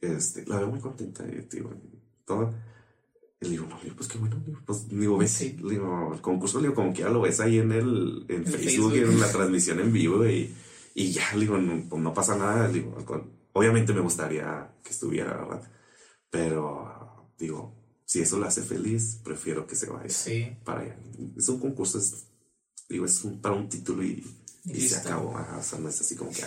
Este, 0.00 0.44
la 0.46 0.58
veo 0.58 0.68
muy 0.68 0.80
contenta, 0.80 1.24
y, 1.26 1.46
digo, 1.50 1.70
todo. 2.24 2.52
Y 3.40 3.44
le 3.46 3.50
digo, 3.50 3.66
no, 3.66 3.78
pues 3.94 4.08
qué 4.08 4.18
bueno, 4.18 4.42
pues 4.64 4.88
digo, 4.88 5.18
ves, 5.18 5.30
Sí. 5.30 5.56
le 5.62 5.70
digo, 5.72 6.12
el 6.14 6.20
concurso, 6.20 6.58
le 6.58 6.64
digo, 6.68 6.74
como 6.74 6.92
que 6.92 7.00
ya 7.02 7.08
lo 7.10 7.20
ves 7.20 7.38
ahí 7.40 7.58
en 7.58 7.70
el, 7.72 8.24
en 8.28 8.44
Facebook, 8.46 8.92
Facebook. 8.92 9.12
en 9.14 9.20
la 9.20 9.30
transmisión 9.30 9.78
en 9.80 9.92
vivo, 9.92 10.26
y, 10.26 10.54
y 10.94 11.12
ya, 11.12 11.34
le 11.34 11.40
digo, 11.40 11.58
no, 11.58 11.82
pues 11.88 12.02
no 12.02 12.14
pasa 12.14 12.36
nada, 12.36 12.66
le 12.68 12.74
digo, 12.80 12.96
obviamente 13.52 13.92
me 13.92 14.00
gustaría 14.00 14.72
que 14.82 14.90
estuviera, 14.90 15.36
¿verdad? 15.36 15.70
Pero, 16.30 17.30
digo, 17.38 17.74
si 18.04 18.20
eso 18.20 18.38
la 18.38 18.46
hace 18.48 18.62
feliz, 18.62 19.20
prefiero 19.22 19.66
que 19.66 19.74
se 19.76 19.90
vaya 19.90 20.08
Sí. 20.08 20.56
para 20.64 20.80
allá. 20.80 20.96
Es 21.36 21.48
un 21.48 21.58
concurso, 21.60 21.98
es, 21.98 22.28
digo, 22.88 23.04
es 23.04 23.22
un- 23.24 23.40
para 23.40 23.54
un 23.54 23.68
título 23.68 24.02
y, 24.04 24.24
Y 24.66 24.72
y 24.84 24.88
se 24.88 24.96
acabó. 24.96 25.36
ajá, 25.36 25.58
O 25.58 25.62
sea, 25.62 25.78
no 25.78 25.88
es 25.88 26.00
así 26.00 26.16
como 26.16 26.30
que 26.32 26.42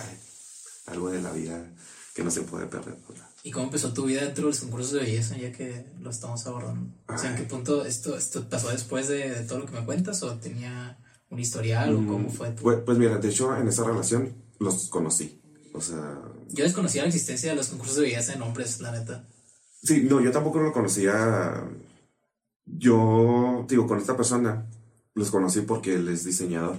algo 0.88 1.10
de 1.10 1.22
la 1.22 1.32
vida 1.32 1.66
que 2.14 2.24
no 2.24 2.30
se 2.32 2.42
puede 2.42 2.66
perder. 2.68 2.96
pues, 3.08 3.20
¿Y 3.44 3.52
cómo 3.52 3.66
empezó 3.66 3.94
tu 3.94 4.06
vida 4.06 4.22
dentro 4.26 4.44
de 4.46 4.50
los 4.52 4.60
concursos 4.60 4.92
de 4.94 5.00
belleza, 5.00 5.38
ya 5.38 5.52
que 5.52 5.86
lo 6.02 6.10
estamos 6.10 6.46
abordando? 6.46 6.94
O 7.08 7.18
sea, 7.18 7.30
¿en 7.32 7.36
qué 7.38 7.44
Ay. 7.44 7.48
punto 7.48 7.86
esto, 7.86 8.18
esto 8.18 8.48
pasó 8.50 8.70
después 8.70 9.08
de, 9.08 9.30
de 9.30 9.44
todo 9.46 9.60
lo 9.60 9.66
que 9.66 9.72
me 9.74 9.86
cuentas? 9.86 10.22
¿O 10.24 10.36
tenía 10.36 10.98
un 11.30 11.40
historial? 11.40 11.94
¿O 11.96 12.06
cómo 12.08 12.30
fue? 12.30 12.50
tu- 12.52 12.64
Pues, 12.64 12.80
pues 12.86 12.98
mira, 12.98 13.18
de 13.18 13.30
hecho, 13.30 13.56
en 13.56 13.68
esa 13.70 13.84
relación 13.86 14.34
los 14.60 14.90
conocí. 14.90 15.40
O 15.74 15.80
sea, 15.80 16.20
Yo 16.50 16.64
desconocía 16.66 17.04
la 17.04 17.08
existencia 17.08 17.52
de 17.52 17.56
los 17.56 17.68
concursos 17.68 17.96
de 17.98 18.02
belleza 18.04 18.34
en 18.34 18.42
hombres, 18.42 18.82
la 18.82 18.92
neta. 18.92 19.26
sí, 19.82 20.02
no, 20.10 20.20
yo 20.20 20.32
tampoco 20.32 20.60
lo 20.60 20.74
conocía. 20.74 21.64
Yo, 22.66 23.66
digo, 23.68 23.88
con 23.88 24.00
esta 24.00 24.16
persona 24.18 24.66
los 25.16 25.32
conocí 25.32 25.62
porque 25.62 25.96
él 25.96 26.08
es 26.10 26.24
diseñador. 26.26 26.78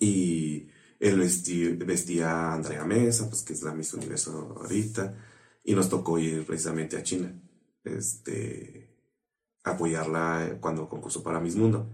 Y 0.00 0.68
él 1.00 1.18
vestí- 1.20 1.76
vestía 1.84 2.30
a 2.30 2.54
Andrea 2.54 2.84
Mesa, 2.84 3.28
pues 3.28 3.42
que 3.42 3.52
es 3.54 3.62
la 3.62 3.74
Miss 3.74 3.94
Universo 3.94 4.54
ahorita. 4.60 5.14
Y 5.64 5.74
nos 5.74 5.88
tocó 5.88 6.18
ir 6.18 6.44
precisamente 6.46 6.96
a 6.96 7.02
China. 7.02 7.32
Este. 7.84 8.82
apoyarla 9.64 10.58
cuando 10.60 10.88
concursó 10.88 11.22
para 11.22 11.40
Miss 11.40 11.56
Mundo. 11.56 11.90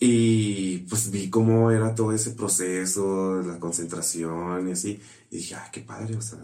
Y 0.00 0.78
pues 0.88 1.10
vi 1.10 1.30
cómo 1.30 1.70
era 1.70 1.94
todo 1.94 2.12
ese 2.12 2.32
proceso, 2.32 3.40
la 3.42 3.58
concentración 3.60 4.68
y 4.68 4.72
así. 4.72 5.00
Y 5.30 5.36
dije, 5.38 5.54
ah, 5.54 5.70
qué 5.72 5.80
padre, 5.82 6.16
o 6.16 6.22
sea. 6.22 6.40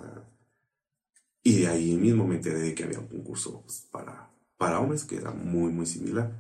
Y 1.42 1.60
de 1.60 1.66
ahí 1.68 1.96
mismo 1.96 2.26
me 2.26 2.36
enteré 2.36 2.58
de 2.60 2.74
que 2.74 2.84
había 2.84 3.00
un 3.00 3.08
concurso 3.08 3.62
pues, 3.62 3.86
para, 3.90 4.30
para 4.56 4.80
hombres 4.80 5.04
que 5.04 5.16
era 5.16 5.32
muy, 5.32 5.72
muy 5.72 5.86
similar. 5.86 6.30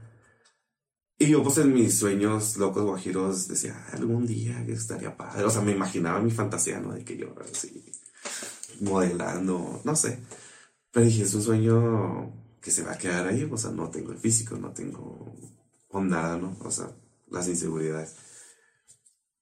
Y 1.18 1.26
yo, 1.28 1.42
pues 1.42 1.58
en 1.58 1.74
mis 1.74 1.98
sueños 1.98 2.56
locos 2.58 2.84
guajiros 2.84 3.48
decía, 3.48 3.74
"Ah, 3.88 3.96
algún 3.96 4.26
día 4.26 4.64
estaría 4.68 5.16
padre. 5.16 5.44
O 5.44 5.50
sea, 5.50 5.62
me 5.62 5.72
imaginaba 5.72 6.20
mi 6.20 6.30
fantasía, 6.30 6.78
¿no? 6.80 6.92
De 6.94 7.04
que 7.04 7.16
yo 7.16 7.34
así, 7.40 7.84
modelando, 8.80 9.80
no 9.84 9.96
sé. 9.96 10.20
Pero 10.92 11.06
dije, 11.06 11.22
es 11.24 11.34
un 11.34 11.42
sueño 11.42 12.58
que 12.60 12.70
se 12.70 12.82
va 12.84 12.92
a 12.92 12.98
quedar 12.98 13.26
ahí. 13.28 13.44
O 13.50 13.56
sea, 13.56 13.70
no 13.72 13.90
tengo 13.90 14.12
el 14.12 14.18
físico, 14.18 14.56
no 14.56 14.72
tengo 14.72 15.34
nada, 15.92 16.36
¿no? 16.38 16.56
O 16.60 16.70
sea, 16.70 16.94
las 17.28 17.48
inseguridades. 17.48 18.16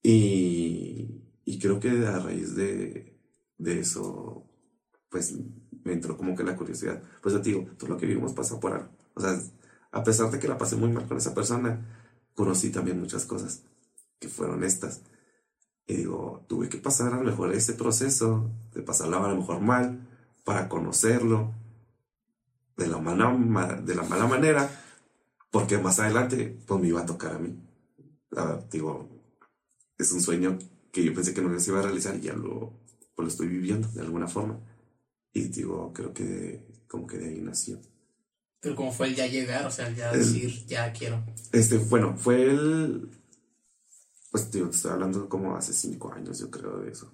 Y, 0.01 1.23
y 1.45 1.59
creo 1.59 1.79
que 1.79 1.89
a 1.89 2.19
raíz 2.19 2.55
de, 2.55 3.19
de 3.57 3.79
eso, 3.79 4.49
pues 5.09 5.33
me 5.83 5.93
entró 5.93 6.17
como 6.17 6.35
que 6.35 6.43
la 6.43 6.55
curiosidad. 6.55 7.01
Pues 7.21 7.33
yo 7.35 7.41
te 7.41 7.49
digo, 7.49 7.65
todo 7.77 7.89
lo 7.91 7.97
que 7.97 8.05
vivimos 8.05 8.33
pasa 8.33 8.59
por 8.59 8.73
algo. 8.73 8.89
O 9.15 9.21
sea, 9.21 9.39
a 9.97 10.03
pesar 10.03 10.31
de 10.31 10.39
que 10.39 10.47
la 10.47 10.57
pasé 10.57 10.75
muy 10.75 10.89
mal 10.91 11.07
con 11.07 11.17
esa 11.17 11.33
persona, 11.33 11.71
conocí 12.35 12.69
también 12.71 12.99
muchas 12.99 13.25
cosas 13.25 13.63
que 14.19 14.29
fueron 14.29 14.63
estas. 14.63 15.01
Y 15.87 15.95
digo, 15.97 16.45
tuve 16.47 16.69
que 16.69 16.77
pasar 16.77 17.13
a 17.13 17.17
lo 17.17 17.23
mejor 17.23 17.53
ese 17.53 17.73
proceso 17.73 18.49
de 18.73 18.81
pasarla 18.83 19.17
a 19.17 19.29
lo 19.29 19.37
mejor 19.37 19.61
mal 19.61 20.07
para 20.43 20.69
conocerlo 20.69 21.53
de 22.77 22.87
la 22.87 22.99
mala, 22.99 23.29
ma- 23.29 23.73
de 23.73 23.95
la 23.95 24.03
mala 24.03 24.27
manera, 24.27 24.69
porque 25.51 25.77
más 25.77 25.99
adelante 25.99 26.57
pues 26.67 26.79
me 26.81 26.87
iba 26.89 27.01
a 27.01 27.05
tocar 27.05 27.35
a 27.35 27.39
mí. 27.39 27.57
Digo, 28.71 29.09
es 29.97 30.11
un 30.11 30.21
sueño 30.21 30.59
que 30.91 31.03
yo 31.03 31.13
pensé 31.13 31.33
que 31.33 31.41
no 31.41 31.59
se 31.59 31.71
iba 31.71 31.79
a 31.79 31.83
realizar 31.83 32.15
y 32.15 32.21
ya 32.21 32.33
lo, 32.33 32.73
pues 33.15 33.23
lo 33.25 33.27
estoy 33.27 33.47
viviendo 33.47 33.87
de 33.89 34.01
alguna 34.01 34.27
forma. 34.27 34.59
Y 35.33 35.43
digo, 35.49 35.91
creo 35.93 36.13
que 36.13 36.83
como 36.87 37.07
que 37.07 37.17
de 37.17 37.29
ahí 37.29 37.41
nació. 37.41 37.79
Pero 38.59 38.75
como 38.75 38.91
fue 38.91 39.07
el 39.07 39.15
ya 39.15 39.27
llegar, 39.27 39.65
o 39.65 39.71
sea, 39.71 39.87
el 39.87 39.95
ya 39.95 40.11
El- 40.11 40.19
decir, 40.19 40.65
ya 40.65 40.91
quiero. 40.91 41.23
Este, 41.51 41.77
bueno, 41.77 42.15
fue 42.17 42.43
el. 42.43 43.09
Pues 44.31 44.51
digo, 44.51 44.69
te 44.69 44.75
estoy 44.75 44.91
hablando 44.91 45.29
como 45.29 45.55
hace 45.55 45.73
cinco 45.73 46.11
años, 46.11 46.39
yo 46.39 46.49
creo, 46.51 46.79
de 46.79 46.91
eso. 46.91 47.13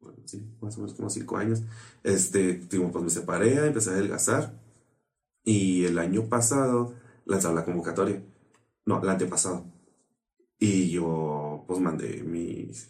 Bueno, 0.00 0.18
sí, 0.26 0.46
más 0.60 0.76
o 0.76 0.80
menos 0.80 0.94
como 0.94 1.10
cinco 1.10 1.36
años. 1.36 1.62
Este, 2.02 2.54
digo, 2.70 2.90
pues 2.90 3.04
me 3.04 3.10
separé, 3.10 3.66
empecé 3.66 3.90
a 3.90 3.92
adelgazar. 3.94 4.60
Y 5.44 5.84
el 5.84 5.98
año 5.98 6.28
pasado 6.28 6.94
lanzaron 7.26 7.56
la 7.56 7.64
convocatoria. 7.64 8.22
No, 8.86 9.02
el 9.02 9.08
antepasado. 9.08 9.66
Y 10.58 10.90
yo, 10.90 11.64
pues 11.66 11.80
mandé 11.80 12.22
mis. 12.22 12.88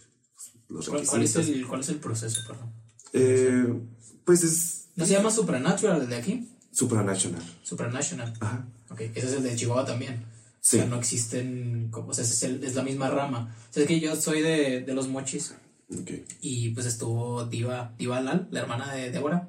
Los 0.68 0.88
¿Cuál, 0.88 1.06
cuál 1.06 1.22
es 1.22 1.36
el, 1.36 1.66
¿Cuál 1.66 1.80
es 1.80 1.88
el 1.88 1.96
proceso, 1.98 2.40
perdón? 2.46 2.72
Eh, 3.12 3.80
pues 4.24 4.42
es 4.44 4.88
¿No 4.96 5.04
se 5.06 5.12
llama 5.12 5.30
Supernatural 5.30 6.02
el 6.02 6.08
de 6.08 6.16
aquí? 6.16 6.53
Supranational. 6.74 7.42
Supranational. 7.62 8.32
Ajá. 8.40 8.66
Ok, 8.90 9.00
ese 9.00 9.26
es 9.26 9.32
el 9.34 9.42
de 9.42 9.56
Chihuahua 9.56 9.84
también. 9.84 10.24
Sí. 10.60 10.76
O 10.76 10.80
sea, 10.80 10.88
no 10.88 10.96
existen, 10.98 11.90
o 11.92 12.12
sea, 12.14 12.24
es, 12.24 12.42
el- 12.42 12.62
es 12.64 12.74
la 12.74 12.82
misma 12.82 13.10
rama. 13.10 13.54
O 13.70 13.72
sea, 13.72 13.82
es 13.82 13.88
que 13.88 14.00
yo 14.00 14.16
soy 14.16 14.40
de, 14.40 14.80
de 14.80 14.94
los 14.94 15.08
mochis 15.08 15.54
Ok. 15.92 16.10
y 16.40 16.70
pues 16.70 16.86
estuvo 16.86 17.44
Diva, 17.44 17.94
Diva 17.98 18.20
Lal, 18.20 18.48
la 18.50 18.60
hermana 18.60 18.92
de 18.94 19.10
Débora, 19.10 19.48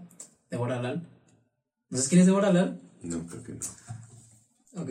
Débora 0.51 0.81
Lal. 0.81 1.07
¿No 1.89 1.97
sabes 1.97 2.09
quién 2.09 2.21
es 2.21 2.27
Débora 2.27 2.51
Lal? 2.51 2.81
No, 3.01 3.25
creo 3.27 3.43
que 3.43 3.53
no. 3.53 3.59
Ok. 4.81 4.89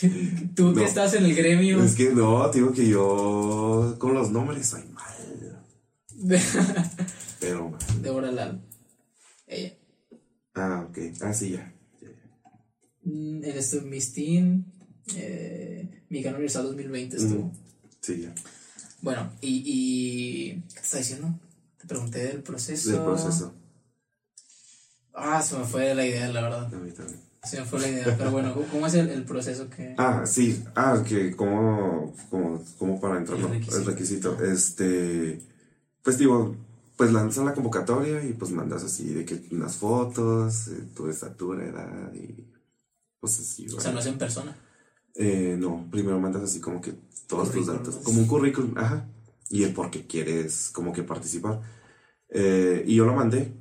Tú 0.56 0.72
que 0.72 0.80
No. 0.80 0.86
estás 0.86 1.12
en 1.14 1.24
el 1.26 1.34
gremio. 1.34 1.82
Es 1.84 1.94
que 1.94 2.10
no, 2.14 2.48
digo 2.50 2.72
que 2.72 2.88
yo 2.88 3.96
con 3.98 4.14
los 4.14 4.30
nombres 4.30 4.66
soy 4.66 4.82
mal. 4.84 5.14
Pero 7.40 7.68
mal. 7.70 7.80
Débora 8.02 8.30
Lal. 8.32 8.62
Ella. 9.46 9.74
Ah, 10.54 10.86
ok. 10.88 10.98
Ah, 11.20 11.34
sí, 11.34 11.50
ya. 11.50 11.72
Mm, 13.06 13.44
En 13.44 13.56
este 13.56 13.80
Miss 13.82 14.12
Teen, 14.12 14.64
eh, 15.14 16.02
Mexicano 16.10 16.36
Universal 16.36 16.64
2020 16.64 17.16
estuvo. 17.16 17.44
Mm, 17.44 17.52
Sí, 18.00 18.22
ya. 18.22 18.34
Bueno, 19.02 19.30
y, 19.40 19.62
y. 19.66 20.62
¿Qué 20.68 20.74
te 20.74 20.80
está 20.80 20.98
diciendo? 20.98 21.38
Te 21.80 21.86
pregunté 21.86 22.24
del 22.24 22.42
proceso. 22.42 22.90
Del 22.92 23.02
proceso. 23.02 23.52
Ah, 25.14 25.40
se 25.42 25.56
me 25.58 25.64
fue 25.64 25.94
la 25.94 26.06
idea, 26.06 26.28
la 26.28 26.42
verdad. 26.42 26.74
A 26.74 26.78
mí 26.78 26.90
también. 26.90 27.20
Se 27.42 27.60
me 27.60 27.66
fue 27.66 27.80
la 27.80 27.88
idea. 27.88 28.16
Pero 28.18 28.30
bueno, 28.30 28.54
¿cómo- 28.54 28.66
¿cómo 28.66 28.86
es 28.86 28.94
el, 28.94 29.08
el 29.10 29.24
proceso 29.24 29.68
que.? 29.70 29.94
Ah, 29.98 30.24
sí. 30.26 30.62
Ah, 30.74 31.02
que 31.06 31.34
como, 31.36 32.14
como, 32.30 32.62
como 32.78 33.00
para 33.00 33.18
entrar, 33.18 33.38
El 33.38 33.42
¿no? 33.44 33.48
requisito. 33.48 33.76
El 33.78 33.84
requisito. 33.86 34.44
Este, 34.44 35.40
pues 36.02 36.18
digo, 36.18 36.56
pues 36.96 37.12
lanzan 37.12 37.44
la 37.46 37.54
convocatoria 37.54 38.22
y 38.24 38.32
pues 38.32 38.50
mandas 38.50 38.82
así 38.84 39.12
de 39.14 39.24
que 39.24 39.42
unas 39.52 39.76
fotos, 39.76 40.68
eh, 40.68 40.84
tu 40.94 41.08
estatura, 41.08 41.64
edad 41.64 42.12
y 42.14 42.45
así. 43.26 43.66
O 43.68 43.80
sea, 43.80 43.92
no 43.92 44.00
es 44.00 44.06
en 44.06 44.18
persona. 44.18 44.56
Eh, 45.14 45.56
no, 45.58 45.88
primero 45.90 46.20
mandas 46.20 46.42
así 46.42 46.60
como 46.60 46.80
que 46.80 46.94
todos 47.26 47.50
tus 47.50 47.66
datos, 47.66 47.96
como 48.04 48.20
un 48.20 48.26
currículum, 48.26 48.76
ajá. 48.76 49.08
y 49.48 49.62
el 49.64 49.72
por 49.72 49.90
qué 49.90 50.06
quieres 50.06 50.70
como 50.72 50.92
que 50.92 51.02
participar. 51.02 51.60
Eh, 52.28 52.84
y 52.86 52.94
yo 52.96 53.04
lo 53.06 53.14
mandé 53.14 53.52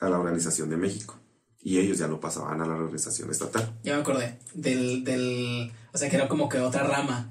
a 0.00 0.08
la 0.08 0.18
Organización 0.18 0.70
de 0.70 0.76
México 0.76 1.18
y 1.60 1.78
ellos 1.78 1.98
ya 1.98 2.06
lo 2.08 2.20
pasaban 2.20 2.60
a 2.60 2.66
la 2.66 2.74
organización 2.74 3.30
estatal. 3.30 3.78
Ya 3.82 3.94
me 3.96 4.00
acordé 4.02 4.38
del, 4.54 5.02
del 5.04 5.72
o 5.92 5.98
sea 5.98 6.08
que 6.10 6.16
era 6.16 6.28
como 6.28 6.48
que 6.48 6.58
otra 6.60 6.84
rama 6.86 7.30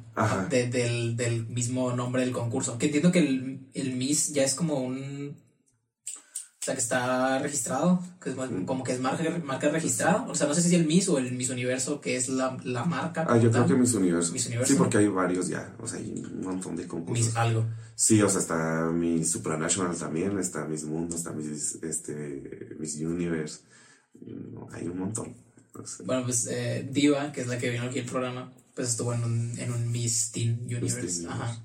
de- 0.50 0.68
del, 0.70 1.16
del 1.18 1.48
mismo 1.48 1.96
nombre 1.96 2.24
del 2.24 2.32
concurso. 2.32 2.78
Que 2.78 2.88
entiendo 2.88 3.12
que 3.12 3.20
el, 3.20 3.68
el 3.74 3.96
Miss 3.96 4.34
ya 4.34 4.44
es 4.44 4.54
como 4.56 4.80
un, 4.82 5.38
o 6.64 6.66
sea 6.66 6.76
que 6.76 6.80
está 6.80 7.40
registrado, 7.40 8.02
que 8.22 8.30
es 8.30 8.38
como 8.66 8.86
que 8.86 8.94
es 8.94 9.02
marca, 9.02 9.22
marca 9.44 9.68
registrada. 9.68 10.26
O 10.30 10.34
sea, 10.34 10.48
no 10.48 10.54
sé 10.54 10.62
si 10.62 10.70
es 10.70 10.74
el 10.76 10.88
Miss 10.88 11.10
o 11.10 11.18
el 11.18 11.34
Miss 11.34 11.50
Universo, 11.50 12.00
que 12.00 12.16
es 12.16 12.30
la, 12.30 12.58
la 12.64 12.86
marca. 12.86 13.26
Ah, 13.28 13.38
yo 13.38 13.52
creo 13.52 13.68
que 13.68 13.74
Miss 13.74 13.94
Universo. 13.96 14.32
Miss 14.32 14.48
Universo. 14.48 14.72
Sí, 14.72 14.80
porque 14.80 15.00
hay 15.00 15.10
varios 15.10 15.50
ya, 15.50 15.76
o 15.78 15.86
sea, 15.86 16.00
hay 16.00 16.10
un 16.10 16.40
montón 16.40 16.78
de 16.78 16.88
concursos. 16.88 17.26
Miss 17.26 17.36
algo. 17.36 17.66
Sí, 17.96 18.22
o 18.22 18.30
sea, 18.30 18.40
está 18.40 18.90
Miss 18.94 19.32
Supranational 19.32 19.98
también, 19.98 20.40
está 20.40 20.64
Miss 20.64 20.86
Mundo, 20.86 21.18
está 21.18 21.34
Miss, 21.34 21.80
este, 21.82 22.78
Miss 22.80 22.96
Universe, 22.96 23.60
hay 24.72 24.88
un 24.88 25.00
montón. 25.00 25.36
Bueno, 26.06 26.24
pues 26.24 26.48
eh, 26.50 26.88
Diva, 26.90 27.34
que 27.34 27.42
es 27.42 27.48
la 27.48 27.58
que 27.58 27.72
vino 27.72 27.84
aquí 27.84 28.00
el 28.00 28.06
programa, 28.06 28.54
pues 28.74 28.88
estuvo 28.88 29.14
en 29.14 29.22
un, 29.26 29.60
en 29.60 29.74
un 29.74 29.92
Miss 29.92 30.32
Teen 30.32 30.62
Universe. 30.64 31.02
Teen 31.02 31.28
Ajá. 31.28 31.62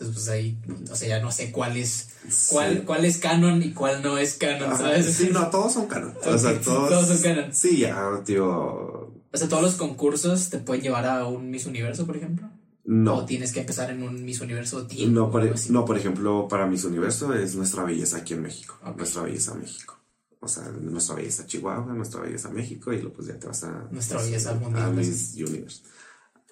Entonces, 0.00 0.14
pues 0.14 0.28
ahí, 0.30 0.58
o 0.90 0.96
sea, 0.96 1.08
ya 1.08 1.20
no 1.20 1.30
sé 1.30 1.52
cuál 1.52 1.76
es, 1.76 2.08
Sí. 2.28 2.56
cuál, 2.86 3.04
es 3.04 3.18
canon 3.18 3.62
y 3.62 3.72
cuál 3.72 4.02
no 4.02 4.16
es 4.16 4.34
canon, 4.34 4.70
Ajá, 4.70 4.78
¿sabes? 4.78 5.14
Sí, 5.14 5.28
no, 5.30 5.48
todos 5.50 5.74
son 5.74 5.88
canon. 5.88 6.14
O 6.24 6.38
sea, 6.38 6.58
todos, 6.60 6.88
todos 6.88 7.06
son 7.08 7.18
canon. 7.22 7.52
Sí, 7.52 7.78
ya, 7.78 8.22
tío. 8.24 8.46
O 8.46 9.36
sea, 9.36 9.48
todos 9.48 9.62
los 9.62 9.74
concursos 9.74 10.48
te 10.48 10.58
pueden 10.58 10.82
llevar 10.82 11.06
a 11.06 11.26
un 11.26 11.50
Miss 11.50 11.66
Universo, 11.66 12.06
por 12.06 12.16
ejemplo. 12.16 12.46
O 12.46 12.50
No. 12.84 13.24
tienes 13.26 13.52
que 13.52 13.60
empezar 13.60 13.90
en 13.90 14.02
un 14.02 14.24
Miss 14.24 14.40
Universo. 14.40 14.88
No 15.08 15.26
o 15.26 15.30
por, 15.30 15.42
así. 15.46 15.70
no, 15.70 15.84
por 15.84 15.98
ejemplo, 15.98 16.48
para 16.48 16.66
Miss 16.66 16.84
Universo 16.84 17.34
es 17.34 17.54
nuestra 17.54 17.84
belleza 17.84 18.16
aquí 18.16 18.32
en 18.34 18.42
México. 18.42 18.78
Nuestra 18.96 19.22
belleza 19.22 19.54
México. 19.54 19.98
O 20.40 20.48
sea, 20.48 20.64
nuestra 20.68 21.14
belleza 21.16 21.46
Chihuahua, 21.46 21.92
nuestra 21.92 22.22
belleza 22.22 22.48
México, 22.48 22.90
y 22.94 22.96
luego 23.02 23.16
pues 23.16 23.28
ya 23.28 23.38
te 23.38 23.46
vas 23.46 23.62
a. 23.64 23.86
Nuestra 23.90 24.16
pues, 24.16 24.30
belleza 24.30 24.54
mundial, 24.54 24.88
A 24.88 24.92
pues. 24.94 25.06
Miss 25.06 25.34
Universe. 25.36 25.82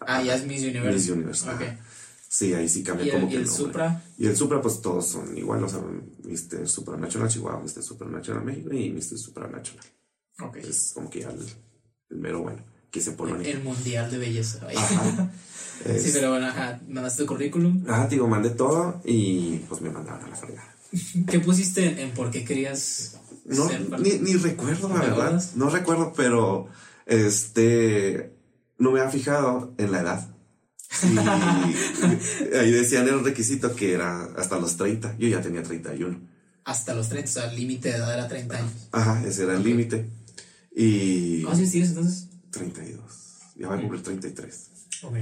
Ah, 0.00 0.22
ya 0.22 0.34
es 0.34 0.46
Miss 0.46 0.62
Universo. 0.62 0.92
Miss 0.92 1.08
Universe. 1.08 1.50
Ok. 1.50 1.62
ajá. 1.62 1.78
Sí, 2.28 2.52
ahí 2.52 2.68
sí 2.68 2.82
cambia 2.82 3.06
¿Y 3.06 3.10
como 3.10 3.24
el, 3.24 3.28
que 3.30 3.34
y 3.34 3.38
el 3.38 3.46
nombre. 3.46 3.64
Supra? 3.64 4.02
Y 4.18 4.26
el 4.26 4.36
Supra, 4.36 4.60
pues 4.60 4.80
todos 4.82 5.06
son 5.06 5.36
igual, 5.36 5.64
o 5.64 5.68
sea, 5.68 5.80
Mr. 5.80 6.68
Supranational 6.68 7.28
Chihuahua, 7.28 7.60
Mr. 7.62 7.82
Supranational 7.82 8.44
México 8.44 8.72
y 8.74 8.90
Mr. 8.90 9.18
Supranational. 9.18 9.84
Ok. 10.40 10.56
Es 10.58 10.92
como 10.94 11.08
que 11.08 11.20
ya 11.20 11.30
el, 11.30 11.40
el 12.10 12.18
mero 12.18 12.42
bueno, 12.42 12.62
que 12.90 13.00
se 13.00 13.12
pone 13.12 13.32
El, 13.40 13.46
el 13.56 13.62
Mundial 13.64 14.10
de 14.10 14.18
Belleza. 14.18 14.66
Ajá. 14.74 15.30
Sí, 15.78 16.10
pero 16.12 16.30
bueno, 16.30 16.48
ajá. 16.48 16.80
Mandaste 16.88 17.22
tu 17.22 17.28
currículum. 17.28 17.84
Ah, 17.86 18.08
digo, 18.10 18.26
mandé 18.26 18.50
todo 18.50 19.00
y 19.04 19.58
pues 19.68 19.80
me 19.80 19.90
mandaron 19.90 20.24
a 20.24 20.28
la 20.28 20.34
fregada. 20.34 20.74
¿Qué 21.30 21.38
pusiste 21.38 21.86
en, 21.86 21.98
en 22.00 22.10
por 22.14 22.32
qué 22.32 22.44
querías 22.44 23.16
No, 23.44 23.68
ni, 24.00 24.18
ni 24.18 24.34
recuerdo, 24.34 24.88
la 24.88 24.94
¿No 24.96 25.00
te 25.00 25.06
verdad. 25.10 25.44
No 25.54 25.70
recuerdo, 25.70 26.12
pero 26.16 26.66
este 27.06 28.34
no 28.76 28.90
me 28.90 28.98
había 29.00 29.12
fijado 29.12 29.72
en 29.78 29.92
la 29.92 30.00
edad. 30.00 30.28
Y 31.02 31.18
ahí 32.56 32.70
decían 32.70 33.06
el 33.08 33.22
requisito 33.22 33.74
que 33.76 33.92
era 33.92 34.24
hasta 34.36 34.58
los 34.58 34.76
30. 34.76 35.16
Yo 35.18 35.28
ya 35.28 35.40
tenía 35.40 35.62
31. 35.62 36.18
Hasta 36.64 36.94
los 36.94 37.08
30, 37.08 37.30
o 37.30 37.32
sea, 37.32 37.50
el 37.50 37.56
límite 37.56 37.90
de 37.90 37.96
edad 37.96 38.14
era 38.14 38.28
30 38.28 38.56
años. 38.56 38.72
Ajá, 38.92 39.22
ese 39.26 39.44
era 39.44 39.54
el 39.54 39.62
límite. 39.62 40.08
Y 40.74 41.42
¿Cuántos 41.42 41.60
años 41.60 41.72
tienes 41.72 41.88
entonces? 41.90 42.28
32. 42.50 43.02
Ya 43.56 43.68
voy 43.68 43.78
a 43.78 43.80
cumplir 43.80 44.02
33. 44.02 44.70
Ok. 45.02 45.16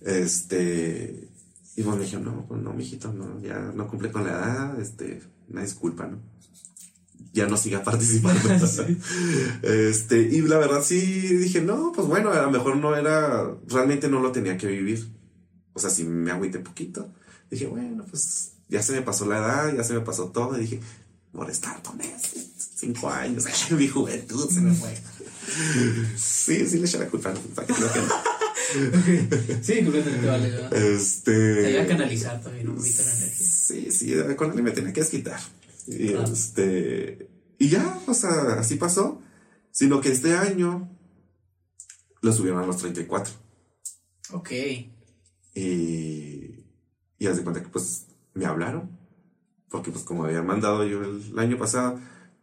Este. 0.00 1.28
Y 1.76 1.82
pues 1.82 1.96
me 1.96 2.04
dijeron, 2.04 2.24
no, 2.24 2.46
pues 2.46 2.60
no, 2.60 2.72
mijito, 2.72 3.12
no, 3.12 3.40
ya 3.40 3.58
no 3.58 3.88
cumple 3.88 4.12
con 4.12 4.24
la 4.24 4.30
edad, 4.30 4.80
este, 4.80 5.22
una 5.48 5.62
disculpa, 5.62 6.06
¿no? 6.06 6.18
Ya 7.32 7.46
no 7.46 7.56
siga 7.56 7.82
participando. 7.84 8.40
Sí. 8.66 8.96
Este, 9.62 10.20
y 10.20 10.42
la 10.42 10.58
verdad 10.58 10.82
sí 10.84 11.00
dije, 11.00 11.60
no, 11.60 11.92
pues 11.94 12.06
bueno, 12.06 12.30
a 12.30 12.42
lo 12.42 12.50
mejor 12.50 12.76
no 12.76 12.94
era, 12.96 13.50
realmente 13.68 14.08
no 14.08 14.20
lo 14.20 14.32
tenía 14.32 14.56
que 14.58 14.66
vivir. 14.66 15.08
O 15.72 15.78
sea, 15.80 15.88
si 15.90 16.04
me 16.04 16.30
agüité 16.30 16.58
poquito, 16.58 17.08
dije, 17.50 17.66
bueno, 17.66 18.04
pues 18.08 18.52
ya 18.68 18.82
se 18.82 18.92
me 18.92 19.02
pasó 19.02 19.26
la 19.26 19.38
edad, 19.38 19.74
ya 19.74 19.84
se 19.84 19.94
me 19.94 20.00
pasó 20.00 20.26
todo, 20.26 20.56
y 20.58 20.60
dije, 20.62 20.80
por 21.32 21.50
estar 21.50 21.82
con 21.82 21.98
cinco 22.76 23.08
años, 23.08 23.44
mi 23.70 23.88
juventud 23.88 24.50
se 24.50 24.60
me 24.60 24.74
fue. 24.74 24.94
Sí, 26.16 26.66
sí 26.66 26.78
le 26.78 26.86
eché 26.86 26.98
la 26.98 27.06
culpa. 27.08 27.32
¿para 27.54 27.66
qué 27.66 27.74
creo 27.74 27.92
que 27.92 28.00
no? 28.00 29.62
Sí, 29.62 29.82
completamente 29.82 30.26
vale. 30.26 30.50
¿verdad? 30.50 30.70
Te 30.70 30.76
ayuda 30.76 30.90
a 30.90 31.82
Este. 31.82 31.86
canalizar 31.88 32.40
también 32.42 32.68
un 32.68 32.76
poquito 32.76 33.02
la 33.04 33.16
energía. 33.16 33.46
Sí, 33.48 33.88
sí, 33.90 34.14
con 34.36 34.52
él 34.52 34.62
me 34.62 34.70
tenía 34.70 34.92
que 34.92 35.00
desquitar. 35.00 35.40
Y 35.86 36.14
Ah. 36.14 36.24
este. 36.30 37.28
Y 37.58 37.68
ya, 37.68 38.00
o 38.06 38.14
sea, 38.14 38.54
así 38.58 38.76
pasó. 38.76 39.20
Sino 39.70 40.00
que 40.00 40.10
este 40.10 40.36
año 40.36 40.88
lo 42.20 42.32
subieron 42.32 42.62
a 42.62 42.66
los 42.66 42.76
34. 42.78 43.32
Ok. 44.32 44.50
Y. 45.54 46.64
Y 47.18 47.26
haz 47.26 47.36
de 47.36 47.42
cuenta 47.42 47.62
que 47.62 47.68
pues 47.68 48.06
me 48.34 48.46
hablaron. 48.46 48.90
Porque 49.70 49.90
pues 49.90 50.04
como 50.04 50.24
habían 50.24 50.46
mandado 50.46 50.84
yo 50.84 51.02
el, 51.02 51.22
el 51.32 51.38
año 51.38 51.56
pasado, 51.56 51.98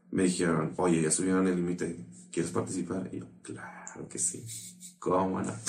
me 0.09 0.23
dijeron, 0.23 0.73
oye, 0.77 1.01
ya 1.01 1.11
subieron 1.11 1.47
el 1.47 1.57
límite, 1.57 2.05
¿quieres 2.31 2.51
participar? 2.51 3.09
Y 3.13 3.19
yo, 3.19 3.25
claro 3.43 4.07
que 4.09 4.17
sí. 4.17 4.43
¿Cómo 4.99 5.41
no? 5.41 5.53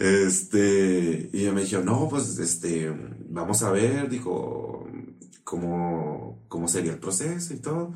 Este, 0.00 1.30
y 1.32 1.48
me 1.50 1.62
dijo, 1.64 1.80
no, 1.80 2.08
pues, 2.10 2.38
este, 2.38 2.92
vamos 3.30 3.62
a 3.62 3.70
ver, 3.70 4.10
dijo, 4.10 4.86
cómo, 5.44 6.27
cómo 6.48 6.68
sería 6.68 6.92
el 6.92 6.98
proceso 6.98 7.54
y 7.54 7.58
todo. 7.58 7.92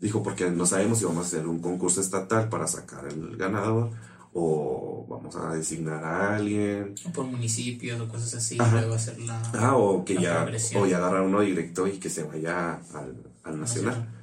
Dijo, 0.00 0.22
porque 0.22 0.48
no 0.50 0.64
sabemos 0.66 0.98
si 0.98 1.04
vamos 1.04 1.24
a 1.24 1.28
hacer 1.28 1.46
un 1.46 1.60
concurso 1.60 2.00
estatal 2.00 2.48
para 2.48 2.66
sacar 2.68 3.06
el 3.08 3.36
ganador 3.36 3.90
o 4.32 5.06
vamos 5.08 5.34
a 5.36 5.54
designar 5.54 6.04
a 6.04 6.36
alguien. 6.36 6.94
O 7.06 7.10
por 7.10 7.24
municipios 7.24 8.00
o 8.00 8.08
cosas 8.08 8.34
así, 8.34 8.56
Ajá. 8.60 8.80
luego 8.80 8.94
hacer 8.94 9.18
la. 9.20 9.42
Ah, 9.54 9.76
o 9.76 10.04
que 10.04 10.14
ya, 10.20 10.46
o 10.76 10.86
ya 10.86 10.98
agarrar 10.98 11.22
uno 11.22 11.40
directo 11.40 11.86
y 11.88 11.98
que 11.98 12.10
se 12.10 12.22
vaya 12.22 12.80
al, 12.94 13.16
al 13.42 13.60
nacional. 13.60 14.14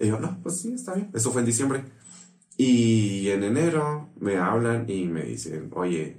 Y 0.00 0.08
yo, 0.08 0.18
no, 0.18 0.38
pues 0.42 0.60
sí, 0.60 0.72
está 0.72 0.94
bien. 0.94 1.10
Eso 1.12 1.30
fue 1.30 1.42
en 1.42 1.46
diciembre. 1.46 1.84
Y 2.56 3.28
en 3.30 3.42
enero 3.42 4.08
me 4.20 4.36
hablan 4.36 4.88
y 4.88 5.04
me 5.06 5.22
dicen, 5.22 5.70
oye, 5.74 6.16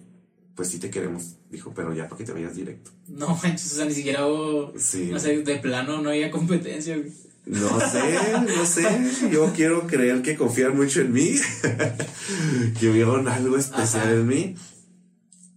pues 0.56 0.70
sí 0.70 0.80
te 0.80 0.90
queremos. 0.90 1.38
Dijo, 1.56 1.72
pero 1.74 1.94
ya 1.94 2.10
para 2.10 2.18
que 2.18 2.26
te 2.26 2.34
vayas 2.34 2.54
directo. 2.54 2.92
No 3.08 3.30
manches, 3.42 3.72
o 3.72 3.76
sea, 3.78 3.86
ni 3.86 3.94
siquiera 3.94 4.28
hubo. 4.28 4.74
Sí. 4.78 5.08
No 5.10 5.20
sé, 5.20 5.42
de 5.42 5.56
plano 5.56 6.02
no 6.02 6.10
había 6.10 6.30
competencia. 6.30 7.02
No 7.46 7.80
sé, 7.80 8.20
no 8.58 8.66
sé. 8.66 8.84
Yo 9.32 9.54
quiero 9.56 9.88
creer 9.88 10.22
que 10.22 10.36
confían 10.36 10.76
mucho 10.76 11.00
en 11.00 11.14
mí. 11.14 11.32
que 12.80 12.90
vieron 12.90 13.30
algo 13.30 13.56
especial 13.56 14.04
Ajá. 14.04 14.12
en 14.12 14.28
mí. 14.28 14.56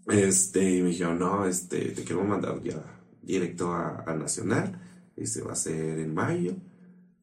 Este, 0.07 0.76
y 0.76 0.82
me 0.82 0.90
dijeron, 0.90 1.18
no, 1.18 1.46
este, 1.46 1.80
te 1.90 2.05
queremos 2.05 2.28
mandar 2.28 2.62
ya 2.62 2.80
directo 3.20 3.72
a, 3.72 4.05
a 4.07 4.14
Nacional. 4.14 4.80
Y 5.16 5.26
se 5.26 5.42
va 5.42 5.51
a 5.51 5.55
hacer 5.55 5.99
en 5.99 6.14
mayo. 6.14 6.53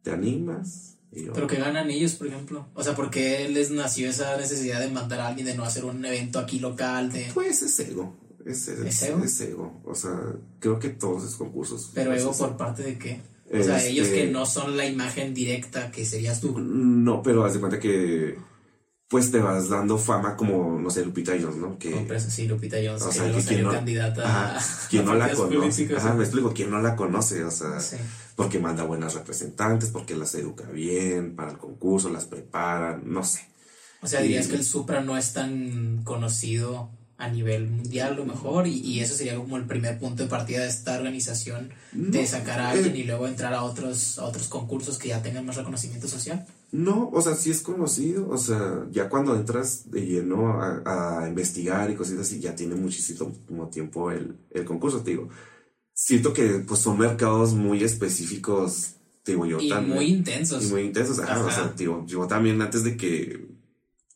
¿Te 0.01 0.11
animas? 0.11 0.97
Yo, 1.13 1.32
Pero 1.32 1.47
que 1.47 1.55
ganan 1.55 1.89
ellos, 1.89 2.15
por 2.15 2.28
ejemplo. 2.28 2.67
O 2.73 2.84
sea, 2.84 2.93
¿por 2.93 3.09
qué 3.09 3.47
les 3.47 3.71
nació 3.71 4.09
esa 4.09 4.36
necesidad 4.36 4.82
de 4.82 4.89
mandar 4.89 5.21
a 5.21 5.28
alguien, 5.28 5.47
de 5.47 5.55
no 5.55 5.63
hacer 5.63 5.86
un 5.86 6.03
evento 6.03 6.39
aquí 6.39 6.59
local? 6.59 7.11
de 7.11 7.32
Pues 7.34 7.61
es 7.61 7.80
ego. 7.80 8.24
Es, 8.45 8.67
es, 8.67 8.79
¿Es 8.79 9.01
ego? 9.03 9.23
es 9.23 9.41
ego. 9.41 9.81
O 9.85 9.95
sea, 9.95 10.11
creo 10.59 10.79
que 10.79 10.89
todos 10.89 11.23
esos 11.23 11.35
concursos. 11.35 11.91
Pero 11.93 12.13
ego 12.13 12.31
por 12.31 12.55
parte 12.57 12.83
de 12.83 12.97
qué? 12.99 13.21
O 13.51 13.63
sea, 13.63 13.77
Este- 13.77 13.89
ellos 13.89 14.07
que 14.09 14.27
no 14.27 14.45
son 14.45 14.77
la 14.77 14.85
imagen 14.85 15.33
directa 15.33 15.91
que 15.91 16.05
serías 16.05 16.41
tú. 16.41 16.57
No, 16.59 17.21
pero 17.21 17.43
haz 17.43 17.53
de 17.55 17.59
cuenta 17.59 17.79
que. 17.79 18.37
Pues 19.07 19.29
te 19.29 19.37
vas 19.39 19.69
dando 19.69 19.99
fama 19.99 20.35
como, 20.35 20.79
no 20.79 20.89
sé, 20.89 21.05
Lupita 21.05 21.31
Jones, 21.39 21.57
¿no? 21.57 21.77
Que, 21.77 22.19
sí, 22.19 22.47
Lupita 22.47 22.77
Jones, 22.83 23.03
O 23.03 23.11
sea, 23.11 23.31
que 23.31 23.39
quien 23.43 23.61
no- 23.63 23.71
candidata 23.71 24.55
Ajá, 24.57 24.87
quien 24.89 25.05
no 25.05 25.13
la 25.13 25.31
conoce. 25.31 25.95
Ajá, 25.95 26.15
me 26.15 26.23
explico, 26.23 26.53
quien 26.53 26.71
no 26.71 26.81
la 26.81 26.95
conoce, 26.95 27.43
o 27.43 27.51
sea, 27.51 27.79
Sí. 27.79 27.97
porque 28.35 28.57
manda 28.57 28.83
buenas 28.83 29.13
representantes, 29.13 29.91
porque 29.91 30.15
las 30.15 30.33
educa 30.33 30.63
bien 30.71 31.35
para 31.35 31.51
el 31.51 31.59
concurso, 31.59 32.09
las 32.09 32.25
prepara, 32.25 32.99
no 33.03 33.23
sé. 33.23 33.41
O 34.01 34.07
sea, 34.07 34.21
dirías 34.21 34.47
Y- 34.47 34.49
que 34.49 34.55
el 34.55 34.65
Supra 34.65 35.01
no 35.01 35.15
es 35.17 35.33
tan 35.33 36.01
conocido 36.03 36.89
a 37.18 37.30
nivel 37.30 37.68
mundial, 37.70 38.13
a 38.13 38.16
lo 38.16 38.26
mejor, 38.26 38.68
y, 38.68 38.80
y 38.80 38.99
eso 39.01 39.16
sería 39.16 39.36
como 39.38 39.57
el 39.57 39.66
primer 39.66 39.99
punto 39.99 40.24
de 40.24 40.30
partida 40.30 40.61
de 40.63 40.68
esta 40.70 40.95
organización, 40.97 41.74
de 42.09 42.26
No, 42.26 42.26
sacar 42.28 42.59
a 42.59 42.72
alguien 42.72 42.95
eh, 42.95 42.99
y 42.99 43.03
luego 43.03 43.28
entrar 43.28 43.53
a 43.53 43.63
otros, 43.63 44.20
a 44.20 44.26
otros 44.26 44.47
concursos 44.49 44.97
que 44.97 45.09
ya 45.09 45.22
tengan 45.22 45.45
más 45.45 45.55
reconocimiento 45.55 46.07
social. 46.07 46.45
No, 46.72 47.09
o 47.13 47.22
sea, 47.22 47.36
sí 47.36 47.51
es 47.51 47.61
conocido, 47.61 48.28
o 48.30 48.38
sea, 48.38 48.86
ya 48.91 49.07
cuando 49.07 49.36
entras 49.36 49.89
de 49.91 50.01
lleno 50.05 50.61
a, 50.61 51.22
a 51.24 51.28
investigar 51.30 51.89
y 51.89 51.95
cositas 51.95 52.28
así, 52.28 52.39
ya 52.41 52.53
tiene 52.55 52.76
muchísimo 52.76 53.32
tiempo 53.72 54.11
el, 54.11 54.36
el 54.51 54.66
concurso, 54.66 55.01
te 55.01 55.11
digo. 55.11 55.30
Siento 55.93 56.34
que 56.34 56.59
pues 56.68 56.82
son 56.82 56.97
mercados 56.99 57.53
muy 57.53 57.84
específicos, 57.84 58.95
te 59.24 59.34
digo 59.34 59.45
yo 59.45 59.59
Y 59.61 59.70
también. 59.70 59.95
muy 59.95 60.05
intensos. 60.07 60.63
Y 60.63 60.68
muy 60.68 60.82
intensos, 60.84 61.20
ajá, 61.20 61.43
o 61.43 61.47
Ajá. 61.47 61.51
sea, 61.51 61.74
digo, 61.78 62.03
yo 62.07 62.28
también 62.28 62.61
antes 62.61 62.84
de 62.84 62.97
que, 62.97 63.47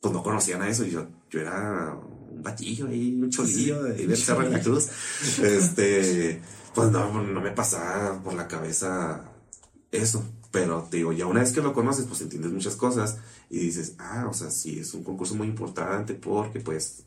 pues 0.02 0.14
no 0.14 0.24
conocían 0.24 0.62
a 0.62 0.70
eso, 0.70 0.86
y 0.86 0.92
yo, 0.92 1.08
yo 1.30 1.40
era 1.42 1.98
un 2.40 2.44
batillo 2.44 2.88
ahí, 2.88 3.20
un 3.22 3.30
cholillo 3.30 3.84
de 3.84 4.08
del 4.08 4.18
Cerro 4.18 4.44
de 4.44 4.50
la 4.50 4.62
Cruz, 4.62 4.88
este, 5.44 6.42
pues 6.74 6.90
no, 6.90 7.22
no 7.22 7.42
me 7.42 7.52
pasaba 7.52 8.22
por 8.24 8.34
la 8.34 8.48
cabeza 8.48 9.30
eso. 9.92 10.24
Pero 10.52 10.88
te 10.90 10.98
digo, 10.98 11.14
ya 11.14 11.28
una 11.28 11.42
vez 11.42 11.52
que 11.52 11.62
lo 11.62 11.74
conoces, 11.74 12.06
pues 12.06 12.22
entiendes 12.22 12.52
muchas 12.52 12.76
cosas 12.76 13.20
y 13.50 13.60
dices, 13.60 13.96
ah, 14.00 14.26
o 14.28 14.34
sea, 14.34 14.50
sí, 14.50 14.80
es 14.80 14.94
un 14.96 15.04
concurso 15.04 15.36
muy 15.36 15.48
importante 15.48 16.16
porque 16.16 16.60
puedes 16.60 17.06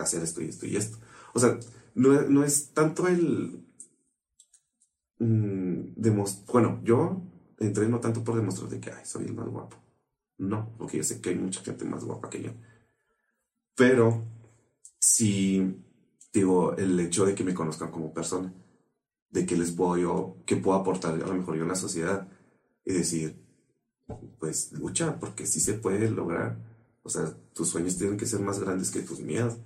hacer 0.00 0.22
esto 0.22 0.42
y 0.42 0.48
esto 0.48 0.66
y 0.66 0.76
esto. 0.76 0.98
O 1.32 1.38
sea, 1.38 1.58
no, 1.94 2.22
no 2.22 2.42
es 2.42 2.70
tanto 2.72 3.06
el... 3.06 3.64
Mm, 5.18 5.94
bueno, 6.52 6.80
yo 6.82 7.22
entré 7.58 7.88
no 7.88 8.00
tanto 8.00 8.24
por 8.24 8.34
demostrar 8.34 8.68
de 8.68 8.80
que, 8.80 8.90
ay, 8.90 9.04
soy 9.04 9.26
el 9.26 9.34
más 9.34 9.46
guapo. 9.48 9.76
No, 10.38 10.74
porque 10.76 10.96
yo 10.96 11.04
sé 11.04 11.20
que 11.20 11.30
hay 11.30 11.36
mucha 11.36 11.62
gente 11.62 11.84
más 11.84 12.04
guapa 12.04 12.28
que 12.28 12.42
yo. 12.42 12.50
Pero 13.76 14.24
sí, 15.06 15.76
digo, 16.32 16.76
el 16.76 16.98
hecho 16.98 17.24
de 17.24 17.34
que 17.34 17.44
me 17.44 17.54
conozcan 17.54 17.92
como 17.92 18.12
persona, 18.12 18.52
de 19.30 19.46
que 19.46 19.56
les 19.56 19.70
puedo 19.70 19.96
yo, 19.96 20.36
que 20.44 20.56
puedo 20.56 20.76
aportar 20.76 21.14
a 21.14 21.18
lo 21.18 21.34
mejor 21.34 21.56
yo 21.56 21.62
en 21.62 21.68
la 21.68 21.76
sociedad 21.76 22.28
y 22.84 22.92
decir, 22.92 23.40
pues 24.40 24.72
lucha, 24.72 25.18
porque 25.20 25.46
sí 25.46 25.60
se 25.60 25.74
puede 25.74 26.10
lograr. 26.10 26.58
O 27.02 27.08
sea, 27.08 27.32
tus 27.54 27.68
sueños 27.68 27.96
tienen 27.96 28.16
que 28.16 28.26
ser 28.26 28.40
más 28.40 28.58
grandes 28.58 28.90
que 28.90 29.00
tus 29.00 29.20
miedos. 29.20 29.58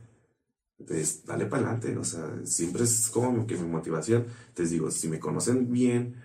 Entonces, 0.78 1.24
dale 1.24 1.46
para 1.46 1.62
adelante. 1.62 1.96
O 1.96 2.04
sea, 2.04 2.40
siempre 2.44 2.84
es 2.84 3.08
como 3.08 3.46
que 3.46 3.56
mi 3.56 3.68
motivación. 3.68 4.26
Entonces 4.48 4.70
digo, 4.70 4.90
si 4.90 5.08
me 5.08 5.20
conocen 5.20 5.70
bien, 5.72 6.16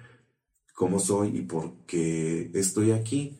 cómo 0.74 1.00
soy 1.00 1.38
y 1.38 1.42
por 1.44 1.86
qué 1.86 2.52
estoy 2.54 2.92
aquí, 2.92 3.40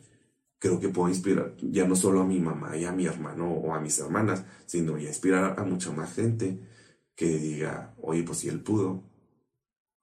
creo 0.66 0.80
que 0.80 0.90
puedo 0.90 1.10
inspirar 1.10 1.54
ya 1.62 1.88
no 1.88 1.96
solo 1.96 2.22
a 2.22 2.26
mi 2.26 2.40
mamá 2.40 2.76
y 2.76 2.86
a 2.86 2.92
mi 2.92 3.06
hermano 3.06 3.52
o 3.52 3.76
a 3.76 3.80
mis 3.80 4.00
hermanas, 4.00 4.44
sino 4.66 4.98
ya 4.98 5.10
inspirar 5.10 5.60
a 5.60 5.64
mucha 5.64 5.92
más 5.92 6.16
gente 6.16 6.60
que 7.16 7.38
diga, 7.38 7.94
oye, 8.02 8.24
pues 8.24 8.40
si 8.40 8.50
él 8.50 8.62
pudo, 8.62 9.04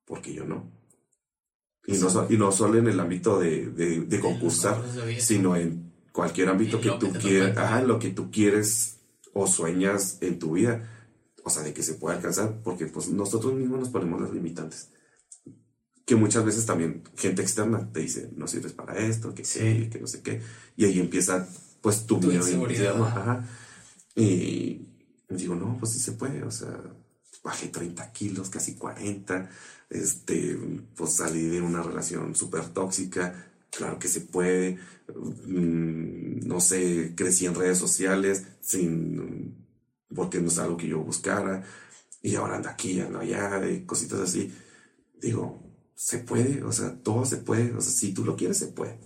porque 0.05 0.33
yo 0.33 0.45
no? 0.45 0.71
Y 1.85 1.95
no, 1.95 2.27
y 2.31 2.37
no 2.37 2.53
solo 2.53 2.79
en 2.79 2.87
el 2.87 3.01
ámbito 3.01 3.41
de, 3.41 3.71
de, 3.71 4.21
concursar, 4.21 4.81
sino 5.19 5.57
en 5.57 5.93
cualquier 6.13 6.49
ámbito 6.49 6.81
que 6.81 6.93
tú 6.93 7.13
quieras, 7.13 7.57
ajá, 7.57 7.83
lo 7.83 7.99
que 7.99 8.11
tú 8.11 8.31
quieres 8.31 9.01
o 9.33 9.49
sueñas 9.49 10.19
en 10.21 10.39
tu 10.39 10.53
vida, 10.53 10.89
o 11.43 11.51
sea, 11.51 11.65
de 11.65 11.75
que 11.75 11.83
se 11.83 11.95
pueda 11.95 12.15
alcanzar, 12.15 12.61
porque 12.63 12.87
pues 12.87 13.09
nosotros 13.09 13.53
mismos 13.55 13.81
nos 13.81 13.89
ponemos 13.89 14.21
las 14.21 14.33
limitantes 14.33 14.93
que 16.13 16.17
muchas 16.17 16.45
veces 16.45 16.67
también 16.67 17.03
gente 17.17 17.41
externa 17.41 17.91
te 17.91 18.01
dice, 18.01 18.29
no 18.37 18.47
sirves 18.47 18.75
para 18.75 18.99
esto, 18.99 19.35
que 19.35 19.47
sí, 19.47 19.89
que 19.91 19.99
no 19.99 20.07
sé 20.07 20.21
qué. 20.21 20.43
Y 20.77 20.85
ahí 20.85 21.01
empieza, 21.01 21.49
pues, 21.81 22.05
tu, 22.05 22.19
miedo. 22.19 22.45
Y 24.15 24.89
digo, 25.31 25.55
no, 25.55 25.79
pues 25.79 25.93
sí 25.93 26.01
se 26.01 26.13
puede, 26.13 26.43
o 26.43 26.51
sea, 26.51 26.69
bajé 27.43 27.69
30 27.69 28.13
kilos, 28.13 28.51
casi 28.51 28.75
40, 28.75 29.49
este, 29.89 30.59
pues 30.95 31.15
salí 31.15 31.47
de 31.47 31.63
una 31.63 31.83
relación 31.83 32.37
súper 32.37 32.67
tóxica, 32.67 33.51
claro 33.71 33.99
que 33.99 34.09
se 34.09 34.21
puede, 34.21 34.77
mm, 35.17 36.47
no 36.47 36.61
sé, 36.61 37.15
crecí 37.17 37.47
en 37.47 37.55
redes 37.55 37.79
sociales 37.79 38.49
sin, 38.61 39.65
porque 40.15 40.43
no 40.43 40.49
es 40.49 40.59
algo 40.59 40.77
que 40.77 40.89
yo 40.89 40.99
buscara, 40.99 41.65
y 42.21 42.35
ahora 42.35 42.57
anda 42.57 42.73
aquí, 42.73 43.01
anda 43.01 43.21
allá, 43.21 43.67
y 43.67 43.87
cositas 43.87 44.21
así. 44.21 44.53
Digo, 45.19 45.72
se 45.95 46.19
puede, 46.19 46.63
o 46.63 46.73
sea, 46.73 46.95
todo 47.03 47.25
se 47.25 47.39
puede, 47.39 47.73
o 47.73 47.81
sea, 47.81 47.93
si 47.93 48.13
tú 48.13 48.25
lo 48.25 48.37
quieres, 48.37 48.59
se 48.59 48.69
puede. 48.69 48.99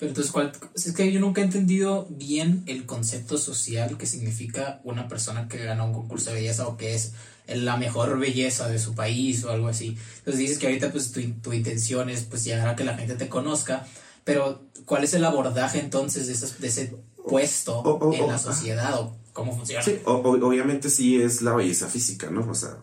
Pero 0.00 0.10
entonces, 0.10 0.32
¿cuál? 0.32 0.52
Es 0.74 0.92
que 0.92 1.12
yo 1.12 1.20
nunca 1.20 1.42
he 1.42 1.44
entendido 1.44 2.06
bien 2.10 2.64
el 2.66 2.86
concepto 2.86 3.36
social 3.36 3.98
que 3.98 4.06
significa 4.06 4.80
una 4.82 5.08
persona 5.08 5.46
que 5.46 5.62
gana 5.62 5.84
un 5.84 5.92
concurso 5.92 6.30
de 6.30 6.36
belleza 6.36 6.66
o 6.66 6.76
que 6.76 6.94
es 6.94 7.12
la 7.46 7.76
mejor 7.76 8.18
belleza 8.18 8.68
de 8.68 8.78
su 8.78 8.94
país 8.94 9.44
o 9.44 9.50
algo 9.50 9.68
así. 9.68 9.98
Entonces 10.18 10.38
dices 10.38 10.58
que 10.58 10.66
ahorita 10.66 10.90
pues 10.90 11.12
tu, 11.12 11.20
tu 11.42 11.52
intención 11.52 12.08
es 12.08 12.22
pues 12.22 12.44
llegar 12.44 12.68
a 12.68 12.76
que 12.76 12.84
la 12.84 12.96
gente 12.96 13.14
te 13.14 13.28
conozca, 13.28 13.86
pero 14.24 14.62
¿cuál 14.86 15.04
es 15.04 15.12
el 15.12 15.24
abordaje 15.24 15.80
entonces 15.80 16.26
de, 16.28 16.32
ese, 16.32 16.58
de 16.58 16.68
ese 16.68 16.96
puesto 17.28 18.00
en 18.14 18.26
la 18.26 18.38
sociedad 18.38 18.98
o 18.98 19.16
cómo 19.34 19.54
funciona? 19.54 19.82
Sí, 19.82 20.00
obviamente 20.04 20.88
sí 20.88 21.20
es 21.20 21.42
la 21.42 21.54
belleza 21.54 21.88
física, 21.88 22.30
¿no? 22.30 22.50
O 22.50 22.54
sea, 22.54 22.78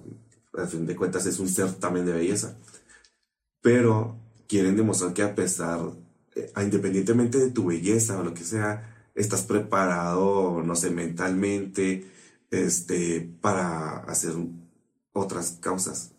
al 0.56 0.68
fin 0.68 0.86
de 0.86 0.96
cuentas 0.96 1.26
es 1.26 1.40
un 1.40 1.50
ser 1.50 1.74
también 1.74 2.06
de 2.06 2.14
belleza 2.14 2.58
pero 3.68 4.18
quieren 4.48 4.78
demostrar 4.78 5.14
que 5.14 5.24
a 5.24 5.36
pesar, 5.36 5.92
eh, 6.36 6.54
independientemente 6.64 7.38
de 7.38 7.52
tu 7.52 7.66
belleza 7.66 8.18
o 8.18 8.24
lo 8.24 8.34
que 8.34 8.46
sea, 8.46 9.10
estás 9.14 9.42
preparado, 9.42 10.64
no 10.64 10.74
sé, 10.74 10.90
mentalmente, 10.90 12.10
este, 12.50 13.30
para 13.42 13.98
hacer 14.06 14.36
otras 15.12 15.58
causas. 15.60 16.14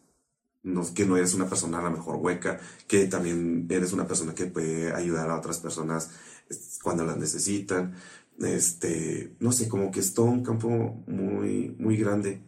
No, 0.62 0.82
que 0.92 1.06
no 1.06 1.16
eres 1.16 1.32
una 1.32 1.48
persona 1.48 1.78
a 1.78 1.82
lo 1.84 1.90
mejor 1.90 2.16
hueca, 2.16 2.60
que 2.86 3.06
también 3.06 3.66
eres 3.70 3.94
una 3.94 4.06
persona 4.06 4.34
que 4.34 4.44
puede 4.44 4.92
ayudar 4.92 5.30
a 5.30 5.38
otras 5.38 5.56
personas 5.58 6.10
cuando 6.82 7.06
las 7.06 7.16
necesitan. 7.16 7.94
Este, 8.40 9.36
no 9.40 9.52
sé, 9.52 9.70
como 9.70 9.90
que 9.90 10.00
es 10.00 10.12
todo 10.12 10.26
un 10.26 10.44
campo 10.44 10.68
muy, 11.06 11.74
muy 11.78 11.96
grande 11.96 12.42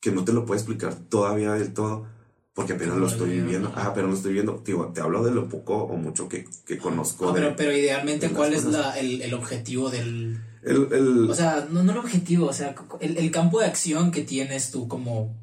que 0.00 0.10
no 0.10 0.24
te 0.24 0.32
lo 0.32 0.46
puedo 0.46 0.58
explicar 0.58 0.94
todavía 0.94 1.52
del 1.52 1.74
todo, 1.74 2.06
porque 2.54 2.74
apenas 2.74 2.98
lo 2.98 3.06
estoy 3.06 3.30
viviendo. 3.30 3.72
Ah, 3.74 3.92
pero 3.94 4.08
lo 4.08 4.14
estoy 4.14 4.34
viendo. 4.34 4.62
te 4.62 5.00
hablo 5.00 5.22
de 5.22 5.30
lo 5.30 5.48
poco 5.48 5.74
o 5.84 5.96
mucho 5.96 6.28
que, 6.28 6.46
que 6.66 6.78
conozco. 6.78 7.32
pero, 7.32 7.56
pero 7.56 7.72
idealmente, 7.72 8.30
¿cuál 8.30 8.52
es 8.52 8.64
la, 8.64 8.98
el, 8.98 9.22
el, 9.22 9.32
objetivo 9.34 9.88
del. 9.90 10.38
El, 10.62 11.30
o 11.30 11.34
sea, 11.34 11.66
no, 11.70 11.82
no 11.82 11.92
el 11.92 11.98
objetivo, 11.98 12.46
o 12.46 12.52
sea, 12.52 12.74
el, 13.00 13.16
el 13.16 13.30
campo 13.30 13.60
de 13.60 13.66
acción 13.66 14.10
que 14.10 14.22
tienes 14.22 14.70
tú 14.70 14.86
como 14.86 15.34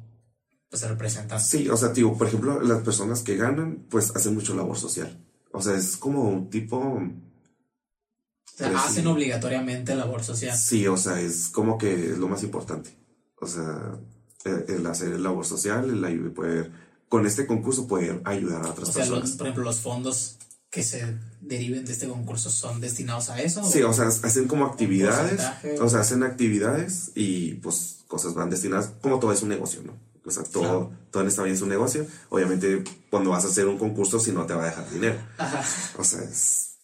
pues, 0.70 0.88
representante. 0.88 1.44
Sí, 1.44 1.68
o 1.68 1.76
sea, 1.76 1.88
digo, 1.88 2.16
por 2.16 2.28
ejemplo, 2.28 2.60
las 2.62 2.82
personas 2.82 3.22
que 3.22 3.36
ganan, 3.36 3.86
pues 3.90 4.14
hacen 4.14 4.34
mucho 4.34 4.54
labor 4.54 4.78
social. 4.78 5.18
O 5.52 5.60
sea, 5.60 5.74
es 5.74 5.96
como 5.96 6.30
un 6.30 6.48
tipo. 6.48 6.78
O 6.78 7.10
sea, 8.54 8.70
pues, 8.70 8.84
hacen 8.84 9.06
obligatoriamente 9.08 9.96
labor 9.96 10.22
social. 10.22 10.56
Sí, 10.56 10.86
o 10.86 10.96
sea, 10.96 11.20
es 11.20 11.48
como 11.48 11.76
que 11.76 12.12
es 12.12 12.18
lo 12.18 12.28
más 12.28 12.44
importante. 12.44 12.96
O 13.40 13.48
sea, 13.48 13.98
el, 14.44 14.86
hacer 14.86 15.18
labor 15.18 15.44
social, 15.44 15.90
el 15.90 16.32
poder 16.32 16.70
con 17.10 17.26
este 17.26 17.44
concurso 17.44 17.88
poder 17.88 18.22
ayudar 18.24 18.64
a 18.64 18.70
otras 18.70 18.92
personas. 18.92 19.32
por 19.32 19.48
ejemplo, 19.48 19.64
los 19.64 19.80
fondos 19.80 20.38
que 20.70 20.84
se 20.84 21.18
deriven 21.40 21.84
de 21.84 21.92
este 21.92 22.08
concurso 22.08 22.50
son 22.50 22.80
destinados 22.80 23.30
a 23.30 23.42
eso. 23.42 23.68
Sí, 23.68 23.82
o, 23.82 23.92
sea, 23.92 24.06
hacen 24.06 24.46
como 24.46 24.64
actividades, 24.64 25.42
o 25.80 25.88
sea, 25.88 26.00
hacen 26.00 26.22
actividades 26.22 27.10
y 27.16 27.54
pues 27.54 28.04
cosas 28.06 28.34
van 28.34 28.48
destinadas, 28.48 28.92
como 29.02 29.18
todo 29.18 29.32
es 29.32 29.42
un 29.42 29.48
negocio, 29.48 29.82
¿no? 29.82 29.98
O 30.24 30.30
sea, 30.30 30.44
todo, 30.44 30.92
todo 31.10 31.22
en 31.24 31.28
esta 31.28 31.42
vida 31.42 31.54
es 31.54 31.62
un 31.62 31.70
negocio. 31.70 32.06
Obviamente, 32.28 32.84
cuando 33.10 33.30
vas 33.30 33.44
a 33.44 33.48
hacer 33.48 33.66
un 33.66 33.78
concurso, 33.78 34.20
si 34.20 34.30
no 34.30 34.46
te 34.46 34.54
va 34.54 34.62
a 34.62 34.66
dejar 34.66 34.88
dinero. 34.90 35.18
Ajá. 35.36 35.64
O 35.98 36.04
sea, 36.04 36.22
es 36.22 36.76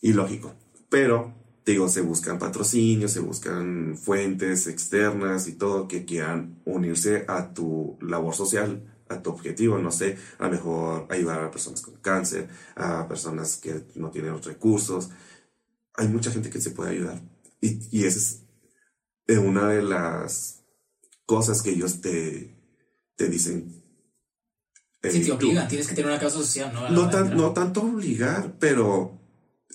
ilógico. 0.00 0.52
Pero, 0.88 1.32
digo, 1.64 1.88
se 1.88 2.00
buscan 2.00 2.40
patrocinios, 2.40 3.12
se 3.12 3.20
buscan 3.20 3.96
fuentes 3.96 4.66
externas 4.66 5.46
y 5.46 5.52
todo 5.52 5.86
que 5.86 6.04
quieran 6.04 6.60
unirse 6.64 7.24
a 7.28 7.52
tu 7.54 7.96
labor 8.00 8.34
social 8.34 8.89
a 9.10 9.20
tu 9.20 9.30
objetivo, 9.30 9.76
no 9.78 9.90
sé, 9.90 10.16
a 10.38 10.46
lo 10.46 10.52
mejor 10.52 11.06
ayudar 11.10 11.42
a 11.42 11.50
personas 11.50 11.82
con 11.82 11.94
cáncer, 11.96 12.48
a 12.76 13.06
personas 13.08 13.56
que 13.56 13.84
no 13.96 14.10
tienen 14.10 14.40
recursos. 14.42 15.10
Hay 15.94 16.08
mucha 16.08 16.30
gente 16.30 16.48
que 16.48 16.60
se 16.60 16.70
puede 16.70 16.92
ayudar. 16.92 17.20
Y, 17.60 17.80
y 17.90 18.04
esa 18.04 18.38
es 19.26 19.38
una 19.38 19.68
de 19.68 19.82
las 19.82 20.62
cosas 21.26 21.60
que 21.60 21.70
ellos 21.70 22.00
te, 22.00 22.56
te 23.16 23.28
dicen. 23.28 23.82
Eh, 25.02 25.10
si 25.10 25.24
te 25.24 25.32
obligan, 25.32 25.68
tienes 25.68 25.88
que 25.88 25.94
tener 25.94 26.10
una 26.10 26.20
causa 26.20 26.38
social, 26.38 26.72
¿no? 26.72 26.88
No, 26.88 27.10
no 27.10 27.52
tanto 27.52 27.82
obligar, 27.82 28.56
pero 28.58 29.18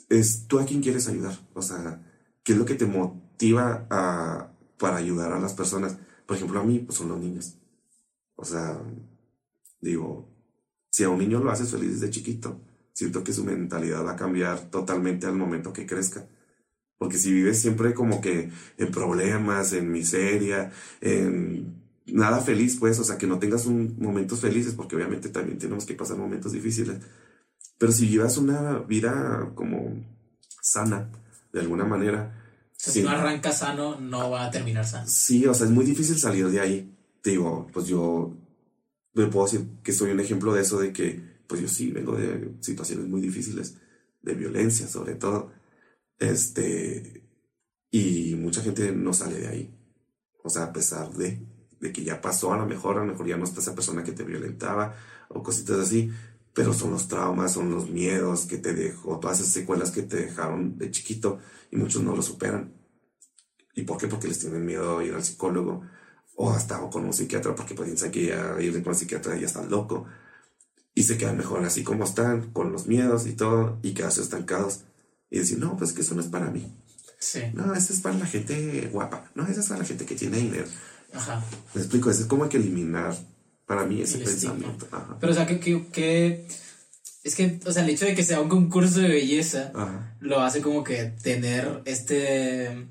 es 0.10 0.48
tú 0.48 0.60
a 0.60 0.66
quién 0.66 0.82
quieres 0.82 1.08
ayudar. 1.08 1.38
O 1.54 1.62
sea, 1.62 2.02
¿qué 2.44 2.54
es 2.54 2.58
lo 2.58 2.66
que 2.66 2.76
te 2.76 2.86
motiva 2.86 3.86
a, 3.90 4.52
para 4.78 4.98
ayudar 4.98 5.34
a 5.34 5.40
las 5.40 5.54
personas? 5.54 5.98
Por 6.26 6.38
ejemplo, 6.38 6.60
a 6.60 6.64
mí, 6.64 6.80
pues 6.80 6.98
son 6.98 7.10
los 7.10 7.20
niños. 7.20 7.56
O 8.36 8.46
sea, 8.46 8.80
Digo, 9.86 10.28
si 10.90 11.04
a 11.04 11.10
un 11.10 11.20
niño 11.20 11.44
lo 11.44 11.52
haces 11.52 11.70
feliz 11.70 12.00
desde 12.00 12.10
chiquito, 12.10 12.60
siento 12.92 13.24
que 13.24 13.34
su 13.34 13.44
mentalidad 13.44 14.04
va 14.04 14.14
a 14.14 14.16
cambiar 14.16 14.72
totalmente 14.72 15.28
al 15.28 15.36
momento 15.36 15.72
que 15.72 15.86
crezca. 15.86 16.28
Porque 16.98 17.20
si 17.20 17.32
vives 17.32 17.62
siempre 17.62 17.94
como 17.94 18.20
que 18.20 18.50
en 18.78 18.92
problemas, 18.92 19.74
en 19.74 19.92
miseria, 19.92 20.72
en 21.02 21.84
nada 22.08 22.40
feliz, 22.40 22.78
pues, 22.80 22.98
o 23.00 23.04
sea, 23.04 23.20
que 23.20 23.28
no 23.28 23.38
tengas 23.38 23.68
un, 23.68 23.96
momentos 24.00 24.40
felices, 24.40 24.74
porque 24.74 24.96
obviamente 24.96 25.30
también 25.30 25.60
tenemos 25.60 25.86
que 25.86 25.94
pasar 25.94 26.18
momentos 26.18 26.54
difíciles. 26.54 26.98
Pero 27.78 27.92
si 27.92 28.08
vivas 28.08 28.38
una 28.38 28.80
vida 28.80 29.52
como 29.54 30.04
sana, 30.62 31.12
de 31.54 31.60
alguna 31.60 31.86
manera. 31.86 32.44
si 32.76 33.04
no 33.04 33.12
arrancas 33.12 33.60
sano, 33.60 34.00
no 34.00 34.32
va 34.32 34.46
a 34.46 34.52
terminar 34.52 34.86
sano. 34.86 35.06
Sí, 35.08 35.46
o 35.46 35.54
sea, 35.54 35.68
es 35.68 35.72
muy 35.72 35.86
difícil 35.86 36.18
salir 36.18 36.48
de 36.48 36.60
ahí. 36.60 36.92
digo, 37.24 37.68
pues 37.72 37.86
yo 37.86 38.36
me 39.16 39.28
puedo 39.28 39.46
decir 39.46 39.68
que 39.84 39.94
soy 39.94 40.12
un 40.12 40.20
ejemplo 40.20 40.54
de 40.54 40.62
eso, 40.62 40.80
de 40.80 40.94
que, 40.94 41.22
pues 41.48 41.62
yo 41.62 41.68
sí 41.68 41.92
vengo 41.92 42.16
de 42.16 42.56
situaciones 42.60 43.08
muy 43.08 43.22
difíciles, 43.22 43.78
de 44.22 44.34
violencia 44.36 44.88
sobre 44.88 45.16
todo, 45.16 45.52
este, 46.20 47.24
y 47.92 48.36
mucha 48.36 48.62
gente 48.62 48.92
no 48.92 49.14
sale 49.14 49.40
de 49.40 49.48
ahí, 49.48 49.76
o 50.44 50.50
sea, 50.50 50.66
a 50.66 50.74
pesar 50.74 51.12
de, 51.14 51.40
de 51.80 51.94
que 51.94 52.04
ya 52.04 52.22
pasó, 52.22 52.54
a 52.54 52.58
lo 52.58 52.66
mejor, 52.66 52.98
a 52.98 53.06
lo 53.06 53.12
mejor 53.12 53.28
ya 53.28 53.38
no 53.38 53.46
está 53.46 53.62
esa 53.62 53.76
persona 53.76 54.04
que 54.04 54.12
te 54.12 54.24
violentaba 54.24 54.96
o 55.30 55.42
cositas 55.44 55.80
así, 55.80 56.12
pero 56.54 56.74
son 56.74 56.92
los 56.92 57.08
traumas, 57.08 57.54
son 57.54 57.72
los 57.72 57.90
miedos 57.90 58.46
que 58.46 58.58
te 58.58 58.74
dejó, 58.74 59.20
todas 59.20 59.40
esas 59.40 59.54
secuelas 59.54 59.92
que 59.92 60.04
te 60.04 60.18
dejaron 60.18 60.78
de 60.78 60.92
chiquito 60.92 61.40
y 61.72 61.78
muchos 61.78 62.04
no 62.04 62.16
lo 62.16 62.22
superan. 62.22 62.74
¿Y 63.76 63.84
por 63.84 63.98
qué? 63.98 64.08
Porque 64.08 64.30
les 64.30 64.40
tienen 64.40 64.66
miedo 64.66 65.00
a 65.00 65.04
ir 65.04 65.14
al 65.14 65.24
psicólogo 65.24 65.84
o 66.36 66.52
hasta 66.52 66.80
con 66.90 67.06
un 67.06 67.14
psiquiatra 67.14 67.56
porque 67.56 67.76
piensan 67.76 68.12
que 68.12 68.28
ya 68.28 68.56
ir 68.60 68.74
con 68.84 68.94
un 68.94 69.00
psiquiatra 69.00 69.38
ya 69.38 69.46
están 69.48 69.70
loco 69.70 70.06
y 70.94 71.04
se 71.04 71.18
quedan 71.18 71.38
mejor 71.38 71.64
así 71.66 71.84
como 71.84 72.04
están, 72.04 72.52
con 72.52 72.72
los 72.72 72.88
miedos 72.88 73.26
y 73.28 73.34
todo, 73.34 73.80
y 73.84 73.94
quedarse 73.94 74.22
estancados 74.22 74.82
y 75.30 75.40
decir, 75.40 75.60
no, 75.60 75.76
pues 75.78 75.92
que 75.94 76.02
eso 76.02 76.16
no 76.16 76.22
es 76.22 76.28
para 76.28 76.50
mí. 76.52 76.74
Sí. 77.20 77.42
No, 77.54 77.74
eso 77.74 77.92
es 77.94 78.00
para 78.02 78.18
la 78.18 78.26
gente 78.26 78.90
guapa. 78.94 79.30
No, 79.36 79.46
eso 79.48 79.60
es 79.60 79.68
para 79.68 79.80
la 79.82 79.86
gente 79.86 80.06
que 80.06 80.16
tiene 80.16 80.38
dinero. 80.38 80.66
Ajá. 81.14 81.44
Me 81.74 81.82
explico, 81.82 82.10
eso 82.12 82.22
es 82.22 82.28
como 82.28 82.44
hay 82.44 82.50
que 82.50 82.58
eliminar 82.58 83.16
para 83.66 83.86
mí 83.86 84.02
ese 84.02 84.18
El 84.20 84.24
pensamiento. 84.26 84.88
Ajá. 84.92 85.18
Pero, 85.20 85.32
o 85.32 85.36
sea, 85.36 85.46
que, 85.48 85.60
que, 85.60 85.86
que- 85.92 86.48
Es 87.24 87.36
que, 87.36 87.60
o 87.66 87.72
sea, 87.72 87.84
el 87.84 87.90
hecho 87.90 88.06
de 88.06 88.14
que 88.16 88.24
sea 88.24 88.40
un 88.40 88.50
concurso 88.50 89.00
de 89.00 89.08
belleza 89.08 89.72
Ajá. 89.74 90.16
lo 90.20 90.40
hace 90.42 90.62
como 90.62 90.84
que 90.84 91.06
tener 91.24 91.82
este. 91.86 92.88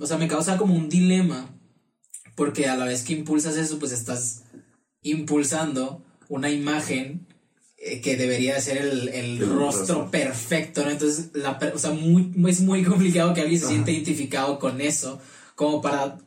O 0.00 0.06
sea, 0.06 0.16
me 0.16 0.26
causa 0.28 0.56
como 0.56 0.74
un 0.74 0.88
dilema. 0.88 1.53
Porque 2.34 2.66
a 2.66 2.76
la 2.76 2.84
vez 2.86 3.02
que 3.02 3.12
impulsas 3.12 3.56
eso, 3.56 3.78
pues 3.78 3.92
estás 3.92 4.42
impulsando 5.02 6.02
una 6.28 6.50
imagen 6.50 7.26
eh, 7.78 8.00
que 8.00 8.16
debería 8.16 8.60
ser 8.60 8.78
el, 8.78 9.08
el 9.10 9.42
El 9.42 9.48
rostro 9.50 10.10
perfecto, 10.10 10.84
¿no? 10.84 10.90
Entonces, 10.90 11.30
la, 11.34 11.58
o 11.74 11.78
sea, 11.78 11.90
muy, 11.90 12.32
es 12.48 12.60
muy 12.60 12.82
complicado 12.82 13.34
que 13.34 13.42
alguien 13.42 13.60
se 13.60 13.68
sienta 13.68 13.90
identificado 13.90 14.58
con 14.58 14.80
eso, 14.80 15.20
como 15.54 15.80
para 15.82 16.18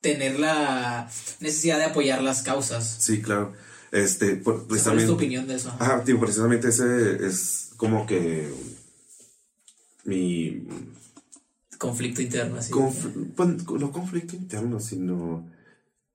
tener 0.00 0.38
la 0.38 1.08
necesidad 1.40 1.78
de 1.78 1.84
apoyar 1.84 2.22
las 2.22 2.42
causas. 2.42 2.96
Sí, 3.00 3.22
claro. 3.22 3.52
Este, 3.92 4.36
por- 4.36 4.66
¿Cuál 4.66 4.98
es 4.98 5.06
tu 5.06 5.14
opinión 5.14 5.46
de 5.46 5.54
eso? 5.54 5.72
Ajá, 5.78 6.02
tío, 6.04 6.18
precisamente 6.20 6.68
ese 6.68 7.24
es 7.26 7.70
como 7.76 8.04
que 8.06 8.52
mi 10.04 10.66
Conflicto 11.78 12.22
interno, 12.22 12.56
así. 12.56 12.72
conf- 12.72 13.34
pues, 13.34 13.66
no 13.80 13.92
conflicto 13.92 14.36
interno, 14.36 14.80
sino 14.80 15.46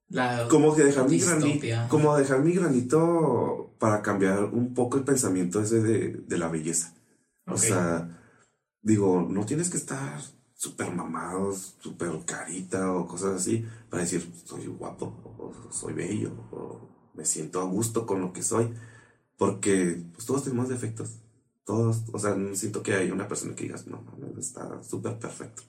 La 0.10 0.48
como 0.48 0.76
que 0.76 0.84
dejar 0.84 1.08
mi 1.10 1.20
granito, 1.20 1.68
como 1.88 2.16
dejar 2.18 2.42
mi 2.44 2.54
granito 2.54 3.72
para 3.80 4.02
cambiar 4.02 4.46
un 4.46 4.74
poco 4.74 4.98
el 4.98 5.04
pensamiento 5.04 5.62
ese 5.62 5.82
de, 5.82 6.10
de 6.10 6.38
la 6.38 6.48
belleza. 6.50 6.94
O 7.46 7.58
sea, 7.58 8.20
digo, 8.82 9.26
no 9.30 9.46
tienes 9.46 9.70
que 9.70 9.78
estar 9.78 10.20
súper 10.54 10.92
mamado, 10.94 11.56
súper 11.80 12.12
carita 12.26 12.92
o 12.94 13.08
cosas 13.08 13.36
así 13.42 13.66
para 13.90 14.04
decir 14.04 14.32
soy 14.46 14.68
guapo 14.68 15.06
o 15.38 15.72
soy 15.72 15.94
bello 15.94 16.32
o 16.52 16.88
me 17.16 17.26
siento 17.26 17.60
a 17.62 17.66
gusto 17.66 18.06
con 18.06 18.22
lo 18.22 18.32
que 18.34 18.44
soy. 18.44 18.72
Porque 19.38 20.04
pues, 20.14 20.26
todos 20.28 20.44
tenemos 20.44 20.70
defectos. 20.70 21.21
Todos, 21.72 22.02
o 22.12 22.20
sea, 22.20 22.36
siento 22.54 22.84
que 22.84 22.94
haya 22.96 23.14
una 23.14 23.30
persona 23.30 23.56
que 23.56 23.64
digas, 23.64 23.88
no, 23.88 24.04
está 24.38 24.84
súper 24.84 25.18
perfecto. 25.18 25.64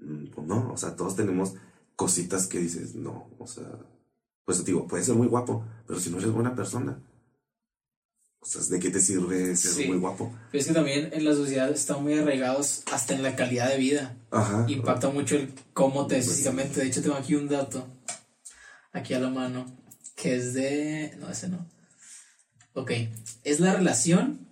Mm, 0.00 0.26
Pues 0.34 0.44
no, 0.48 0.72
o 0.72 0.76
sea, 0.76 0.96
todos 0.96 1.14
tenemos 1.14 1.54
cositas 1.94 2.48
que 2.48 2.58
dices, 2.58 2.96
no, 2.96 3.30
o 3.38 3.46
sea, 3.46 3.70
pues 4.44 4.64
digo, 4.64 4.88
puedes 4.88 5.06
ser 5.06 5.14
muy 5.14 5.28
guapo, 5.28 5.64
pero 5.86 6.00
si 6.00 6.10
no 6.10 6.18
eres 6.18 6.32
buena 6.32 6.56
persona, 6.56 7.00
o 8.40 8.44
sea, 8.44 8.60
¿de 8.62 8.80
qué 8.80 8.90
te 8.90 8.98
sirve 9.00 9.54
ser 9.54 9.70
Sí. 9.70 9.86
muy 9.86 9.98
guapo? 9.98 10.34
Pero 10.50 10.60
es 10.60 10.66
que 10.66 10.74
también 10.74 11.10
en 11.12 11.24
la 11.24 11.32
sociedad 11.34 11.70
están 11.70 12.02
muy 12.02 12.14
arraigados 12.18 12.82
hasta 12.90 13.14
en 13.14 13.22
la 13.22 13.36
calidad 13.36 13.68
de 13.70 13.76
vida. 13.78 14.16
Ajá. 14.32 14.64
Impacta 14.68 15.10
mucho 15.10 15.36
el 15.36 15.52
cómo 15.74 16.08
te 16.08 16.16
Pues- 16.16 16.28
físicamente. 16.28 16.80
De 16.80 16.86
hecho, 16.88 17.02
tengo 17.02 17.14
aquí 17.14 17.36
un 17.36 17.46
dato, 17.48 17.86
aquí 18.92 19.14
a 19.14 19.20
la 19.20 19.30
mano, 19.30 19.64
que 20.16 20.34
es 20.34 20.54
de... 20.54 21.16
No, 21.20 21.30
ese 21.30 21.48
no. 21.48 21.64
Ok, 22.74 22.90
es 23.44 23.60
la 23.60 23.74
relación 23.74 24.49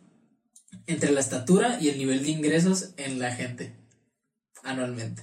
entre 0.88 1.12
la 1.12 1.20
estatura 1.20 1.78
y 1.80 1.88
el 1.90 1.98
nivel 1.98 2.22
de 2.24 2.30
ingresos 2.30 2.90
en 2.96 3.18
la 3.20 3.32
gente 3.34 3.72
anualmente. 4.64 5.22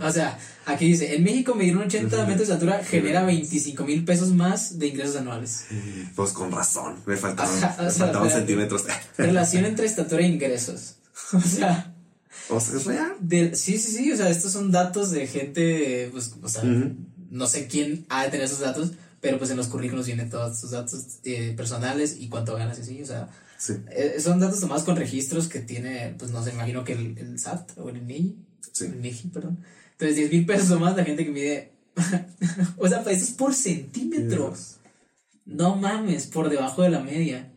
O 0.00 0.10
sea, 0.10 0.38
aquí 0.64 0.86
dice, 0.86 1.14
en 1.14 1.22
México 1.24 1.54
medir 1.54 1.76
un 1.76 1.82
80 1.82 2.24
metros 2.24 2.48
de 2.48 2.54
estatura 2.54 2.82
genera 2.82 3.22
25 3.22 3.84
mil 3.84 4.04
pesos 4.06 4.30
más 4.30 4.78
de 4.78 4.86
ingresos 4.86 5.16
anuales. 5.16 5.66
Pues 6.16 6.30
con 6.32 6.50
razón, 6.50 6.96
me 7.04 7.14
Ajá, 7.14 7.74
sea, 7.76 7.88
espérate. 7.88 8.30
centímetros. 8.30 8.84
Relación 9.18 9.66
entre 9.66 9.84
estatura 9.86 10.22
e 10.22 10.28
ingresos. 10.28 10.96
O 11.34 11.40
sea, 11.40 11.94
O 12.48 12.60
sea, 12.60 12.76
es 12.76 12.84
real. 12.86 13.12
de- 13.20 13.54
sí, 13.56 13.78
sí, 13.78 13.92
sí, 13.92 14.12
o 14.12 14.16
sea, 14.16 14.30
estos 14.30 14.52
son 14.52 14.70
datos 14.72 15.10
de 15.10 15.26
gente, 15.26 16.08
pues, 16.12 16.34
o 16.42 16.48
sea, 16.48 16.62
no 17.30 17.46
sé 17.46 17.66
quién 17.68 18.06
ha 18.08 18.24
de 18.24 18.30
tener 18.30 18.46
esos 18.46 18.60
datos, 18.60 18.92
pero 19.20 19.38
pues 19.38 19.50
en 19.50 19.56
los 19.58 19.66
currículos 19.68 20.06
vienen 20.06 20.28
todos 20.30 20.58
sus 20.58 20.70
datos 20.72 21.04
eh, 21.24 21.52
personales 21.56 22.16
y 22.18 22.28
cuánto 22.28 22.54
ganas 22.56 22.78
y 22.78 22.82
así, 22.82 23.02
o 23.02 23.06
sea, 23.06 23.28
Sí, 23.64 23.72
eh, 23.92 24.16
son 24.20 24.40
datos 24.40 24.60
tomados 24.60 24.84
con 24.84 24.94
registros 24.94 25.48
que 25.48 25.60
tiene, 25.60 26.14
pues 26.18 26.30
no 26.32 26.44
sé, 26.44 26.50
imagino 26.50 26.84
que 26.84 26.92
el, 26.92 27.16
el 27.16 27.38
SAT 27.38 27.78
o 27.78 27.88
el 27.88 27.96
INEGI, 27.96 28.36
sí. 28.72 28.84
el 28.84 28.96
INEGI, 28.96 29.28
perdón. 29.28 29.64
Entonces, 29.92 30.16
10 30.18 30.32
mil 30.32 30.44
pesos 30.44 30.70
o 30.70 30.78
más 30.78 30.94
la 30.94 31.02
gente 31.02 31.24
que 31.24 31.30
mide, 31.30 31.72
o 32.76 32.86
sea, 32.86 33.02
pues 33.02 33.16
eso 33.16 33.24
es 33.24 33.30
por 33.30 33.54
centímetro. 33.54 34.52
No 35.46 35.76
mames, 35.76 36.26
por 36.26 36.50
debajo 36.50 36.82
de 36.82 36.90
la 36.90 37.00
media. 37.00 37.54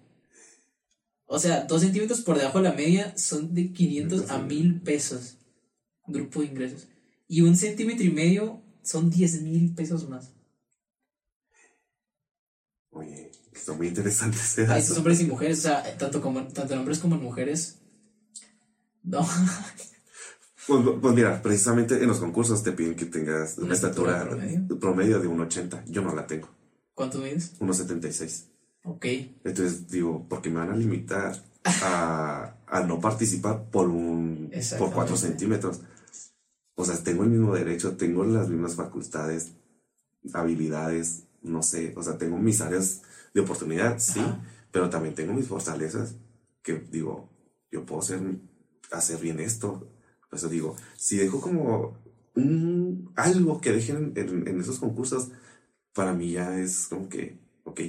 O 1.25 1.39
sea, 1.39 1.65
dos 1.65 1.81
centímetros 1.81 2.21
por 2.21 2.37
debajo 2.37 2.59
de 2.59 2.69
la 2.69 2.73
media 2.73 3.13
son 3.17 3.53
de 3.53 3.73
500 3.73 4.31
a 4.31 4.37
1000 4.37 4.79
pesos. 4.83 5.35
Grupo 6.05 6.39
de 6.39 6.45
ingresos. 6.45 6.87
Y 7.27 7.41
un 7.41 7.57
centímetro 7.57 8.05
y 8.05 8.11
medio 8.11 8.61
son 8.81 9.09
10 9.09 9.41
mil 9.41 9.75
pesos 9.75 10.07
más. 10.07 10.31
Oye, 12.91 13.26
está 13.59 13.73
muy 13.73 13.87
interesante 13.87 14.37
ese 14.37 14.67
A 14.67 14.77
estos 14.77 14.97
hombres 14.97 15.19
y 15.21 15.25
mujeres, 15.25 15.59
o 15.59 15.61
sea, 15.63 15.97
tanto, 15.97 16.21
como, 16.21 16.47
tanto 16.47 16.73
en 16.73 16.79
hombres 16.79 16.99
como 16.99 17.15
en 17.15 17.23
mujeres. 17.23 17.79
No, 19.03 19.25
Pues, 20.67 20.81
pues 21.01 21.15
mira, 21.15 21.41
precisamente 21.41 21.95
en 21.95 22.07
los 22.07 22.19
concursos 22.19 22.61
te 22.61 22.73
piden 22.73 22.95
que 22.95 23.05
tengas 23.05 23.57
una, 23.57 23.73
estatura 23.73 24.27
promedio. 24.27 24.79
promedio. 24.79 25.19
de 25.19 25.29
1,80. 25.29 25.85
Yo 25.85 26.01
no 26.01 26.13
la 26.13 26.27
tengo, 26.27 26.49
¿cuánto 26.93 27.19
mides? 27.19 27.57
1,76. 27.59 28.43
Ok. 28.83 29.05
Entonces 29.45 29.87
digo, 29.87 30.25
porque 30.27 30.49
me 30.49 30.59
van 30.59 30.71
a 30.71 30.75
limitar 30.75 31.41
a, 31.63 32.53
a 32.67 32.81
no 32.81 32.99
participar 32.99 33.63
por 33.71 33.87
un 33.87 34.49
por 34.49 34.57
Exactamente. 34.57 34.95
4 34.95 35.17
centímetros. 35.17 35.79
O 36.75 36.83
sea, 36.83 36.97
tengo 36.97 37.23
el 37.23 37.29
mismo 37.29 37.55
derecho, 37.55 37.95
tengo 37.95 38.25
las 38.25 38.49
mismas 38.49 38.75
facultades, 38.75 39.53
habilidades, 40.33 41.23
no 41.47 41.63
sé, 41.63 41.93
o 41.95 42.03
sea, 42.03 42.17
tengo 42.17 42.37
mis 42.37 42.61
áreas 42.61 43.01
de 43.33 43.41
oportunidad, 43.41 43.99
sí, 43.99 44.19
Ajá. 44.19 44.41
pero 44.71 44.89
también 44.89 45.15
tengo 45.15 45.33
mis 45.33 45.47
fortalezas 45.47 46.15
que 46.61 46.73
digo, 46.91 47.29
yo 47.71 47.85
puedo 47.85 48.01
hacer, 48.01 48.19
hacer 48.91 49.19
bien 49.19 49.39
esto. 49.39 49.89
Por 50.29 50.37
eso 50.37 50.49
digo, 50.49 50.75
si 50.97 51.17
dejo 51.17 51.39
como 51.39 51.97
un, 52.35 53.11
algo 53.15 53.61
que 53.61 53.71
dejen 53.71 54.13
en, 54.15 54.47
en 54.47 54.59
esos 54.59 54.79
concursos, 54.79 55.29
para 55.93 56.13
mí 56.13 56.31
ya 56.33 56.59
es 56.59 56.87
como 56.87 57.09
que, 57.09 57.39
ok, 57.63 57.81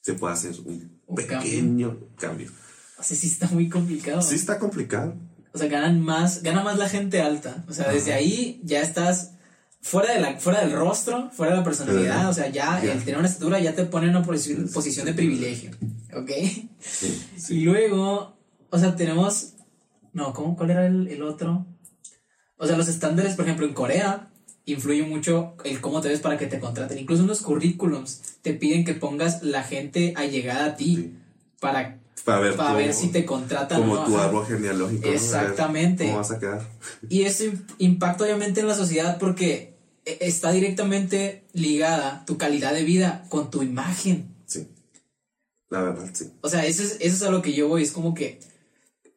se 0.00 0.14
puede 0.14 0.34
hacer 0.34 0.54
un, 0.64 1.00
Un 1.06 1.16
pequeño 1.16 1.98
cambio. 2.16 2.50
O 2.98 3.02
sea, 3.02 3.16
sí 3.16 3.26
está 3.26 3.48
muy 3.48 3.68
complicado. 3.68 4.22
Sí 4.22 4.34
está 4.34 4.58
complicado. 4.58 5.14
O 5.52 5.58
sea, 5.58 5.68
ganan 5.68 6.00
más, 6.00 6.42
gana 6.42 6.62
más 6.62 6.78
la 6.78 6.88
gente 6.88 7.20
alta. 7.20 7.64
O 7.68 7.72
sea, 7.72 7.90
desde 7.92 8.12
Ajá. 8.12 8.20
ahí 8.20 8.60
ya 8.64 8.80
estás 8.80 9.33
fuera, 9.84 10.14
de 10.14 10.20
la, 10.20 10.40
fuera 10.40 10.60
del 10.62 10.72
rostro, 10.72 11.30
fuera 11.30 11.52
de 11.52 11.58
la 11.58 11.64
personalidad. 11.64 12.28
O 12.30 12.32
sea, 12.32 12.48
ya 12.48 12.80
el 12.82 13.04
tener 13.04 13.18
una 13.18 13.28
estatura 13.28 13.60
ya 13.60 13.74
te 13.74 13.84
pone 13.84 14.06
en 14.08 14.16
una 14.16 14.24
posición, 14.24 14.66
posición 14.72 15.04
de 15.06 15.12
privilegio. 15.14 15.70
¿Ok? 16.16 16.30
Sí. 16.80 17.22
Y 17.50 17.60
luego, 17.60 18.36
o 18.70 18.78
sea, 18.78 18.96
tenemos. 18.96 19.50
No, 20.12 20.32
¿cómo? 20.32 20.56
¿Cuál 20.56 20.70
era 20.70 20.86
el, 20.86 21.08
el 21.08 21.22
otro? 21.22 21.66
O 22.56 22.66
sea, 22.66 22.76
los 22.76 22.88
estándares, 22.88 23.34
por 23.34 23.44
ejemplo, 23.44 23.66
en 23.66 23.74
Corea, 23.74 24.30
influye 24.64 25.02
mucho 25.02 25.54
el 25.64 25.80
cómo 25.80 26.00
te 26.00 26.08
ves 26.08 26.20
para 26.20 26.38
que 26.38 26.46
te 26.46 26.60
contraten. 26.60 26.98
Incluso 26.98 27.22
en 27.22 27.28
los 27.28 27.42
currículums 27.42 28.22
te 28.40 28.54
piden 28.54 28.84
que 28.84 28.94
pongas 28.94 29.42
la 29.42 29.62
gente 29.64 30.14
allegada 30.16 30.64
a 30.66 30.76
ti 30.76 31.14
para, 31.60 31.98
Para 32.24 32.38
ver, 32.40 32.54
para 32.56 32.72
ver 32.74 32.94
si 32.94 33.08
te 33.08 33.24
contratan 33.26 33.80
como 33.82 33.94
o 33.94 33.96
no. 33.96 34.04
tu 34.06 34.16
árbol 34.18 34.46
genealógico. 34.46 35.08
Exactamente. 35.08 36.04
¿Cómo 36.06 36.18
vas 36.18 36.30
a 36.30 36.38
quedar? 36.38 36.62
Y 37.08 37.22
eso 37.24 37.44
im- 37.44 37.64
impacta 37.78 38.24
obviamente 38.24 38.60
en 38.60 38.68
la 38.68 38.74
sociedad 38.74 39.18
porque 39.18 39.73
está 40.04 40.52
directamente 40.52 41.44
ligada 41.52 42.24
tu 42.26 42.36
calidad 42.36 42.74
de 42.74 42.84
vida 42.84 43.24
con 43.28 43.50
tu 43.50 43.62
imagen. 43.62 44.34
Sí. 44.46 44.68
La 45.70 45.82
verdad, 45.82 46.10
sí. 46.12 46.30
O 46.40 46.48
sea, 46.48 46.66
eso 46.66 46.82
es, 46.82 46.98
eso 47.00 47.16
es 47.16 47.22
a 47.22 47.30
lo 47.30 47.42
que 47.42 47.52
yo 47.52 47.68
voy. 47.68 47.82
Es 47.82 47.92
como 47.92 48.14
que 48.14 48.40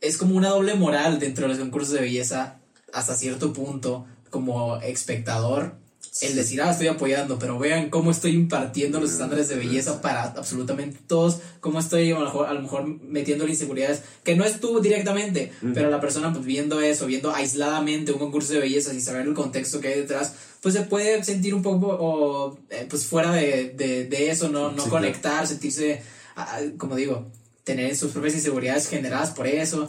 es 0.01 0.17
como 0.17 0.35
una 0.35 0.49
doble 0.49 0.75
moral 0.75 1.19
dentro 1.19 1.43
de 1.43 1.49
los 1.49 1.59
concursos 1.59 1.93
de 1.93 2.01
belleza 2.01 2.59
hasta 2.93 3.15
cierto 3.15 3.53
punto 3.53 4.05
como 4.29 4.77
espectador. 4.77 5.75
El 6.21 6.35
decir, 6.35 6.61
ah, 6.61 6.71
estoy 6.71 6.87
apoyando, 6.87 7.37
pero 7.37 7.59
vean 7.59 7.89
cómo 7.89 8.11
estoy 8.11 8.31
impartiendo 8.31 8.99
los 8.99 9.11
estándares 9.11 9.49
de 9.49 9.55
belleza 9.55 10.01
para 10.01 10.23
absolutamente 10.23 10.99
todos, 11.05 11.39
cómo 11.59 11.79
estoy 11.79 12.11
a 12.11 12.19
lo 12.19 12.25
mejor, 12.25 12.47
a 12.47 12.53
lo 12.53 12.61
mejor 12.61 12.87
metiendo 12.87 13.47
inseguridades, 13.47 14.01
que 14.23 14.35
no 14.35 14.43
es 14.43 14.59
tú 14.59 14.79
directamente, 14.79 15.51
pero 15.73 15.89
la 15.89 15.99
persona 15.99 16.33
pues 16.33 16.45
viendo 16.45 16.81
eso, 16.81 17.05
viendo 17.05 17.33
aisladamente 17.33 18.11
un 18.11 18.19
concurso 18.19 18.53
de 18.53 18.59
belleza 18.59 18.91
sin 18.91 19.01
saber 19.01 19.27
el 19.27 19.33
contexto 19.33 19.79
que 19.79 19.89
hay 19.89 19.99
detrás, 19.99 20.33
pues 20.61 20.73
se 20.73 20.81
puede 20.81 21.23
sentir 21.23 21.53
un 21.53 21.61
poco 21.61 21.87
o, 21.87 22.57
eh, 22.69 22.87
pues 22.89 23.05
fuera 23.05 23.31
de, 23.31 23.73
de, 24.09 24.29
eso, 24.29 24.49
no, 24.49 24.71
no 24.71 24.85
conectar, 24.85 25.45
sentirse, 25.45 26.01
ah, 26.35 26.59
como 26.77 26.95
digo, 26.95 27.27
tener 27.63 27.95
sus 27.95 28.11
propias 28.11 28.35
inseguridades 28.35 28.87
generadas 28.87 29.31
por 29.31 29.45
eso. 29.45 29.85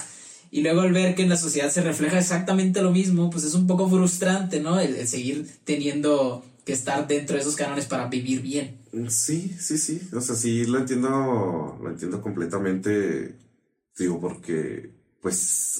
Y 0.50 0.62
luego 0.62 0.80
al 0.80 0.92
ver 0.92 1.14
que 1.14 1.22
en 1.22 1.28
la 1.28 1.36
sociedad 1.36 1.70
se 1.70 1.82
refleja 1.82 2.18
exactamente 2.18 2.82
lo 2.82 2.90
mismo, 2.90 3.30
pues 3.30 3.44
es 3.44 3.54
un 3.54 3.66
poco 3.66 3.88
frustrante, 3.88 4.60
¿no? 4.60 4.80
El, 4.80 5.06
seguir 5.06 5.46
teniendo 5.64 6.44
que 6.64 6.72
estar 6.72 7.06
dentro 7.06 7.36
de 7.36 7.42
esos 7.42 7.56
cánones 7.56 7.86
para 7.86 8.08
vivir 8.08 8.40
bien. 8.42 8.78
Sí, 9.08 9.54
sí, 9.58 9.76
sí. 9.78 10.00
O 10.14 10.20
sea, 10.20 10.34
sí 10.34 10.64
lo 10.64 10.78
entiendo, 10.78 11.78
lo 11.82 11.90
entiendo 11.90 12.20
completamente. 12.22 13.36
Digo, 13.98 14.20
porque, 14.20 14.90
pues, 15.20 15.36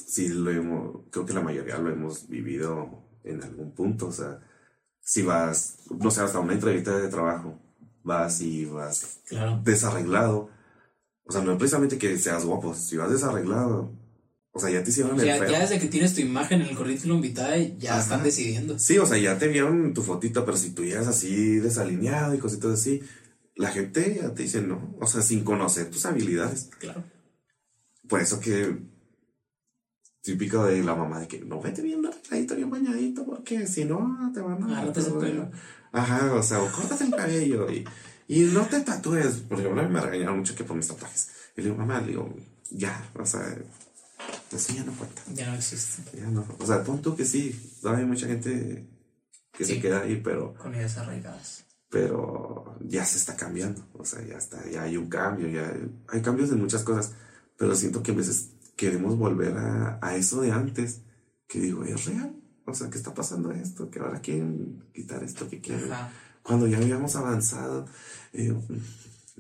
sí 0.09 0.29
lo 0.29 0.51
hemos, 0.51 1.03
creo 1.11 1.25
que 1.25 1.33
la 1.33 1.41
mayoría 1.41 1.79
lo 1.79 1.91
hemos 1.91 2.29
vivido 2.29 3.05
en 3.25 3.43
algún 3.43 3.73
punto. 3.73 4.09
O 4.09 4.13
sea, 4.13 4.41
si 5.01 5.23
vas, 5.23 5.79
no 5.99 6.11
sé, 6.11 6.21
hasta 6.21 6.41
una 6.41 6.53
entrevista 6.53 6.97
de 6.99 7.09
trabajo, 7.09 7.59
vas 8.03 8.41
y 8.41 8.67
vas 8.67 9.21
desarreglado. 9.65 10.51
O 11.25 11.33
sea, 11.33 11.43
no 11.43 11.53
es 11.53 11.59
precisamente 11.59 11.99
que 11.99 12.19
seas 12.19 12.45
guapo, 12.45 12.75
si 12.75 12.97
vas 12.97 13.11
desarreglado, 13.11 13.93
o 14.53 14.61
sea, 14.61 14.71
ya 14.71 14.83
te 14.83 14.91
hicieron 14.91 15.19
el 15.21 15.27
ya, 15.27 15.47
Ya 15.47 15.61
desde 15.61 15.79
que 15.79 15.89
tienes 15.89 16.15
tu 16.15 16.21
imagen 16.21 16.63
en 16.63 16.69
el 16.69 16.77
currículum 16.77 17.21
vitae, 17.21 17.77
ya 17.79 18.01
están 18.01 18.23
decidiendo. 18.23 18.79
Sí, 18.79 18.99
o 18.99 19.07
sea, 19.07 19.19
ya 19.19 19.39
te 19.39 19.49
vieron 19.49 19.95
tu 19.95 20.03
fotito, 20.03 20.45
pero 20.45 20.57
si 20.57 20.71
tú 20.71 20.85
llegas 20.85 21.07
así 21.07 21.57
desalineado 21.57 22.35
y 22.35 22.39
cositas 22.39 22.73
así, 22.73 23.03
la 23.55 23.71
gente 23.71 24.19
ya 24.21 24.35
te 24.35 24.43
dice 24.45 24.63
no. 24.63 24.97
O 25.01 25.07
sea, 25.07 25.23
sin 25.23 25.45
conocer 25.45 25.91
tus 25.91 26.07
habilidades. 26.07 26.71
Claro. 26.79 27.05
Por 28.09 28.21
eso 28.21 28.41
que 28.41 28.79
típico 30.23 30.65
de 30.65 30.83
la 30.83 30.95
mamá 30.95 31.21
de 31.21 31.29
que 31.29 31.41
no 31.41 31.61
vete 31.61 31.83
bien 31.83 32.05
arregladito, 32.05 32.57
bien 32.57 32.71
bañadito, 32.71 33.25
porque 33.25 33.67
si 33.67 33.85
no 33.85 34.31
te 34.33 34.41
van 34.41 34.63
a. 34.63 34.67
Agárrate 34.67 35.01
el 35.01 35.13
pelo. 35.19 35.51
Ajá, 35.93 36.35
o 36.35 36.43
sea, 36.43 36.63
o 36.63 36.73
córtate 36.73 37.05
el 37.05 37.11
cabello 37.11 37.71
y, 37.71 37.85
y 38.27 38.41
no 38.41 38.63
te 38.67 38.81
tatúes. 38.81 39.37
Por 39.49 39.61
ejemplo, 39.61 39.89
me 39.89 40.01
regañaron 40.01 40.39
mucho 40.39 40.55
que 40.55 40.65
por 40.65 40.77
mis 40.77 40.89
tatuajes. 40.89 41.29
Y 41.57 41.61
le 41.61 41.69
digo, 41.69 41.79
mamá, 41.79 42.01
le 42.01 42.09
digo, 42.09 42.35
ya, 42.71 43.11
o 43.15 43.25
sea 43.25 43.57
eso 44.53 44.73
ya 44.73 44.85
no 44.85 44.93
cuenta. 44.93 45.23
Ya 45.35 45.51
no 45.51 45.57
existe. 45.57 46.03
Ya 46.17 46.27
no. 46.27 46.47
O 46.59 46.67
sea, 46.67 46.83
punto 46.83 47.15
que 47.15 47.25
sí, 47.25 47.59
hay 47.85 48.05
mucha 48.05 48.27
gente 48.27 48.89
que 49.53 49.65
se 49.65 49.81
queda 49.81 50.03
ahí, 50.03 50.21
pero. 50.23 50.55
Con 50.55 50.75
ideas 50.75 50.97
arraigadas. 50.99 51.65
Pero 51.91 52.77
ya 52.81 53.05
se 53.05 53.19
está 53.19 53.37
cambiando. 53.37 53.83
O 53.95 54.05
sea, 54.05 54.25
ya 54.25 54.37
está, 54.37 54.69
ya 54.71 54.83
hay 54.83 54.97
un 54.97 55.09
cambio, 55.09 55.49
ya 55.49 55.75
hay, 56.09 56.23
cambios 56.23 56.51
en 56.51 56.61
muchas 56.61 56.83
cosas. 56.83 57.13
Pero 57.57 57.75
siento 57.75 58.03
que 58.03 58.13
a 58.13 58.15
veces 58.15 58.53
queremos 58.77 59.17
volver 59.17 59.57
a, 59.57 59.99
a 60.03 60.17
eso 60.17 60.41
de 60.41 60.53
antes. 60.53 61.03
Que 61.47 61.61
digo, 61.61 61.85
¿es 61.85 62.05
real? 62.05 62.37
O 62.67 62.75
sea, 62.75 62.91
¿qué 62.91 62.99
está 62.99 63.15
pasando 63.15 63.51
esto? 63.51 63.91
Que 63.91 63.99
ahora 63.99 64.21
quieren 64.21 64.85
quitar 64.93 65.23
esto 65.25 65.49
que 65.49 65.61
quieren. 65.61 65.89
Cuando 66.43 66.67
ya 66.67 66.77
habíamos 66.77 67.17
avanzado. 67.17 67.87
Eh, 68.35 68.55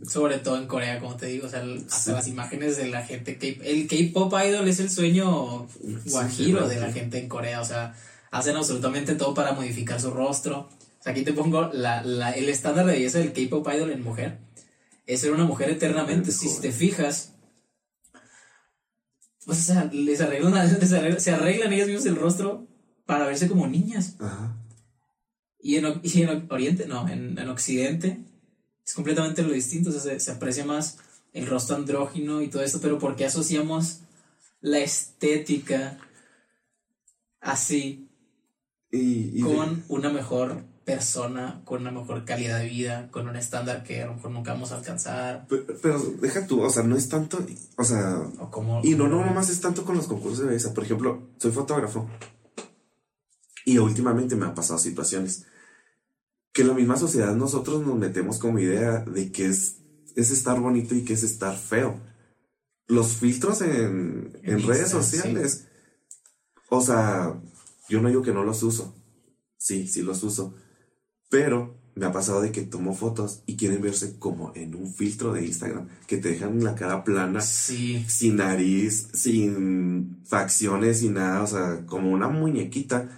sobre 0.06 0.38
todo 0.38 0.58
en 0.58 0.66
Corea, 0.66 1.00
como 1.00 1.16
te 1.16 1.26
digo, 1.26 1.46
o 1.46 1.50
sea, 1.50 1.64
hasta 1.90 2.12
las 2.12 2.28
imágenes 2.28 2.76
de 2.76 2.88
la 2.88 3.04
gente, 3.04 3.38
el 3.64 3.86
K-pop 3.86 4.32
idol 4.46 4.68
es 4.68 4.80
el 4.80 4.90
sueño 4.90 5.66
guajiro 6.06 6.68
de 6.68 6.80
la 6.80 6.92
gente 6.92 7.18
en 7.18 7.28
Corea, 7.28 7.60
o 7.60 7.64
sea, 7.64 7.94
hacen 8.30 8.56
absolutamente 8.56 9.14
todo 9.14 9.34
para 9.34 9.52
modificar 9.52 10.00
su 10.00 10.10
rostro. 10.10 10.68
O 11.00 11.02
sea, 11.02 11.12
aquí 11.12 11.22
te 11.22 11.32
pongo 11.32 11.70
la, 11.72 12.02
la, 12.02 12.32
el 12.32 12.48
estándar 12.48 12.86
de 12.86 12.92
belleza 12.92 13.18
del 13.18 13.32
K-pop 13.32 13.66
idol 13.74 13.90
en 13.90 14.02
mujer. 14.02 14.38
Es 15.06 15.20
ser 15.20 15.32
una 15.32 15.44
mujer 15.44 15.70
eternamente, 15.70 16.32
si 16.32 16.60
te 16.60 16.72
fijas. 16.72 17.34
O 19.46 19.54
sea, 19.54 19.84
les 19.92 20.20
arreglan, 20.20 21.20
se 21.20 21.30
arreglan 21.30 21.72
ellas 21.72 21.86
mismas 21.86 22.06
el 22.06 22.16
rostro 22.16 22.66
para 23.06 23.26
verse 23.26 23.48
como 23.48 23.66
niñas. 23.66 24.16
Y 25.60 25.76
en, 25.76 26.00
y 26.02 26.22
en 26.22 26.46
Oriente, 26.50 26.86
no, 26.86 27.08
en, 27.08 27.38
en 27.38 27.48
Occidente 27.48 28.27
es 28.88 28.94
completamente 28.94 29.42
lo 29.42 29.52
distinto, 29.52 29.90
o 29.90 29.92
sea, 29.92 30.18
se, 30.18 30.30
aprecia 30.30 30.64
más 30.64 30.96
el 31.34 31.46
rostro 31.46 31.76
andrógino 31.76 32.40
y 32.40 32.48
todo 32.48 32.62
esto, 32.62 32.80
pero 32.80 32.98
¿por 32.98 33.16
qué 33.16 33.26
asociamos 33.26 34.00
la 34.62 34.78
estética 34.78 35.98
así 37.38 38.08
con 39.42 39.84
una 39.88 40.08
mejor 40.08 40.64
persona, 40.86 41.60
con 41.66 41.82
una 41.82 41.90
mejor 41.90 42.24
calidad 42.24 42.60
de 42.60 42.68
vida, 42.70 43.10
con 43.10 43.28
un 43.28 43.36
estándar 43.36 43.84
que 43.84 44.00
a 44.00 44.06
lo 44.06 44.14
mejor 44.14 44.30
nunca 44.30 44.54
vamos 44.54 44.72
a 44.72 44.76
alcanzar? 44.76 45.46
Pero, 45.82 45.98
deja 46.22 46.46
tú, 46.46 46.62
o 46.62 46.70
sea, 46.70 46.82
no 46.82 46.96
es 46.96 47.10
tanto, 47.10 47.44
o 47.76 47.84
sea, 47.84 48.22
y 48.82 48.94
no, 48.94 49.06
no, 49.06 49.22
nomás 49.22 49.50
es 49.50 49.60
tanto 49.60 49.84
con 49.84 49.96
los 49.96 50.06
concursos 50.06 50.38
de 50.38 50.46
belleza, 50.46 50.72
por 50.72 50.84
ejemplo, 50.84 51.28
soy 51.36 51.52
fotógrafo 51.52 52.08
y 53.66 53.76
últimamente 53.76 54.34
me 54.34 54.46
han 54.46 54.54
pasado 54.54 54.78
situaciones 54.78 55.44
que 56.58 56.64
la 56.64 56.74
misma 56.74 56.96
sociedad 56.96 57.36
nosotros 57.36 57.86
nos 57.86 57.96
metemos 57.96 58.40
como 58.40 58.58
idea 58.58 59.04
de 59.04 59.30
que 59.30 59.46
es, 59.46 59.76
es 60.16 60.32
estar 60.32 60.58
bonito 60.58 60.92
y 60.96 61.04
que 61.04 61.12
es 61.12 61.22
estar 61.22 61.56
feo. 61.56 62.00
Los 62.88 63.12
filtros 63.12 63.62
en, 63.62 64.32
redes 64.42 64.90
sociales. 64.90 65.68
O 66.68 66.80
sea, 66.80 67.40
yo 67.88 68.00
no 68.00 68.08
digo 68.08 68.22
que 68.22 68.32
no 68.32 68.42
los 68.42 68.64
uso. 68.64 68.92
Sí, 69.56 69.86
sí 69.86 70.02
los 70.02 70.24
uso. 70.24 70.52
Pero 71.30 71.78
me 71.94 72.06
ha 72.06 72.12
pasado 72.12 72.40
de 72.40 72.50
que 72.50 72.62
tomo 72.62 72.92
fotos 72.92 73.44
y 73.46 73.56
quieren 73.56 73.80
verse 73.80 74.18
como 74.18 74.50
en 74.56 74.74
un 74.74 74.92
filtro 74.92 75.32
de 75.32 75.46
Instagram, 75.46 75.86
que 76.08 76.16
te 76.16 76.30
dejan 76.30 76.64
la 76.64 76.74
cara 76.74 77.04
plana, 77.04 77.40
sin 77.40 78.34
nariz, 78.34 79.06
sin 79.12 80.24
facciones, 80.24 80.98
sin 80.98 81.14
nada, 81.14 81.40
o 81.40 81.46
sea, 81.46 81.86
como 81.86 82.10
una 82.10 82.26
muñequita 82.26 83.16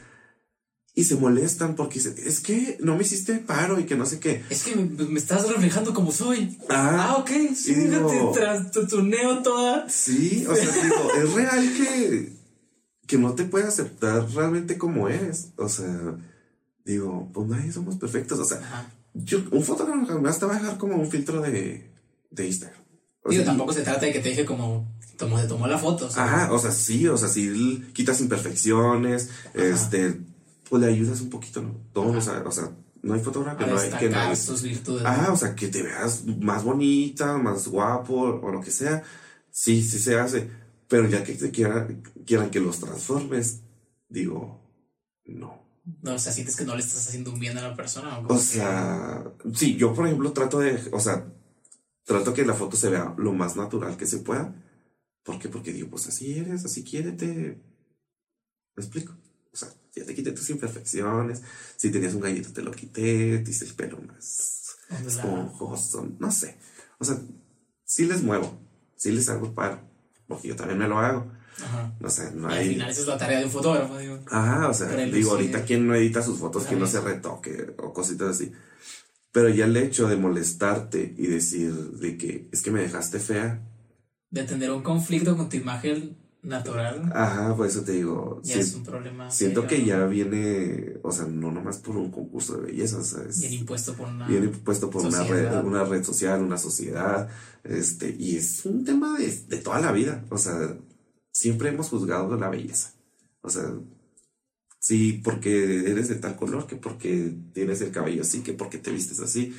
y 1.01 1.05
se 1.05 1.17
molestan 1.17 1.77
porque 1.77 1.99
es 1.99 2.41
que 2.41 2.77
no 2.81 2.95
me 2.95 3.03
hiciste 3.03 3.37
paro 3.37 3.81
y 3.81 3.85
que 3.85 3.97
no 3.97 4.05
sé 4.05 4.21
qué. 4.21 4.45
Es 4.51 4.65
que 4.65 4.77
me, 4.77 5.19
estás 5.19 5.49
reflejando 5.49 5.95
como 5.95 6.13
soy. 6.13 6.59
Ah, 6.69 7.09
ah 7.09 7.17
ok. 7.17 7.31
Sí, 7.55 7.75
digo, 7.75 8.35
tu 8.71 8.87
tuneo 8.87 9.43
toda. 9.43 9.89
Sí, 9.89 10.45
o 10.47 10.55
sea, 10.55 10.71
digo, 10.71 11.11
es 11.17 11.33
real 11.33 11.73
que, 11.75 12.33
que 13.07 13.17
no 13.17 13.35
te 13.35 13.45
puede 13.45 13.67
aceptar 13.67 14.29
realmente 14.31 14.77
como 14.77 15.09
eres. 15.09 15.53
O 15.57 15.71
sea, 15.71 16.19
digo, 16.85 17.31
pues 17.33 17.49
nadie 17.49 17.73
somos 17.73 17.97
perfectos. 17.97 18.39
O 18.39 18.45
sea, 18.45 18.93
yo, 19.15 19.39
un 19.53 19.65
fotógrafo 19.65 20.21
me 20.21 20.29
hasta 20.29 20.45
va 20.45 20.57
a 20.57 20.61
dejar 20.61 20.77
como 20.77 20.97
un 20.97 21.11
filtro 21.11 21.41
de, 21.41 21.91
de 22.31 22.47
Instagram. 22.47 22.83
digo, 23.27 23.45
tampoco 23.45 23.73
se 23.73 23.81
trata 23.81 24.05
de 24.05 24.13
que 24.13 24.21
te 24.21 24.29
deje 24.29 24.45
como 24.45 24.87
tomó, 25.17 25.41
te 25.41 25.49
tomó 25.49 25.67
la 25.67 25.79
foto. 25.79 26.11
Ajá, 26.15 26.53
o 26.53 26.59
sea, 26.59 26.73
sí, 26.73 27.09
o 27.09 27.17
sea, 27.17 27.31
sí 27.31 27.87
quitas 27.95 28.21
imperfecciones, 28.21 29.31
este 29.55 30.29
pues 30.71 30.83
le 30.83 30.89
ayudas 30.89 31.21
un 31.21 31.31
poquito, 31.31 31.61
¿no? 31.61 31.77
Todos, 31.93 32.29
o 32.29 32.53
sea, 32.53 32.71
no 33.03 33.15
hay 33.15 33.21
fotógrafo 33.21 33.59
que 33.59 33.67
no 33.67 33.77
hay 33.77 33.91
que 33.91 34.09
no 34.09 34.63
virtudes. 34.63 35.03
Ah, 35.05 35.31
o 35.33 35.37
sea, 35.37 35.55
que 35.57 35.67
te 35.67 35.83
veas 35.83 36.25
más 36.25 36.63
bonita, 36.63 37.37
más 37.39 37.67
guapo 37.67 38.41
o 38.41 38.53
lo 38.53 38.61
que 38.61 38.71
sea. 38.71 39.03
Sí, 39.51 39.83
sí 39.83 39.99
se 39.99 40.19
hace. 40.19 40.49
Pero 40.87 41.09
ya 41.09 41.25
que 41.25 41.35
te 41.35 41.51
quieran, 41.51 42.03
quieran 42.25 42.51
que 42.51 42.61
los 42.61 42.79
transformes, 42.79 43.63
digo, 44.09 44.61
no. 45.25 45.61
No, 46.03 46.15
o 46.15 46.19
sea, 46.19 46.33
sientes 46.33 46.55
que 46.55 46.65
no 46.65 46.77
le 46.77 46.83
estás 46.83 47.09
haciendo 47.09 47.33
un 47.33 47.41
bien 47.41 47.59
a 47.59 47.63
la 47.63 47.75
persona. 47.75 48.21
O, 48.21 48.35
o 48.35 48.39
sea, 48.39 49.25
sí, 49.53 49.77
yo 49.77 49.93
por 49.93 50.07
ejemplo 50.07 50.33
trato 50.33 50.61
de, 50.61 50.81
o 50.93 51.01
sea, 51.01 51.27
trato 52.05 52.33
que 52.33 52.45
la 52.45 52.55
foto 52.55 52.77
se 52.77 52.91
vea 52.91 53.13
lo 53.19 53.33
más 53.33 53.57
natural 53.57 53.97
que 53.97 54.07
se 54.07 54.19
pueda. 54.19 54.55
¿Por 55.25 55.41
qué? 55.41 55.49
Porque 55.49 55.73
digo, 55.73 55.89
pues 55.91 56.07
así 56.07 56.39
eres, 56.39 56.65
así 56.65 56.85
quiérete. 56.85 57.61
¿Me 58.77 58.83
explico? 58.85 59.17
O 59.53 59.57
sea, 59.57 59.69
ya 59.95 60.05
te 60.05 60.15
quité 60.15 60.33
tus 60.33 60.51
imperfecciones. 60.51 61.43
Si 61.77 61.91
tenías 61.91 62.15
un 62.15 62.21
gallito, 62.21 62.53
te 62.53 62.63
lo 62.63 62.71
quité. 62.71 63.39
Te 63.39 63.51
hice 63.51 63.65
el 63.65 63.75
pelo 63.75 63.99
más 64.03 64.77
esponjoso. 65.07 66.09
No 66.19 66.31
sé. 66.31 66.59
O 66.99 67.05
sea, 67.05 67.19
sí 67.85 68.07
les 68.07 68.23
muevo. 68.23 68.59
Sí 68.97 69.13
les 69.13 69.29
hago 69.29 69.55
paro. 69.55 69.81
Porque 70.27 70.49
yo 70.49 70.57
también 70.57 70.79
me 70.79 70.89
lo 70.89 70.99
hago. 70.99 71.33
Ajá. 71.63 71.95
No 72.01 72.09
sé, 72.09 72.31
no 72.35 72.49
hay. 72.49 72.59
Al 72.59 72.73
final, 72.75 72.91
esa 72.91 73.01
es 73.01 73.07
la 73.07 73.19
tarea 73.19 73.39
de 73.39 73.45
un 73.45 73.51
fotógrafo, 73.51 73.99
digo. 73.99 74.21
Ajá, 74.31 74.69
o 74.69 74.75
sea, 74.75 74.89
digo, 75.07 75.33
ahorita, 75.33 75.65
¿quién 75.65 75.87
no 75.87 75.95
edita 75.95 76.23
sus 76.23 76.39
fotos? 76.39 76.65
¿Quién 76.65 76.81
no 76.81 76.87
se 76.87 77.01
retoque? 77.01 77.75
O 77.79 77.93
cositas 77.93 78.29
así. 78.29 78.53
Pero 79.33 79.49
ya 79.49 79.67
el 79.67 79.77
hecho 79.77 80.09
de 80.09 80.17
molestarte 80.17 81.15
y 81.17 81.27
decir 81.27 81.73
de 81.73 82.17
que 82.17 82.49
es 82.53 82.63
que 82.63 82.71
me 82.71 82.81
dejaste 82.81 83.21
fea. 83.21 83.63
De 84.31 84.45
tener 84.45 84.71
un 84.71 84.83
conflicto 84.83 85.37
con 85.37 85.49
tu 85.49 85.57
imagen 85.57 86.17
natural. 86.43 87.11
Ajá, 87.15 87.55
por 87.57 87.67
eso 87.67 87.83
te 87.83 87.93
digo. 87.93 88.41
Ya 88.43 88.57
es 88.57 88.75
un 88.75 88.85
problema. 88.85 89.31
Siento 89.31 89.67
que 89.67 89.85
ya 89.85 90.07
viene, 90.07 90.99
o 91.03 91.13
sea, 91.13 91.27
no 91.27 91.51
nomás 91.53 91.79
por 91.79 91.97
un 91.97 92.11
concurso 92.11 92.57
de 92.57 92.73
belleza, 92.73 93.01
es, 93.29 93.43
impuesto 93.51 93.95
por 93.95 94.09
una. 94.09 94.27
Viene 94.27 94.47
impuesto 94.47 94.91
por 94.91 95.05
una 95.05 95.23
red, 95.25 95.65
una 95.65 95.85
red 95.85 96.05
social, 96.05 96.43
una 96.43 96.59
sociedad, 96.59 97.29
este, 97.65 98.15
y 98.19 98.37
es 98.37 98.65
un 98.65 98.85
tema 98.85 99.19
de, 99.19 99.45
de 99.49 99.59
toda 99.59 99.81
la 99.81 99.93
vida, 99.93 100.25
o 100.31 100.39
sea, 100.39 100.77
siempre 101.33 101.69
hemos 101.69 101.89
juzgado 101.89 102.37
la 102.37 102.49
belleza, 102.49 102.93
o 103.43 103.51
sea, 103.51 103.73
Sí, 104.81 105.21
porque 105.23 105.91
eres 105.91 106.09
de 106.09 106.17
tal 106.17 106.37
color, 106.37 106.67
que 106.67 106.77
porque 106.77 107.35
tienes 107.53 107.83
el 107.83 107.93
cabello 107.93 108.23
así, 108.23 108.43
que 108.43 108.55
porque 108.55 108.79
te 108.79 108.91
vistes 108.91 109.21
así. 109.21 109.55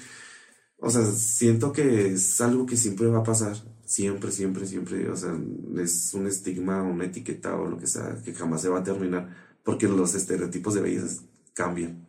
O 0.77 0.89
sea, 0.89 1.05
siento 1.05 1.71
que 1.71 2.13
es 2.13 2.41
algo 2.41 2.65
que 2.65 2.75
siempre 2.75 3.07
va 3.07 3.19
a 3.19 3.23
pasar. 3.23 3.55
Siempre, 3.91 4.31
siempre, 4.31 4.65
siempre. 4.65 5.09
O 5.09 5.18
sea, 5.18 5.38
es 5.77 6.13
un 6.13 6.26
estigma, 6.26 6.81
una 6.81 7.03
etiqueta 7.03 7.57
o 7.57 7.68
lo 7.68 7.77
que 7.77 7.88
sea, 7.88 8.15
que 8.23 8.34
jamás 8.34 8.61
se 8.61 8.69
va 8.69 8.80
a 8.80 8.84
terminar. 8.84 9.35
Porque 9.65 9.85
los 9.89 10.15
estereotipos 10.15 10.76
de 10.76 10.81
belleza 10.81 11.23
cambian. 11.53 12.07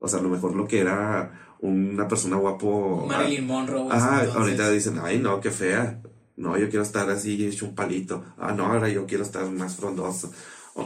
O 0.00 0.08
sea, 0.08 0.18
a 0.18 0.22
lo 0.24 0.28
mejor 0.28 0.56
lo 0.56 0.66
que 0.66 0.80
era 0.80 1.56
una 1.60 2.08
persona 2.08 2.34
guapo. 2.34 3.06
Marilyn 3.06 3.46
Monroe. 3.46 3.86
Ah, 3.92 4.26
ahorita 4.34 4.72
dicen, 4.72 4.98
ay, 5.00 5.20
no, 5.20 5.40
qué 5.40 5.52
fea. 5.52 6.02
No, 6.36 6.58
yo 6.58 6.68
quiero 6.68 6.82
estar 6.82 7.08
así 7.08 7.46
hecho 7.46 7.66
un 7.66 7.76
palito. 7.76 8.24
Ah, 8.36 8.52
no, 8.52 8.66
ahora 8.66 8.88
yo 8.88 9.06
quiero 9.06 9.22
estar 9.22 9.48
más 9.52 9.76
frondoso. 9.76 10.32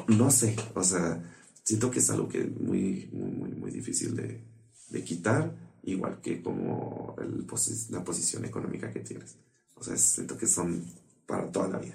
no 0.09 0.31
sé, 0.31 0.57
o 0.75 0.85
sea, 0.85 1.23
siento 1.62 1.91
que 1.91 2.01
es 2.01 2.11
algo 2.11 2.29
que 2.29 2.43
es 2.43 2.61
muy, 2.61 3.09
muy, 3.15 3.31
muy, 3.31 3.51
muy 3.53 3.71
difícil 3.71 4.15
de, 4.15 4.45
de 4.91 5.05
quitar, 5.05 5.55
igual 5.85 6.21
que 6.21 6.43
como 6.43 7.16
el, 7.19 7.47
la 7.89 8.05
posición 8.05 8.45
económica 8.45 8.91
que 8.91 9.01
tienes. 9.01 9.39
O 9.75 9.83
sea, 9.83 9.97
siento 9.97 10.37
que 10.37 10.47
son 10.47 10.85
para 11.27 11.51
toda 11.51 11.69
la 11.69 11.79
vida. 11.79 11.95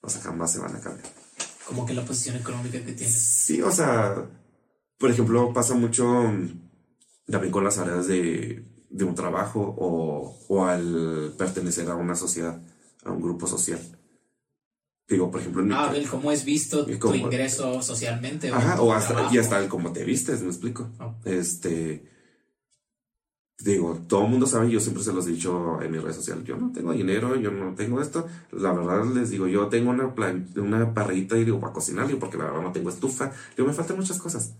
O 0.00 0.08
sea, 0.08 0.22
jamás 0.22 0.52
se 0.52 0.58
van 0.58 0.76
a 0.76 0.80
cambiar. 0.80 1.08
Como 1.66 1.84
que 1.84 1.94
la 1.94 2.04
posición 2.04 2.36
económica 2.36 2.82
que 2.84 2.92
tienes. 2.92 3.14
Sí, 3.14 3.60
o 3.60 3.70
sea, 3.70 4.26
por 4.98 5.10
ejemplo, 5.10 5.52
pasa 5.52 5.74
mucho 5.74 6.04
también 7.26 7.52
con 7.52 7.64
las 7.64 7.78
áreas 7.78 8.06
de, 8.06 8.64
de 8.88 9.04
un 9.04 9.14
trabajo 9.14 9.60
o, 9.60 10.38
o 10.48 10.64
al 10.64 11.34
pertenecer 11.36 11.88
a 11.90 11.94
una 11.94 12.14
sociedad 12.14 12.60
a 13.04 13.10
un 13.10 13.20
grupo 13.20 13.46
social. 13.46 13.80
Digo, 15.08 15.30
por 15.30 15.40
ejemplo, 15.40 15.64
ah, 15.74 15.90
el 15.94 16.06
cómo 16.06 16.30
es 16.30 16.44
visto 16.44 16.84
tu 16.84 17.14
ingreso 17.14 17.80
socialmente. 17.80 18.50
Ajá, 18.50 18.80
o, 18.80 18.92
hasta, 18.92 19.32
y 19.32 19.38
hasta 19.38 19.58
el 19.58 19.68
cómo 19.68 19.90
te 19.92 20.04
vistes, 20.04 20.42
me 20.42 20.48
explico. 20.48 20.90
Este, 21.24 22.04
digo, 23.58 23.98
todo 24.06 24.24
el 24.24 24.30
mundo 24.30 24.46
sabe, 24.46 24.70
yo 24.70 24.80
siempre 24.80 25.02
se 25.02 25.12
los 25.12 25.26
he 25.26 25.30
dicho 25.30 25.82
en 25.82 25.90
mi 25.90 25.98
red 25.98 26.12
social, 26.12 26.44
yo 26.44 26.56
no 26.56 26.72
tengo 26.72 26.92
dinero, 26.92 27.36
yo 27.36 27.50
no 27.50 27.74
tengo 27.74 28.00
esto. 28.00 28.26
La 28.52 28.72
verdad 28.72 29.04
les 29.06 29.30
digo, 29.30 29.46
yo 29.48 29.68
tengo 29.68 29.90
una, 29.90 30.14
una 30.56 30.94
parrita 30.94 31.36
y 31.36 31.44
digo, 31.44 31.60
para 31.60 31.72
cocinar, 31.72 32.06
digo, 32.06 32.20
porque 32.20 32.38
la 32.38 32.44
verdad 32.44 32.62
no 32.62 32.72
tengo 32.72 32.90
estufa. 32.90 33.32
Digo, 33.56 33.68
me 33.68 33.74
faltan 33.74 33.96
muchas 33.96 34.18
cosas. 34.18 34.54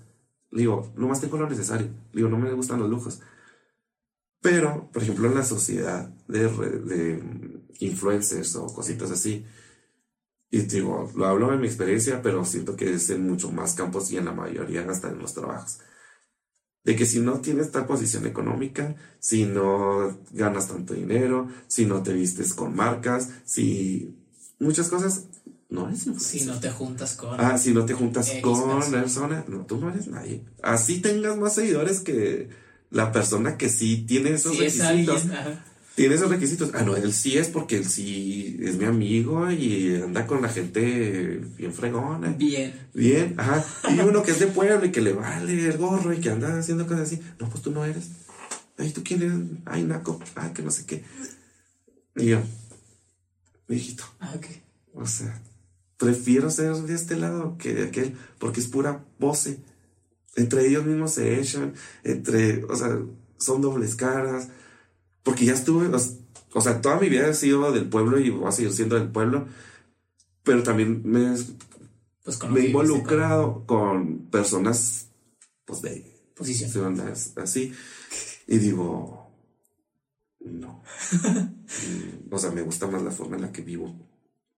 Digo, 0.51 0.93
nomás 0.97 1.21
tengo 1.21 1.39
lo 1.39 1.49
necesario. 1.49 1.89
Digo, 2.13 2.29
no 2.29 2.39
me 2.39 2.53
gustan 2.53 2.81
los 2.81 2.91
lujos. 2.91 3.21
Pero, 4.41 4.89
por 4.93 5.03
ejemplo, 5.03 5.29
en 5.29 5.35
la 5.35 5.45
sociedad 5.45 6.09
de, 6.29 6.49
de 6.49 7.61
influencers 7.81 8.57
o 8.57 8.67
cositas 8.67 9.11
así, 9.11 9.45
y 10.51 10.61
digo, 10.63 11.11
lo 11.15 11.27
hablo 11.27 11.51
de 11.51 11.59
mi 11.59 11.67
experiencia, 11.67 12.23
pero 12.23 12.45
siento 12.45 12.75
que 12.75 12.95
es 12.95 13.11
en 13.11 13.29
muchos 13.29 13.53
más 13.53 13.75
campos 13.75 14.11
y 14.13 14.17
en 14.17 14.25
la 14.25 14.33
mayoría 14.33 14.89
hasta 14.89 15.11
en 15.11 15.19
los 15.19 15.35
trabajos. 15.35 15.81
De 16.89 16.97
que 16.97 17.05
si 17.05 17.21
no 17.21 17.43
tienes 17.43 17.71
tal 17.71 17.85
posición 17.85 18.25
económica, 18.25 18.97
si 19.21 19.45
no 19.45 20.19
ganas 20.33 20.69
tanto 20.69 20.95
dinero, 20.95 21.47
si 21.67 21.85
no 21.85 22.03
te 22.03 22.15
vistes 22.15 22.55
con 22.55 22.75
marcas, 22.75 23.29
si 23.45 24.17
muchas 24.59 24.89
cosas, 24.89 25.25
no 25.69 25.87
eres 25.87 26.07
influencer. 26.07 26.41
Si 26.41 26.47
no 26.47 26.59
te 26.59 26.71
juntas 26.71 27.13
con. 27.13 27.39
Ah, 27.39 27.59
si 27.59 27.75
no 27.75 27.85
te 27.85 27.93
juntas 27.93 28.33
con 28.41 28.91
persona, 28.91 29.45
no, 29.49 29.67
tú 29.67 29.77
no 29.77 29.91
eres 29.91 30.09
nadie. 30.09 30.47
Así 30.63 31.03
tengas 31.03 31.37
más 31.37 31.57
seguidores 31.57 32.01
que 32.01 32.49
la 32.91 33.13
persona 33.13 33.59
que 33.59 33.69
sí 33.69 34.07
tiene 34.09 34.31
esos 34.31 34.57
requisitos. 34.57 35.27
Tiene 35.99 36.15
esos 36.15 36.31
requisitos. 36.31 36.71
Ah, 36.75 36.83
no, 36.83 36.97
él 36.97 37.13
sí 37.13 37.37
es 37.37 37.49
porque 37.49 37.77
él 37.77 37.85
sí 37.85 38.57
es 38.63 38.77
mi 38.77 38.85
amigo 38.85 39.51
y 39.51 39.97
anda 39.97 40.27
con 40.29 40.41
la 40.41 40.49
gente 40.49 41.41
bien 41.57 41.73
fregona. 41.73 42.29
Bien. 42.39 42.73
Bien, 42.95 43.35
ajá. 43.37 43.65
Y 43.91 43.99
uno 43.99 44.23
que 44.23 44.31
es 44.31 44.39
de 44.39 44.47
pueblo 44.47 44.87
y 44.87 44.93
que 44.93 45.01
le 45.01 45.13
vale 45.13 45.67
el 45.67 45.77
gorro 45.77 46.13
y 46.13 46.21
que 46.21 46.31
anda 46.31 46.57
haciendo 46.57 46.87
cosas 46.87 47.09
así. 47.09 47.21
No, 47.41 47.51
pues 47.51 47.63
tú 47.63 47.73
no 47.73 47.85
eres. 47.85 48.11
Ay, 48.79 48.93
¿tú 48.93 49.03
quién 49.03 49.23
eres? 49.23 49.35
Ay, 49.65 49.83
Naco. 49.83 50.21
Ay, 50.37 50.53
que 50.53 50.63
no 50.63 50.71
sé 50.71 50.87
qué. 50.87 51.03
Y 52.17 52.27
yo, 52.27 52.39
hijito. 53.69 54.05
Ah, 54.21 54.33
ok. 54.37 54.47
O 54.95 55.07
sea, 55.07 55.43
prefiero 55.97 56.49
ser 56.49 56.75
de 56.75 56.95
este 56.95 57.17
lado 57.17 57.59
que 57.59 57.75
de 57.75 57.89
aquel 57.89 58.17
porque 58.39 58.61
es 58.61 58.69
pura 58.69 59.05
pose 59.19 59.59
entre 60.39 60.67
ellos 60.67 60.87
mismos 60.87 61.15
se 61.15 61.41
echan, 61.41 61.75
entre, 62.05 62.65
o 62.65 62.77
sea, 62.77 62.99
son 63.39 63.61
dobles 63.61 63.97
caras, 63.97 64.49
porque 65.29 65.45
ya 65.45 65.53
estuve, 65.53 65.95
o, 66.55 66.61
sea, 66.63 66.81
toda 66.81 66.99
mi 66.99 67.11
vida 67.11 67.29
he 67.29 67.35
sido 67.35 67.71
del 67.71 67.87
pueblo 67.87 68.19
y 68.19 68.31
voy 68.31 68.49
a 68.49 68.51
seguir 68.51 68.73
siendo 68.73 68.99
del 68.99 69.11
pueblo, 69.11 69.47
pero 70.43 70.63
también 70.63 71.03
me, 71.05 71.37
pues 72.25 72.43
me 72.49 72.61
he 72.61 72.67
involucrado 72.69 73.67
con 73.67 74.31
personas, 74.31 75.11
pues 75.67 75.83
de 75.83 76.33
posiciones 76.35 77.37
así, 77.37 77.75
y 78.47 78.57
digo, 78.57 79.31
no. 80.41 80.83
o 82.31 82.39
sea, 82.39 82.51
me 82.51 82.63
gusta 82.63 82.87
más 82.87 83.03
la 83.03 83.11
forma 83.11 83.37
en 83.37 83.43
la 83.43 83.53
que 83.53 83.61
vivo 83.61 83.95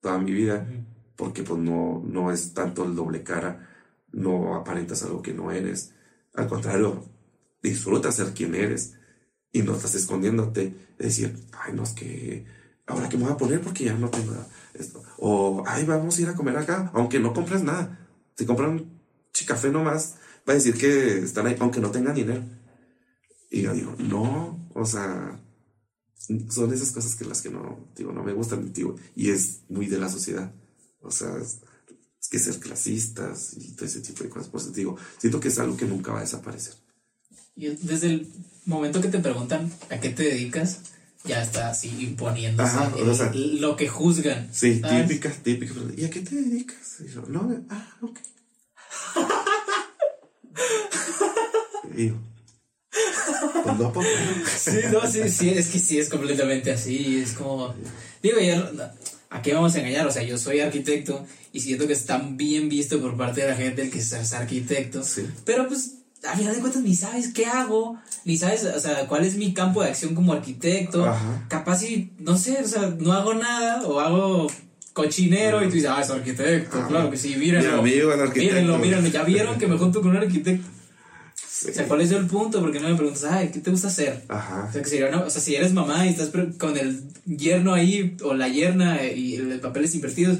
toda 0.00 0.18
mi 0.18 0.30
vida, 0.30 0.68
porque 1.16 1.42
pues 1.42 1.58
no, 1.58 2.00
no 2.06 2.30
es 2.30 2.54
tanto 2.54 2.84
el 2.84 2.94
doble 2.94 3.24
cara 3.24 3.66
no 4.12 4.54
aparentas 4.54 5.02
algo 5.02 5.20
que 5.20 5.34
no 5.34 5.50
eres. 5.50 5.94
Al 6.34 6.46
contrario, 6.46 7.04
disfrutas 7.60 8.14
ser 8.14 8.34
quien 8.34 8.54
eres 8.54 8.99
y 9.52 9.62
no 9.62 9.74
estás 9.74 9.94
escondiéndote. 9.94 10.74
De 10.98 11.04
decir, 11.04 11.36
ay, 11.52 11.72
no 11.74 11.82
es 11.82 11.90
que 11.90 12.44
ahora 12.86 13.08
que 13.08 13.16
me 13.16 13.24
voy 13.24 13.32
a 13.32 13.36
poner 13.36 13.60
porque 13.60 13.84
ya 13.84 13.94
no 13.94 14.10
tengo 14.10 14.34
esto. 14.74 15.02
O, 15.18 15.62
ay, 15.66 15.84
vamos 15.84 16.18
a 16.18 16.22
ir 16.22 16.28
a 16.28 16.34
comer 16.34 16.56
acá, 16.56 16.90
aunque 16.94 17.20
no 17.20 17.32
compres 17.32 17.62
nada. 17.62 18.08
Si 18.36 18.46
compran 18.46 19.00
chicafé 19.32 19.70
nomás, 19.70 20.16
va 20.48 20.52
a 20.52 20.56
decir 20.56 20.76
que 20.76 21.18
están 21.18 21.46
ahí, 21.46 21.56
aunque 21.60 21.80
no 21.80 21.90
tengan 21.90 22.14
dinero. 22.14 22.42
Y 23.50 23.62
yo 23.62 23.74
digo, 23.74 23.94
no, 23.98 24.68
o 24.74 24.84
sea, 24.84 25.40
son 26.48 26.72
esas 26.72 26.92
cosas 26.92 27.16
que 27.16 27.24
las 27.24 27.42
que 27.42 27.50
no, 27.50 27.90
digo, 27.96 28.12
no 28.12 28.22
me 28.22 28.32
gustan, 28.32 28.72
digo, 28.72 28.96
y 29.14 29.30
es 29.30 29.62
muy 29.68 29.86
de 29.86 29.98
la 29.98 30.08
sociedad. 30.08 30.52
O 31.00 31.10
sea, 31.10 31.36
es 31.38 32.28
que 32.28 32.38
ser 32.38 32.58
clasistas 32.60 33.54
y 33.56 33.74
todo 33.74 33.86
ese 33.86 34.00
tipo 34.00 34.22
de 34.22 34.30
cosas. 34.30 34.48
Por 34.48 34.60
eso 34.60 34.70
digo, 34.70 34.96
siento 35.18 35.40
que 35.40 35.48
es 35.48 35.58
algo 35.58 35.76
que 35.76 35.86
nunca 35.86 36.12
va 36.12 36.18
a 36.18 36.22
desaparecer. 36.22 36.74
Y 37.56 37.68
desde 37.68 38.08
el 38.08 38.28
momento 38.64 39.00
que 39.00 39.08
te 39.08 39.18
preguntan 39.18 39.72
a 39.90 40.00
qué 40.00 40.10
te 40.10 40.24
dedicas, 40.24 40.80
ya 41.24 41.42
está 41.42 41.70
así 41.70 41.88
imponiéndose 42.00 42.78
lo 43.34 43.76
que 43.76 43.88
juzgan. 43.88 44.48
Sí, 44.52 44.80
típica, 44.80 45.30
típica. 45.30 45.74
¿Y 45.96 46.04
a 46.04 46.10
qué 46.10 46.20
te 46.20 46.36
dedicas? 46.36 47.00
Y 47.00 47.12
yo, 47.12 47.22
no, 47.28 47.64
ah, 47.68 47.96
ok. 48.00 48.18
y 51.96 52.12
pues 53.62 53.78
no, 53.78 53.92
pues, 53.92 54.08
sí, 54.58 54.78
no, 54.90 55.06
sí, 55.06 55.28
sí, 55.28 55.50
es 55.50 55.68
que 55.68 55.78
sí, 55.78 55.98
es 55.98 56.08
completamente 56.08 56.72
así. 56.72 57.18
Es 57.18 57.32
como. 57.32 57.74
Digo, 58.22 58.40
ya 58.40 58.70
¿a 59.30 59.42
qué 59.42 59.54
vamos 59.54 59.74
a 59.74 59.78
engañar? 59.78 60.06
O 60.06 60.10
sea, 60.10 60.22
yo 60.22 60.38
soy 60.38 60.60
arquitecto 60.60 61.26
y 61.52 61.60
siento 61.60 61.86
que 61.86 61.92
está 61.92 62.18
bien 62.18 62.68
visto 62.68 63.00
por 63.00 63.16
parte 63.16 63.42
de 63.42 63.48
la 63.48 63.56
gente 63.56 63.82
el 63.82 63.90
que 63.90 64.00
seas 64.00 64.32
arquitecto. 64.32 65.02
Pero 65.44 65.68
pues, 65.68 65.98
a 66.28 66.36
final 66.36 66.54
de 66.54 66.60
cuentas, 66.60 66.82
ni 66.82 66.94
sabes 66.94 67.32
qué 67.32 67.46
hago, 67.46 67.98
ni 68.24 68.36
sabes, 68.36 68.64
o 68.64 68.80
sea, 68.80 69.06
cuál 69.06 69.24
es 69.24 69.36
mi 69.36 69.54
campo 69.54 69.82
de 69.82 69.88
acción 69.88 70.14
como 70.14 70.32
arquitecto. 70.32 71.10
Capaz 71.48 71.78
si, 71.78 72.12
no 72.18 72.36
sé, 72.36 72.58
o 72.62 72.68
sea, 72.68 72.94
no 72.98 73.12
hago 73.12 73.34
nada 73.34 73.82
o 73.86 74.00
hago 74.00 74.46
cochinero 74.92 75.62
y 75.62 75.68
tú 75.68 75.74
dices, 75.74 75.90
ah, 75.90 76.00
es 76.02 76.10
arquitecto, 76.10 76.86
claro 76.88 77.10
que 77.10 77.16
sí, 77.16 77.36
mírenlo. 77.36 77.82
Mírenlo, 77.82 78.78
mírenlo, 78.78 79.08
ya 79.08 79.22
vieron 79.22 79.58
que 79.58 79.66
me 79.66 79.78
junto 79.78 80.02
con 80.02 80.10
un 80.10 80.18
arquitecto. 80.18 80.66
O 81.68 81.72
sea, 81.72 81.86
¿cuál 81.86 82.00
es 82.00 82.10
el 82.10 82.26
punto? 82.26 82.60
Porque 82.60 82.80
no 82.80 82.88
me 82.88 82.94
preguntas, 82.94 83.24
ay, 83.24 83.50
¿qué 83.52 83.60
te 83.60 83.70
gusta 83.70 83.88
hacer? 83.88 84.24
Ajá. 84.28 84.66
O 84.68 84.72
sea, 84.72 84.82
que 84.82 84.88
si, 84.88 84.98
no, 84.98 85.24
o 85.24 85.30
sea, 85.30 85.42
si 85.42 85.54
eres 85.54 85.74
mamá 85.74 86.06
y 86.06 86.10
estás 86.10 86.30
con 86.58 86.76
el 86.78 87.02
yerno 87.26 87.74
ahí 87.74 88.16
o 88.22 88.32
la 88.32 88.48
yerna 88.48 89.04
y 89.04 89.36
los 89.36 89.60
papeles 89.60 89.94
invertidos, 89.94 90.38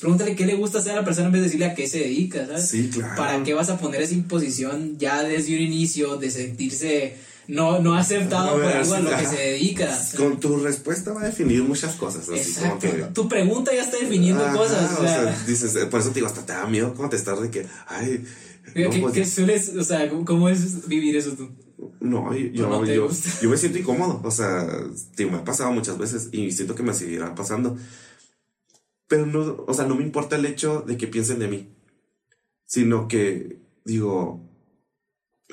pregúntale 0.00 0.34
qué 0.34 0.46
le 0.46 0.54
gusta 0.54 0.78
hacer 0.78 0.92
a 0.92 0.96
la 0.96 1.04
persona 1.04 1.26
en 1.26 1.32
vez 1.32 1.42
de 1.42 1.46
decirle 1.46 1.66
a 1.66 1.74
qué 1.74 1.86
se 1.86 1.98
dedica, 1.98 2.46
¿sabes? 2.46 2.68
Sí, 2.68 2.90
claro. 2.92 3.14
¿Para 3.16 3.42
qué 3.42 3.54
vas 3.54 3.68
a 3.68 3.78
poner 3.78 4.00
esa 4.02 4.14
imposición 4.14 4.98
ya 4.98 5.22
desde 5.22 5.54
un 5.54 5.60
inicio 5.60 6.16
de 6.16 6.30
sentirse 6.30 7.16
no, 7.48 7.80
no 7.80 7.94
aceptado 7.94 8.52
por 8.52 8.64
algo 8.64 8.94
a 8.94 9.00
lo 9.00 9.16
que 9.16 9.26
se 9.26 9.36
dedica? 9.36 9.88
Con 10.16 10.40
tu 10.40 10.56
respuesta 10.58 11.12
va 11.12 11.22
a 11.22 11.26
definir 11.26 11.62
muchas 11.62 11.94
cosas. 11.96 12.28
Exacto. 12.28 12.88
tu 13.12 13.28
pregunta 13.28 13.72
ya 13.74 13.82
está 13.82 13.98
definiendo 13.98 14.42
cosas. 14.56 14.98
O 14.98 15.02
sea, 15.02 15.44
dices, 15.46 15.76
por 15.90 16.00
eso 16.00 16.08
te 16.08 16.16
digo, 16.16 16.26
hasta 16.26 16.46
te 16.46 16.52
da 16.52 16.66
miedo 16.66 16.94
contestar 16.94 17.38
de 17.38 17.50
que, 17.50 17.66
ay, 17.86 18.24
¿Qué, 18.74 19.26
sueles, 19.26 19.74
o 19.76 19.82
sea, 19.82 20.08
¿cómo 20.24 20.48
es 20.48 20.86
vivir 20.86 21.16
eso 21.16 21.32
tú? 21.32 21.50
No, 22.00 22.34
yo, 22.34 22.84
yo, 22.84 23.10
yo, 23.42 23.50
me 23.50 23.56
siento 23.56 23.78
incómodo, 23.78 24.20
o 24.22 24.30
sea, 24.30 24.66
me 25.18 25.36
ha 25.36 25.44
pasado 25.44 25.72
muchas 25.72 25.98
veces 25.98 26.28
y 26.30 26.52
siento 26.52 26.74
que 26.74 26.82
me 26.82 26.92
seguirá 26.92 27.34
pasando. 27.34 27.76
Pero 29.10 29.26
no, 29.26 29.64
o 29.66 29.74
sea, 29.74 29.86
no 29.86 29.96
me 29.96 30.04
importa 30.04 30.36
el 30.36 30.46
hecho 30.46 30.82
de 30.82 30.96
que 30.96 31.08
piensen 31.08 31.40
de 31.40 31.48
mí, 31.48 31.68
sino 32.64 33.08
que, 33.08 33.58
digo, 33.84 34.40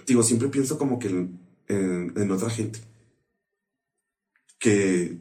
digo, 0.05 0.23
siempre 0.23 0.49
pienso 0.49 0.77
como 0.77 0.99
que 0.99 1.07
en, 1.67 2.31
otra 2.31 2.49
gente, 2.51 2.79
que 4.59 5.17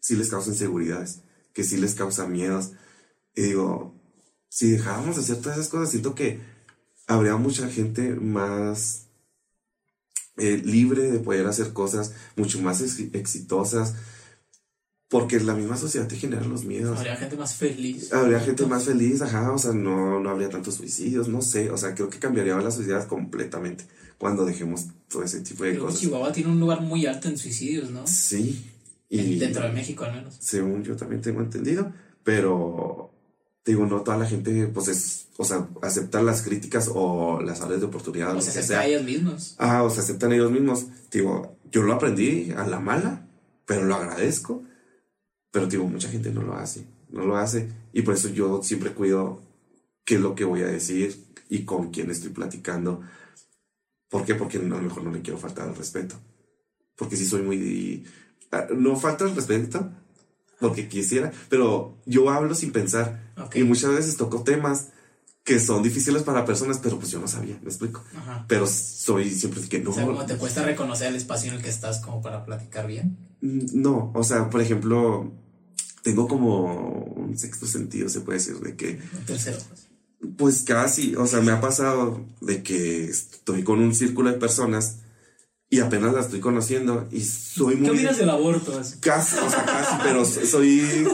sí 0.00 0.16
les 0.16 0.30
causa 0.30 0.50
inseguridades, 0.50 1.22
que 1.52 1.64
sí 1.64 1.76
les 1.76 1.94
causa 1.94 2.26
miedos. 2.28 2.72
Y 3.34 3.42
digo, 3.42 3.94
si 4.48 4.70
dejábamos 4.72 5.16
de 5.16 5.22
hacer 5.22 5.38
todas 5.42 5.58
esas 5.58 5.70
cosas, 5.70 5.90
siento 5.90 6.14
que 6.14 6.40
habría 7.08 7.36
mucha 7.36 7.68
gente 7.68 8.14
más 8.14 9.08
eh, 10.36 10.60
libre 10.64 11.10
de 11.10 11.18
poder 11.18 11.46
hacer 11.46 11.72
cosas 11.72 12.14
mucho 12.36 12.60
más 12.60 12.80
ex- 12.80 13.14
exitosas, 13.14 13.94
porque 15.12 15.38
la 15.40 15.52
misma 15.54 15.76
sociedad 15.76 16.08
te 16.08 16.16
genera 16.16 16.42
los 16.42 16.64
miedos. 16.64 16.96
Habría 16.96 17.16
gente 17.16 17.36
más 17.36 17.54
feliz. 17.54 18.10
Habría 18.14 18.40
gente 18.40 18.64
más 18.64 18.84
feliz, 18.84 19.20
ajá, 19.20 19.52
o 19.52 19.58
sea, 19.58 19.72
no, 19.74 20.18
no 20.18 20.30
habría 20.30 20.48
tantos 20.48 20.76
suicidios, 20.76 21.28
no 21.28 21.42
sé, 21.42 21.70
o 21.70 21.76
sea, 21.76 21.94
creo 21.94 22.08
que 22.08 22.18
cambiaría 22.18 22.56
la 22.56 22.70
sociedad 22.70 23.06
completamente 23.06 23.84
cuando 24.16 24.46
dejemos 24.46 24.86
todo 25.08 25.22
ese 25.22 25.42
tipo 25.42 25.64
de 25.64 25.72
Creo 25.72 25.82
que 25.82 25.86
cosas. 25.88 26.00
Chihuahua 26.00 26.32
tiene 26.32 26.50
un 26.50 26.58
lugar 26.58 26.80
muy 26.80 27.04
alto 27.04 27.28
en 27.28 27.36
suicidios, 27.36 27.90
¿no? 27.90 28.06
Sí, 28.06 28.64
y 29.10 29.38
Dentro 29.38 29.64
de 29.64 29.72
México, 29.72 30.02
al 30.04 30.14
menos. 30.14 30.34
según 30.40 30.82
yo 30.82 30.96
también 30.96 31.20
tengo 31.20 31.42
entendido, 31.42 31.92
pero 32.24 33.10
digo, 33.66 33.84
no 33.84 34.00
toda 34.00 34.16
la 34.16 34.24
gente, 34.26 34.66
pues 34.68 34.88
es, 34.88 35.26
o 35.36 35.44
sea, 35.44 35.68
acepta 35.82 36.22
las 36.22 36.40
críticas 36.40 36.90
o 36.90 37.42
las 37.42 37.60
áreas 37.60 37.80
de 37.80 37.86
oportunidad, 37.86 38.34
O 38.34 38.40
sea, 38.40 38.54
que 38.54 38.60
se 38.62 38.66
sea. 38.68 38.80
a 38.80 38.86
ellos 38.86 39.04
mismos. 39.04 39.56
Ah, 39.58 39.82
o 39.82 39.90
sea, 39.90 40.04
aceptan 40.04 40.32
ellos 40.32 40.50
mismos. 40.50 40.86
Digo, 41.10 41.54
yo 41.70 41.82
lo 41.82 41.92
aprendí 41.92 42.50
a 42.56 42.66
la 42.66 42.80
mala, 42.80 43.26
pero 43.66 43.84
lo 43.84 43.94
agradezco. 43.94 44.62
Pero 45.52 45.66
digo, 45.66 45.86
mucha 45.86 46.08
gente 46.08 46.32
no 46.32 46.42
lo 46.42 46.54
hace, 46.54 46.84
no 47.10 47.24
lo 47.24 47.36
hace. 47.36 47.68
Y 47.92 48.02
por 48.02 48.14
eso 48.14 48.28
yo 48.30 48.62
siempre 48.62 48.92
cuido 48.92 49.40
qué 50.04 50.16
es 50.16 50.20
lo 50.20 50.34
que 50.34 50.44
voy 50.44 50.62
a 50.62 50.66
decir 50.66 51.24
y 51.48 51.64
con 51.64 51.90
quién 51.90 52.10
estoy 52.10 52.30
platicando. 52.30 53.02
¿Por 54.08 54.24
qué? 54.24 54.34
Porque 54.34 54.58
a 54.58 54.62
lo 54.62 54.80
mejor 54.80 55.04
no 55.04 55.12
le 55.12 55.22
quiero 55.22 55.38
faltar 55.38 55.68
el 55.68 55.76
respeto. 55.76 56.16
Porque 56.96 57.16
sí 57.16 57.26
soy 57.26 57.42
muy... 57.42 58.04
ah, 58.50 58.66
No 58.74 58.96
falta 58.96 59.24
el 59.24 59.36
respeto, 59.36 59.90
porque 60.58 60.88
quisiera, 60.88 61.32
pero 61.48 61.98
yo 62.06 62.30
hablo 62.30 62.54
sin 62.54 62.72
pensar. 62.72 63.32
Ok. 63.36 63.56
Y 63.56 63.64
muchas 63.64 63.94
veces 63.94 64.16
toco 64.16 64.42
temas 64.42 64.88
que 65.44 65.58
son 65.58 65.82
difíciles 65.82 66.22
para 66.22 66.44
personas, 66.44 66.78
pero 66.82 66.98
pues 66.98 67.10
yo 67.10 67.20
no 67.20 67.26
sabía, 67.28 67.58
me 67.62 67.68
explico. 67.68 68.02
Ajá. 68.16 68.44
Pero 68.48 68.66
soy 68.66 69.30
siempre 69.30 69.60
que 69.68 69.80
no. 69.80 69.90
O 69.90 69.94
sea, 69.94 70.06
como 70.06 70.24
te 70.24 70.36
cuesta 70.36 70.62
reconocer 70.62 71.08
el 71.08 71.16
espacio 71.16 71.50
en 71.50 71.56
el 71.56 71.62
que 71.62 71.70
estás 71.70 72.00
como 72.00 72.22
para 72.22 72.44
platicar 72.44 72.86
bien. 72.86 73.18
No, 73.40 74.12
o 74.14 74.22
sea, 74.22 74.48
por 74.50 74.60
ejemplo, 74.60 75.32
tengo 76.02 76.28
como 76.28 77.04
un 77.16 77.38
sexto 77.38 77.66
sentido, 77.66 78.08
se 78.08 78.20
puede 78.20 78.38
decir, 78.38 78.56
de 78.56 78.76
que, 78.76 78.98
tercero, 79.26 79.58
pues. 79.68 79.88
pues 80.36 80.62
casi, 80.62 81.14
o 81.16 81.26
sea, 81.26 81.40
me 81.40 81.52
ha 81.52 81.60
pasado 81.60 82.26
de 82.40 82.62
que 82.62 83.04
estoy 83.04 83.62
con 83.64 83.80
un 83.80 83.94
círculo 83.94 84.30
de 84.30 84.38
personas 84.38 84.98
y 85.70 85.80
apenas 85.80 86.12
la 86.12 86.20
estoy 86.20 86.40
conociendo 86.40 87.08
y 87.10 87.20
soy 87.22 87.76
¿Qué 87.76 87.80
muy... 87.80 87.90
opinas 87.90 88.18
del 88.18 88.30
aborto? 88.30 88.80
Casi, 89.00 89.38
o 89.38 89.48
sea, 89.48 89.64
casi, 89.64 89.96
pero 90.02 90.24
soy... 90.24 91.06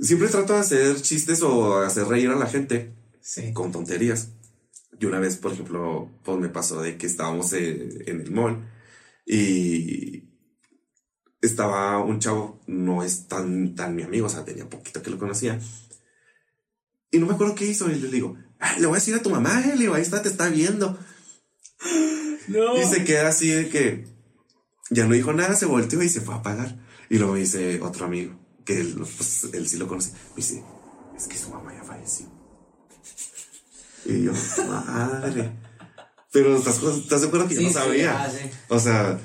Siempre 0.00 0.28
trato 0.28 0.52
de 0.52 0.58
hacer 0.60 1.00
chistes 1.00 1.42
o 1.42 1.78
hacer 1.78 2.06
reír 2.06 2.28
a 2.30 2.36
la 2.36 2.46
gente 2.46 2.92
Sí. 3.20 3.52
con 3.52 3.72
tonterías. 3.72 4.28
Y 5.00 5.04
una 5.06 5.18
vez, 5.18 5.36
por 5.36 5.52
ejemplo, 5.52 6.10
pues 6.24 6.38
me 6.38 6.48
pasó 6.48 6.80
de 6.80 6.96
que 6.96 7.06
estábamos 7.06 7.52
eh, 7.54 8.04
en 8.06 8.20
el 8.20 8.30
mall 8.30 8.64
y 9.26 10.25
estaba 11.40 11.98
un 12.02 12.18
chavo, 12.20 12.60
no 12.66 13.02
es 13.02 13.28
tan, 13.28 13.74
tan 13.74 13.94
mi 13.94 14.02
amigo, 14.02 14.26
o 14.26 14.30
sea, 14.30 14.44
tenía 14.44 14.68
poquito 14.68 15.02
que 15.02 15.10
lo 15.10 15.18
conocía. 15.18 15.60
Y 17.10 17.18
no 17.18 17.26
me 17.26 17.34
acuerdo 17.34 17.54
qué 17.54 17.66
hizo 17.66 17.90
y 17.90 17.94
le 17.96 18.08
digo, 18.08 18.36
"Ah, 18.58 18.76
le 18.78 18.86
voy 18.86 18.96
a 18.96 19.00
decir 19.00 19.14
a 19.14 19.22
tu 19.22 19.30
mamá, 19.30 19.60
eh, 19.64 19.74
le 19.74 19.82
digo, 19.82 19.94
ahí 19.94 20.02
está, 20.02 20.22
te 20.22 20.28
está 20.28 20.48
viendo. 20.48 20.98
No. 22.48 22.80
Y 22.80 22.84
se 22.84 23.02
queda 23.02 23.26
así 23.28 23.48
de 23.48 23.68
que 23.68 24.06
ya 24.90 25.04
no 25.04 25.14
dijo 25.14 25.32
nada, 25.32 25.56
se 25.56 25.66
volteó 25.66 26.00
y 26.00 26.08
se 26.08 26.20
fue 26.20 26.34
a 26.34 26.38
apagar. 26.38 26.78
Y 27.10 27.18
luego 27.18 27.32
me 27.32 27.40
dice 27.40 27.80
otro 27.80 28.06
amigo, 28.06 28.38
que 28.64 28.78
él, 28.80 28.94
pues, 28.94 29.48
él 29.52 29.68
sí 29.68 29.76
lo 29.78 29.88
conoce, 29.88 30.12
me 30.12 30.36
dice, 30.36 30.62
es 31.16 31.26
que 31.26 31.36
su 31.38 31.50
mamá 31.50 31.74
ya 31.74 31.82
falleció. 31.82 32.26
Y 34.04 34.22
yo, 34.22 34.32
madre. 34.64 35.52
Pero 36.30 36.56
estás, 36.56 36.80
estás 36.82 37.22
de 37.22 37.26
acuerdo 37.26 37.48
que 37.48 37.56
yo 37.56 37.62
no 37.62 37.68
sí, 37.68 37.74
sabía. 37.74 38.22
ah, 38.22 38.30
sí. 38.30 38.48
O 38.68 38.78
sea, 38.78 39.18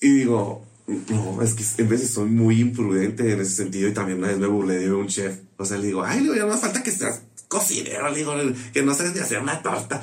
y 0.00 0.08
digo, 0.10 0.64
no, 0.88 1.42
es 1.42 1.52
que 1.52 1.82
en 1.82 1.88
veces 1.88 2.10
soy 2.10 2.30
muy 2.30 2.60
imprudente 2.60 3.30
en 3.30 3.40
ese 3.40 3.54
sentido 3.54 3.90
y 3.90 3.92
también 3.92 4.18
una 4.18 4.28
vez 4.28 4.38
me 4.38 4.46
burlé 4.46 4.78
de 4.78 4.90
un 4.90 5.06
chef. 5.06 5.38
O 5.58 5.64
sea, 5.66 5.76
le 5.76 5.88
digo, 5.88 6.02
ay, 6.02 6.22
le 6.22 6.32
digo, 6.32 6.46
no 6.46 6.56
falta 6.56 6.82
que 6.82 6.90
seas 6.90 7.20
cocinero, 7.46 8.08
le 8.10 8.16
digo, 8.16 8.34
que 8.72 8.82
no 8.82 8.94
sabes 8.94 9.14
ni 9.14 9.20
hacer 9.20 9.38
una 9.40 9.62
torta. 9.62 10.02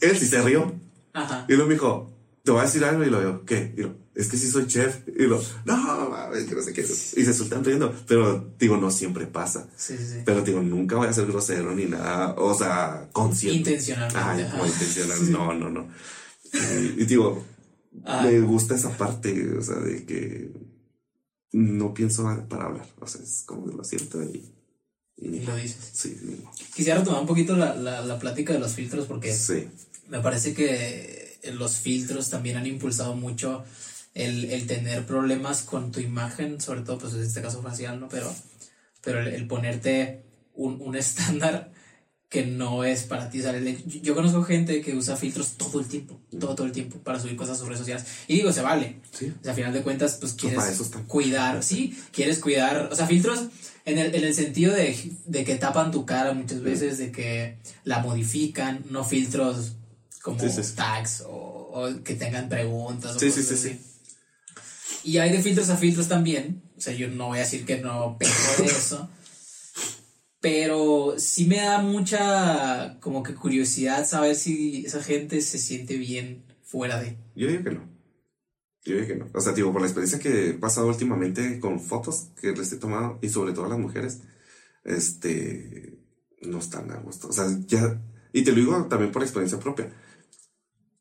Él 0.00 0.18
sí 0.18 0.26
se 0.26 0.42
rió. 0.42 0.70
Ajá. 1.14 1.46
Y 1.48 1.52
luego 1.52 1.68
me 1.68 1.74
dijo, 1.74 2.12
te 2.44 2.50
voy 2.50 2.60
a 2.60 2.64
decir 2.64 2.84
algo. 2.84 3.04
Y 3.04 3.10
lo 3.10 3.20
digo, 3.20 3.44
¿qué? 3.46 3.72
Y 3.74 3.80
lo, 3.80 3.94
es 4.14 4.28
que 4.28 4.36
sí 4.36 4.50
soy 4.50 4.66
chef. 4.66 4.98
Y 5.06 5.22
lo, 5.22 5.42
no, 5.64 6.10
mames, 6.10 6.44
que 6.44 6.54
no 6.56 6.62
sé 6.62 6.74
qué. 6.74 6.82
Y 6.82 7.24
se 7.24 7.32
sueltan 7.32 7.64
riendo. 7.64 7.94
Pero 8.06 8.52
digo, 8.58 8.76
no 8.76 8.90
siempre 8.90 9.26
pasa. 9.26 9.66
Sí, 9.76 9.96
sí, 9.96 10.04
sí. 10.04 10.18
Pero 10.26 10.42
digo, 10.42 10.60
nunca 10.60 10.96
voy 10.96 11.08
a 11.08 11.12
ser 11.14 11.24
grosero 11.26 11.74
ni 11.74 11.86
nada. 11.86 12.34
O 12.36 12.54
sea, 12.54 13.08
consciente. 13.12 13.70
Intencionalmente. 13.70 14.18
Ay, 14.18 14.50
como 14.50 14.66
intencional. 14.66 15.32
No, 15.32 15.54
no, 15.54 15.70
no. 15.70 15.88
Y, 16.52 17.02
y 17.02 17.06
digo, 17.06 17.42
Ah. 18.04 18.22
me 18.24 18.40
gusta 18.40 18.74
esa 18.74 18.96
parte, 18.96 19.56
o 19.56 19.62
sea, 19.62 19.76
de 19.76 20.04
que 20.04 20.50
no 21.52 21.92
pienso 21.92 22.24
para 22.48 22.66
hablar. 22.66 22.86
O 23.00 23.06
sea, 23.06 23.22
es 23.22 23.42
como 23.46 23.66
que 23.66 23.76
lo 23.76 23.84
siento 23.84 24.22
y. 24.22 24.50
y 25.16 25.40
lo 25.40 25.56
dices. 25.56 25.90
Sí. 25.92 26.16
Quisiera 26.74 27.02
tomar 27.04 27.20
un 27.20 27.26
poquito 27.26 27.56
la, 27.56 27.74
la, 27.74 28.00
la 28.00 28.18
plática 28.18 28.52
de 28.52 28.58
los 28.58 28.72
filtros 28.72 29.06
porque 29.06 29.32
sí. 29.32 29.68
me 30.08 30.20
parece 30.20 30.54
que 30.54 31.38
los 31.52 31.76
filtros 31.76 32.30
también 32.30 32.56
han 32.56 32.66
impulsado 32.66 33.14
mucho 33.14 33.64
el, 34.14 34.46
el 34.46 34.66
tener 34.66 35.06
problemas 35.06 35.62
con 35.62 35.92
tu 35.92 36.00
imagen, 36.00 36.60
sobre 36.60 36.82
todo 36.82 36.98
pues 36.98 37.14
en 37.14 37.22
este 37.22 37.42
caso 37.42 37.62
facial, 37.62 38.00
¿no? 38.00 38.08
Pero, 38.08 38.32
pero 39.02 39.20
el, 39.20 39.28
el 39.28 39.46
ponerte 39.46 40.24
un, 40.54 40.80
un 40.80 40.96
estándar 40.96 41.71
que 42.32 42.46
no 42.46 42.82
es 42.82 43.02
para 43.02 43.28
ti. 43.28 43.40
O 43.40 43.42
sea, 43.42 43.58
yo, 43.58 44.00
yo 44.02 44.14
conozco 44.14 44.42
gente 44.42 44.80
que 44.80 44.96
usa 44.96 45.16
filtros 45.16 45.52
todo 45.58 45.80
el 45.80 45.86
tiempo, 45.86 46.18
todo, 46.40 46.54
todo 46.54 46.66
el 46.66 46.72
tiempo 46.72 46.96
para 46.98 47.20
subir 47.20 47.36
cosas 47.36 47.56
a 47.56 47.58
sus 47.58 47.66
redes 47.68 47.80
sociales. 47.80 48.06
Y 48.26 48.36
digo, 48.36 48.50
se 48.52 48.62
vale. 48.62 48.96
Sí. 49.12 49.30
O 49.38 49.44
sea, 49.44 49.52
a 49.52 49.54
final 49.54 49.74
de 49.74 49.82
cuentas, 49.82 50.16
pues 50.18 50.32
quieres 50.32 50.64
eso 50.64 50.82
están. 50.82 51.04
cuidar, 51.04 51.62
sí, 51.62 51.94
quieres 52.10 52.38
cuidar, 52.38 52.88
o 52.90 52.96
sea, 52.96 53.06
filtros 53.06 53.48
en 53.84 53.98
el, 53.98 54.14
en 54.14 54.24
el 54.24 54.34
sentido 54.34 54.72
de, 54.72 54.96
de 55.26 55.44
que 55.44 55.56
tapan 55.56 55.90
tu 55.90 56.06
cara 56.06 56.32
muchas 56.32 56.62
veces, 56.62 56.96
de 56.96 57.12
que 57.12 57.58
la 57.84 57.98
modifican, 57.98 58.82
no 58.88 59.04
filtros 59.04 59.72
como 60.22 60.40
Sí, 60.40 60.48
sí, 60.48 60.62
sí. 60.64 60.74
tags 60.74 61.24
o, 61.26 61.30
o 61.30 62.02
que 62.02 62.14
tengan 62.14 62.48
preguntas. 62.48 63.14
O 63.14 63.18
Sí, 63.18 63.30
sí, 63.30 63.42
cosas 63.42 63.60
sí, 63.60 63.68
así. 63.68 63.80
Y 65.04 65.18
hay 65.18 65.30
de 65.32 65.42
filtros 65.42 65.68
a 65.68 65.76
filtros 65.76 66.08
también, 66.08 66.62
o 66.78 66.80
sea, 66.80 66.94
yo 66.94 67.08
no 67.08 67.26
voy 67.26 67.38
a 67.38 67.42
decir 67.42 67.66
que 67.66 67.78
no 67.78 68.16
peco 68.18 68.32
de 68.62 68.64
eso, 68.66 69.10
pero 70.42 71.14
sí 71.18 71.46
me 71.46 71.58
da 71.58 71.80
mucha 71.80 72.98
como 73.00 73.22
que 73.22 73.32
curiosidad 73.32 74.04
saber 74.04 74.34
si 74.34 74.84
esa 74.84 75.00
gente 75.00 75.40
se 75.40 75.56
siente 75.56 75.96
bien 75.96 76.44
fuera 76.64 77.00
de... 77.00 77.16
Yo 77.36 77.46
digo 77.46 77.62
que 77.62 77.70
no. 77.70 77.88
Yo 78.84 78.96
digo 78.96 79.06
que 79.06 79.14
no. 79.14 79.30
O 79.32 79.40
sea, 79.40 79.52
digo, 79.52 79.72
por 79.72 79.80
la 79.80 79.86
experiencia 79.86 80.18
que 80.18 80.50
he 80.50 80.54
pasado 80.54 80.88
últimamente 80.88 81.60
con 81.60 81.78
fotos 81.78 82.30
que 82.40 82.50
les 82.50 82.72
he 82.72 82.76
tomado, 82.76 83.20
y 83.22 83.28
sobre 83.28 83.52
todo 83.52 83.66
a 83.66 83.68
las 83.68 83.78
mujeres, 83.78 84.22
este, 84.84 85.96
no 86.40 86.58
están 86.58 86.90
a 86.90 86.96
gusto. 86.96 87.28
O 87.28 87.32
sea, 87.32 87.46
ya, 87.68 88.02
y 88.32 88.42
te 88.42 88.50
lo 88.50 88.56
digo 88.56 88.86
también 88.86 89.12
por 89.12 89.22
experiencia 89.22 89.60
propia. 89.60 89.92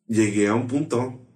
Llegué 0.06 0.50
a 0.50 0.54
un 0.54 0.68
punto 0.68 1.28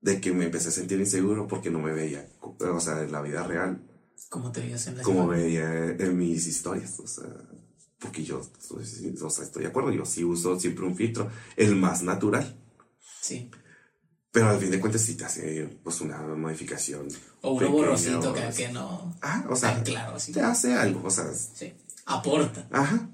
de 0.00 0.20
que 0.20 0.32
me 0.32 0.46
empecé 0.46 0.70
a 0.70 0.72
sentir 0.72 0.98
inseguro 0.98 1.46
porque 1.46 1.70
no 1.70 1.78
me 1.78 1.92
veía, 1.92 2.28
o 2.40 2.80
sea, 2.80 3.02
en 3.02 3.12
la 3.12 3.22
vida 3.22 3.46
real, 3.46 3.84
¿Cómo 4.28 4.52
te 4.52 4.60
veías 4.60 4.86
en 4.86 4.96
la 4.98 5.02
como 5.02 5.26
veía 5.26 5.90
en 5.90 6.16
mis 6.16 6.46
historias. 6.46 6.98
O 7.00 7.06
sea, 7.06 7.24
porque 7.98 8.22
yo, 8.24 8.40
o 8.40 9.30
sea, 9.30 9.44
estoy 9.44 9.62
de 9.62 9.68
acuerdo, 9.68 9.90
yo 9.92 10.04
sí 10.04 10.24
uso 10.24 10.58
siempre 10.58 10.84
un 10.86 10.96
filtro, 10.96 11.30
el 11.56 11.76
más 11.76 12.02
natural. 12.02 12.56
Sí. 13.20 13.50
Pero 14.32 14.48
al 14.48 14.60
fin 14.60 14.70
de 14.70 14.78
cuentas 14.78 15.02
sí 15.02 15.16
te 15.16 15.24
hace 15.24 15.66
pues 15.82 16.00
una 16.00 16.18
modificación. 16.20 17.08
O 17.42 17.58
pequeña, 17.58 17.74
borrosito 17.76 18.32
que, 18.32 18.48
que 18.56 18.68
no. 18.72 19.16
Ah, 19.20 19.44
o 19.48 19.56
sea, 19.56 19.82
claro, 19.82 20.14
así. 20.16 20.32
te 20.32 20.40
hace 20.40 20.74
algo, 20.74 21.02
o 21.04 21.10
sea, 21.10 21.32
Sí. 21.32 21.72
Aporta. 22.06 22.66
ajá. 22.70 23.08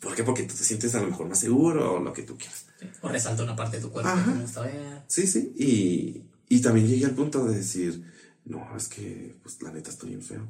¿Por 0.00 0.14
qué? 0.14 0.22
Porque 0.22 0.44
tú 0.44 0.54
te 0.54 0.62
sientes 0.64 0.94
a 0.94 1.00
lo 1.00 1.08
mejor 1.08 1.26
más 1.28 1.40
seguro 1.40 1.94
o 1.94 1.98
lo 2.00 2.12
que 2.12 2.22
tú 2.22 2.36
quieras. 2.36 2.66
sí. 2.78 2.86
O 3.00 3.08
resalta 3.08 3.42
una 3.42 3.56
parte 3.56 3.78
de 3.78 3.82
tu 3.82 3.90
cuerpo 3.90 4.10
Ajá. 4.10 4.24
que 4.24 4.30
me 4.36 4.42
gusta 4.42 4.60
ver. 4.62 5.02
Sí, 5.08 5.26
sí. 5.26 5.52
Y, 5.56 6.22
y 6.54 6.60
también 6.60 6.86
llegué 6.86 7.06
al 7.06 7.14
punto 7.14 7.44
de 7.46 7.56
decir, 7.56 8.04
no, 8.48 8.76
es 8.76 8.88
que, 8.88 9.36
pues 9.42 9.62
la 9.62 9.70
neta 9.70 9.90
estoy 9.90 10.10
bien 10.10 10.22
feo. 10.22 10.48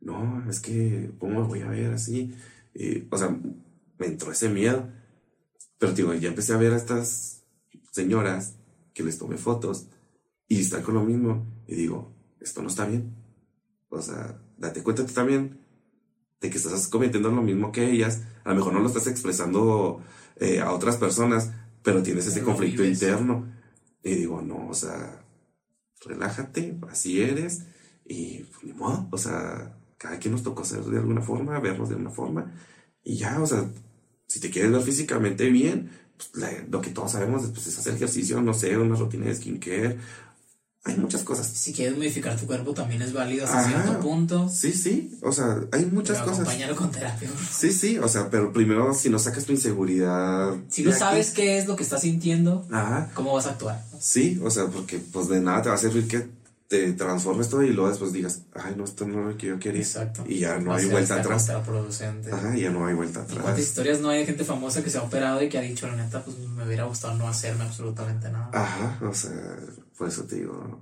No, 0.00 0.44
es 0.50 0.60
que, 0.60 1.12
¿cómo 1.18 1.40
me 1.40 1.46
voy 1.46 1.60
a 1.60 1.68
ver 1.68 1.92
así? 1.92 2.34
O 3.10 3.16
sea, 3.16 3.38
me 3.98 4.06
entró 4.06 4.32
ese 4.32 4.48
miedo. 4.48 4.88
Pero 5.78 5.92
digo, 5.92 6.14
ya 6.14 6.28
empecé 6.28 6.52
a 6.52 6.58
ver 6.58 6.72
a 6.72 6.76
estas 6.76 7.44
señoras 7.92 8.56
que 8.94 9.02
les 9.02 9.18
tomé 9.18 9.36
fotos 9.36 9.88
y 10.48 10.60
están 10.60 10.82
con 10.82 10.94
lo 10.94 11.04
mismo. 11.04 11.46
Y 11.66 11.74
digo, 11.74 12.14
esto 12.40 12.62
no 12.62 12.68
está 12.68 12.86
bien. 12.86 13.14
O 13.88 14.02
sea, 14.02 14.40
date 14.58 14.82
cuenta 14.82 15.06
tú 15.06 15.12
también 15.12 15.60
de 16.40 16.50
que 16.50 16.58
estás 16.58 16.88
cometiendo 16.88 17.30
lo 17.30 17.42
mismo 17.42 17.72
que 17.72 17.90
ellas. 17.90 18.22
A 18.44 18.50
lo 18.50 18.56
mejor 18.56 18.72
no 18.72 18.80
lo 18.80 18.88
estás 18.88 19.06
expresando 19.06 20.02
eh, 20.36 20.60
a 20.60 20.72
otras 20.72 20.96
personas, 20.96 21.52
pero 21.82 22.02
tienes 22.02 22.26
ese 22.26 22.42
conflicto 22.42 22.84
interno. 22.84 23.52
Y 24.02 24.14
digo, 24.14 24.42
no, 24.42 24.68
o 24.68 24.74
sea, 24.74 25.25
relájate, 26.04 26.78
así 26.90 27.20
eres. 27.22 27.66
Y 28.04 28.44
pues, 28.44 28.64
ni 28.64 28.72
modo, 28.72 29.08
o 29.10 29.18
sea, 29.18 29.76
cada 29.98 30.18
quien 30.18 30.32
nos 30.32 30.42
tocó 30.42 30.64
ser 30.64 30.82
de 30.84 30.98
alguna 30.98 31.20
forma, 31.22 31.58
vernos 31.60 31.88
de 31.88 31.96
una 31.96 32.10
forma. 32.10 32.54
Y 33.02 33.16
ya, 33.16 33.40
o 33.40 33.46
sea, 33.46 33.70
Si 34.28 34.40
te 34.40 34.50
quieres 34.50 34.72
ver 34.72 34.82
físicamente 34.82 35.50
bien, 35.50 35.90
pues, 36.16 36.68
lo 36.70 36.80
que 36.80 36.90
todos 36.90 37.12
sabemos 37.12 37.46
pues, 37.52 37.66
es 37.68 37.78
hacer 37.78 37.94
ejercicio, 37.94 38.42
no 38.42 38.54
sé, 38.54 38.76
una 38.78 38.96
rutina 38.96 39.26
de 39.26 39.34
skincare. 39.36 39.98
Hay 40.86 40.96
muchas 40.96 41.22
cosas. 41.22 41.46
Si 41.48 41.72
quieres 41.72 41.96
modificar 41.96 42.36
tu 42.38 42.46
cuerpo 42.46 42.72
también 42.72 43.02
es 43.02 43.12
válido 43.12 43.44
hasta 43.44 43.58
Ajá. 43.60 43.68
cierto 43.82 44.00
punto. 44.00 44.48
Sí, 44.48 44.72
sí, 44.72 45.18
o 45.22 45.32
sea, 45.32 45.60
hay 45.72 45.84
muchas 45.86 46.18
pero 46.18 46.30
cosas. 46.30 46.40
acompáñalo 46.42 46.76
con 46.76 46.90
terapia. 46.92 47.28
Sí, 47.50 47.72
sí, 47.72 47.98
o 47.98 48.06
sea, 48.08 48.30
pero 48.30 48.52
primero 48.52 48.94
si 48.94 49.10
no 49.10 49.18
sacas 49.18 49.44
tu 49.44 49.52
inseguridad. 49.52 50.54
Si 50.68 50.82
no 50.82 50.92
sabes 50.92 51.30
qué 51.32 51.58
es 51.58 51.66
lo 51.66 51.74
que 51.76 51.82
estás 51.82 52.02
sintiendo, 52.02 52.64
Ajá, 52.70 53.10
¿cómo 53.14 53.34
vas 53.34 53.46
a 53.46 53.50
actuar? 53.50 53.82
sí, 53.98 54.40
o 54.44 54.50
sea, 54.50 54.66
porque 54.66 54.98
pues 54.98 55.28
de 55.28 55.40
nada 55.40 55.62
te 55.62 55.68
va 55.70 55.74
a 55.74 55.78
servir 55.78 56.06
que 56.06 56.28
te 56.68 56.92
transformes 56.94 57.48
todo 57.48 57.62
y 57.62 57.72
luego 57.72 57.88
después 57.88 58.12
digas, 58.12 58.42
ay, 58.54 58.74
no, 58.76 58.84
esto 58.84 59.06
no 59.06 59.20
es 59.20 59.34
lo 59.34 59.38
que 59.38 59.46
yo 59.48 59.58
quería. 59.58 59.82
Exacto. 59.82 60.24
Y 60.26 60.40
ya 60.40 60.58
no 60.58 60.74
hay 60.74 60.86
vuelta 60.86 61.20
atrás. 61.20 61.44
contraproducente. 61.46 62.32
Ajá, 62.32 62.56
ya 62.56 62.70
no 62.70 62.86
hay 62.86 62.94
vuelta 62.94 63.20
¿Y 63.20 63.24
¿Cuántas 63.26 63.46
atrás. 63.50 63.58
historias 63.60 64.00
no 64.00 64.08
hay 64.10 64.20
de 64.20 64.26
gente 64.26 64.44
famosa 64.44 64.82
que 64.82 64.90
se 64.90 64.98
ha 64.98 65.02
operado 65.02 65.42
y 65.42 65.48
que 65.48 65.58
ha 65.58 65.62
dicho, 65.62 65.86
la 65.86 65.96
neta, 65.96 66.22
pues 66.24 66.36
me 66.38 66.64
hubiera 66.64 66.84
gustado 66.84 67.14
no 67.14 67.28
hacerme 67.28 67.64
absolutamente 67.64 68.30
nada? 68.30 68.50
Ajá, 68.52 68.98
o 69.06 69.14
sea, 69.14 69.56
por 69.96 70.08
eso 70.08 70.24
te 70.24 70.36
digo, 70.36 70.80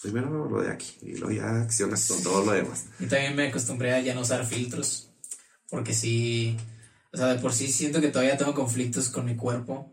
primero 0.00 0.48
lo 0.48 0.62
de 0.62 0.70
aquí 0.70 0.96
y 1.02 1.16
luego 1.16 1.32
ya 1.32 1.62
accionas 1.62 2.06
con 2.06 2.22
todo 2.22 2.44
lo 2.44 2.52
demás. 2.52 2.84
Y 2.98 3.06
también 3.06 3.36
me 3.36 3.48
acostumbré 3.48 3.94
a 3.94 4.00
ya 4.00 4.14
no 4.14 4.22
usar 4.22 4.46
filtros. 4.46 5.10
Porque 5.68 5.92
sí, 5.92 6.56
o 7.12 7.16
sea, 7.18 7.26
de 7.26 7.38
por 7.38 7.52
sí 7.52 7.68
siento 7.68 8.00
que 8.00 8.08
todavía 8.08 8.38
tengo 8.38 8.54
conflictos 8.54 9.10
con 9.10 9.26
mi 9.26 9.36
cuerpo. 9.36 9.92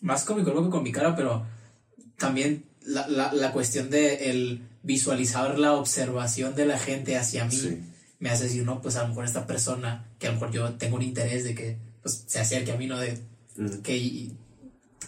Más 0.00 0.24
con 0.24 0.36
mi 0.36 0.42
cuerpo 0.42 0.64
que 0.64 0.70
con 0.70 0.82
mi 0.82 0.90
cara, 0.90 1.14
pero 1.14 1.46
también 2.18 2.64
la, 2.84 3.08
la, 3.08 3.32
la 3.32 3.52
cuestión 3.52 3.90
de 3.90 4.30
el 4.30 4.68
visualizar 4.82 5.58
la 5.58 5.72
observación 5.72 6.54
de 6.54 6.66
la 6.66 6.78
gente 6.78 7.16
hacia 7.16 7.44
mí 7.46 7.56
Sí. 7.56 7.80
me 8.18 8.30
hace 8.30 8.44
decir, 8.44 8.64
no, 8.64 8.80
pues 8.82 8.96
a 8.96 9.02
lo 9.02 9.08
mejor 9.08 9.24
esta 9.24 9.46
persona, 9.46 10.06
que 10.18 10.26
a 10.26 10.30
lo 10.30 10.36
mejor 10.36 10.52
yo 10.52 10.72
tengo 10.74 10.96
un 10.96 11.02
interés 11.02 11.44
de 11.44 11.54
que 11.54 11.78
pues, 12.02 12.24
se 12.26 12.38
acerque 12.40 12.72
a 12.72 12.76
mí, 12.76 12.86
no 12.86 12.98
de 12.98 13.18
Mm. 13.56 13.82
que 13.82 13.96
y- 13.96 14.36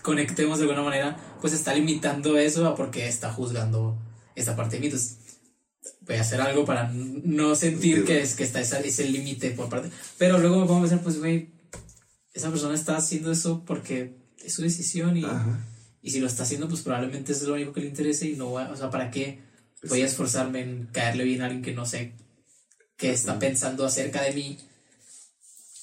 conectemos 0.03 0.59
de 0.59 0.65
alguna 0.65 0.83
manera, 0.83 1.17
pues 1.41 1.53
está 1.53 1.75
limitando 1.75 2.39
eso 2.39 2.67
a 2.67 2.75
porque 2.77 3.09
está 3.09 3.33
juzgando 3.33 3.99
esta 4.37 4.55
parte 4.55 4.77
de 4.77 4.81
mí. 4.81 4.87
Entonces, 4.87 5.19
voy 6.03 6.17
a 6.17 6.21
hacer 6.21 6.41
algo 6.41 6.65
para 6.65 6.91
no 6.93 7.55
sentir 7.57 8.05
que, 8.05 8.21
es, 8.23 8.35
que 8.37 8.45
está 8.45 8.61
esa- 8.61 8.79
ese 8.81 9.09
límite 9.09 9.51
por 9.51 9.69
parte. 9.69 9.91
Pero 10.17 10.39
luego 10.39 10.65
pongo 10.67 10.79
a 10.79 10.81
pensar, 10.83 11.01
pues, 11.03 11.19
güey, 11.19 11.51
esa 12.33 12.51
persona 12.51 12.75
está 12.75 12.97
haciendo 12.97 13.33
eso 13.33 13.65
porque 13.67 14.17
es 14.45 14.55
su 14.55 14.63
decisión 14.63 15.17
y, 15.17 15.25
Ajá. 15.25 15.59
Y 16.07 16.13
si 16.13 16.21
lo 16.21 16.29
está 16.29 16.45
haciendo, 16.45 16.69
pues 16.69 16.83
probablemente 16.83 17.33
es 17.33 17.43
lo 17.43 17.55
único 17.55 17.73
que 17.73 17.81
le 17.81 17.89
interese 17.89 18.29
y 18.29 18.37
no 18.37 18.53
va, 18.53 18.71
o 18.71 18.77
sea, 18.77 18.91
¿para 18.91 19.11
qué 19.11 19.41
voy 19.89 20.03
a 20.03 20.07
esforzarme 20.07 20.61
en 20.61 20.87
caerle 20.93 21.25
bien 21.25 21.43
a 21.43 21.47
alguien 21.47 21.65
que 21.65 21.75
no 21.75 21.85
sé 21.85 22.13
qué 22.97 23.11
está 23.11 23.41
pensando 23.41 23.85
acerca 23.85 24.23
de 24.23 24.33
mí? 24.33 24.57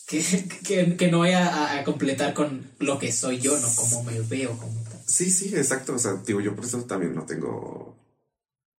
Que, 0.08 0.24
que, 0.66 0.96
que 0.96 1.12
no 1.12 1.20
vaya 1.20 1.46
a, 1.46 1.80
a 1.80 1.84
completar 1.84 2.34
con 2.34 2.72
lo 2.80 3.00
que 3.00 3.12
soy 3.12 3.40
yo, 3.40 3.60
no 3.60 3.68
como 3.76 4.02
me 4.04 4.18
veo 4.22 4.58
como 4.58 4.82
tal. 4.84 5.02
Sí, 5.06 5.30
sí, 5.30 5.54
exacto. 5.58 5.94
O 5.94 6.00
sea, 6.00 6.14
digo, 6.26 6.40
yo 6.40 6.56
por 6.56 6.64
eso 6.64 6.82
también 6.86 7.14
no 7.14 7.26
tengo 7.26 8.00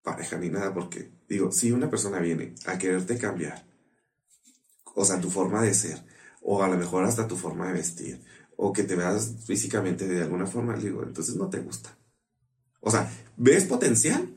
pareja 0.03 0.39
ni 0.39 0.49
nada, 0.49 0.73
porque 0.73 1.11
digo, 1.29 1.53
si 1.53 1.73
una 1.73 1.91
persona 1.91 2.21
viene 2.21 2.55
a 2.65 2.79
quererte 2.79 3.19
cambiar, 3.19 3.67
o 4.95 5.05
sea, 5.05 5.21
tu 5.21 5.31
forma 5.31 5.61
de 5.61 5.75
ser, 5.75 6.03
o 6.41 6.63
a 6.63 6.69
lo 6.69 6.79
mejor 6.79 7.05
hasta 7.05 7.29
tu 7.29 7.37
forma 7.37 7.67
de 7.67 7.75
vestir, 7.75 8.25
o 8.57 8.73
que 8.73 8.85
te 8.85 8.95
veas 8.97 9.35
físicamente 9.47 10.07
de 10.07 10.23
alguna 10.23 10.47
forma, 10.47 10.77
digo, 10.77 11.03
entonces 11.03 11.37
no 11.37 11.49
te 11.51 11.59
gusta. 11.61 11.97
O 12.81 12.91
sea, 12.91 13.11
¿ves 13.37 13.65
potencial? 13.65 14.29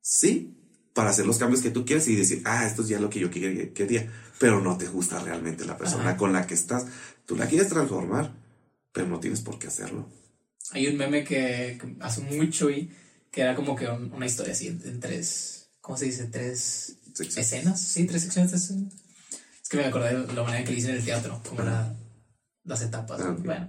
Sí, 0.00 0.52
para 0.92 1.10
hacer 1.10 1.26
los 1.26 1.38
cambios 1.38 1.62
que 1.62 1.70
tú 1.70 1.84
quieres 1.84 2.08
y 2.08 2.16
decir, 2.16 2.42
ah, 2.44 2.66
esto 2.66 2.82
es 2.82 2.88
ya 2.88 2.98
lo 3.00 3.10
que 3.10 3.20
yo 3.20 3.30
quería, 3.30 4.10
pero 4.38 4.60
no 4.60 4.76
te 4.78 4.86
gusta 4.88 5.18
realmente 5.20 5.64
la 5.64 5.76
persona 5.76 6.10
Ajá. 6.10 6.16
con 6.16 6.32
la 6.32 6.46
que 6.46 6.54
estás. 6.54 6.86
Tú 7.26 7.36
la 7.36 7.46
quieres 7.48 7.68
transformar, 7.68 8.32
pero 8.92 9.06
no 9.06 9.20
tienes 9.20 9.40
por 9.40 9.58
qué 9.58 9.66
hacerlo. 9.66 10.08
Hay 10.72 10.86
un 10.88 10.96
meme 10.96 11.22
que, 11.22 11.78
que 11.80 11.96
hace 12.00 12.22
mucho 12.22 12.70
y 12.70 12.90
que 13.30 13.42
era 13.42 13.54
como 13.54 13.76
que 13.76 13.86
un- 13.88 14.12
una 14.12 14.26
historia 14.26 14.52
así 14.52 14.68
en, 14.68 14.98
tres, 15.00 15.68
¿cómo 15.80 15.96
se 15.98 16.06
dice? 16.06 16.24
Tres 16.26 16.96
sí. 17.14 17.28
escenas, 17.36 17.80
sí, 17.80 18.04
tres 18.06 18.22
secciones. 18.22 18.52
Es 18.54 19.68
que 19.68 19.76
me 19.76 19.84
acordé 19.84 20.26
de 20.26 20.32
la 20.32 20.42
manera 20.42 20.64
que 20.64 20.70
le 20.70 20.76
dicen 20.76 20.92
en 20.92 20.96
el 20.98 21.04
teatro, 21.04 21.40
como 21.46 21.62
la- 21.62 21.94
las 22.66 22.82
etapas. 22.82 23.20
Ah, 23.20 23.30
ok. 23.30 23.44
Bueno, 23.44 23.68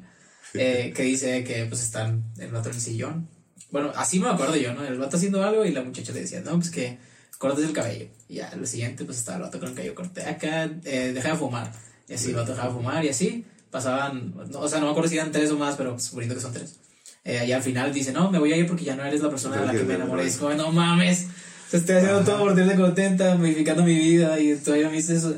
eh, 0.53 0.93
que 0.95 1.03
dice 1.03 1.43
que 1.43 1.65
pues 1.65 1.83
están 1.83 2.23
el 2.37 2.51
vato 2.51 2.69
en 2.69 2.75
el 2.75 2.81
sillón. 2.81 3.29
Bueno, 3.71 3.91
así 3.95 4.19
me 4.19 4.29
acuerdo 4.29 4.55
yo, 4.55 4.73
¿no? 4.73 4.83
El 4.83 4.97
vato 4.97 5.17
haciendo 5.17 5.43
algo 5.43 5.65
y 5.65 5.71
la 5.71 5.83
muchacha 5.83 6.13
le 6.13 6.21
decía, 6.21 6.41
no, 6.41 6.53
pues 6.55 6.69
que 6.69 6.97
cortes 7.37 7.65
el 7.65 7.73
cabello. 7.73 8.07
Y 8.29 8.35
ya, 8.35 8.53
lo 8.55 8.65
siguiente, 8.65 9.05
pues 9.05 9.17
estaba 9.17 9.37
el 9.37 9.43
vato 9.43 9.59
con 9.59 9.69
el 9.69 9.75
cabello 9.75 9.95
corté 9.95 10.23
acá, 10.23 10.69
eh, 10.83 11.11
deja 11.13 11.31
de 11.31 11.37
fumar. 11.37 11.71
Y 12.07 12.13
así 12.13 12.29
el 12.29 12.35
vato 12.35 12.51
dejaba 12.51 12.69
de 12.69 12.75
fumar 12.75 13.05
y 13.05 13.09
así 13.09 13.45
pasaban, 13.69 14.33
no, 14.49 14.59
o 14.59 14.67
sea, 14.67 14.79
no 14.79 14.85
me 14.85 14.91
acuerdo 14.91 15.09
si 15.09 15.17
eran 15.17 15.31
tres 15.31 15.51
o 15.51 15.57
más, 15.57 15.75
pero 15.75 15.99
suponiendo 15.99 16.35
que 16.35 16.41
son 16.41 16.53
tres. 16.53 16.79
Eh, 17.25 17.45
y 17.45 17.51
al 17.51 17.61
final 17.61 17.93
dice, 17.93 18.13
no, 18.13 18.31
me 18.31 18.39
voy 18.39 18.53
a 18.53 18.57
ir 18.57 18.65
porque 18.67 18.85
ya 18.85 18.95
no 18.95 19.03
eres 19.03 19.21
la 19.21 19.29
persona 19.29 19.57
de 19.59 19.65
la 19.65 19.73
que 19.73 19.83
me 19.83 19.95
enamoré. 19.95 20.23
Y 20.23 20.27
es 20.27 20.37
como, 20.37 20.53
no 20.53 20.71
mames, 20.71 21.27
te 21.69 21.77
estoy 21.77 21.97
haciendo 21.97 22.21
todo 22.23 22.39
por 22.39 22.55
tenerte 22.55 22.79
contenta, 22.79 23.35
modificando 23.35 23.83
mi 23.83 23.93
vida 23.93 24.39
y 24.39 24.55
todavía 24.55 24.89
me 24.89 24.95
dices 24.95 25.23
eso. 25.23 25.35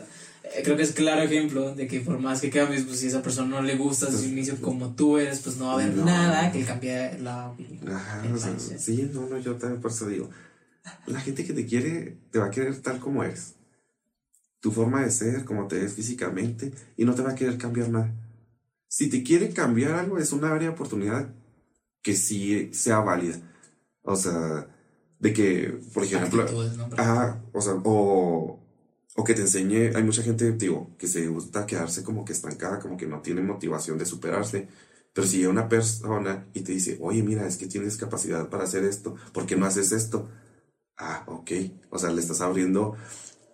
Eh, 0.55 0.61
creo 0.63 0.75
que 0.75 0.83
es 0.83 0.93
claro 0.93 1.21
ejemplo 1.21 1.75
de 1.75 1.87
que 1.87 1.99
por 1.99 2.19
más 2.19 2.41
que 2.41 2.49
cambies, 2.49 2.83
pues 2.83 2.99
si 2.99 3.05
a 3.05 3.09
esa 3.09 3.21
persona 3.21 3.47
no 3.47 3.61
le 3.61 3.75
gusta 3.77 4.07
desde 4.07 4.25
un 4.27 4.33
inicio 4.33 4.59
como 4.61 4.95
tú 4.95 5.17
eres, 5.17 5.39
pues 5.41 5.57
no 5.57 5.65
va 5.65 5.71
a 5.71 5.75
haber 5.75 5.95
No. 5.95 6.05
nada 6.05 6.51
que 6.51 6.63
cambie 6.63 7.17
la... 7.19 7.53
Ajá, 7.87 8.25
el 8.25 8.33
o 8.33 8.37
sea, 8.37 8.57
sí, 8.57 9.09
no, 9.13 9.27
no, 9.27 9.37
yo 9.37 9.55
también 9.55 9.81
por 9.81 9.91
eso 9.91 10.07
digo, 10.07 10.29
la 11.05 11.19
gente 11.19 11.45
que 11.45 11.53
te 11.53 11.65
quiere, 11.65 12.17
te 12.31 12.39
va 12.39 12.45
a 12.45 12.51
querer 12.51 12.75
tal 12.81 12.99
como 12.99 13.23
eres. 13.23 13.55
Tu 14.59 14.71
forma 14.71 15.03
de 15.03 15.11
ser, 15.11 15.45
como 15.45 15.67
te 15.67 15.79
ves 15.79 15.93
físicamente, 15.93 16.71
y 16.97 17.05
no 17.05 17.15
te 17.15 17.21
va 17.21 17.31
a 17.31 17.35
querer 17.35 17.57
cambiar 17.57 17.89
nada. 17.89 18.13
Si 18.87 19.09
te 19.09 19.23
quiere 19.23 19.51
cambiar 19.51 19.93
algo, 19.93 20.17
es 20.17 20.31
una 20.31 20.51
área 20.51 20.69
de 20.69 20.73
oportunidad 20.73 21.29
que 22.01 22.15
sí 22.15 22.71
sea 22.73 22.99
válida. 22.99 23.37
O 24.01 24.15
sea, 24.15 24.67
de 25.19 25.33
que, 25.33 25.79
por 25.93 26.03
ejemplo, 26.03 26.41
actitudes, 26.41 26.75
¿no? 26.77 26.89
Ajá, 26.97 27.41
o 27.53 27.61
sea, 27.61 27.73
o, 27.83 28.59
o 29.15 29.23
que 29.23 29.33
te 29.33 29.41
enseñe, 29.41 29.91
hay 29.95 30.03
mucha 30.03 30.23
gente, 30.23 30.51
digo, 30.53 30.95
que 30.97 31.07
se 31.07 31.27
gusta 31.27 31.65
quedarse 31.65 32.03
como 32.03 32.23
que 32.25 32.33
estancada, 32.33 32.79
como 32.79 32.97
que 32.97 33.07
no 33.07 33.21
tiene 33.21 33.41
motivación 33.41 33.97
de 33.97 34.05
superarse. 34.05 34.67
Pero 35.13 35.27
si 35.27 35.37
llega 35.37 35.49
una 35.49 35.67
persona 35.69 36.47
y 36.53 36.61
te 36.61 36.71
dice, 36.73 36.97
oye, 37.01 37.23
mira, 37.23 37.45
es 37.47 37.57
que 37.57 37.67
tienes 37.67 37.97
capacidad 37.97 38.49
para 38.49 38.63
hacer 38.65 38.83
esto, 38.85 39.15
¿por 39.33 39.45
qué 39.45 39.55
no 39.55 39.65
haces 39.65 39.91
esto? 39.91 40.29
Ah, 40.97 41.23
ok. 41.27 41.51
O 41.91 41.99
sea, 41.99 42.11
le 42.11 42.21
estás 42.21 42.41
abriendo 42.41 42.95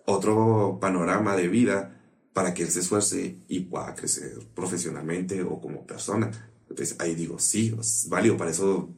otro 0.06 0.78
panorama 0.80 1.36
de 1.36 1.48
vida 1.48 2.00
para 2.32 2.54
que 2.54 2.62
él 2.64 2.70
se 2.70 2.80
esfuerce 2.80 3.38
y 3.48 3.60
pueda 3.60 3.94
crecer 3.94 4.38
profesionalmente 4.54 5.42
o 5.42 5.60
como 5.60 5.86
persona. 5.86 6.30
Entonces 6.68 6.96
ahí 7.00 7.14
digo, 7.14 7.38
sí, 7.38 7.74
es 7.80 8.08
válido, 8.08 8.36
para 8.36 8.50
eso, 8.50 8.90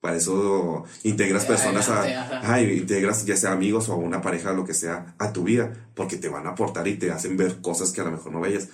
para 0.00 0.16
eso 0.16 0.84
integras 1.02 1.44
personas 1.44 1.88
a, 1.88 2.02
ajá. 2.02 2.62
Integras 2.62 3.24
ya 3.26 3.36
sea 3.36 3.52
amigos 3.52 3.88
o 3.88 3.96
una 3.96 4.22
pareja, 4.22 4.52
lo 4.52 4.64
que 4.64 4.74
sea, 4.74 5.14
a 5.18 5.32
tu 5.32 5.44
vida, 5.44 5.72
porque 5.94 6.16
te 6.16 6.28
van 6.28 6.46
a 6.46 6.50
aportar 6.50 6.88
y 6.88 6.96
te 6.96 7.10
hacen 7.10 7.36
ver 7.36 7.60
cosas 7.60 7.92
que 7.92 8.00
a 8.00 8.04
lo 8.04 8.12
mejor 8.12 8.32
no 8.32 8.40
veías, 8.40 8.68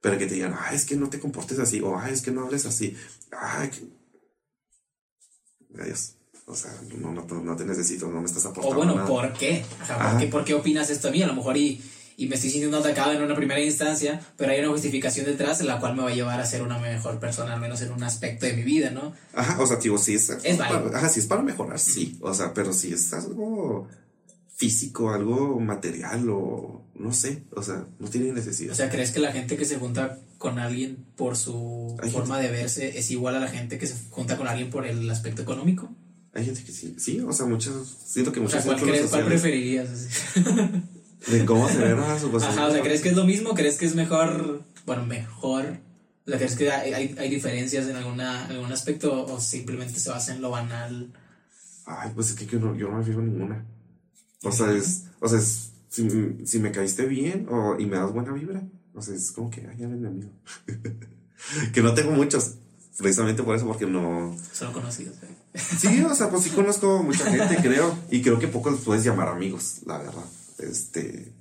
pero 0.00 0.18
que 0.18 0.26
te 0.26 0.34
digan, 0.34 0.54
ah, 0.58 0.74
es 0.74 0.84
que 0.84 0.96
no 0.96 1.08
te 1.08 1.18
comportes 1.18 1.58
así, 1.58 1.80
o 1.80 1.98
ah, 1.98 2.10
es 2.10 2.20
que 2.20 2.30
no 2.30 2.42
hables 2.42 2.66
así, 2.66 2.96
ah, 3.32 3.66
que... 3.70 3.96
Adiós. 5.80 6.12
O 6.48 6.54
sea, 6.54 6.72
no, 6.96 7.12
no, 7.12 7.24
no 7.24 7.56
te 7.56 7.64
necesito, 7.64 8.06
no 8.06 8.20
me 8.20 8.26
estás 8.26 8.44
O 8.44 8.50
aportando 8.50 8.76
bueno, 8.76 8.94
nada. 8.94 9.08
¿por 9.08 9.32
qué? 9.32 9.64
Ajá, 9.80 10.12
¿por, 10.12 10.20
qué? 10.20 10.26
¿Por 10.28 10.44
qué 10.44 10.54
opinas 10.54 10.90
esto 10.90 11.08
a 11.08 11.10
mí? 11.10 11.20
A 11.22 11.26
lo 11.26 11.34
mejor 11.34 11.56
y, 11.56 11.82
y 12.16 12.26
me 12.28 12.36
estoy 12.36 12.50
sintiendo 12.50 12.78
atacado 12.78 13.12
en 13.12 13.22
una 13.22 13.36
primera 13.36 13.60
instancia, 13.60 14.20
pero 14.36 14.52
hay 14.52 14.60
una 14.60 14.70
justificación 14.70 15.26
detrás 15.26 15.60
en 15.60 15.66
la 15.66 15.78
cual 15.78 15.94
me 15.94 16.02
va 16.02 16.10
a 16.10 16.14
llevar 16.14 16.40
a 16.40 16.46
ser 16.46 16.62
una 16.62 16.78
mejor 16.78 17.20
persona, 17.20 17.52
al 17.52 17.60
menos 17.60 17.82
en 17.82 17.92
un 17.92 18.02
aspecto 18.02 18.46
de 18.46 18.54
mi 18.54 18.62
vida, 18.62 18.90
¿no? 18.90 19.12
Ajá, 19.34 19.60
o 19.60 19.66
sea, 19.66 19.76
digo, 19.76 19.98
sí 19.98 20.14
es, 20.14 20.30
para, 20.56 20.96
ajá, 20.96 21.08
sí 21.10 21.20
es 21.20 21.26
para 21.26 21.42
mejorar, 21.42 21.78
sí. 21.78 22.16
O 22.22 22.32
sea, 22.32 22.54
pero 22.54 22.72
si 22.72 22.92
es 22.92 23.12
algo 23.12 23.86
físico, 24.56 25.10
algo 25.10 25.60
material 25.60 26.26
o 26.30 26.86
no 26.94 27.12
sé, 27.12 27.44
o 27.54 27.62
sea, 27.62 27.86
no 27.98 28.08
tiene 28.08 28.32
necesidad. 28.32 28.72
O 28.72 28.76
sea, 28.76 28.88
¿crees 28.88 29.10
que 29.10 29.20
la 29.20 29.32
gente 29.32 29.58
que 29.58 29.66
se 29.66 29.76
junta 29.76 30.18
con 30.38 30.58
alguien 30.58 31.04
por 31.16 31.36
su 31.36 31.96
Hay 32.02 32.10
forma 32.10 32.38
de 32.38 32.50
verse 32.50 32.98
es 32.98 33.10
igual 33.10 33.36
a 33.36 33.40
la 33.40 33.48
gente 33.48 33.78
que 33.78 33.86
se 33.86 33.94
junta 34.08 34.38
con 34.38 34.48
alguien 34.48 34.70
por 34.70 34.86
el 34.86 35.08
aspecto 35.10 35.42
económico? 35.42 35.90
Hay 36.32 36.46
gente 36.46 36.64
que 36.64 36.72
sí, 36.72 36.94
sí, 36.98 37.20
o 37.20 37.32
sea, 37.32 37.44
muchos, 37.44 37.96
siento 38.06 38.32
que 38.32 38.40
O 38.40 38.48
sea, 38.48 38.60
muchos 38.60 38.80
¿cuál, 38.80 38.90
crees, 38.90 39.10
cuál 39.10 39.24
preferirías? 39.26 39.88
De 41.26 41.44
cómo 41.44 41.68
se 41.68 41.78
ven 41.78 41.98
a 41.98 42.18
su 42.18 42.34
Ajá, 42.36 42.66
o 42.66 42.70
sea, 42.70 42.82
¿crees 42.82 43.00
que 43.00 43.08
es 43.08 43.16
lo 43.16 43.24
mismo? 43.24 43.54
¿Crees 43.54 43.76
que 43.76 43.86
es 43.86 43.94
mejor? 43.94 44.62
Bueno, 44.84 45.06
mejor. 45.06 45.78
O 46.26 46.30
sea, 46.30 46.38
¿crees 46.38 46.56
que 46.56 46.70
hay, 46.70 46.92
hay, 46.92 47.14
hay 47.18 47.30
diferencias 47.30 47.88
en 47.88 47.96
alguna, 47.96 48.46
algún 48.46 48.72
aspecto 48.72 49.26
o 49.26 49.40
simplemente 49.40 49.98
se 49.98 50.10
basa 50.10 50.34
en 50.34 50.42
lo 50.42 50.50
banal? 50.50 51.12
Ay, 51.86 52.10
pues 52.14 52.30
es 52.30 52.36
que 52.36 52.46
yo 52.46 52.58
no, 52.58 52.74
yo 52.74 52.88
no 52.90 52.98
me 52.98 53.04
fijo 53.04 53.20
en 53.20 53.32
ninguna. 53.32 53.64
O 54.42 54.52
sea, 54.52 54.72
es, 54.72 55.04
o 55.20 55.28
sea, 55.28 55.38
es, 55.38 55.70
si, 55.88 56.08
si 56.44 56.58
me 56.58 56.72
caíste 56.72 57.06
bien 57.06 57.46
o, 57.48 57.76
y 57.78 57.86
me 57.86 57.96
das 57.96 58.12
buena 58.12 58.32
vibra, 58.32 58.62
o 58.94 59.02
sea, 59.02 59.14
es 59.14 59.32
como 59.32 59.50
que, 59.50 59.66
ay, 59.68 59.76
ya 59.78 59.88
mi 59.88 60.06
amigo. 60.06 60.30
que 61.72 61.82
no 61.82 61.94
tengo 61.94 62.10
muchos, 62.12 62.54
precisamente 62.98 63.42
por 63.42 63.56
eso, 63.56 63.66
porque 63.66 63.86
no... 63.86 64.36
Solo 64.52 64.72
conocidos. 64.72 65.16
¿eh? 65.22 65.58
Sí, 65.58 66.02
o 66.02 66.14
sea, 66.14 66.28
pues 66.30 66.44
sí 66.44 66.50
conozco 66.50 67.02
mucha 67.02 67.30
gente, 67.30 67.56
creo, 67.62 67.96
y 68.10 68.22
creo 68.22 68.38
que 68.38 68.48
pocos 68.48 68.72
los 68.72 68.82
puedes 68.82 69.04
llamar 69.04 69.28
amigos, 69.28 69.80
la 69.86 69.98
verdad. 69.98 70.24
Este, 70.58 71.34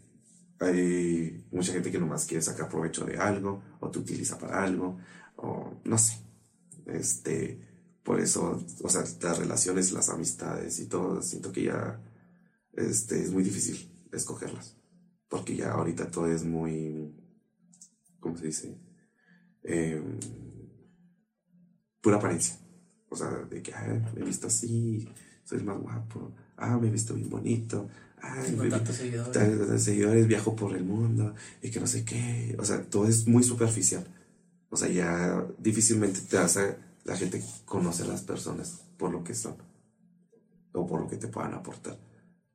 Hay 0.59 1.45
mucha 1.51 1.73
gente 1.73 1.91
que 1.91 1.99
nomás 1.99 2.25
quiere 2.25 2.41
sacar 2.41 2.69
provecho 2.69 3.05
de 3.05 3.17
algo, 3.17 3.61
o 3.79 3.89
te 3.89 3.99
utiliza 3.99 4.37
para 4.37 4.63
algo, 4.63 4.97
o 5.37 5.81
no 5.83 5.97
sé. 5.97 6.17
Este, 6.85 7.59
por 8.03 8.19
eso, 8.19 8.63
o 8.83 8.89
sea, 8.89 9.03
las 9.21 9.37
relaciones, 9.39 9.91
las 9.91 10.09
amistades 10.09 10.79
y 10.79 10.87
todo, 10.87 11.21
siento 11.21 11.51
que 11.51 11.63
ya 11.63 11.99
este, 12.73 13.21
es 13.21 13.31
muy 13.31 13.43
difícil 13.43 13.91
escogerlas. 14.11 14.77
Porque 15.27 15.55
ya 15.55 15.71
ahorita 15.73 16.11
todo 16.11 16.27
es 16.27 16.45
muy, 16.45 17.13
¿cómo 18.19 18.37
se 18.37 18.45
dice? 18.45 18.77
Em, 19.63 20.19
pura 22.01 22.17
apariencia. 22.17 22.55
O 23.09 23.15
sea, 23.15 23.29
de 23.29 23.61
que, 23.61 23.73
me 24.13 24.21
he 24.21 24.23
visto 24.23 24.47
así, 24.47 25.09
soy 25.43 25.59
el 25.59 25.65
más 25.65 25.79
guapo, 25.79 26.33
ah, 26.57 26.77
me 26.77 26.87
he 26.87 26.91
visto 26.91 27.15
bien 27.15 27.29
bonito, 27.29 27.89
ay, 28.21 28.69
tantos 28.69 28.95
seguidores. 28.95 29.83
seguidores, 29.83 30.27
viajo 30.27 30.55
por 30.55 30.75
el 30.75 30.83
mundo 30.83 31.35
y 31.61 31.69
que 31.71 31.79
no 31.79 31.87
sé 31.87 32.03
qué. 32.03 32.55
O 32.59 32.65
sea, 32.65 32.81
todo 32.83 33.07
es 33.07 33.27
muy 33.27 33.43
superficial. 33.43 34.05
O 34.69 34.77
sea, 34.77 34.89
ya 34.89 35.45
difícilmente 35.59 36.21
te 36.21 36.37
hace 36.37 36.75
la 37.05 37.15
gente 37.15 37.41
conoce 37.65 38.03
a 38.03 38.07
las 38.07 38.21
personas 38.21 38.81
por 38.97 39.11
lo 39.11 39.23
que 39.23 39.35
son 39.35 39.55
o 40.73 40.85
por 40.85 40.99
lo 40.99 41.07
que 41.07 41.17
te 41.17 41.27
puedan 41.27 41.53
aportar. 41.53 41.97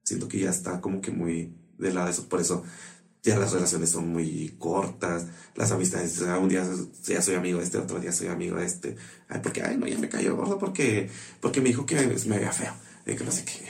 Siento 0.02 0.28
que 0.28 0.40
ya 0.40 0.50
está 0.50 0.80
como 0.80 1.00
que 1.00 1.10
muy 1.10 1.54
de 1.78 1.92
lado 1.92 2.10
eso, 2.10 2.28
por 2.28 2.40
eso 2.40 2.64
ya 3.22 3.38
las 3.38 3.52
relaciones 3.52 3.90
son 3.90 4.08
muy 4.08 4.54
cortas, 4.58 5.26
las 5.54 5.70
amistades, 5.72 6.20
un 6.20 6.48
día 6.48 6.66
ya 7.04 7.22
soy 7.22 7.34
amigo 7.34 7.58
de 7.58 7.64
este, 7.64 7.78
otro 7.78 8.00
día 8.00 8.12
soy 8.12 8.28
amigo 8.28 8.56
de 8.56 8.66
este, 8.66 8.96
ay, 9.28 9.40
porque, 9.42 9.62
ay, 9.62 9.76
no, 9.76 9.86
ya 9.86 9.98
me 9.98 10.08
cayó 10.08 10.36
gordo 10.36 10.58
porque, 10.58 11.08
porque 11.40 11.60
me 11.60 11.68
dijo 11.68 11.86
que 11.86 11.96
me 11.96 12.36
veía 12.36 12.52
feo, 12.52 12.72
y 13.06 13.14
que 13.14 13.24
no 13.24 13.30
sé 13.30 13.44
qué. 13.44 13.69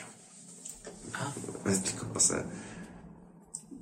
Ah. 1.15 1.33
Me 1.65 1.73
explico, 1.73 2.07
o 2.15 2.21
sea, 2.21 2.45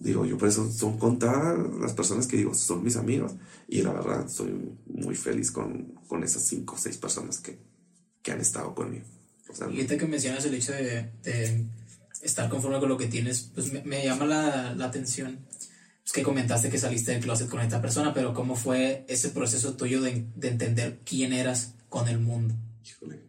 digo, 0.00 0.24
yo 0.24 0.38
por 0.38 0.48
eso 0.48 0.70
son 0.70 0.98
contadas 0.98 1.58
las 1.80 1.92
personas 1.92 2.26
que 2.26 2.36
digo, 2.36 2.54
son 2.54 2.84
mis 2.84 2.96
amigos, 2.96 3.34
y 3.68 3.82
la 3.82 3.92
verdad, 3.92 4.28
soy 4.28 4.76
muy 4.86 5.14
feliz 5.14 5.50
con, 5.50 5.94
con 6.06 6.22
esas 6.22 6.42
cinco 6.42 6.74
o 6.74 6.78
seis 6.78 6.96
personas 6.96 7.40
que, 7.40 7.58
que 8.22 8.32
han 8.32 8.40
estado 8.40 8.74
conmigo. 8.74 9.04
y 9.58 9.62
ahorita 9.62 9.96
que 9.96 10.06
mencionas 10.06 10.44
el 10.44 10.54
hecho 10.54 10.72
de, 10.72 11.10
de 11.22 11.66
estar 12.22 12.48
conforme 12.48 12.80
con 12.80 12.88
lo 12.88 12.98
que 12.98 13.06
tienes, 13.06 13.50
pues 13.54 13.72
me, 13.72 13.82
me 13.82 14.04
llama 14.04 14.24
la, 14.26 14.74
la 14.74 14.86
atención. 14.86 15.46
Pues 16.02 16.12
que 16.14 16.22
comentaste 16.22 16.70
que 16.70 16.78
saliste 16.78 17.12
del 17.12 17.20
closet 17.20 17.50
con 17.50 17.60
esta 17.60 17.82
persona, 17.82 18.14
pero 18.14 18.32
¿cómo 18.32 18.56
fue 18.56 19.04
ese 19.08 19.28
proceso 19.28 19.74
tuyo 19.76 20.00
de, 20.00 20.26
de 20.36 20.48
entender 20.48 21.00
quién 21.04 21.34
eras 21.34 21.74
con 21.90 22.08
el 22.08 22.18
mundo? 22.18 22.54
Híjole, 22.82 23.20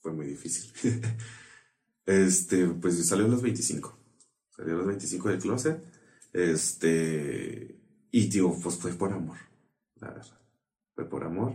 fue 0.00 0.12
muy 0.12 0.26
difícil. 0.26 0.72
este, 2.06 2.66
pues 2.66 3.06
salió 3.06 3.26
a 3.26 3.28
los 3.28 3.42
25. 3.42 3.98
Salió 4.50 4.74
a 4.74 4.78
los 4.78 4.86
25 4.86 5.28
del 5.28 5.38
closet. 5.38 5.82
Este, 6.32 7.76
y 8.10 8.28
tío, 8.28 8.54
pues 8.62 8.76
fue 8.76 8.92
por 8.94 9.12
amor, 9.12 9.38
la 10.00 10.08
verdad. 10.08 10.40
Fue 10.94 11.08
por 11.08 11.24
amor. 11.24 11.54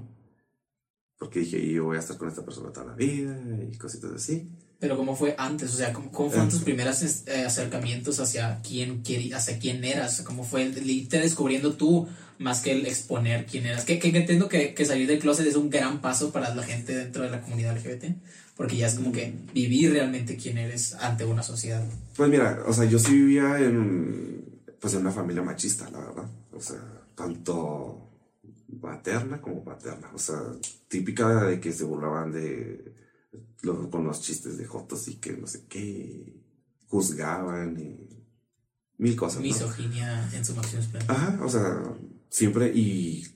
Porque 1.17 1.39
dije, 1.39 1.71
yo 1.71 1.85
voy 1.85 1.97
a 1.97 1.99
estar 1.99 2.17
con 2.17 2.29
esta 2.29 2.45
persona 2.45 2.71
toda 2.71 2.87
la 2.87 2.93
vida 2.93 3.39
y 3.71 3.75
cositas 3.77 4.11
así. 4.11 4.51
Pero 4.79 4.95
¿cómo 4.95 5.15
fue 5.15 5.33
antes? 5.39 5.73
O 5.73 5.77
sea, 5.77 5.91
¿cómo, 5.91 6.11
fueron 6.29 6.49
tus 6.49 6.61
primeros 6.61 7.01
eh, 7.01 7.45
acercamientos 7.45 8.19
hacia 8.19 8.61
quién, 8.61 9.01
hacia 9.33 9.57
quién 9.57 9.83
eras? 9.83 10.21
¿Cómo 10.21 10.43
fue 10.43 10.63
el, 10.63 10.87
irte 10.87 11.19
descubriendo 11.19 11.73
tú 11.73 12.07
más 12.37 12.61
que 12.61 12.73
el 12.73 12.85
exponer 12.85 13.47
quién 13.47 13.65
eras? 13.65 13.85
Que, 13.85 13.97
que, 13.97 14.09
entiendo 14.15 14.47
que, 14.47 14.75
que, 14.75 14.85
salir 14.85 15.07
del 15.07 15.17
closet 15.17 15.47
es 15.47 15.55
un 15.55 15.71
gran 15.71 15.99
paso 15.99 16.31
para 16.31 16.53
la 16.53 16.61
gente 16.61 16.95
dentro 16.95 17.23
de 17.23 17.31
la 17.31 17.41
comunidad 17.41 17.75
LGBT, 17.75 18.05
porque 18.57 18.75
ya 18.75 18.87
es 18.87 18.95
como 18.95 19.11
que 19.11 19.33
vivir 19.53 19.91
realmente 19.91 20.35
quién 20.35 20.57
eres 20.57 20.95
ante 20.95 21.23
una 21.23 21.43
sociedad. 21.43 21.87
Pues 22.15 22.29
mira, 22.29 22.63
o 22.65 22.73
sea, 22.73 22.85
yo 22.85 22.97
sí 22.97 23.13
vivía 23.13 23.59
en, 23.59 24.43
pues 24.81 24.95
en 24.95 25.01
una 25.01 25.11
familia 25.11 25.43
machista, 25.43 25.89
la 25.91 25.99
verdad. 25.99 26.29
O 26.51 26.59
sea, 26.59 26.81
tanto 27.15 28.09
materna 28.81 29.39
como 29.39 29.63
paterna. 29.63 30.09
O 30.13 30.17
sea, 30.17 30.41
típica 30.87 31.43
de 31.45 31.59
que 31.59 31.71
se 31.71 31.83
burlaban 31.83 32.31
de 32.31 32.95
con 33.91 34.05
los 34.05 34.21
chistes 34.21 34.57
de 34.57 34.65
Jotos 34.65 35.07
y 35.07 35.15
que 35.15 35.33
no 35.33 35.45
sé 35.45 35.65
qué, 35.67 36.33
juzgaban 36.87 37.79
y 37.79 38.25
mil 38.97 39.15
cosas. 39.15 39.41
Misoginia 39.41 40.29
en 40.33 40.45
su 40.45 40.55
máximo 40.55 40.83
Ajá, 41.07 41.39
o 41.43 41.49
sea, 41.49 41.83
siempre 42.29 42.71
y 42.73 43.27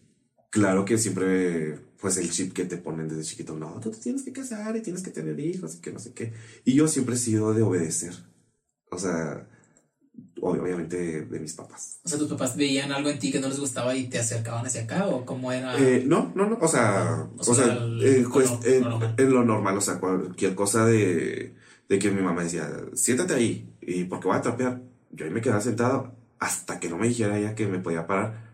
claro 0.49 0.85
que 0.85 0.98
siempre 0.98 1.80
pues 2.02 2.18
el 2.18 2.32
chip 2.32 2.52
que 2.53 2.65
te 2.65 2.78
ponen 2.78 3.07
desde 3.07 3.23
chiquito, 3.23 3.56
no, 3.56 3.80
tú 3.80 3.91
te 3.91 3.98
tienes 3.99 4.23
que 4.23 4.34
casar 4.34 4.76
y 4.76 4.82
tienes 4.82 5.03
que 5.03 5.11
tener 5.11 5.40
hijos 5.40 5.76
y 5.76 5.82
que 5.82 5.91
no 5.91 5.99
sé 5.99 6.14
qué. 6.14 6.34
Y 6.65 6.73
yo 6.73 6.88
siempre 6.88 7.15
he 7.15 7.19
sido 7.19 7.53
de 7.53 7.61
obedecer. 7.61 8.14
O 8.90 8.98
sea, 8.98 9.48
obviamente 10.41 11.26
de 11.26 11.40
mis 11.40 11.53
papás. 11.53 11.99
O 12.03 12.10
sea, 12.10 12.18
tus 12.18 12.28
papás 12.28 12.57
veían 12.57 12.91
algo 12.91 13.10
en 13.10 13.19
ti 13.19 13.32
que 13.32 13.40
no 13.40 13.48
les 13.48 13.60
gustaba 13.60 13.95
y 13.95 14.07
te 14.07 14.19
acercaban 14.19 14.65
hacia 14.65 14.82
acá 14.82 15.07
o 15.07 15.26
cómo 15.26 15.52
era? 15.52 15.78
Eh, 15.80 16.03
no, 16.06 16.32
no, 16.36 16.49
no, 16.49 16.57
o 16.60 16.68
sea, 16.68 17.28
o, 17.38 17.56
sea, 17.56 17.78
eh, 18.02 18.26
pues, 18.32 18.52
en 18.64 19.34
lo 19.34 19.45
normal, 19.45 19.78
o 19.78 19.82
sea, 19.82 19.99
cualquier 19.99 20.56
cosa 20.56 20.86
de, 20.86 21.53
de 21.88 21.99
que 21.99 22.11
mi 22.11 22.22
mamá 22.22 22.44
decía, 22.44 22.68
siéntate 22.94 23.36
ahí 23.36 23.69
y 23.80 24.06
porque 24.06 24.28
voy 24.28 24.38
a 24.38 24.41
trapear, 24.41 24.82
yo 25.11 25.26
ahí 25.26 25.32
me 25.32 25.41
quedaba 25.41 25.61
sentado 25.61 26.15
hasta 26.40 26.80
que 26.80 26.90
no 26.90 26.98
me 26.98 27.07
dijera 27.07 27.38
ella 27.38 27.53
que 27.53 27.68
me 27.68 27.80
podía 27.80 28.07
parar. 28.07 28.51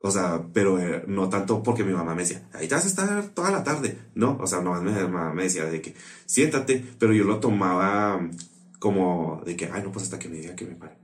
O 0.00 0.10
sea, 0.10 0.44
pero 0.52 0.78
eh, 0.78 1.04
no 1.08 1.28
tanto 1.28 1.62
porque 1.62 1.82
mi 1.82 1.92
mamá 1.92 2.14
me 2.14 2.22
decía, 2.22 2.48
ahí 2.52 2.68
te 2.68 2.74
vas 2.74 2.84
a 2.84 2.88
estar 2.88 3.28
toda 3.28 3.50
la 3.50 3.64
tarde. 3.64 3.98
No, 4.14 4.38
o 4.40 4.46
sea, 4.46 4.60
no, 4.60 4.80
mi 4.80 4.92
mamá 4.92 5.34
me 5.34 5.44
decía 5.44 5.64
de 5.64 5.80
que 5.80 5.94
siéntate, 6.26 6.84
pero 6.98 7.12
yo 7.12 7.24
lo 7.24 7.40
tomaba 7.40 8.20
como 8.78 9.42
de 9.44 9.56
que, 9.56 9.66
ay, 9.66 9.82
no, 9.82 9.90
pues 9.90 10.04
hasta 10.04 10.18
que 10.18 10.28
me 10.28 10.38
diga 10.38 10.54
que 10.54 10.66
me 10.66 10.76
pare. 10.76 10.96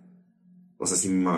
O 0.79 0.87
sea, 0.87 0.97
si 0.97 1.09
me, 1.09 1.33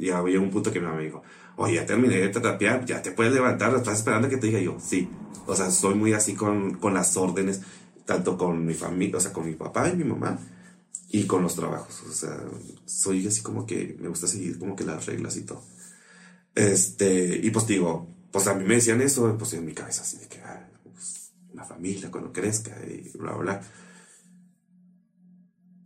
ya 0.00 0.18
había 0.18 0.40
un 0.40 0.50
punto 0.50 0.72
que 0.72 0.80
mi 0.80 0.86
mamá 0.86 0.98
me 0.98 1.04
dijo, 1.04 1.22
oye, 1.56 1.74
ya 1.74 1.86
terminé 1.86 2.16
de 2.16 2.28
trapear, 2.28 2.84
ya 2.84 3.02
te 3.02 3.12
puedes 3.12 3.32
levantar, 3.32 3.74
estás 3.74 3.98
esperando 3.98 4.28
que 4.28 4.36
te 4.36 4.46
diga 4.48 4.60
yo, 4.60 4.78
sí. 4.80 5.08
O 5.46 5.54
sea, 5.54 5.70
soy 5.70 5.94
muy 5.94 6.12
así 6.12 6.34
con, 6.34 6.74
con 6.74 6.94
las 6.94 7.16
órdenes, 7.16 7.62
tanto 8.04 8.36
con 8.36 8.64
mi 8.64 8.74
familia, 8.74 9.18
o 9.18 9.20
sea, 9.20 9.32
con 9.32 9.46
mi 9.46 9.54
papá 9.54 9.88
y 9.88 9.96
mi 9.96 10.04
mamá, 10.04 10.38
y 11.10 11.24
con 11.26 11.42
los 11.42 11.54
trabajos. 11.54 12.02
O 12.08 12.12
sea, 12.12 12.36
soy 12.86 13.26
así 13.26 13.42
como 13.42 13.66
que 13.66 13.96
me 14.00 14.08
gusta 14.08 14.26
seguir 14.26 14.58
como 14.58 14.74
que 14.74 14.84
las 14.84 15.06
reglas 15.06 15.36
y 15.36 15.42
todo. 15.42 15.62
Este, 16.58 17.40
y 17.42 17.50
pues 17.50 17.66
digo, 17.66 18.08
pues 18.30 18.46
a 18.46 18.54
mí 18.54 18.64
me 18.64 18.74
decían 18.74 19.00
eso, 19.00 19.36
pues 19.38 19.52
en 19.54 19.64
mi 19.64 19.72
cabeza 19.72 20.02
así 20.02 20.18
de 20.18 20.26
que, 20.26 20.40
ah, 20.40 20.68
pues, 20.82 21.32
la 21.54 21.64
familia 21.64 22.10
cuando 22.10 22.32
crezca 22.32 22.76
y 22.86 23.10
bla, 23.16 23.32
bla, 23.32 23.42
bla 23.42 23.62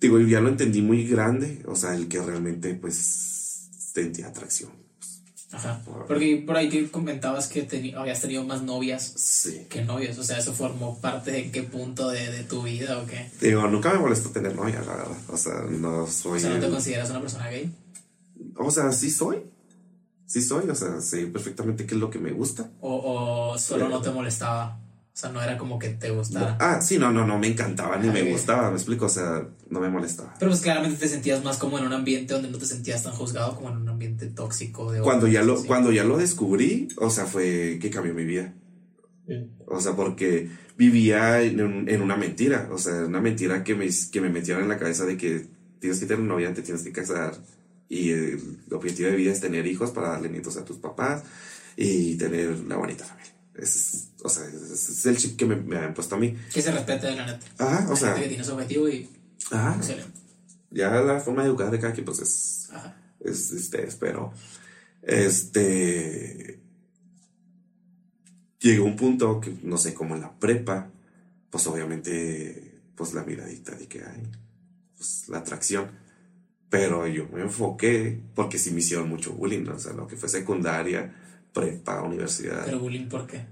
digo, 0.03 0.21
ya 0.21 0.41
lo 0.41 0.49
entendí 0.49 0.83
muy 0.83 1.07
grande, 1.07 1.63
o 1.67 1.77
sea, 1.77 1.95
el 1.95 2.09
que 2.09 2.21
realmente 2.21 2.75
pues 2.75 3.71
sentía 3.95 4.27
atracción. 4.27 4.71
Ajá. 5.53 5.83
Porque 5.85 6.43
por 6.47 6.57
ahí 6.57 6.71
que 6.71 6.91
comentabas 6.91 7.47
que 7.47 7.69
habías 7.97 8.21
tenido 8.21 8.43
más 8.43 8.63
novias 8.63 9.47
que 9.69 9.85
novios. 9.85 10.17
O 10.19 10.25
sea, 10.25 10.39
¿eso 10.39 10.55
formó 10.55 10.99
parte 10.99 11.31
de 11.31 11.51
qué 11.51 11.63
punto 11.63 12.09
de, 12.09 12.43
tu 12.45 12.63
vida 12.63 12.99
o 12.99 13.07
qué? 13.07 13.31
Digo, 13.39 13.69
nunca 13.69 13.93
me 13.93 13.99
molestó 13.99 14.31
tener 14.31 14.57
novia, 14.57 14.81
la 14.81 14.97
verdad. 14.97 15.19
O 15.29 15.37
sea, 15.37 15.61
no 15.69 16.07
soy. 16.07 16.39
O 16.39 16.41
sea, 16.41 16.55
¿no 16.55 16.61
te 16.61 16.71
consideras 16.71 17.11
una 17.11 17.21
persona 17.21 17.51
gay? 17.51 17.71
O 18.57 18.71
sea, 18.71 18.91
sí 18.93 19.11
soy. 19.11 19.43
Sí 20.27 20.41
soy, 20.41 20.69
o 20.69 20.75
sea, 20.75 21.01
sé 21.01 21.27
perfectamente 21.27 21.87
qué 21.87 21.95
es 21.95 22.01
lo 22.01 22.11
que 22.11 22.19
me 22.19 22.33
gusta. 22.33 22.71
¿O, 22.81 23.53
o 23.53 23.59
solo 23.59 23.89
no 23.89 24.01
te 24.01 24.11
molestaba? 24.11 24.79
O 25.15 25.17
sea, 25.17 25.31
no 25.31 25.43
era 25.43 25.59
como 25.59 25.79
que 25.79 25.91
te 25.91 26.09
gustara. 26.11 26.57
ah, 26.59 26.81
sí, 26.81 26.99
no, 26.99 27.13
no, 27.13 27.27
no 27.27 27.39
me 27.39 27.49
encantaba 27.49 27.99
ni 27.99 28.09
me 28.09 28.23
gustaba, 28.31 28.71
me 28.71 28.77
explico, 28.77 29.05
o 29.07 29.11
sea, 29.11 29.47
no 29.69 29.79
me 29.79 29.91
molestaba. 29.91 30.35
Pero 30.39 30.51
pues 30.51 30.63
claramente 30.63 30.97
te 30.97 31.07
sentías 31.07 31.45
más 31.45 31.59
como 31.59 31.79
en 31.79 31.85
un 31.85 31.93
ambiente 31.93 32.33
donde 32.33 32.49
no 32.49 32.57
te 32.57 32.65
sentías 32.65 33.03
tan 33.03 33.13
juzgado 33.13 33.55
como 33.55 33.69
en 33.69 33.77
un 33.77 33.89
ambiente 33.91 34.27
tóxico. 34.29 34.91
De 34.91 35.03
cuando, 35.03 35.29
ya 35.29 35.43
lo, 35.43 35.63
cuando 35.65 35.93
ya 35.93 36.05
lo 36.05 36.17
descubrí, 36.17 36.89
o 36.97 37.11
sea, 37.11 37.27
fue 37.27 37.79
que 37.79 37.91
cambió 37.91 38.15
mi 38.15 38.25
vida. 38.25 38.55
O 39.67 39.81
sea, 39.81 39.95
porque 39.95 40.51
vivía 40.79 41.43
en, 41.43 41.89
en, 41.89 42.03
una 42.03 42.17
mentira, 42.17 42.69
o 42.73 42.79
sea, 42.79 43.05
una 43.05 43.21
mentira 43.21 43.65
que 43.65 43.75
me, 43.75 43.89
que 44.11 44.21
me 44.21 44.31
metieron 44.31 44.63
en 44.63 44.69
la 44.69 44.79
cabeza 44.79 45.05
de 45.05 45.17
que 45.17 45.47
tienes 45.79 46.01
que 46.01 46.07
tener 46.07 46.25
novia, 46.25 46.55
te 46.55 46.63
tienes 46.63 46.83
que 46.83 46.93
casar 46.93 47.35
y 47.93 48.11
el 48.11 48.59
objetivo 48.71 49.11
de 49.11 49.17
vida 49.17 49.33
es 49.33 49.41
tener 49.41 49.67
hijos 49.67 49.91
para 49.91 50.09
darle 50.09 50.31
nietos 50.31 50.57
a 50.57 50.65
tus 50.65 50.79
papás 50.79 51.25
y 51.77 52.17
tener 52.17 52.49
una 52.49 52.77
bonita 52.77 53.05
familia. 53.05 53.35
Es, 53.55 54.09
o 54.23 54.31
sea, 54.31 54.47
es, 54.47 55.05
el 55.05 55.19
chip 55.19 55.37
que 55.37 55.45
me, 55.45 55.57
me, 55.57 55.77
han 55.77 55.93
puesto 55.93 56.15
a 56.15 56.19
mí. 56.19 56.35
Que 56.55 56.63
se 56.63 56.73
respete 56.73 57.15
la 57.15 57.27
neta. 57.27 57.47
Ajá, 57.59 57.93
o 57.93 57.95
sea. 57.95 58.15
que 58.15 58.29
tiene 58.29 58.45
su 58.45 58.55
objetivo 58.55 58.89
y. 58.89 59.11
Ajá. 59.51 59.77
Excelente. 59.77 60.19
Ya 60.71 60.89
la 61.03 61.21
forma 61.21 61.43
de 61.43 61.49
educar 61.49 61.71
de 61.71 61.79
cada 61.79 61.93
quien, 61.93 62.07
pues 62.07 62.21
es. 62.21 62.71
Ajá. 62.73 62.97
Es 63.21 63.53
ustedes, 63.53 63.97
pero. 63.97 64.33
Este. 65.03 66.63
Llegó 68.59 68.87
un 68.87 68.97
punto 68.97 69.39
que, 69.39 69.55
no 69.65 69.77
sé, 69.77 69.93
como 69.93 70.15
en 70.15 70.23
la 70.23 70.33
prepa, 70.33 70.89
pues 71.51 71.67
obviamente, 71.67 72.81
pues 72.95 73.13
la 73.13 73.23
miradita 73.23 73.75
de 73.75 73.87
que 73.87 74.03
hay, 74.03 74.31
pues 74.97 75.29
la 75.29 75.39
atracción. 75.39 76.02
Pero 76.73 77.07
yo 77.07 77.29
me 77.31 77.43
enfoqué, 77.43 78.19
porque 78.35 78.59
sí 78.59 78.71
me 78.71 78.81
hicieron 78.81 79.07
mucho 79.07 79.35
bullying, 79.35 79.67
o 79.69 79.79
sea, 79.79 79.93
lo 79.93 80.07
que 80.07 80.17
fue 80.17 80.27
secundaria, 80.31 81.15
prepa, 81.53 82.01
universidad. 82.01 82.65
¿Pero 82.65 82.81
bullying 82.81 83.09
por 83.11 83.27
qué? 83.27 83.45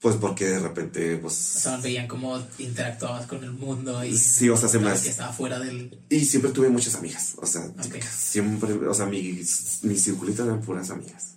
Pues 0.00 0.14
porque 0.14 0.44
de 0.46 0.60
repente, 0.60 1.16
pues... 1.16 1.56
O 1.56 1.58
sea, 1.58 1.76
veían 1.78 2.06
cómo 2.06 2.40
interactuabas 2.60 3.26
con 3.26 3.42
el 3.42 3.50
mundo 3.50 4.04
y... 4.04 4.16
Sí, 4.16 4.48
o 4.48 4.56
sea, 4.56 4.68
se 4.68 4.78
me 4.78 4.92
que 4.92 5.08
estaba 5.08 5.32
fuera 5.32 5.58
del... 5.58 5.98
Y 6.08 6.20
siempre 6.24 6.52
tuve 6.52 6.68
muchas 6.68 6.94
amigas, 6.94 7.34
o 7.38 7.46
sea, 7.46 7.62
Ok. 7.66 7.96
siempre, 8.16 8.72
o 8.74 8.94
sea, 8.94 9.06
mis, 9.06 9.80
mis 9.82 10.04
circulitos 10.04 10.46
eran 10.46 10.60
puras 10.60 10.90
amigas. 10.90 11.34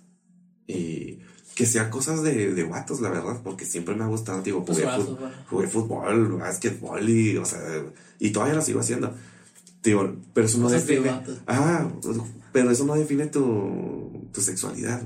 Y 0.68 1.18
que 1.56 1.66
sean 1.66 1.90
cosas 1.90 2.22
de, 2.22 2.54
de 2.54 2.62
vatos, 2.62 3.00
la 3.00 3.10
verdad, 3.10 3.40
porque 3.42 3.66
siempre 3.66 3.96
me 3.96 4.04
ha 4.04 4.06
gustado, 4.06 4.42
digo, 4.42 4.64
Pues 4.64 4.78
jugué, 4.78 4.90
fut- 4.90 5.06
fútbol. 5.06 5.32
jugué 5.50 5.66
fútbol, 5.66 6.32
básquetbol 6.38 7.08
y, 7.10 7.36
o 7.36 7.44
sea, 7.44 7.58
y 8.20 8.30
todavía 8.30 8.54
lo 8.54 8.62
sigo 8.62 8.78
haciendo. 8.78 9.12
Pero 9.82 10.46
eso 10.46 10.58
no 10.58 10.64
Cosas 10.64 10.86
define. 10.86 11.10
Ah, 11.46 11.90
pero 12.52 12.70
eso 12.70 12.84
no 12.84 12.94
define 12.94 13.26
tu, 13.26 14.28
tu 14.32 14.40
sexualidad. 14.40 15.02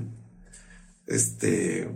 Este, 1.07 1.89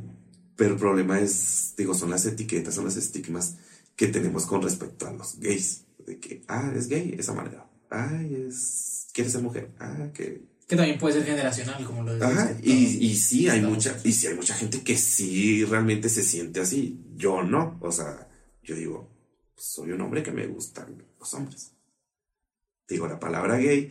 pero 0.55 0.73
el 0.73 0.79
problema 0.79 1.19
es, 1.19 1.73
digo, 1.77 1.93
son 1.93 2.09
las 2.09 2.25
etiquetas, 2.25 2.73
son 2.73 2.85
los 2.85 2.97
estigmas 2.97 3.55
que 3.95 4.07
tenemos 4.07 4.45
con 4.45 4.61
respecto 4.61 5.07
a 5.07 5.13
los 5.13 5.39
gays. 5.39 5.83
De 6.05 6.19
que, 6.19 6.43
ah, 6.47 6.71
es 6.75 6.87
gay, 6.87 7.15
esa 7.17 7.33
manera. 7.33 7.69
Ay, 7.89 8.45
es, 8.47 9.07
quiere 9.13 9.29
ser 9.29 9.41
mujer. 9.41 9.71
Ah, 9.79 10.09
que. 10.13 10.49
Que 10.67 10.77
también 10.77 10.97
puede 10.97 11.15
ser 11.15 11.25
generacional, 11.25 11.83
como 11.83 12.01
lo 12.03 12.13
decías. 12.13 12.31
Ajá, 12.31 12.57
y, 12.63 13.05
y 13.05 13.15
sí 13.17 13.49
hay 13.49 13.61
mucha, 13.61 13.99
y 14.05 14.13
sí 14.13 14.27
hay 14.27 14.35
mucha 14.35 14.55
gente 14.55 14.81
que 14.81 14.97
sí 14.97 15.65
realmente 15.65 16.07
se 16.07 16.23
siente 16.23 16.61
así. 16.61 17.03
Yo 17.15 17.43
no. 17.43 17.77
O 17.81 17.91
sea, 17.91 18.29
yo 18.63 18.75
digo, 18.75 19.11
soy 19.57 19.91
un 19.91 20.01
hombre 20.01 20.23
que 20.23 20.31
me 20.31 20.47
gustan 20.47 21.03
los 21.19 21.33
hombres. 21.33 21.73
Digo, 22.91 23.07
la 23.07 23.21
palabra 23.21 23.57
gay, 23.57 23.89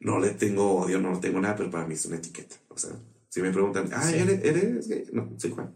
no 0.00 0.20
le 0.20 0.32
tengo 0.32 0.74
odio, 0.74 1.00
no 1.00 1.18
tengo 1.20 1.40
nada, 1.40 1.56
pero 1.56 1.70
para 1.70 1.86
mí 1.86 1.94
es 1.94 2.04
una 2.04 2.16
etiqueta. 2.16 2.56
O 2.68 2.76
sea, 2.76 2.90
si 3.30 3.40
me 3.40 3.50
preguntan, 3.50 3.88
ah, 3.94 4.06
Sí. 4.06 4.16
¿eres, 4.16 4.44
¿eres 4.44 4.88
gay? 4.88 5.04
No, 5.10 5.32
soy 5.38 5.52
Juan. 5.52 5.74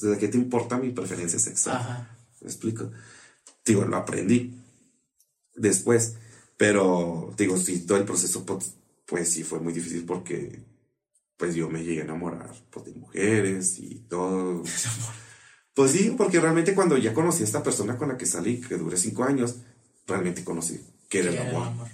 ¿de 0.00 0.16
qué 0.18 0.28
te 0.28 0.38
importa 0.38 0.78
mi 0.78 0.90
preferencia 0.90 1.40
sexual? 1.40 1.74
Ajá. 1.76 2.16
¿Me 2.40 2.46
explico? 2.46 2.92
Digo, 3.64 3.84
lo 3.84 3.96
aprendí 3.96 4.54
después, 5.56 6.14
pero 6.56 7.34
digo, 7.36 7.56
sí, 7.56 7.80
todo 7.80 7.98
el 7.98 8.04
proceso, 8.04 8.46
pues, 8.46 8.74
pues 9.04 9.28
sí 9.28 9.42
fue 9.42 9.58
muy 9.58 9.72
difícil 9.72 10.04
porque, 10.04 10.60
pues 11.36 11.56
yo 11.56 11.68
me 11.68 11.82
llegué 11.82 12.02
a 12.02 12.04
enamorar 12.04 12.54
pues, 12.70 12.86
de 12.86 12.94
mujeres 12.94 13.76
y 13.80 14.06
todo. 14.08 14.62
Pues 15.74 15.92
sí, 15.92 16.14
porque 16.18 16.38
realmente 16.38 16.74
cuando 16.74 16.98
ya 16.98 17.14
conocí 17.14 17.40
a 17.42 17.46
esta 17.46 17.62
persona 17.62 17.96
con 17.96 18.10
la 18.10 18.18
que 18.18 18.26
salí, 18.26 18.60
que 18.60 18.76
duré 18.76 18.98
cinco 18.98 19.24
años, 19.24 19.56
realmente 20.06 20.44
conocí 20.44 20.78
que 21.12 21.18
era 21.18 21.28
el 21.28 21.36
era 21.36 21.50
el 21.50 21.56
amor. 21.56 21.88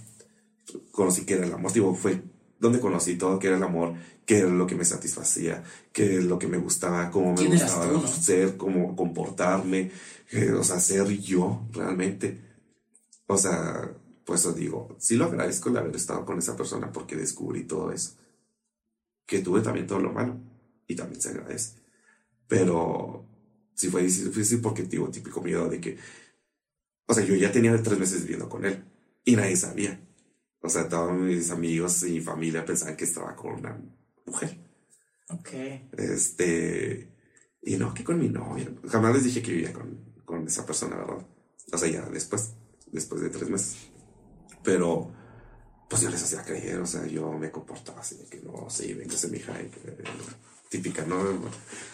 Conocí 0.93 1.27
que 1.27 1.35
era 1.35 1.45
el 1.45 1.53
amor, 1.53 1.73
digo, 1.73 1.93
fue 1.93 2.23
donde 2.61 2.79
conocí 2.79 3.17
todo, 3.17 3.41
que 3.41 3.49
era 3.49 3.57
el 3.57 3.63
amor, 3.65 3.95
que 4.25 4.39
era 4.39 4.49
lo 4.49 4.65
que 4.65 4.77
me 4.77 4.85
satisfacía, 4.85 5.65
que 5.93 6.19
es 6.19 6.25
lo 6.25 6.39
que 6.39 6.47
me 6.47 6.57
gustaba, 6.57 7.11
cómo 7.11 7.33
me 7.33 7.39
¿Quién 7.39 7.53
eras 7.55 7.65
gustaba 7.65 7.93
tú, 7.93 8.01
no? 8.01 8.07
ser, 8.07 8.57
cómo 8.57 8.95
comportarme, 8.95 9.91
eh, 10.31 10.53
o 10.53 10.63
sea, 10.63 10.79
ser 10.79 11.09
yo 11.19 11.67
realmente. 11.73 12.39
O 13.27 13.37
sea, 13.37 13.91
pues 14.25 14.47
os 14.47 14.55
digo, 14.55 14.95
sí 15.01 15.17
lo 15.17 15.25
agradezco 15.25 15.69
el 15.69 15.79
haber 15.79 15.97
estado 15.97 16.25
con 16.25 16.39
esa 16.39 16.57
persona 16.57 16.93
porque 16.93 17.17
descubrí 17.17 17.65
todo 17.65 17.91
eso. 17.91 18.13
Que 19.27 19.41
tuve 19.41 19.63
también 19.63 19.89
todo 19.89 19.99
lo 19.99 20.13
malo 20.13 20.37
y 20.87 20.95
también 20.95 21.21
se 21.21 21.31
agradece. 21.31 21.73
Pero 22.47 23.25
sí 23.75 23.89
fue 23.89 24.03
difícil 24.05 24.61
porque 24.61 24.85
digo, 24.85 25.09
típico 25.09 25.41
miedo 25.41 25.69
de 25.69 25.81
que, 25.81 25.99
o 27.07 27.15
sea, 27.15 27.25
yo 27.25 27.35
ya 27.35 27.51
tenía 27.51 27.83
tres 27.83 27.99
meses 27.99 28.23
viviendo 28.23 28.49
con 28.49 28.65
él 28.65 28.85
y 29.29 29.37
nadie 29.37 29.57
sabía. 29.57 30.01
O 30.63 30.71
sea, 30.71 30.89
todos 30.89 31.13
mis 31.13 31.51
amigos 31.51 32.03
y 32.03 32.19
familia 32.23 32.65
pensaban 32.65 32.97
que 32.97 33.05
estaba 33.05 33.37
con 33.37 33.57
una 33.57 33.79
mujer. 34.25 34.59
Ok. 35.29 35.51
Este, 35.99 37.13
y 37.61 37.77
no, 37.77 37.93
que 37.93 38.05
con 38.05 38.19
mi 38.19 38.31
novia. 38.31 38.73
Jamás 38.89 39.15
les 39.15 39.25
dije 39.25 39.43
que 39.43 39.53
vivía 39.53 39.75
con, 39.75 40.23
con 40.25 40.47
esa 40.47 40.65
persona, 40.65 40.97
¿verdad? 40.97 41.27
O 41.71 41.77
sea, 41.77 41.91
ya 41.91 42.09
después, 42.09 42.55
después 42.87 43.21
de 43.21 43.29
tres 43.29 43.51
meses. 43.51 43.77
Pero, 44.65 45.13
pues 45.91 46.01
yo 46.01 46.09
les 46.09 46.23
hacía 46.23 46.43
creer, 46.43 46.79
o 46.79 46.87
sea, 46.87 47.07
yo 47.07 47.31
me 47.33 47.51
comportaba 47.51 48.01
así, 48.01 48.17
de 48.17 48.25
que 48.25 48.41
no, 48.41 48.71
sí, 48.71 48.95
véngase 48.95 49.29
mi 49.29 49.37
hija, 49.37 49.55
típica, 50.71 51.05
¿no? 51.05 51.23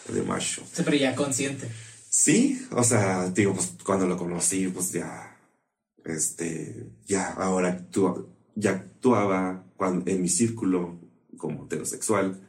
De 0.08 0.22
macho. 0.22 0.62
Sí, 0.72 0.82
pero 0.84 0.96
ya 0.96 1.16
consciente. 1.16 1.68
Sí, 2.08 2.64
o 2.70 2.84
sea, 2.84 3.28
digo, 3.30 3.54
pues 3.54 3.72
cuando 3.84 4.06
lo 4.06 4.16
conocí, 4.16 4.68
pues 4.68 4.92
ya, 4.92 5.33
este, 6.04 6.86
ya 7.06 7.32
ahora 7.32 7.68
actúa, 7.68 8.26
ya 8.54 8.70
actuaba 8.72 9.64
cuando, 9.76 10.10
en 10.10 10.22
mi 10.22 10.28
círculo 10.28 11.00
como 11.36 11.64
heterosexual 11.64 12.40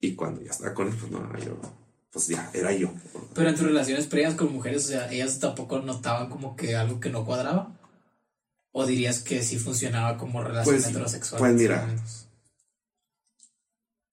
y 0.00 0.14
cuando 0.14 0.42
ya 0.42 0.50
estaba 0.50 0.74
con 0.74 0.88
él, 0.88 0.94
pues 0.98 1.10
no, 1.10 1.38
yo, 1.38 1.58
pues 2.10 2.28
ya, 2.28 2.50
era 2.54 2.72
yo. 2.72 2.90
Pero 3.34 3.48
en 3.48 3.54
tus 3.54 3.64
relaciones 3.64 4.06
previas 4.06 4.34
con 4.34 4.52
mujeres, 4.52 4.84
o 4.86 4.88
sea, 4.88 5.12
ellas 5.12 5.38
tampoco 5.38 5.80
notaban 5.80 6.28
como 6.28 6.56
que 6.56 6.76
algo 6.76 7.00
que 7.00 7.10
no 7.10 7.24
cuadraba. 7.24 7.72
¿O 8.72 8.84
dirías 8.84 9.20
que 9.20 9.42
sí 9.42 9.58
funcionaba 9.58 10.18
como 10.18 10.42
relación 10.42 10.74
Pues, 10.76 10.86
heterosexual? 10.88 11.38
pues, 11.38 11.54
mira. 11.54 11.96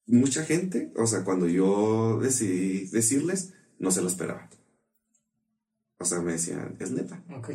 Mucha 0.06 0.44
gente, 0.44 0.90
o 0.96 1.06
sea, 1.06 1.22
cuando 1.22 1.46
yo 1.46 2.18
decidí 2.20 2.86
decirles, 2.86 3.52
no 3.78 3.90
se 3.90 4.00
lo 4.00 4.08
esperaba. 4.08 4.48
O 5.98 6.04
sea, 6.06 6.20
me 6.20 6.32
decían, 6.32 6.76
es 6.80 6.90
neta. 6.92 7.22
Ok. 7.36 7.50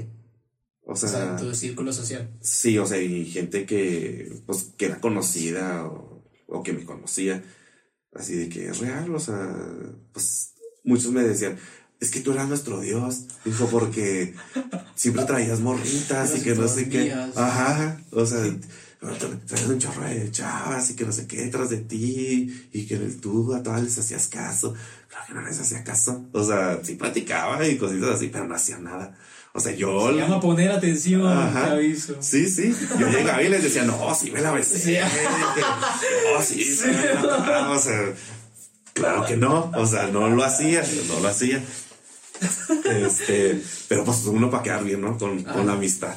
O 0.90 0.94
O 0.94 0.96
sea, 0.96 1.10
sea, 1.10 1.30
en 1.30 1.38
tu 1.38 1.54
círculo 1.54 1.94
social. 1.94 2.32
Sí, 2.42 2.80
o 2.80 2.86
sea, 2.88 3.00
y 3.00 3.26
gente 3.26 3.68
que, 3.68 4.42
pues, 4.48 4.72
que 4.76 4.88
era 4.88 5.00
conocida 5.00 5.86
o, 5.86 6.24
o 6.48 6.64
que 6.64 6.74
me 6.74 6.84
conocía, 6.84 7.44
así 8.16 8.34
de 8.34 8.50
que 8.50 8.70
es 8.70 8.80
real, 8.80 9.14
o 9.14 9.20
sea, 9.20 9.56
pues, 10.12 10.56
muchos 10.84 11.12
me 11.12 11.22
decían, 11.22 11.60
es 12.00 12.10
que 12.10 12.22
tú 12.22 12.32
eras 12.32 12.48
nuestro 12.48 12.80
Dios, 12.82 13.26
dijo, 13.46 13.68
porque 13.68 14.34
siempre 14.96 15.26
traías 15.26 15.60
morritas 15.60 16.36
y 16.36 16.42
que 16.42 16.56
no 16.56 16.68
sé 16.68 16.90
qué, 16.90 17.14
ajá, 17.36 18.02
o 18.10 18.26
sea, 18.26 18.40
traías 19.46 19.70
un 19.70 19.78
chorro 19.78 20.04
de 20.06 20.32
chavas 20.32 20.90
y 20.90 20.96
que 20.96 21.06
no 21.06 21.12
sé 21.12 21.28
qué 21.28 21.46
detrás 21.46 21.70
de 21.70 21.78
ti 21.78 22.70
y 22.74 22.88
que 22.88 22.98
tú 22.98 23.54
a 23.54 23.62
todas 23.62 23.84
les 23.84 23.96
hacías 24.00 24.26
caso, 24.28 24.74
claro 25.08 25.26
que 25.28 25.34
no 25.36 25.42
les 25.44 25.60
hacía 25.60 25.84
caso, 25.84 26.26
o 26.32 26.44
sea, 26.44 26.80
sí 26.84 26.96
platicaba 26.96 27.68
y 27.68 27.78
cositas 27.78 28.16
así, 28.16 28.30
pero 28.30 28.48
no 28.48 28.56
hacía 28.56 28.80
nada. 28.80 29.16
O 29.54 29.60
sea, 29.60 29.74
yo 29.74 30.10
Se 30.12 30.18
llama 30.18 30.40
poner 30.40 30.72
atención, 30.72 31.26
Ajá. 31.28 31.66
te 31.66 31.72
aviso. 31.72 32.16
Sí, 32.22 32.48
sí. 32.48 32.74
Yo 33.00 33.08
llegaba 33.08 33.42
y 33.42 33.50
les 33.50 33.64
decía, 33.64 33.84
no, 33.84 34.14
sí 34.14 34.32
me 34.32 34.42
la 34.42 34.52
besé. 34.52 34.80
Sí. 34.80 34.96
No, 36.34 36.42
sí, 36.42 36.64
sí 36.64 36.86
me 36.88 37.28
la. 37.28 37.72
O 37.72 37.80
sea, 37.80 38.14
claro 38.94 39.26
que 39.26 39.36
no. 39.38 39.72
O 39.76 39.86
sea, 39.86 40.08
no 40.08 40.30
lo 40.30 40.44
hacía, 40.44 40.84
no 41.08 41.20
lo 41.20 41.28
hacía. 41.28 41.62
Este, 42.86 43.62
pero 43.88 44.06
pues 44.06 44.24
uno 44.26 44.50
para 44.50 44.64
quedar 44.64 44.84
bien, 44.84 45.02
¿no? 45.02 45.18
Con, 45.18 45.44
con 45.44 45.66
la 45.68 45.74
amistad. 45.74 46.16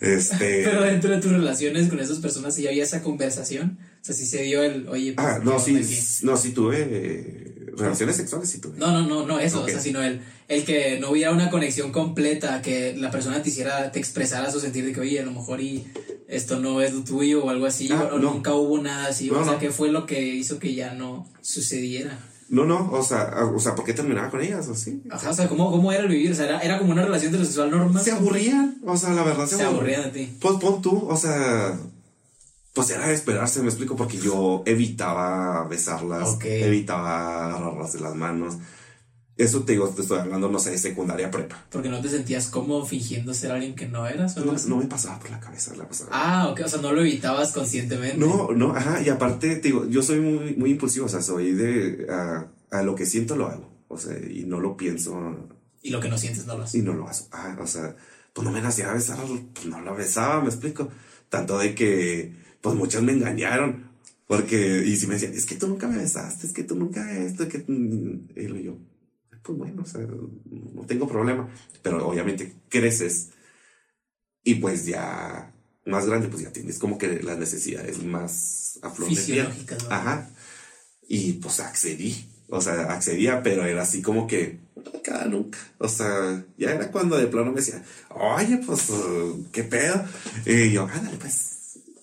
Este. 0.00 0.62
Pero 0.64 0.82
dentro 0.82 1.10
de 1.10 1.20
tus 1.20 1.32
relaciones 1.32 1.88
con 1.88 1.98
esas 1.98 2.18
personas, 2.20 2.54
si 2.54 2.66
había 2.68 2.84
esa 2.84 3.02
conversación, 3.02 3.78
o 4.00 4.04
sea, 4.04 4.14
si 4.14 4.26
se 4.26 4.42
dio 4.44 4.62
el, 4.62 4.88
oye, 4.88 5.12
pues, 5.12 5.26
Ah, 5.26 5.38
¿qué 5.40 5.44
no, 5.44 5.58
sí, 5.58 6.20
no, 6.22 6.36
sí 6.36 6.52
tuve 6.52 6.86
eh, 6.88 7.57
relaciones 7.78 8.16
sexuales, 8.16 8.50
sí 8.50 8.58
tuve. 8.60 8.78
No, 8.78 8.92
no, 8.92 9.02
no, 9.06 9.26
no 9.26 9.38
eso, 9.40 9.62
o 9.62 9.68
sea, 9.68 9.80
sino 9.80 10.02
el, 10.02 10.20
el 10.48 10.64
que 10.64 10.98
no 11.00 11.10
hubiera 11.10 11.30
una 11.32 11.50
conexión 11.50 11.92
completa, 11.92 12.60
que 12.62 12.94
la 12.96 13.10
persona 13.10 13.42
te 13.42 13.48
hiciera, 13.50 13.90
te 13.92 13.98
expresara 13.98 14.50
su 14.50 14.60
sentir 14.60 14.84
de 14.84 14.92
que, 14.92 15.00
oye, 15.00 15.20
a 15.20 15.24
lo 15.24 15.32
mejor 15.32 15.60
y 15.60 15.86
esto 16.28 16.58
no 16.60 16.80
es 16.82 16.92
lo 16.92 17.02
tuyo 17.04 17.44
o 17.44 17.50
algo 17.50 17.66
así, 17.66 17.88
Ah, 17.92 18.10
o, 18.12 18.18
no. 18.18 18.34
nunca 18.34 18.52
hubo 18.54 18.78
nada 18.82 19.08
así, 19.08 19.30
No, 19.30 19.38
o 19.40 19.44
sea, 19.44 19.54
no. 19.54 19.58
¿qué 19.58 19.70
fue 19.70 19.90
lo 19.90 20.04
que 20.06 20.20
hizo 20.34 20.58
que 20.58 20.74
ya 20.74 20.92
no 20.94 21.26
sucediera? 21.40 22.18
No, 22.50 22.64
no, 22.64 22.90
o 22.92 23.02
sea, 23.02 23.30
ah, 23.34 23.44
o 23.44 23.58
sea, 23.60 23.74
¿por 23.74 23.84
qué 23.84 23.92
terminaba 23.92 24.30
con 24.30 24.40
ellas 24.40 24.68
o 24.68 24.74
sí? 24.74 25.02
Ajá, 25.10 25.28
o 25.30 25.34
sea, 25.34 25.48
¿cómo, 25.48 25.70
cómo 25.70 25.92
era 25.92 26.02
el 26.04 26.08
vivir? 26.08 26.32
O 26.32 26.34
sea, 26.34 26.46
era, 26.46 26.60
era 26.60 26.78
como 26.78 26.92
una 26.92 27.04
relación 27.04 27.28
heterosexual 27.30 27.70
normal. 27.70 28.02
Se 28.02 28.10
aburrían, 28.12 28.78
o 28.86 28.96
sea, 28.96 29.10
la 29.10 29.22
verdad 29.22 29.46
se, 29.46 29.56
Se 29.56 29.62
aburrían. 29.64 30.00
aburrían 30.00 30.12
de 30.14 30.26
ti. 30.26 30.32
Pues 30.40 30.54
pon 30.58 30.80
tú, 30.80 31.06
o 31.08 31.16
sea, 31.16 31.78
pues 32.74 32.90
era 32.90 33.08
de 33.08 33.14
esperarse, 33.14 33.60
me 33.60 33.68
explico, 33.68 33.96
porque 33.96 34.18
yo 34.18 34.62
evitaba 34.66 35.66
besarlas, 35.68 36.28
Ok. 36.30 36.44
evitaba 36.46 37.46
agarrarlas 37.48 37.92
de 37.92 38.00
las 38.00 38.14
manos. 38.14 38.56
Eso 39.36 39.62
te 39.62 39.72
digo, 39.72 39.88
te 39.90 40.02
estoy 40.02 40.18
hablando, 40.18 40.48
no 40.48 40.58
sé, 40.58 40.70
de 40.72 40.78
secundaria 40.78 41.30
prepa. 41.30 41.64
Porque 41.70 41.88
no 41.88 42.00
te 42.00 42.08
sentías 42.08 42.48
como 42.48 42.84
fingiendo 42.84 43.32
ser 43.34 43.52
alguien 43.52 43.76
que 43.76 43.86
no 43.86 44.04
eras 44.06 44.36
o 44.36 44.44
No, 44.44 44.52
no 44.66 44.76
me 44.78 44.86
pasaba 44.86 45.20
por 45.20 45.30
la 45.30 45.38
cabeza 45.38 45.76
la 45.76 45.86
pasada. 45.88 46.10
Ah, 46.12 46.48
ok, 46.50 46.62
o 46.64 46.68
sea, 46.68 46.80
no 46.80 46.92
lo 46.92 47.02
evitabas 47.02 47.52
conscientemente. 47.52 48.16
No, 48.18 48.50
no, 48.50 48.74
ajá, 48.74 49.00
y 49.00 49.08
aparte, 49.08 49.54
te 49.56 49.68
digo, 49.68 49.86
yo 49.86 50.02
soy 50.02 50.18
muy, 50.20 50.56
muy 50.56 50.70
impulsivo, 50.72 51.06
o 51.06 51.08
sea, 51.08 51.22
soy 51.22 51.52
de, 51.52 52.08
a, 52.10 52.48
a 52.70 52.82
lo 52.82 52.96
que 52.96 53.06
siento 53.06 53.36
lo 53.36 53.46
hago, 53.46 53.70
o 53.86 53.96
sea, 53.96 54.18
y 54.18 54.42
no 54.44 54.58
lo 54.58 54.76
pienso 54.76 55.48
Y 55.82 55.90
lo 55.90 56.00
que 56.00 56.08
no 56.08 56.18
sientes 56.18 56.44
no 56.46 56.56
lo 56.58 56.64
haces. 56.64 56.80
y 56.80 56.82
no 56.84 56.94
lo 56.94 57.06
hago. 57.08 57.18
Ah, 57.30 57.56
o 57.62 57.66
sea, 57.68 57.94
pues 58.32 58.44
no 58.44 58.50
me 58.50 58.60
nacía 58.60 58.92
besar, 58.92 59.18
pues 59.54 59.66
no 59.66 59.80
la 59.80 59.92
besaba, 59.92 60.40
me 60.40 60.48
explico. 60.48 60.88
Tanto 61.28 61.58
de 61.58 61.76
que, 61.76 62.34
pues 62.60 62.76
muchas 62.76 63.02
me 63.02 63.12
engañaron, 63.12 63.90
porque, 64.26 64.84
y 64.84 64.96
si 64.96 65.06
me 65.06 65.14
decían, 65.14 65.32
es 65.32 65.46
que 65.46 65.56
tú 65.56 65.68
nunca 65.68 65.88
me 65.88 65.98
besaste, 65.98 66.46
es 66.46 66.52
que 66.52 66.64
tú 66.64 66.76
nunca 66.76 67.16
esto, 67.18 67.48
que, 67.48 67.64
mm", 67.66 68.28
y 68.36 68.48
lo 68.48 68.56
yo, 68.56 68.78
pues 69.42 69.58
bueno, 69.58 69.82
o 69.82 69.86
sea, 69.86 70.00
no 70.02 70.82
tengo 70.86 71.08
problema, 71.08 71.48
pero 71.82 72.06
obviamente 72.06 72.52
creces 72.68 73.30
y 74.44 74.56
pues 74.56 74.86
ya 74.86 75.52
más 75.84 76.06
grande, 76.06 76.28
pues 76.28 76.42
ya 76.42 76.52
tienes 76.52 76.78
como 76.78 76.98
que 76.98 77.22
las 77.22 77.38
necesidades 77.38 78.02
más 78.02 78.78
a 78.82 78.90
flor. 78.90 79.08
Fisiológicas, 79.08 79.82
¿no? 79.84 79.90
Ajá. 79.90 80.30
Y 81.08 81.34
pues 81.34 81.60
accedí. 81.60 82.26
O 82.50 82.60
sea, 82.60 82.92
accedía, 82.92 83.42
pero 83.42 83.66
era 83.66 83.82
así 83.82 84.00
como 84.00 84.26
que 84.26 84.58
cada 85.04 85.26
nunca. 85.26 85.58
O 85.78 85.88
sea, 85.88 86.44
ya 86.56 86.72
era 86.72 86.90
cuando 86.90 87.18
de 87.18 87.26
plano 87.26 87.50
me 87.50 87.56
decía, 87.56 87.84
oye, 88.08 88.58
pues, 88.64 88.90
¿qué 89.52 89.64
pedo? 89.64 90.02
Y 90.46 90.72
yo, 90.72 90.86
ándale, 90.86 91.18
pues. 91.18 91.57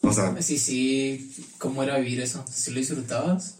O 0.06 0.14
sea. 0.14 0.42
Sí, 0.42 0.58
sí. 0.58 1.32
¿Cómo 1.58 1.84
era 1.84 1.98
vivir 1.98 2.22
eso? 2.22 2.46
¿Sí 2.52 2.72
lo 2.72 2.80
disfrutabas? 2.80 3.56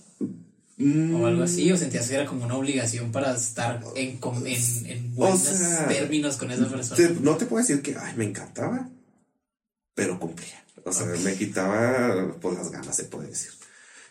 o 0.78 1.26
algo 1.26 1.44
así, 1.44 1.72
o 1.72 1.78
sentías 1.78 2.08
que 2.10 2.16
era 2.16 2.26
como 2.26 2.44
una 2.44 2.56
obligación 2.56 3.12
para 3.12 3.34
estar 3.34 3.82
en, 3.96 4.20
en, 4.46 4.86
en 4.86 5.16
buenos 5.16 5.48
términos 5.88 6.36
con 6.36 6.52
esa 6.52 6.68
persona. 6.68 7.16
no 7.22 7.38
te 7.38 7.46
puedo 7.46 7.66
decir 7.66 7.82
que, 7.82 7.96
ay, 7.98 8.14
me 8.18 8.26
encantaba, 8.26 8.90
pero 9.94 10.20
cumplía. 10.20 10.66
O 10.84 10.92
sea, 10.92 11.08
me 11.24 11.34
quitaba 11.34 12.36
pues, 12.42 12.58
las 12.58 12.72
ganas, 12.72 12.96
se 12.96 13.06
puede 13.06 13.30
decir. 13.30 13.52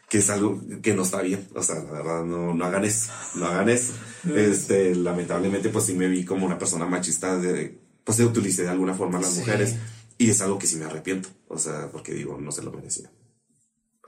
Que 0.09 0.19
es 0.19 0.31
algo 0.31 0.61
que 0.82 0.94
no 0.94 1.02
está 1.02 1.23
bien. 1.23 1.47
O 1.55 1.62
sea, 1.62 1.77
la 1.77 1.90
verdad, 1.90 2.24
no, 2.24 2.52
no 2.55 2.65
hagan 2.65 2.85
eso. 2.85 3.12
No 3.36 3.47
hagan 3.47 3.69
eso. 3.69 3.93
este, 4.35 4.94
lamentablemente, 4.94 5.69
pues 5.69 5.85
sí 5.85 5.94
me 5.94 6.09
vi 6.09 6.24
como 6.24 6.47
una 6.47 6.59
persona 6.59 6.86
machista 6.86 7.39
de, 7.39 7.78
pues 8.02 8.16
se 8.16 8.24
utilicé 8.24 8.62
de 8.62 8.70
alguna 8.70 8.94
forma 8.94 9.19
a 9.19 9.23
las 9.23 9.36
mujeres. 9.36 9.77
Y 10.19 10.31
es 10.31 10.41
algo 10.41 10.59
que 10.59 10.66
sí 10.66 10.77
me 10.77 10.85
arrepiento. 10.85 11.28
O 11.49 11.59
sea, 11.59 11.91
porque 11.91 12.15
digo, 12.15 12.39
no 12.41 12.53
se 12.53 12.62
lo 12.62 12.73
merecía. 12.73 13.11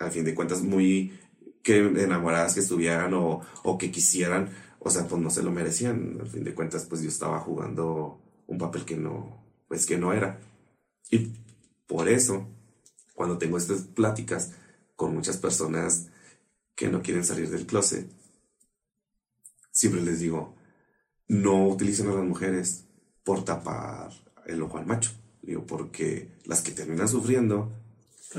A 0.01 0.11
fin 0.11 0.24
de 0.24 0.35
cuentas, 0.35 0.62
muy 0.62 1.19
que 1.62 1.78
enamoradas 1.78 2.55
que 2.55 2.61
estuvieran 2.61 3.12
o, 3.15 3.41
o 3.65 3.78
que 3.78 3.91
quisieran, 3.91 4.51
o 4.78 4.91
sea, 4.91 5.09
pues 5.09 5.20
no 5.20 5.31
se 5.31 5.43
lo 5.43 5.51
merecían. 5.51 6.19
Al 6.20 6.28
fin 6.28 6.45
de 6.45 6.55
cuentas, 6.55 6.85
pues 6.85 7.03
yo 7.03 7.09
estaba 7.09 7.41
jugando 7.41 8.20
un 8.47 8.59
papel 8.59 8.85
que 8.85 8.97
no, 8.97 9.45
pues 9.69 9.87
que 9.87 9.99
no 9.99 10.12
era. 10.12 10.39
Y 11.11 11.33
por 11.87 12.09
eso, 12.09 12.47
cuando 13.15 13.39
tengo 13.39 13.59
estas 13.59 13.83
pláticas 13.83 14.53
con 14.95 15.15
muchas 15.15 15.39
personas 15.39 16.09
que 16.74 16.89
no 16.89 17.03
quieren 17.03 17.24
salir 17.24 17.51
del 17.51 17.66
closet, 17.66 18.09
siempre 19.73 20.03
les 20.03 20.20
digo, 20.20 20.55
no 21.28 21.66
utilicen 21.69 22.09
a 22.09 22.15
las 22.15 22.24
mujeres 22.24 22.85
por 23.24 23.45
tapar 23.45 24.11
el 24.47 24.62
ojo 24.62 24.78
al 24.78 24.87
macho. 24.87 25.11
Digo, 25.47 25.64
porque 25.64 26.28
las 26.44 26.60
que 26.60 26.73
terminan 26.73 27.09
sufriendo 27.09 27.70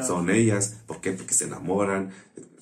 son 0.06 0.30
ellas. 0.30 0.76
¿Por 0.86 1.00
qué? 1.00 1.14
Porque 1.14 1.34
se 1.34 1.46
enamoran, 1.46 2.12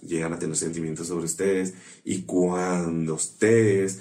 llegan 0.02 0.34
a 0.34 0.40
tener 0.40 0.56
sentimientos 0.56 1.08
sobre 1.08 1.26
ustedes. 1.26 1.74
Y 2.04 2.22
cuando 2.22 3.16
ustedes, 3.16 4.00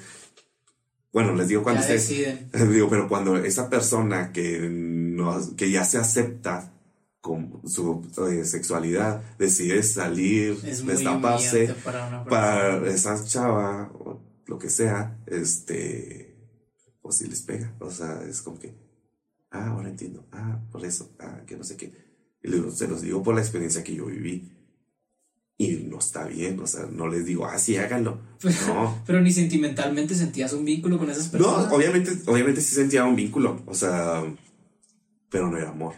bueno, 1.13 1.35
les 1.35 1.49
digo 1.49 1.63
cuando 1.63 1.81
ustedes, 1.81 2.09
digo, 2.71 2.89
pero 2.91 3.09
cuando 3.09 3.37
esa 3.37 3.71
persona 3.71 4.33
que, 4.33 4.61
no, 4.61 5.57
que 5.57 5.71
ya 5.71 5.85
se 5.85 5.99
acepta 5.99 6.73
con 7.21 7.63
su 7.67 8.07
eh, 8.31 8.45
sexualidad 8.45 9.23
decide 9.39 9.83
salir, 9.83 10.61
destaparse 10.61 11.75
para, 11.83 12.23
para 12.27 12.87
esa 12.91 13.25
chava 13.25 13.91
o 13.95 14.21
lo 14.47 14.59
que 14.59 14.69
sea, 14.69 15.17
este, 15.27 16.37
o 17.01 17.11
si 17.11 17.27
les 17.27 17.41
pega, 17.41 17.75
o 17.81 17.91
sea, 17.91 18.23
es 18.29 18.43
como 18.43 18.59
que, 18.59 18.84
ah, 19.55 19.69
ahora 19.69 19.89
entiendo, 19.89 20.27
ah, 20.33 20.61
por 20.71 20.85
eso, 20.85 21.15
ah, 21.21 21.41
que 21.47 21.57
no 21.57 21.65
sé 21.65 21.77
qué. 21.77 21.93
Y 22.43 22.51
se 22.73 22.89
los 22.89 23.01
digo 23.01 23.23
por 23.23 23.35
la 23.35 23.41
experiencia 23.41 23.83
que 23.83 23.95
yo 23.95 24.07
viví 24.07 24.53
y 25.57 25.69
no 25.89 25.99
está 25.99 26.25
bien, 26.25 26.59
o 26.59 26.67
sea, 26.67 26.87
no 26.91 27.07
les 27.07 27.25
digo, 27.25 27.47
ah, 27.47 27.59
sí, 27.59 27.77
háganlo. 27.77 28.19
No. 28.67 29.03
Pero 29.07 29.21
ni 29.21 29.33
sentimentalmente 29.33 30.15
sentías 30.15 30.53
un 30.53 30.65
vínculo 30.65 30.99
con 30.99 31.09
esas 31.09 31.29
personas. 31.29 31.69
No, 31.69 31.77
obviamente, 31.77 32.13
obviamente 32.27 32.61
sí 32.61 32.75
sentía 32.75 33.05
un 33.05 33.17
vínculo, 33.17 33.63
o 33.67 33.75
sea, 33.75 34.23
pero 35.31 35.51
no 35.51 35.57
era 35.57 35.71
amor. 35.71 35.95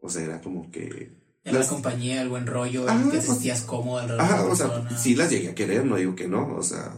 O 0.00 0.08
sea, 0.10 0.22
era 0.22 0.40
como 0.40 0.70
que. 0.70 1.10
En 1.44 1.58
la 1.58 1.66
compañía, 1.66 2.22
el 2.22 2.28
buen 2.28 2.46
rollo, 2.46 2.84
ah, 2.88 2.96
que 2.98 3.04
te 3.04 3.16
pues, 3.16 3.24
sentías 3.24 3.62
cómodo 3.62 3.98
alrededor 3.98 4.26
ah, 4.30 4.44
o 4.44 4.54
sea, 4.54 4.96
sí 4.96 5.16
las 5.16 5.30
llegué 5.30 5.48
a 5.48 5.54
querer, 5.56 5.84
no 5.84 5.96
digo 5.96 6.14
que 6.14 6.28
no, 6.28 6.54
o 6.54 6.62
sea. 6.62 6.94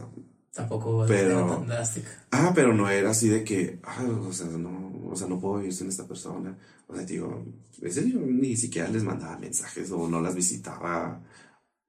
Tampoco 0.53 1.05
pero, 1.07 1.39
era 1.39 1.47
tan 1.47 1.67
drástica. 1.67 2.09
Ah, 2.31 2.51
pero 2.53 2.73
no 2.73 2.89
era 2.89 3.09
así 3.09 3.27
de 3.27 3.43
que, 3.43 3.79
ah, 3.83 4.03
o 4.03 4.31
sea, 4.31 4.45
no, 4.45 4.84
o 5.15 5.17
sea, 5.17 5.27
no 5.27 5.39
puedo 5.39 5.57
vivir 5.57 5.73
sin 5.73 5.89
esta 5.89 6.07
persona. 6.07 6.57
O 6.87 6.95
sea, 6.95 7.05
digo, 7.05 7.43
ese 7.81 8.09
yo 8.09 8.19
ni 8.19 8.55
siquiera 8.55 8.89
les 8.89 9.03
mandaba 9.03 9.37
mensajes 9.37 9.89
o 9.91 10.07
no 10.07 10.21
las 10.21 10.35
visitaba 10.35 11.21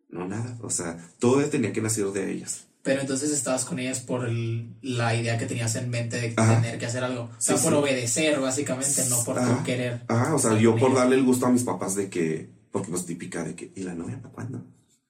no, 0.09 0.27
nada. 0.27 0.57
O 0.63 0.71
sea, 0.71 0.97
todo 1.19 1.45
tenía 1.47 1.73
que 1.73 1.81
nacer 1.81 2.07
de 2.07 2.33
ellas. 2.33 2.67
Pero 2.83 3.01
entonces 3.01 3.33
estabas 3.33 3.65
con 3.65 3.81
ellas 3.81 3.99
por 3.99 4.29
la 4.31 5.15
idea 5.17 5.37
que 5.39 5.47
tenías 5.47 5.75
en 5.75 5.91
mente 5.91 6.21
de 6.21 6.29
tener 6.29 6.79
que 6.79 6.87
hacer 6.87 7.03
algo. 7.03 7.25
O 7.25 7.41
sea, 7.41 7.57
por 7.57 7.75
obedecer, 7.75 8.39
básicamente, 8.39 9.05
no 9.09 9.25
por 9.25 9.65
querer. 9.65 10.05
Ajá, 10.07 10.35
o 10.35 10.39
sea, 10.39 10.57
yo 10.57 10.77
por 10.77 10.95
darle 10.95 11.17
el 11.17 11.25
gusto 11.25 11.47
a 11.47 11.51
mis 11.51 11.65
papás 11.65 11.97
de 11.97 12.09
que, 12.09 12.49
porque 12.71 12.91
pues 12.91 13.05
típica 13.05 13.43
de 13.43 13.57
que, 13.57 13.73
¿y 13.75 13.83
la 13.83 13.95
novia 13.95 14.23
para 14.23 14.33
cuándo? 14.33 14.65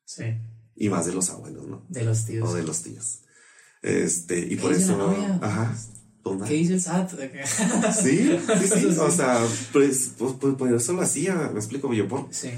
Sí. 0.06 0.24
Y 0.74 0.88
más 0.88 1.04
de 1.04 1.12
los 1.12 1.28
abuelos, 1.28 1.66
¿no? 1.66 1.84
De 1.90 2.02
los 2.02 2.24
tíos. 2.24 2.48
O 2.48 2.54
de 2.54 2.62
los 2.62 2.82
tíos. 2.82 3.20
Este, 3.82 4.38
y 4.38 4.56
por 4.56 4.72
eso. 4.72 5.14
Ajá. 5.42 5.76
¿Qué 6.46 6.54
dice 6.54 6.74
el 6.74 6.80
SAT? 6.80 7.10
sí, 7.92 8.38
sí, 8.60 8.68
sí. 8.68 8.86
O 8.98 9.10
sea, 9.10 9.46
pues, 9.72 10.12
pues, 10.18 10.34
pues, 10.58 10.72
eso 10.72 10.92
lo 10.92 11.02
hacía, 11.02 11.50
me 11.52 11.58
explico 11.58 11.92
yo 11.92 12.08
por. 12.08 12.26
Sí. 12.30 12.50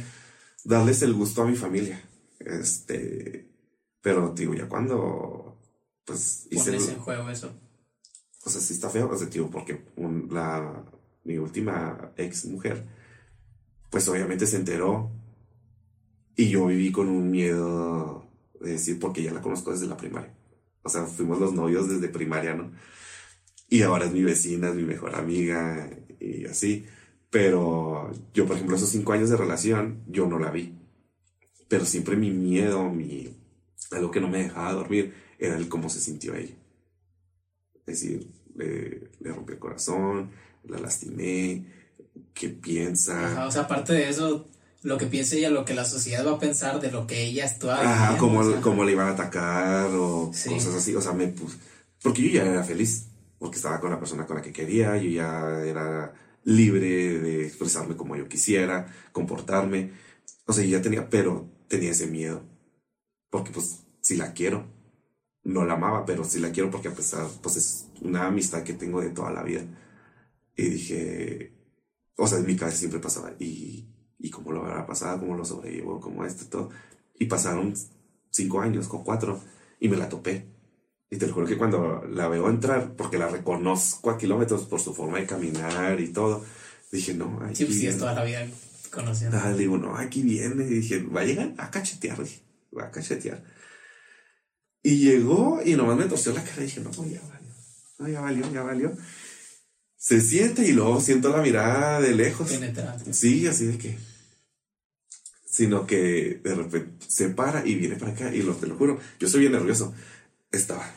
Darles 0.64 1.02
el 1.02 1.14
gusto 1.14 1.42
a 1.42 1.46
mi 1.46 1.56
familia. 1.56 2.02
Este, 2.40 3.48
pero 4.00 4.32
digo, 4.34 4.54
ya 4.54 4.68
cuando, 4.68 5.58
pues 6.04 6.46
hice... 6.50 6.72
Pones 6.72 6.88
en 6.88 6.98
juego 6.98 7.30
eso. 7.30 7.52
O 8.44 8.50
sea, 8.50 8.60
sí 8.60 8.74
está 8.74 8.88
feo, 8.88 9.10
o 9.10 9.16
sea, 9.16 9.26
digo, 9.28 9.50
porque 9.50 9.84
la, 10.30 10.84
mi 11.24 11.36
última 11.36 12.12
ex 12.16 12.46
mujer, 12.46 12.86
pues 13.90 14.08
obviamente 14.08 14.46
se 14.46 14.56
enteró 14.56 15.10
y 16.36 16.48
yo 16.48 16.66
viví 16.66 16.90
con 16.92 17.08
un 17.08 17.30
miedo 17.30 18.24
de 18.60 18.72
decir, 18.72 18.98
porque 18.98 19.22
ya 19.22 19.32
la 19.32 19.42
conozco 19.42 19.72
desde 19.72 19.86
la 19.86 19.96
primaria. 19.96 20.32
O 20.82 20.88
sea, 20.88 21.04
fuimos 21.04 21.38
los 21.38 21.52
novios 21.52 21.88
desde 21.88 22.08
primaria, 22.08 22.54
¿no? 22.54 22.70
Y 23.68 23.82
ahora 23.82 24.06
es 24.06 24.12
mi 24.12 24.22
vecina, 24.22 24.70
es 24.70 24.74
mi 24.74 24.84
mejor 24.84 25.14
amiga 25.14 25.90
y 26.20 26.46
así. 26.46 26.86
Pero 27.30 28.10
yo, 28.32 28.46
por 28.46 28.56
ejemplo, 28.56 28.76
esos 28.76 28.88
cinco 28.88 29.12
años 29.12 29.28
de 29.30 29.36
relación, 29.36 30.02
yo 30.08 30.26
no 30.26 30.38
la 30.38 30.50
vi 30.50 30.78
pero 31.68 31.84
siempre 31.84 32.16
mi 32.16 32.30
miedo, 32.30 32.84
mi, 32.84 33.36
algo 33.90 34.10
que 34.10 34.20
no 34.20 34.28
me 34.28 34.42
dejaba 34.44 34.72
dormir, 34.72 35.14
era 35.38 35.56
el 35.56 35.68
cómo 35.68 35.88
se 35.90 36.00
sintió 36.00 36.34
ella. 36.34 36.54
Es 37.86 38.00
decir, 38.00 38.26
le, 38.56 39.10
le 39.20 39.32
rompí 39.32 39.52
el 39.52 39.58
corazón, 39.58 40.30
la 40.64 40.78
lastimé, 40.78 41.66
qué 42.34 42.48
piensa. 42.48 43.46
o 43.46 43.50
sea, 43.50 43.62
aparte 43.62 43.92
de 43.92 44.08
eso, 44.08 44.48
lo 44.82 44.96
que 44.96 45.06
piensa 45.06 45.36
ella, 45.36 45.50
lo 45.50 45.64
que 45.64 45.74
la 45.74 45.84
sociedad 45.84 46.26
va 46.26 46.32
a 46.32 46.38
pensar 46.38 46.80
de 46.80 46.90
lo 46.90 47.06
que 47.06 47.22
ella 47.22 47.44
está 47.44 47.80
Ajá, 47.80 48.16
cómo, 48.16 48.84
le 48.84 48.92
iban 48.92 49.08
a 49.08 49.12
atacar 49.12 49.90
o 49.92 50.30
cosas 50.30 50.74
así. 50.74 50.94
O 50.94 51.02
sea, 51.02 51.12
me 51.12 51.34
Porque 52.02 52.22
yo 52.22 52.30
ya 52.30 52.50
era 52.50 52.64
feliz, 52.64 53.07
porque 53.38 53.56
estaba 53.56 53.80
con 53.80 53.90
la 53.90 53.98
persona 53.98 54.26
con 54.26 54.36
la 54.36 54.42
que 54.42 54.52
quería, 54.52 54.96
yo 54.96 55.10
ya 55.10 55.64
era 55.64 56.14
libre 56.44 57.18
de 57.20 57.46
expresarme 57.46 57.96
como 57.96 58.16
yo 58.16 58.28
quisiera, 58.28 58.86
comportarme. 59.12 59.92
O 60.46 60.52
sea, 60.52 60.64
yo 60.64 60.70
ya 60.70 60.82
tenía, 60.82 61.08
pero 61.08 61.48
tenía 61.68 61.90
ese 61.92 62.06
miedo. 62.06 62.42
Porque 63.30 63.52
pues 63.52 63.84
si 64.00 64.16
la 64.16 64.32
quiero, 64.32 64.66
no 65.44 65.64
la 65.64 65.74
amaba, 65.74 66.04
pero 66.06 66.24
si 66.24 66.40
la 66.40 66.52
quiero 66.52 66.70
porque 66.70 66.88
a 66.88 66.94
pesar, 66.94 67.28
pues 67.42 67.56
es 67.56 67.88
una 68.00 68.26
amistad 68.26 68.62
que 68.62 68.74
tengo 68.74 69.00
de 69.00 69.10
toda 69.10 69.30
la 69.30 69.42
vida. 69.42 69.62
Y 70.56 70.64
dije, 70.70 71.52
o 72.16 72.26
sea, 72.26 72.38
en 72.38 72.46
mi 72.46 72.56
cabeza 72.56 72.78
siempre 72.78 73.00
pasaba, 73.00 73.32
¿y, 73.38 73.88
y 74.18 74.30
cómo 74.30 74.52
lo 74.52 74.64
habrá 74.64 74.86
pasado? 74.86 75.20
¿Cómo 75.20 75.36
lo 75.36 75.44
sobrevivo? 75.44 76.00
¿Cómo 76.00 76.24
esto? 76.24 76.46
Todo. 76.50 76.70
Y 77.18 77.26
pasaron 77.26 77.74
cinco 78.30 78.60
años, 78.60 78.88
con 78.88 79.04
cuatro, 79.04 79.40
y 79.80 79.88
me 79.88 79.96
la 79.96 80.08
topé. 80.08 80.57
Y 81.10 81.16
te 81.16 81.26
lo 81.26 81.32
juro 81.32 81.46
que 81.46 81.56
cuando 81.56 82.04
la 82.10 82.28
veo 82.28 82.50
entrar, 82.50 82.92
porque 82.94 83.16
la 83.16 83.28
reconozco 83.28 84.10
a 84.10 84.18
kilómetros 84.18 84.64
por 84.64 84.80
su 84.80 84.94
forma 84.94 85.18
de 85.18 85.26
caminar 85.26 86.00
y 86.00 86.08
todo, 86.08 86.44
dije, 86.92 87.14
no, 87.14 87.40
ay, 87.42 87.56
Sí, 87.56 87.64
pues 87.64 87.78
sí, 87.78 87.86
es 87.86 87.96
toda 87.96 88.12
la 88.12 88.24
vida 88.24 88.46
conociendo. 88.90 89.38
Ah, 89.42 89.52
digo, 89.52 89.78
no, 89.78 89.96
aquí 89.96 90.22
viene. 90.22 90.64
Y 90.64 90.80
dije, 90.80 91.02
va 91.02 91.22
a 91.22 91.24
llegar 91.24 91.54
a 91.56 91.70
cachetear, 91.70 92.22
dije, 92.22 92.40
va 92.76 92.84
a 92.84 92.90
cachetear. 92.90 93.42
Y 94.82 94.98
llegó 94.98 95.60
y 95.64 95.74
nomás 95.74 95.96
me 95.96 96.04
torció 96.04 96.32
la 96.32 96.44
cara 96.44 96.62
y 96.62 96.66
dije, 96.66 96.80
no, 96.80 96.90
pues 96.90 97.10
ya 97.10 97.20
valió. 97.20 97.48
No, 97.98 98.08
ya 98.08 98.20
valió, 98.20 98.52
ya 98.52 98.62
valió. 98.62 98.96
Se 99.96 100.20
siente 100.20 100.64
y 100.64 100.72
luego 100.72 101.00
siento 101.00 101.30
la 101.30 101.42
mirada 101.42 102.00
de 102.00 102.14
lejos. 102.14 102.50
Penetrante. 102.50 103.12
Sí, 103.12 103.46
así 103.46 103.66
de 103.66 103.78
que. 103.78 103.98
Sino 105.44 105.86
que 105.86 106.40
de 106.42 106.54
repente 106.54 107.04
se 107.08 107.30
para 107.30 107.66
y 107.66 107.74
viene 107.74 107.96
para 107.96 108.12
acá 108.12 108.32
y 108.32 108.42
lo, 108.42 108.54
te 108.54 108.66
lo 108.68 108.76
juro, 108.76 109.00
yo 109.18 109.28
soy 109.28 109.40
bien 109.40 109.52
nervioso. 109.52 109.92
Estaba, 110.52 110.88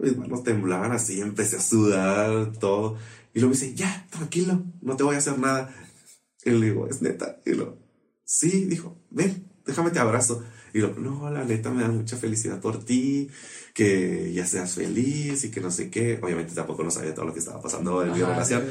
mis 0.00 0.16
manos 0.16 0.42
temblaban 0.42 0.92
así, 0.92 1.20
empecé 1.20 1.56
a 1.56 1.60
sudar, 1.60 2.52
todo. 2.58 2.96
Y 3.34 3.40
luego 3.40 3.54
me 3.54 3.60
dice, 3.60 3.74
ya, 3.74 4.06
tranquilo, 4.10 4.62
no 4.82 4.96
te 4.96 5.04
voy 5.04 5.14
a 5.14 5.18
hacer 5.18 5.38
nada. 5.38 5.74
Y 6.44 6.50
le 6.50 6.66
digo, 6.66 6.88
es 6.88 7.02
neta. 7.02 7.40
Y 7.46 7.52
lo, 7.54 7.78
sí, 8.24 8.66
dijo, 8.66 9.00
ven, 9.10 9.48
déjame 9.66 9.90
te 9.90 9.98
abrazo. 9.98 10.44
Y 10.74 10.80
lo, 10.80 10.94
no, 10.94 11.30
la 11.30 11.44
neta 11.44 11.70
me 11.70 11.82
da 11.82 11.88
mucha 11.88 12.16
felicidad 12.16 12.60
por 12.60 12.84
ti, 12.84 13.30
que 13.74 14.32
ya 14.32 14.46
seas 14.46 14.74
feliz 14.74 15.44
y 15.44 15.50
que 15.50 15.60
no 15.60 15.70
sé 15.70 15.90
qué. 15.90 16.18
Obviamente 16.22 16.54
tampoco 16.54 16.82
no 16.82 16.90
sabía 16.90 17.14
todo 17.14 17.26
lo 17.26 17.32
que 17.32 17.40
estaba 17.40 17.60
pasando 17.60 18.02
en 18.02 18.12
mi 18.12 18.20
relación. 18.20 18.64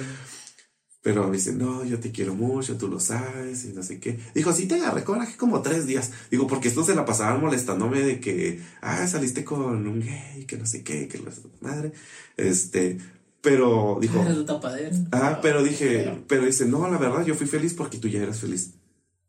Pero 1.03 1.27
me 1.27 1.37
dice, 1.37 1.53
no, 1.53 1.83
yo 1.83 1.99
te 1.99 2.11
quiero 2.11 2.35
mucho, 2.35 2.77
tú 2.77 2.87
lo 2.87 2.99
sabes, 2.99 3.65
y 3.65 3.69
no 3.69 3.81
sé 3.81 3.99
qué. 3.99 4.19
Dijo, 4.35 4.53
sí 4.53 4.67
te 4.67 4.75
agarré 4.75 5.03
coraje 5.03 5.35
como 5.35 5.63
tres 5.63 5.87
días. 5.87 6.11
Digo, 6.29 6.45
porque 6.45 6.67
estos 6.67 6.85
se 6.85 6.93
la 6.93 7.05
pasaban 7.05 7.41
molestándome 7.41 8.01
de 8.01 8.19
que, 8.19 8.61
ah, 8.81 9.07
saliste 9.07 9.43
con 9.43 9.87
un 9.87 9.99
gay, 9.99 10.45
que 10.45 10.57
no 10.57 10.65
sé 10.67 10.83
qué, 10.83 11.07
que 11.07 11.17
la 11.17 11.31
madre. 11.61 11.91
Este, 12.37 12.99
pero 13.41 13.97
dijo. 13.99 14.23
Ah, 15.11 15.39
pero 15.41 15.63
dije, 15.63 16.23
pero 16.27 16.45
dice, 16.45 16.65
no, 16.65 16.87
la 16.87 16.99
verdad, 16.99 17.25
yo 17.25 17.33
fui 17.33 17.47
feliz 17.47 17.73
porque 17.73 17.97
tú 17.97 18.07
ya 18.07 18.21
eras 18.21 18.39
feliz. 18.39 18.75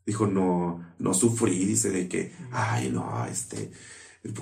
Dijo, 0.05 0.27
no, 0.27 0.93
no 0.99 1.13
sufrí, 1.15 1.65
dice, 1.65 1.89
de 1.89 2.07
que, 2.07 2.33
ay, 2.51 2.91
no, 2.91 3.25
este, 3.25 3.71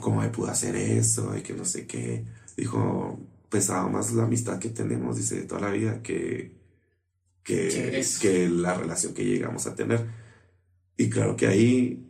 ¿cómo 0.01 0.19
me 0.21 0.29
pude 0.29 0.51
hacer 0.51 0.75
eso? 0.75 1.37
Y 1.37 1.43
que 1.43 1.53
no 1.53 1.63
sé 1.63 1.87
qué. 1.87 2.25
Dijo, 2.57 3.19
pesaba 3.49 3.87
más 3.87 4.11
la 4.11 4.23
amistad 4.23 4.59
que 4.59 4.69
tenemos, 4.69 5.15
dice, 5.15 5.35
de 5.35 5.43
toda 5.43 5.61
la 5.61 5.69
vida 5.69 6.01
que, 6.01 6.60
que, 7.43 8.03
que 8.21 8.49
la 8.49 8.73
relación 8.73 9.13
que 9.13 9.25
llegamos 9.25 9.67
a 9.67 9.75
tener. 9.75 10.05
Y 10.97 11.09
claro 11.09 11.35
que 11.35 11.47
ahí, 11.47 12.05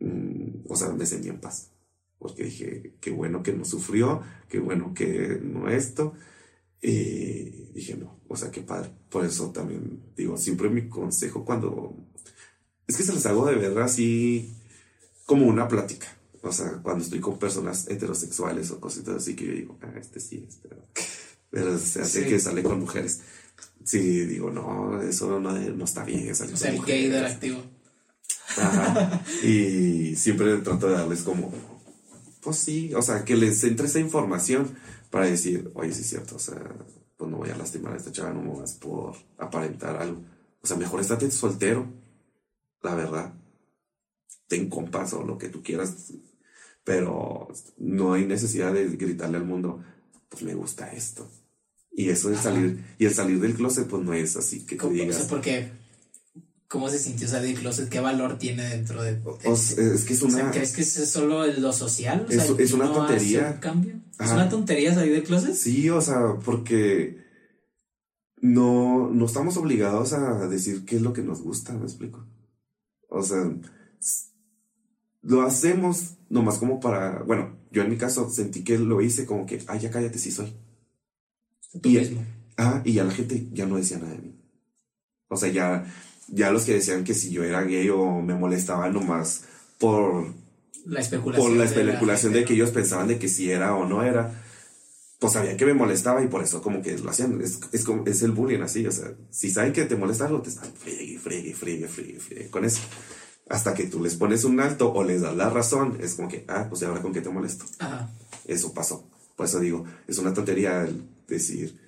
mm, 0.00 0.66
o 0.68 0.76
sea, 0.76 0.90
me 0.90 1.06
sentí 1.06 1.28
en 1.28 1.40
paz. 1.40 1.70
Porque 2.18 2.44
dije, 2.44 2.96
qué 3.00 3.10
bueno 3.10 3.42
que 3.42 3.52
no 3.52 3.64
sufrió, 3.64 4.22
qué 4.48 4.58
bueno 4.58 4.94
que 4.94 5.40
no 5.42 5.68
esto. 5.68 6.14
Y 6.80 7.72
dije, 7.72 7.96
no, 7.96 8.20
o 8.28 8.36
sea, 8.36 8.50
qué 8.50 8.60
padre. 8.62 8.90
Por 9.08 9.24
eso 9.24 9.50
también 9.50 10.02
digo, 10.16 10.36
siempre 10.36 10.68
mi 10.68 10.88
consejo 10.88 11.44
cuando... 11.44 11.96
Es 12.86 12.96
que 12.96 13.02
se 13.02 13.14
les 13.14 13.24
hago 13.26 13.46
de 13.46 13.54
ver 13.54 13.78
así 13.78 14.54
como 15.24 15.46
una 15.46 15.68
plática. 15.68 16.06
O 16.42 16.52
sea, 16.52 16.80
cuando 16.82 17.02
estoy 17.02 17.20
con 17.20 17.38
personas 17.38 17.88
heterosexuales 17.88 18.70
o 18.70 18.80
cositas 18.80 19.16
así 19.16 19.34
que 19.34 19.46
yo 19.46 19.52
digo, 19.52 19.78
ah, 19.80 19.94
este 19.98 20.20
sí, 20.20 20.44
este 20.46 20.68
pero 21.54 21.78
se 21.78 22.02
hace 22.02 22.26
que 22.26 22.40
sale 22.40 22.64
con 22.64 22.80
mujeres. 22.80 23.20
Sí, 23.84 24.24
digo, 24.24 24.50
no, 24.50 25.02
eso 25.02 25.38
no, 25.38 25.52
no 25.52 25.84
está 25.84 26.04
bien. 26.04 26.30
o 26.30 26.34
sea, 26.34 26.70
el 26.70 26.82
gay 26.84 27.08
del 27.08 27.24
activo. 27.24 27.62
Ajá. 28.56 29.22
y 29.42 30.14
siempre 30.16 30.58
trato 30.58 30.88
de 30.88 30.94
darles 30.94 31.22
como, 31.22 31.52
pues 32.40 32.56
sí, 32.56 32.94
o 32.94 33.02
sea, 33.02 33.24
que 33.24 33.36
les 33.36 33.62
entre 33.64 33.86
esa 33.86 34.00
información 34.00 34.76
para 35.10 35.26
decir, 35.26 35.70
oye, 35.74 35.92
sí 35.92 36.02
es 36.02 36.08
cierto, 36.08 36.36
o 36.36 36.38
sea, 36.38 36.62
pues 37.16 37.30
no 37.30 37.38
voy 37.38 37.50
a 37.50 37.56
lastimar 37.56 37.94
a 37.94 37.96
esta 37.96 38.12
chava 38.12 38.32
no 38.32 38.42
más 38.42 38.74
por 38.74 39.16
aparentar 39.38 39.96
algo. 39.96 40.22
O 40.60 40.66
sea, 40.66 40.76
mejor 40.76 41.00
estate 41.00 41.30
soltero, 41.30 41.86
la 42.82 42.94
verdad. 42.94 43.34
Ten 44.46 44.68
compas 44.68 45.12
o 45.12 45.22
lo 45.24 45.36
que 45.36 45.48
tú 45.48 45.62
quieras 45.62 46.12
pero 46.84 47.48
no 47.78 48.12
hay 48.12 48.26
necesidad 48.26 48.72
de 48.72 48.88
gritarle 48.90 49.38
al 49.38 49.46
mundo, 49.46 49.82
pues 50.28 50.42
me 50.42 50.54
gusta 50.54 50.92
esto. 50.92 51.28
Y 51.96 52.08
eso 52.08 52.28
de 52.28 52.36
salir, 52.36 52.84
y 52.98 53.06
el 53.06 53.14
salir 53.14 53.40
del 53.40 53.54
closet, 53.54 53.86
pues 53.86 54.02
no 54.02 54.12
es 54.12 54.36
así 54.36 54.60
que 54.66 54.74
te 54.74 54.90
digas. 54.90 55.22
O 55.22 55.28
porque, 55.28 55.70
¿cómo 56.66 56.90
se 56.90 56.98
sintió 56.98 57.28
salir 57.28 57.54
del 57.54 57.60
closet? 57.60 57.88
¿Qué 57.88 58.00
valor 58.00 58.36
tiene 58.36 58.68
dentro 58.68 59.00
de.? 59.02 59.20
es 59.44 60.04
que 60.04 60.12
es 60.12 60.22
una. 60.22 60.50
¿Crees 60.50 60.72
que 60.72 60.82
es 60.82 61.10
solo 61.10 61.46
lo 61.46 61.72
social? 61.72 62.26
es, 62.28 62.72
una 62.72 62.92
tontería. 62.92 63.60
cambio? 63.60 64.00
¿Es 64.18 64.30
una 64.30 64.48
tontería 64.48 64.92
salir 64.92 65.12
del 65.12 65.22
closet? 65.22 65.54
Sí, 65.54 65.88
o 65.88 66.00
sea, 66.00 66.36
porque 66.44 67.24
no, 68.40 69.08
no 69.10 69.26
estamos 69.26 69.56
obligados 69.56 70.12
a 70.12 70.48
decir 70.48 70.84
qué 70.84 70.96
es 70.96 71.02
lo 71.02 71.12
que 71.12 71.22
nos 71.22 71.42
gusta, 71.42 71.74
me 71.74 71.84
explico. 71.84 72.26
O 73.08 73.22
sea, 73.22 73.50
lo 75.22 75.42
hacemos 75.42 76.16
nomás 76.28 76.58
como 76.58 76.80
para, 76.80 77.22
bueno, 77.22 77.56
yo 77.70 77.82
en 77.82 77.90
mi 77.90 77.96
caso 77.96 78.28
sentí 78.30 78.64
que 78.64 78.78
lo 78.78 79.00
hice 79.00 79.26
como 79.26 79.46
que, 79.46 79.62
ay, 79.68 79.78
ya 79.78 79.90
cállate, 79.90 80.18
sí 80.18 80.32
soy. 80.32 80.52
Y, 81.82 81.98
ah, 82.56 82.82
y 82.84 82.92
ya 82.92 83.04
la 83.04 83.10
gente 83.12 83.46
ya 83.52 83.66
no 83.66 83.76
decía 83.76 83.98
nada 83.98 84.12
de 84.12 84.18
mí. 84.18 84.34
O 85.28 85.36
sea, 85.36 85.50
ya, 85.50 85.84
ya 86.28 86.50
los 86.50 86.64
que 86.64 86.74
decían 86.74 87.04
que 87.04 87.14
si 87.14 87.30
yo 87.30 87.42
era 87.42 87.62
gay 87.62 87.88
o 87.90 88.20
me 88.20 88.34
molestaba 88.34 88.88
nomás 88.88 89.42
por 89.78 90.32
la 90.86 91.00
especulación, 91.00 91.46
por 91.46 91.56
la 91.56 91.64
especulación 91.64 92.32
de, 92.32 92.44
que 92.44 92.54
ellos 92.54 92.70
pensaban 92.70 93.08
de 93.08 93.18
que 93.18 93.28
si 93.28 93.50
era 93.50 93.74
o 93.74 93.86
no 93.86 94.02
era, 94.02 94.32
pues 95.18 95.32
sabían 95.32 95.56
que 95.56 95.66
me 95.66 95.74
molestaba 95.74 96.22
y 96.22 96.28
por 96.28 96.42
eso 96.42 96.62
como 96.62 96.82
que 96.82 96.96
lo 96.98 97.10
hacían. 97.10 97.40
Es, 97.40 97.58
es, 97.72 97.84
es 98.06 98.22
el 98.22 98.32
bullying 98.32 98.60
así, 98.60 98.86
o 98.86 98.92
sea, 98.92 99.12
si 99.30 99.50
saben 99.50 99.72
que 99.72 99.84
te 99.84 99.96
molesta 99.96 100.26
algo, 100.26 100.42
te 100.42 100.50
están 100.50 100.72
friegue, 100.72 101.18
friegue, 101.18 101.54
friegue, 101.54 101.88
friegue, 101.88 102.20
friegue, 102.20 102.50
con 102.50 102.64
eso 102.64 102.80
hasta 103.48 103.74
que 103.74 103.84
tú 103.84 104.02
les 104.02 104.14
pones 104.14 104.44
un 104.44 104.60
alto 104.60 104.92
o 104.92 105.04
les 105.04 105.22
das 105.22 105.36
la 105.36 105.50
razón, 105.50 105.98
es 106.00 106.14
como 106.14 106.28
que, 106.28 106.44
ah, 106.48 106.66
pues 106.68 106.82
ahora 106.82 107.02
con 107.02 107.12
qué 107.12 107.20
te 107.20 107.28
molesto. 107.28 107.64
Ajá. 107.78 108.10
Eso 108.46 108.72
pasó. 108.72 109.08
Por 109.36 109.46
eso 109.46 109.60
digo, 109.60 109.84
es 110.06 110.18
una 110.18 110.32
tontería 110.32 110.88
decir, 111.26 111.80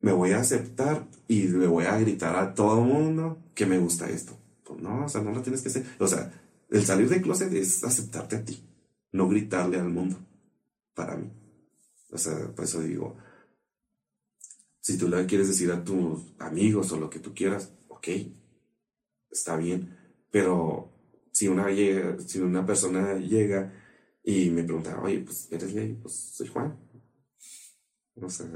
me 0.00 0.12
voy 0.12 0.32
a 0.32 0.40
aceptar 0.40 1.08
y 1.26 1.48
le 1.48 1.66
voy 1.66 1.84
a 1.84 1.98
gritar 1.98 2.36
a 2.36 2.54
todo 2.54 2.82
mundo 2.82 3.50
que 3.54 3.66
me 3.66 3.78
gusta 3.78 4.08
esto. 4.08 4.38
Pues 4.64 4.80
no, 4.80 5.04
o 5.04 5.08
sea, 5.08 5.22
no 5.22 5.32
lo 5.32 5.42
tienes 5.42 5.62
que 5.62 5.68
hacer. 5.68 5.86
O 5.98 6.06
sea, 6.06 6.32
el 6.70 6.84
salir 6.84 7.08
del 7.08 7.22
closet 7.22 7.52
es 7.52 7.82
aceptarte 7.84 8.36
a 8.36 8.44
ti, 8.44 8.62
no 9.12 9.28
gritarle 9.28 9.78
al 9.78 9.88
mundo. 9.88 10.18
Para 10.94 11.16
mí. 11.16 11.30
O 12.10 12.18
sea, 12.18 12.54
por 12.54 12.64
eso 12.64 12.80
digo, 12.80 13.16
si 14.80 14.96
tú 14.98 15.08
le 15.08 15.26
quieres 15.26 15.48
decir 15.48 15.70
a 15.70 15.84
tus 15.84 16.34
amigos 16.38 16.90
o 16.92 16.98
lo 16.98 17.10
que 17.10 17.18
tú 17.18 17.34
quieras, 17.34 17.72
ok, 17.88 18.08
está 19.30 19.56
bien 19.56 19.98
pero 20.30 20.92
si 21.32 21.48
una, 21.48 21.66
si 22.26 22.40
una 22.40 22.66
persona 22.66 23.14
llega 23.14 23.72
y 24.22 24.50
me 24.50 24.64
pregunta, 24.64 25.00
oye, 25.00 25.20
pues 25.20 25.48
eres 25.50 25.74
gay, 25.74 25.98
pues 26.00 26.14
soy 26.14 26.48
Juan. 26.48 26.76
O 28.22 28.30
sea, 28.30 28.46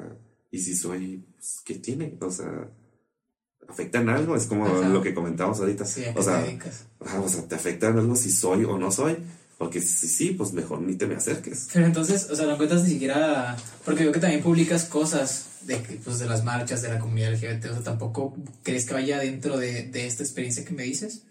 y 0.51 0.59
si 0.59 0.77
soy, 0.77 1.25
pues, 1.37 1.61
¿qué 1.65 1.75
tiene? 1.75 2.17
O 2.21 2.31
sea, 2.31 2.69
¿afecta 3.69 4.01
en 4.01 4.09
algo? 4.09 4.37
Es 4.37 4.47
como 4.47 4.69
lo 4.69 5.03
que 5.03 5.15
comentamos 5.15 5.61
ahorita. 5.61 5.85
Sí, 5.85 6.05
o, 6.15 6.23
sea, 6.23 6.45
o 7.01 7.29
sea, 7.29 7.49
¿te 7.49 7.55
afecta 7.55 7.89
en 7.89 7.99
algo 7.99 8.17
si 8.17 8.31
soy 8.31 8.65
o 8.65 8.79
no 8.79 8.91
soy? 8.91 9.17
Porque 9.59 9.81
si 9.81 10.09
sí, 10.09 10.31
pues 10.31 10.53
mejor 10.53 10.81
ni 10.83 10.97
te 10.97 11.07
me 11.07 11.15
acerques. 11.15 11.69
Pero 11.73 11.87
entonces, 11.87 12.29
o 12.31 12.37
sea, 12.37 12.47
no 12.47 12.55
encuentras 12.55 12.83
ni 12.85 12.91
siquiera. 12.91 13.57
Porque 13.85 14.03
veo 14.03 14.13
que 14.13 14.21
también 14.21 14.43
publicas 14.43 14.85
cosas 14.85 15.47
de, 15.63 15.77
pues, 16.05 16.19
de 16.19 16.27
las 16.27 16.43
marchas 16.43 16.83
de 16.83 16.89
la 16.89 16.99
comunidad 16.99 17.33
LGBT. 17.33 17.67
O 17.67 17.75
sea, 17.75 17.83
tampoco 17.83 18.37
crees 18.63 18.85
que 18.85 18.95
vaya 18.95 19.19
dentro 19.19 19.57
de, 19.57 19.85
de 19.85 20.07
esta 20.07 20.23
experiencia 20.23 20.65
que 20.65 20.75
me 20.75 20.83
dices 20.83 21.23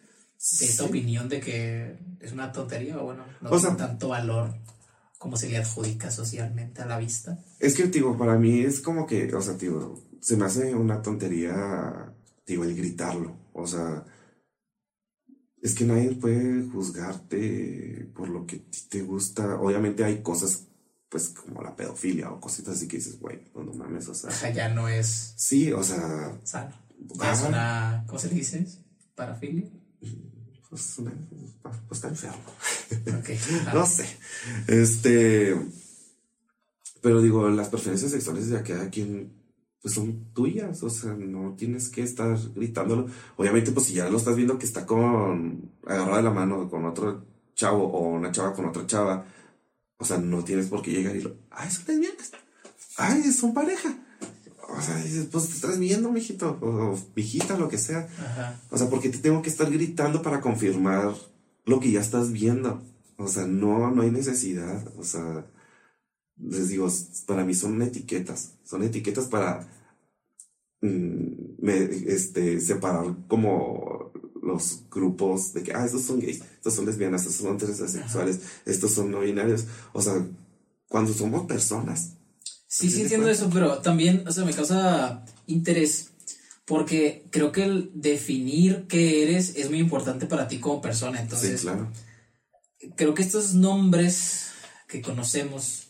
de 0.60 0.66
esa 0.66 0.86
opinión 0.86 1.30
de 1.30 1.40
que 1.40 1.96
es 2.20 2.32
una 2.32 2.52
tontería 2.52 2.98
o 2.98 3.06
bueno, 3.06 3.24
no 3.42 3.50
tiene 3.52 3.76
tanto 3.76 4.10
valor 4.10 4.56
como 5.20 5.38
se 5.38 5.50
le 5.50 5.58
adjudica 5.58 6.10
socialmente 6.10 6.82
a 6.82 6.88
la 6.88 6.98
vista. 6.98 7.38
Es 7.62 7.76
que, 7.76 7.84
digo, 7.84 8.18
para 8.18 8.38
mí 8.38 8.62
es 8.62 8.82
como 8.82 9.06
que, 9.06 9.34
o 9.36 9.42
sea, 9.42 9.54
digo, 9.54 10.04
se 10.20 10.36
me 10.36 10.46
hace 10.46 10.74
una 10.74 11.00
tontería, 11.02 12.12
digo, 12.46 12.64
el 12.64 12.76
gritarlo. 12.76 13.38
O 13.54 13.68
sea, 13.68 14.04
es 15.62 15.76
que 15.76 15.86
nadie 15.86 16.12
puede 16.16 16.68
juzgarte 16.70 18.10
por 18.16 18.30
lo 18.30 18.48
que 18.48 18.66
te 18.90 19.04
gusta. 19.04 19.60
Obviamente 19.60 20.04
hay 20.04 20.24
cosas, 20.24 20.66
pues, 21.08 21.30
como 21.30 21.62
la 21.62 21.76
pedofilia 21.76 22.32
o 22.32 22.42
cositas 22.42 22.78
así 22.78 22.88
que 22.88 22.98
dices, 22.98 23.20
güey, 23.20 23.52
no, 23.54 23.64
no 23.64 23.74
mames, 23.74 24.08
o 24.08 24.16
sea. 24.16 24.50
Ya 24.52 24.70
no 24.70 24.88
es. 24.88 25.36
Sí, 25.38 25.72
o 25.72 25.84
sea. 25.84 26.36
Sano. 26.44 26.74
Es 27.32 27.42
una. 27.42 28.04
¿Cómo 28.08 28.18
se 28.18 28.30
dice? 28.30 28.66
Parafilia 29.14 29.70
pues, 30.72 31.02
pues, 31.62 31.98
está 31.98 32.08
enfermo. 32.08 32.44
no 33.74 33.86
sé. 33.86 34.06
Este. 34.68 35.54
Pero 37.02 37.22
digo, 37.22 37.50
las 37.50 37.70
preferencias 37.70 38.12
sexuales 38.12 38.50
de 38.50 38.62
cada 38.64 38.90
quien 38.90 39.40
pues 39.82 39.96
son 39.96 40.32
tuyas, 40.34 40.84
o 40.84 40.90
sea, 40.92 41.14
no 41.14 41.56
tienes 41.56 41.90
que 41.90 42.04
estar 42.04 42.38
gritándolo. 42.56 43.08
Obviamente, 43.38 43.72
pues 43.72 43.88
si 43.88 43.94
ya 43.94 44.10
lo 44.10 44.18
estás 44.18 44.36
viendo 44.36 44.60
que 44.60 44.68
está 44.68 44.86
con 44.86 45.72
agarrado 45.88 46.18
de 46.18 46.24
la 46.24 46.30
mano 46.30 46.70
con 46.70 46.86
otro 46.86 47.26
chavo 47.56 47.86
o 47.86 48.10
una 48.10 48.32
chava 48.32 48.54
con 48.54 48.66
otra 48.66 48.86
chava, 48.86 49.26
o 49.98 50.06
sea, 50.06 50.18
no 50.18 50.44
tienes 50.44 50.68
por 50.68 50.84
qué 50.84 50.92
llegar 50.92 51.16
y 51.16 51.22
lo, 51.22 51.36
ay, 51.50 51.72
son 51.72 51.86
lesbianas, 51.88 52.32
ay, 52.98 53.24
son 53.32 53.54
pareja 53.54 53.98
o 54.78 54.82
sea, 54.82 54.96
pues 55.32 55.48
te 55.48 55.54
estás 55.54 55.80
viendo, 55.80 56.12
mijito, 56.12 56.58
o, 56.62 56.98
mijita, 57.16 57.58
lo 57.58 57.68
que 57.68 57.78
sea. 57.78 58.08
O 58.70 58.78
sea, 58.78 58.90
porque 58.90 59.10
te 59.10 59.18
tengo 59.18 59.42
que 59.42 59.50
estar 59.50 59.70
gritando 59.70 60.22
para 60.22 60.42
confirmar 60.42 61.14
lo 61.66 61.80
que 61.80 61.92
ya 61.92 62.00
estás 62.00 62.32
viendo. 62.32 62.82
O 63.18 63.28
sea, 63.28 63.46
no, 63.46 63.92
no 63.92 64.02
hay 64.02 64.12
necesidad. 64.12 64.88
O 64.98 65.04
sea, 65.04 65.46
les 66.38 66.70
digo, 66.70 66.88
para 67.26 67.46
mí 67.46 67.54
son 67.54 67.82
etiquetas. 67.82 68.54
Son 68.64 68.84
etiquetas 68.84 69.26
para 69.26 69.68
mm, 70.82 71.60
me, 71.60 71.78
este, 72.08 72.60
separar 72.60 73.16
como 73.28 74.12
los 74.42 74.84
grupos 74.90 75.54
de 75.54 75.64
que, 75.64 75.74
ah, 75.74 75.86
estos 75.86 76.04
son 76.04 76.20
gays, 76.20 76.42
estos 76.56 76.74
son 76.74 76.86
lesbianas, 76.86 77.22
estos 77.22 77.36
son 77.36 77.56
heterosexuales, 77.56 78.40
estos 78.66 78.92
son 78.92 79.12
no 79.12 79.20
binarios. 79.20 79.66
O 79.94 80.02
sea, 80.02 80.26
cuando 80.88 81.14
somos 81.14 81.46
personas, 81.46 82.18
Sí, 82.72 82.90
sí 82.90 83.02
entiendo 83.02 83.30
eso, 83.30 83.50
pero 83.52 83.80
también, 83.80 84.26
o 84.26 84.32
sea, 84.32 84.46
me 84.46 84.54
causa 84.54 85.26
interés 85.46 86.12
porque 86.64 87.26
creo 87.30 87.52
que 87.52 87.66
el 87.66 87.92
definir 87.94 88.86
qué 88.88 89.24
eres 89.24 89.58
es 89.58 89.70
muy 89.70 89.80
importante 89.80 90.26
para 90.26 90.48
ti 90.48 90.60
como 90.60 90.82
persona. 90.82 91.20
Entonces, 91.20 91.60
sí, 91.60 91.66
claro. 91.66 91.92
creo 92.96 93.14
que 93.14 93.24
estos 93.24 93.56
nombres 93.56 94.52
que 94.88 95.02
conocemos, 95.02 95.88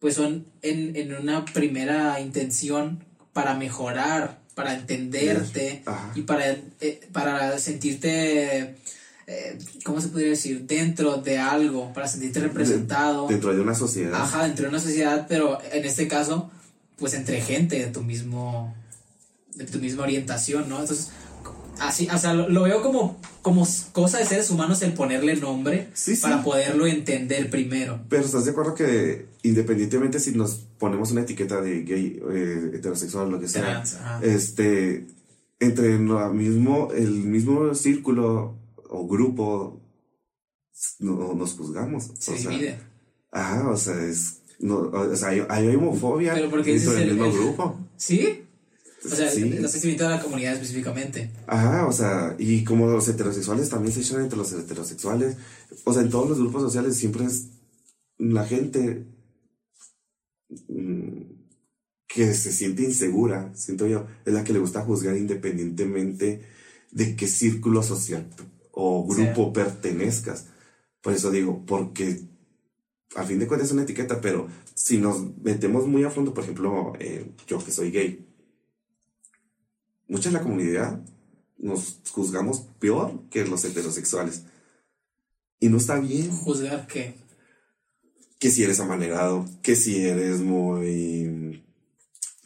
pues 0.00 0.14
son 0.14 0.46
en, 0.62 0.96
en 0.96 1.14
una 1.14 1.44
primera 1.44 2.20
intención 2.20 3.04
para 3.32 3.54
mejorar 3.54 4.40
para 4.60 4.74
entenderte 4.74 5.82
y 6.14 6.22
para, 6.22 6.50
eh, 6.50 7.00
para 7.12 7.58
sentirte, 7.58 8.76
eh, 9.26 9.58
¿cómo 9.84 10.00
se 10.02 10.08
podría 10.08 10.28
decir? 10.28 10.66
Dentro 10.66 11.16
de 11.16 11.38
algo, 11.38 11.92
para 11.94 12.06
sentirte 12.06 12.40
representado. 12.40 13.26
Dentro 13.26 13.54
de 13.54 13.60
una 13.62 13.74
sociedad. 13.74 14.20
Ajá, 14.20 14.44
dentro 14.44 14.64
de 14.64 14.68
una 14.68 14.80
sociedad, 14.80 15.26
pero 15.28 15.58
en 15.72 15.84
este 15.84 16.08
caso, 16.08 16.50
pues 16.98 17.14
entre 17.14 17.40
gente 17.40 17.78
de 17.78 17.86
tu 17.86 18.02
mismo, 18.02 18.74
de 19.54 19.64
tu 19.64 19.78
misma 19.78 20.02
orientación, 20.02 20.68
¿no? 20.68 20.80
Entonces, 20.80 21.10
así, 21.80 22.08
o 22.12 22.18
sea, 22.18 22.34
lo, 22.34 22.62
veo 22.62 22.82
como, 22.82 23.18
como 23.42 23.66
cosa 23.92 24.18
de 24.18 24.26
seres 24.26 24.50
humanos 24.50 24.80
el 24.82 24.92
ponerle 24.94 25.36
nombre 25.36 25.88
Sí, 25.94 26.14
sí. 26.16 26.22
para 26.22 26.42
poderlo 26.44 26.86
entender 26.86 27.50
primero. 27.50 28.00
Pero 28.08 28.24
estás 28.24 28.44
de 28.44 28.50
acuerdo 28.52 28.74
que 28.74 29.26
independientemente 29.42 30.20
si 30.20 30.32
nos 30.32 30.66
ponemos 30.78 31.10
una 31.12 31.22
etiqueta 31.22 31.60
de 31.60 31.82
gay, 31.82 32.20
eh, 32.32 32.70
heterosexual, 32.74 33.30
lo 33.30 33.40
que 33.40 33.48
sea, 33.48 33.62
Trans, 33.62 33.98
este, 34.22 35.06
entre 35.58 35.98
lo 35.98 36.32
mismo, 36.32 36.90
el 36.92 37.10
mismo 37.10 37.74
círculo 37.74 38.54
o 38.88 39.06
grupo, 39.06 39.80
no, 40.98 41.34
nos 41.34 41.54
juzgamos. 41.54 42.10
Se 42.18 42.32
o 42.32 42.36
sea, 42.36 42.50
divide. 42.50 42.78
Ajá, 43.32 43.68
o 43.68 43.76
sea, 43.76 44.02
es, 44.04 44.40
no, 44.58 44.78
o 44.78 45.16
sea, 45.16 45.28
hay, 45.28 45.42
hay 45.48 45.74
homofobia 45.76 46.34
Pero 46.34 46.50
porque 46.50 46.72
dentro 46.74 46.92
del 46.92 47.02
el- 47.02 47.14
mismo 47.16 47.24
el- 47.26 47.32
grupo. 47.32 47.78
¿Sí? 47.96 48.44
O 49.04 49.08
sea, 49.08 49.30
Sí. 49.30 49.40
invito 49.42 50.06
a 50.06 50.10
la 50.10 50.22
comunidad 50.22 50.54
específicamente. 50.54 51.30
Ajá, 51.46 51.86
o 51.86 51.92
sea, 51.92 52.36
y 52.38 52.64
como 52.64 52.86
los 52.86 53.08
heterosexuales 53.08 53.68
también 53.70 53.94
se 53.94 54.00
echan 54.00 54.20
entre 54.22 54.36
los 54.36 54.52
heterosexuales, 54.52 55.36
o 55.84 55.92
sea, 55.92 56.02
en 56.02 56.10
todos 56.10 56.28
los 56.28 56.38
grupos 56.38 56.62
sociales 56.62 56.96
siempre 56.96 57.24
es 57.24 57.46
la 58.18 58.44
gente 58.46 59.06
mm, 60.68 61.22
que 62.06 62.34
se 62.34 62.52
siente 62.52 62.82
insegura, 62.82 63.52
siento 63.54 63.86
yo, 63.86 64.06
es 64.24 64.32
la 64.34 64.44
que 64.44 64.52
le 64.52 64.58
gusta 64.58 64.82
juzgar 64.82 65.16
independientemente 65.16 66.42
de 66.90 67.16
qué 67.16 67.26
círculo 67.28 67.82
social 67.82 68.28
o 68.72 69.06
grupo 69.06 69.52
pertenezcas. 69.52 70.46
Por 71.00 71.12
eso 71.14 71.30
digo, 71.30 71.64
porque 71.64 72.20
a 73.16 73.24
fin 73.24 73.38
de 73.38 73.46
cuentas 73.46 73.68
es 73.68 73.72
una 73.72 73.82
etiqueta, 73.84 74.20
pero 74.20 74.48
si 74.74 74.98
nos 74.98 75.36
metemos 75.38 75.86
muy 75.86 76.04
a 76.04 76.10
fondo, 76.10 76.34
por 76.34 76.44
ejemplo, 76.44 76.92
eh, 76.98 77.30
yo 77.46 77.64
que 77.64 77.70
soy 77.70 77.90
gay, 77.90 78.26
mucha 80.10 80.28
de 80.28 80.34
la 80.34 80.42
comunidad 80.42 81.02
nos 81.56 82.00
juzgamos 82.12 82.62
peor 82.78 83.28
que 83.30 83.44
los 83.46 83.64
heterosexuales. 83.64 84.44
Y 85.58 85.68
no 85.68 85.76
está 85.76 85.98
bien 86.00 86.30
Juzgar 86.30 86.86
que. 86.86 87.14
que 88.38 88.50
si 88.50 88.62
eres 88.62 88.80
amanerado, 88.80 89.46
que 89.62 89.76
si 89.76 90.04
eres 90.06 90.40
muy... 90.40 91.62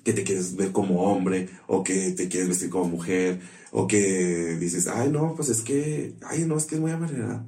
que 0.05 0.13
te 0.13 0.25
quieres 0.25 0.57
ver 0.57 0.73
como 0.73 1.03
hombre, 1.05 1.49
o 1.67 1.85
que 1.85 2.11
te 2.11 2.29
quieres 2.29 2.49
vestir 2.49 2.71
como 2.71 2.87
mujer, 2.89 3.41
o 3.73 3.87
que 3.87 4.57
dices, 4.61 4.87
ay 4.89 5.11
no, 5.11 5.35
pues 5.37 5.49
es 5.49 5.63
que, 5.63 6.17
ay 6.23 6.45
no, 6.45 6.57
es 6.57 6.67
que 6.67 6.75
es 6.75 6.81
muy 6.81 6.91
amanerado. 6.91 7.47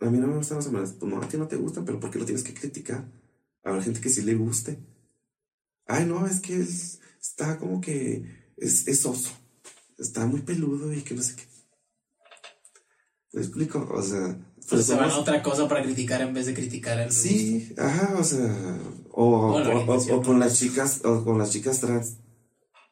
A 0.00 0.10
mí 0.10 0.18
no 0.18 0.26
me 0.28 0.36
gustan 0.36 0.58
los 0.58 0.66
amanerados. 0.68 0.96
Pues 0.98 1.10
no, 1.12 1.20
a 1.20 1.28
ti 1.28 1.36
no 1.38 1.48
te 1.48 1.56
gustan, 1.56 1.84
pero 1.84 1.98
¿por 1.98 2.10
qué 2.10 2.18
lo 2.18 2.24
tienes 2.26 2.44
que 2.44 2.54
criticar? 2.54 3.10
Habrá 3.64 3.82
gente 3.82 4.00
que 4.00 4.10
sí 4.10 4.22
le 4.22 4.34
guste. 4.34 4.78
Ay 5.86 6.04
no, 6.06 6.26
es 6.26 6.40
que 6.40 6.60
es- 6.60 7.00
está 7.20 7.58
como 7.58 7.80
que 7.80 8.52
es, 8.58 8.86
es 8.86 9.04
oso. 9.06 9.30
Está 9.98 10.26
muy 10.26 10.42
peludo 10.42 10.92
y 10.92 11.02
que 11.02 11.14
no 11.14 11.22
sé 11.22 11.34
qué. 11.36 11.44
¿Me 13.32 13.42
explico? 13.42 13.86
O 13.92 14.02
sea... 14.02 14.36
Pues 14.68 14.84
se 14.86 14.94
van 14.94 15.10
a 15.10 15.16
otra 15.18 15.42
cosa 15.42 15.66
para 15.68 15.82
criticar 15.82 16.20
en 16.20 16.34
vez 16.34 16.46
de 16.46 16.54
criticar 16.54 16.98
el 17.00 17.10
Sí, 17.10 17.72
ajá, 17.78 18.16
o 18.18 18.24
sea, 18.24 18.78
o, 19.12 19.54
O 19.54 19.60
la 19.60 19.68
o- 19.68 19.72
o- 19.72 19.74
orientación, 19.82 20.18
o 20.18 20.22
con 20.22 20.38
las 20.38 20.58
chicas, 20.58 21.00
o 21.04 21.24
con 21.24 21.38
las 21.38 21.50
chicas 21.50 21.80
trans, 21.80 22.16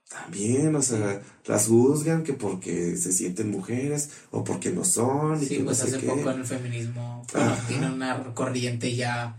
también, 0.08 0.74
o 0.74 0.80
sea, 0.80 1.20
las 1.44 1.66
juzgan 1.66 2.22
que 2.22 2.32
porque 2.32 2.96
se 2.96 3.12
sienten 3.12 3.50
mujeres, 3.50 4.08
o 4.30 4.42
porque 4.42 4.70
no 4.70 4.84
son, 4.84 5.42
y 5.42 5.46
Sí, 5.46 5.56
que 5.58 5.64
pues 5.64 5.80
no 5.80 5.84
sé 5.86 5.96
hace 5.96 6.06
qué. 6.06 6.10
poco 6.12 6.30
en 6.30 6.38
el 6.40 6.46
feminismo 6.46 7.26
bueno, 7.32 7.56
tiene 7.68 7.92
una 7.92 8.34
corriente 8.34 8.96
ya 8.96 9.36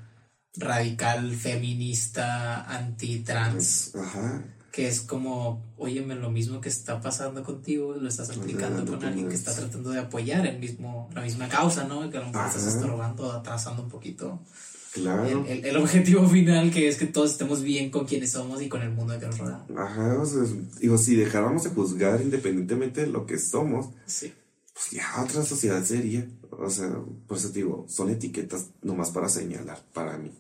radical, 0.58 1.34
feminista, 1.36 2.66
anti-trans, 2.66 3.96
Ajá, 3.96 4.44
que 4.78 4.88
es 4.88 5.02
como, 5.02 5.66
óyeme, 5.76 6.14
lo 6.14 6.30
mismo 6.30 6.62
que 6.62 6.70
está 6.70 7.02
pasando 7.02 7.44
contigo, 7.44 7.96
lo 7.96 8.08
estás 8.08 8.30
aplicando 8.30 8.86
con 8.86 9.04
alguien 9.04 9.28
que 9.28 9.34
está 9.34 9.52
tratando 9.56 9.90
de 9.90 9.98
apoyar 10.02 10.46
el 10.46 10.60
mismo, 10.60 11.10
la 11.16 11.22
misma 11.24 11.50
causa, 11.50 11.86
¿no? 11.86 12.08
Que 12.12 12.18
a 12.18 12.20
lo 12.20 12.28
mejor 12.28 12.46
estás 12.46 12.68
estorbando, 12.68 13.32
atrasando 13.32 13.82
un 13.82 13.90
poquito 13.90 14.40
claro. 14.94 15.26
el, 15.26 15.48
el- 15.48 15.66
el 15.66 15.78
objetivo 15.78 16.30
final, 16.30 16.70
que 16.70 16.88
es 16.88 16.98
que 16.98 17.08
todos 17.08 17.32
estemos 17.32 17.64
bien 17.64 17.90
con 17.90 18.06
quienes 18.06 18.34
somos 18.34 18.62
y 18.62 18.70
con 18.70 18.84
el 18.84 18.92
mundo 18.92 19.18
que 19.20 19.26
nos 19.26 19.40
rodea. 19.40 19.66
Ajá, 19.76 20.22
o 20.22 20.26
sea, 20.28 20.44
digo, 20.80 20.96
si 21.00 21.16
dejáramos 21.16 21.64
de 21.64 21.72
juzgar 21.72 22.22
independientemente 22.22 23.02
de 23.02 23.08
lo 23.08 23.26
que 23.26 23.40
somos, 23.40 23.88
Sí. 24.06 24.32
pues 24.76 24.92
ya 24.92 25.24
otra 25.24 25.44
sociedad 25.44 25.84
sería. 25.84 26.28
O 26.52 26.70
sea, 26.70 26.96
por 27.28 27.38
eso 27.40 27.48
te 27.50 27.56
digo, 27.56 27.88
son 27.90 28.12
etiquetas 28.12 28.68
nomás 28.84 29.10
para 29.10 29.28
señalar, 29.28 29.84
para 29.92 30.20
mí. 30.20 30.32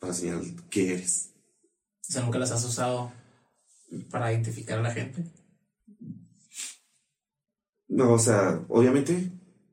Para 0.00 0.12
señalar 0.12 0.42
qué 0.70 0.94
eres. 0.94 1.30
O 2.08 2.12
sea, 2.12 2.22
nunca 2.22 2.40
las 2.40 2.50
has 2.50 2.64
usado 2.64 3.12
para 4.10 4.32
identificar 4.32 4.78
a 4.78 4.82
la 4.82 4.92
gente. 4.92 5.24
No, 7.88 8.12
o 8.12 8.18
sea, 8.18 8.64
obviamente, 8.68 9.30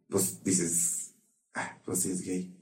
pues 0.10 0.44
dices, 0.44 1.14
ah, 1.54 1.78
pues 1.86 2.02
sí 2.02 2.12
es 2.12 2.22
gay. 2.22 2.56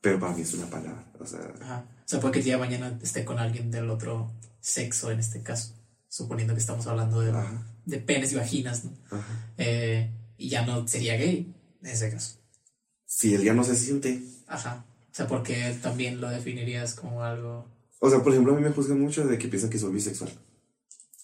Pero 0.00 0.18
para 0.18 0.34
mí 0.34 0.42
es 0.42 0.54
una 0.54 0.68
palabra, 0.68 1.10
o 1.18 1.26
sea, 1.26 1.40
Ajá. 1.60 1.86
O 2.04 2.08
sea, 2.08 2.20
puede 2.20 2.32
que 2.32 2.38
el 2.40 2.44
día 2.44 2.54
de 2.54 2.60
mañana 2.60 2.98
esté 3.02 3.24
con 3.24 3.38
alguien 3.38 3.70
del 3.70 3.88
otro 3.88 4.32
sexo 4.60 5.10
en 5.10 5.18
este 5.18 5.42
caso, 5.42 5.74
suponiendo 6.08 6.54
que 6.54 6.60
estamos 6.60 6.86
hablando 6.86 7.20
de, 7.20 7.30
Ajá. 7.30 7.66
de 7.86 7.98
penes 7.98 8.32
y 8.32 8.36
vaginas, 8.36 8.84
¿no? 8.84 8.92
ajá. 9.10 9.52
Eh, 9.56 10.10
y 10.36 10.48
ya 10.48 10.66
no 10.66 10.86
sería 10.86 11.16
gay 11.16 11.54
en 11.82 11.86
ese 11.86 12.10
caso. 12.10 12.38
Si 13.06 13.34
él 13.34 13.42
ya 13.42 13.54
no 13.54 13.64
se 13.64 13.76
siente. 13.76 14.22
Ajá. 14.46 14.84
O 15.10 15.14
sea, 15.14 15.26
porque 15.26 15.76
también 15.80 16.20
lo 16.20 16.28
definirías 16.28 16.94
como 16.94 17.22
algo. 17.22 17.66
O 18.04 18.10
sea, 18.10 18.22
por 18.22 18.32
ejemplo, 18.32 18.52
a 18.52 18.56
mí 18.56 18.62
me 18.62 18.70
juzgan 18.70 19.00
mucho 19.00 19.26
de 19.26 19.38
que 19.38 19.48
piensan 19.48 19.70
que 19.70 19.78
soy 19.78 19.90
bisexual. 19.92 20.30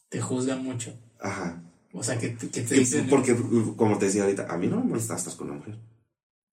Te 0.09 0.19
juzgan 0.21 0.65
mucho. 0.65 0.95
Ajá. 1.21 1.63
O 1.93 2.03
sea, 2.03 2.19
que, 2.19 2.31
te- 2.31 2.49
que 2.49 2.63
te 2.63 2.75
dicen. 2.75 3.07
porque, 3.11 3.37
como 3.77 3.99
te 3.99 4.07
decía 4.07 4.23
ahorita, 4.23 4.47
a 4.51 4.57
mí 4.57 4.67
no 4.67 4.79
me 4.79 4.85
molesta 4.85 5.15
estar 5.17 5.37
con 5.37 5.49
una 5.51 5.59
mujer. 5.59 5.77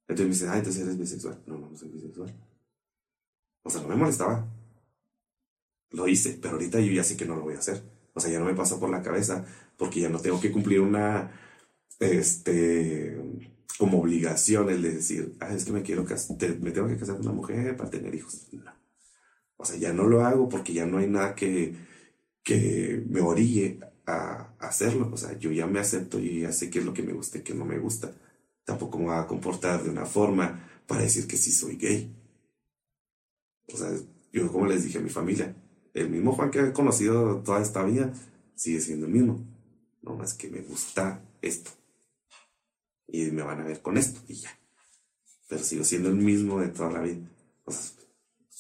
Entonces 0.10 0.26
me 0.26 0.34
dicen, 0.34 0.50
ah, 0.50 0.58
entonces 0.58 0.82
eres 0.84 0.98
bisexual. 0.98 1.42
No, 1.46 1.58
no, 1.58 1.70
no 1.70 1.78
soy 1.78 1.88
bisexual. 1.90 2.34
O 3.64 3.70
sea, 3.70 3.82
no 3.84 3.88
me 3.88 3.96
molestaba. 3.96 4.46
Lo 5.92 6.08
hice, 6.10 6.38
pero 6.42 6.56
ahorita 6.56 6.82
yo 6.82 6.92
ya 6.92 7.06
sé 7.06 7.16
que 7.16 7.26
no 7.26 7.36
lo 7.38 7.44
voy 7.44 7.56
a 7.56 7.60
hacer. 7.60 7.82
O 8.14 8.20
sea, 8.20 8.30
ya 8.30 8.40
no 8.40 8.46
me 8.46 8.54
pasa 8.56 8.80
por 8.82 8.90
la 8.90 9.02
cabeza 9.02 9.46
porque 9.78 10.02
ya 10.02 10.10
no 10.10 10.20
tengo 10.20 10.42
que 10.42 10.52
cumplir 10.52 10.82
una, 10.82 11.32
este, 12.00 13.18
como 13.78 14.02
obligación 14.02 14.70
el 14.70 14.82
de 14.82 14.92
decir, 14.96 15.36
ah, 15.40 15.54
es 15.54 15.64
que 15.64 15.72
me 15.72 15.84
quiero 15.84 16.04
casar, 16.04 16.36
me 16.60 16.72
tengo 16.72 16.88
que 16.90 16.98
casar 16.98 17.16
con 17.16 17.28
una 17.28 17.36
mujer 17.36 17.78
para 17.78 17.90
tener 17.90 18.14
hijos. 18.14 18.48
No. 18.52 18.77
O 19.58 19.66
sea, 19.66 19.78
ya 19.78 19.92
no 19.92 20.04
lo 20.04 20.24
hago 20.26 20.48
porque 20.50 20.74
ya 20.74 20.86
no 20.86 21.00
hay 21.00 21.08
nada 21.08 21.36
que, 21.36 21.76
que 22.44 23.04
me 23.10 23.22
orille 23.22 23.80
a, 24.06 24.54
hacerlo. 24.60 25.10
O 25.12 25.18
sea, 25.18 25.38
yo 25.38 25.52
ya 25.52 25.68
me 25.68 25.80
acepto, 25.80 26.20
yo 26.20 26.32
ya 26.32 26.52
sé 26.52 26.70
qué 26.70 26.80
es 26.80 26.86
lo 26.86 26.94
que 26.94 27.04
me 27.04 27.14
gusta 27.14 27.40
y 27.40 27.42
qué 27.42 27.54
no 27.54 27.66
me 27.66 27.78
gusta. 27.78 28.12
Tampoco 28.64 28.98
me 28.98 29.06
voy 29.06 29.16
a 29.16 29.28
comportar 29.28 29.84
de 29.84 29.90
una 29.90 30.06
forma 30.06 30.68
para 30.88 31.02
decir 31.02 31.28
que 31.28 31.38
sí 31.38 31.52
soy 31.52 31.78
gay. 31.78 32.14
O 33.74 33.78
sea, 33.78 33.90
yo 34.32 34.52
como 34.52 34.66
les 34.68 34.84
dije 34.84 35.00
a 35.00 35.02
mi 35.02 35.10
familia, 35.10 35.56
el 35.94 36.10
mismo 36.10 36.34
Juan 36.34 36.52
que 36.52 36.60
he 36.60 36.74
conocido 36.74 37.42
toda 37.42 37.62
esta 37.62 37.84
vida 37.84 38.14
sigue 38.56 38.82
siendo 38.82 39.08
el 39.08 39.14
mismo. 39.14 39.44
No 40.02 40.16
más 40.16 40.34
que 40.34 40.50
me 40.50 40.62
gusta 40.62 41.22
esto. 41.42 41.72
Y 43.08 43.32
me 43.32 43.44
van 43.44 43.62
a 43.62 43.66
ver 43.66 43.82
con 43.82 43.98
esto 43.98 44.22
y 44.28 44.36
ya. 44.36 44.58
Pero 45.48 45.64
sigo 45.64 45.84
siendo 45.84 46.10
el 46.10 46.16
mismo 46.16 46.60
de 46.60 46.68
toda 46.68 46.92
la 46.92 47.02
vida. 47.02 47.30
O 47.66 47.72
sea, 47.72 47.97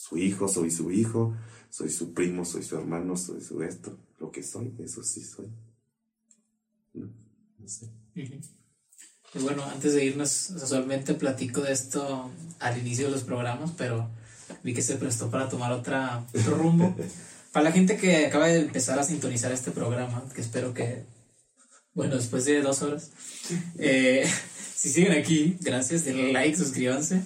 su 0.08 0.18
hijo, 0.18 0.48
soy 0.48 0.72
su 0.72 0.92
hijo, 0.92 1.36
soy 1.70 1.90
su 1.90 2.14
primo, 2.14 2.46
soy 2.46 2.64
su 2.64 2.78
hermano, 2.78 3.18
soy 3.18 3.42
su 3.42 3.62
esto. 3.64 3.98
Lo 4.20 4.32
que 4.32 4.44
soy, 4.44 4.74
eso 4.80 5.04
sí 5.04 5.22
soy. 5.22 5.48
No, 6.94 7.08
no 7.60 7.68
sé. 7.68 7.86
Ujú. 8.16 8.40
Y 9.34 9.40
bueno, 9.40 9.64
antes 9.66 9.94
de 9.94 10.06
irnos, 10.06 10.52
usualmente 10.52 11.14
platico 11.14 11.62
de 11.62 11.74
esto 11.74 12.32
al 12.60 12.78
inicio 12.78 13.06
de 13.06 13.12
los 13.12 13.24
programas, 13.24 13.72
pero 13.78 14.10
vi 14.64 14.74
que 14.74 14.82
se 14.82 14.96
prestó 14.96 15.30
para 15.30 15.50
tomar 15.50 15.72
otra, 15.72 16.26
otro 16.34 16.56
rumbo. 16.56 16.96
Para 17.52 17.70
la 17.70 17.72
gente 17.72 17.98
que 17.98 18.28
acaba 18.28 18.48
de 18.48 18.60
empezar 18.60 19.00
a 19.00 19.04
sintonizar 19.04 19.52
este 19.52 19.72
programa, 19.72 20.24
que 20.36 20.42
espero 20.42 20.76
que, 20.76 21.06
bueno, 21.94 22.16
después 22.16 22.46
de 22.46 22.62
dos 22.62 22.84
horas, 22.84 23.10
eh, 23.80 24.30
si 24.76 24.90
siguen 24.90 25.14
aquí, 25.14 25.58
gracias, 25.62 26.06
denle 26.06 26.32
like, 26.34 26.56
suscríbanse. 26.56 27.24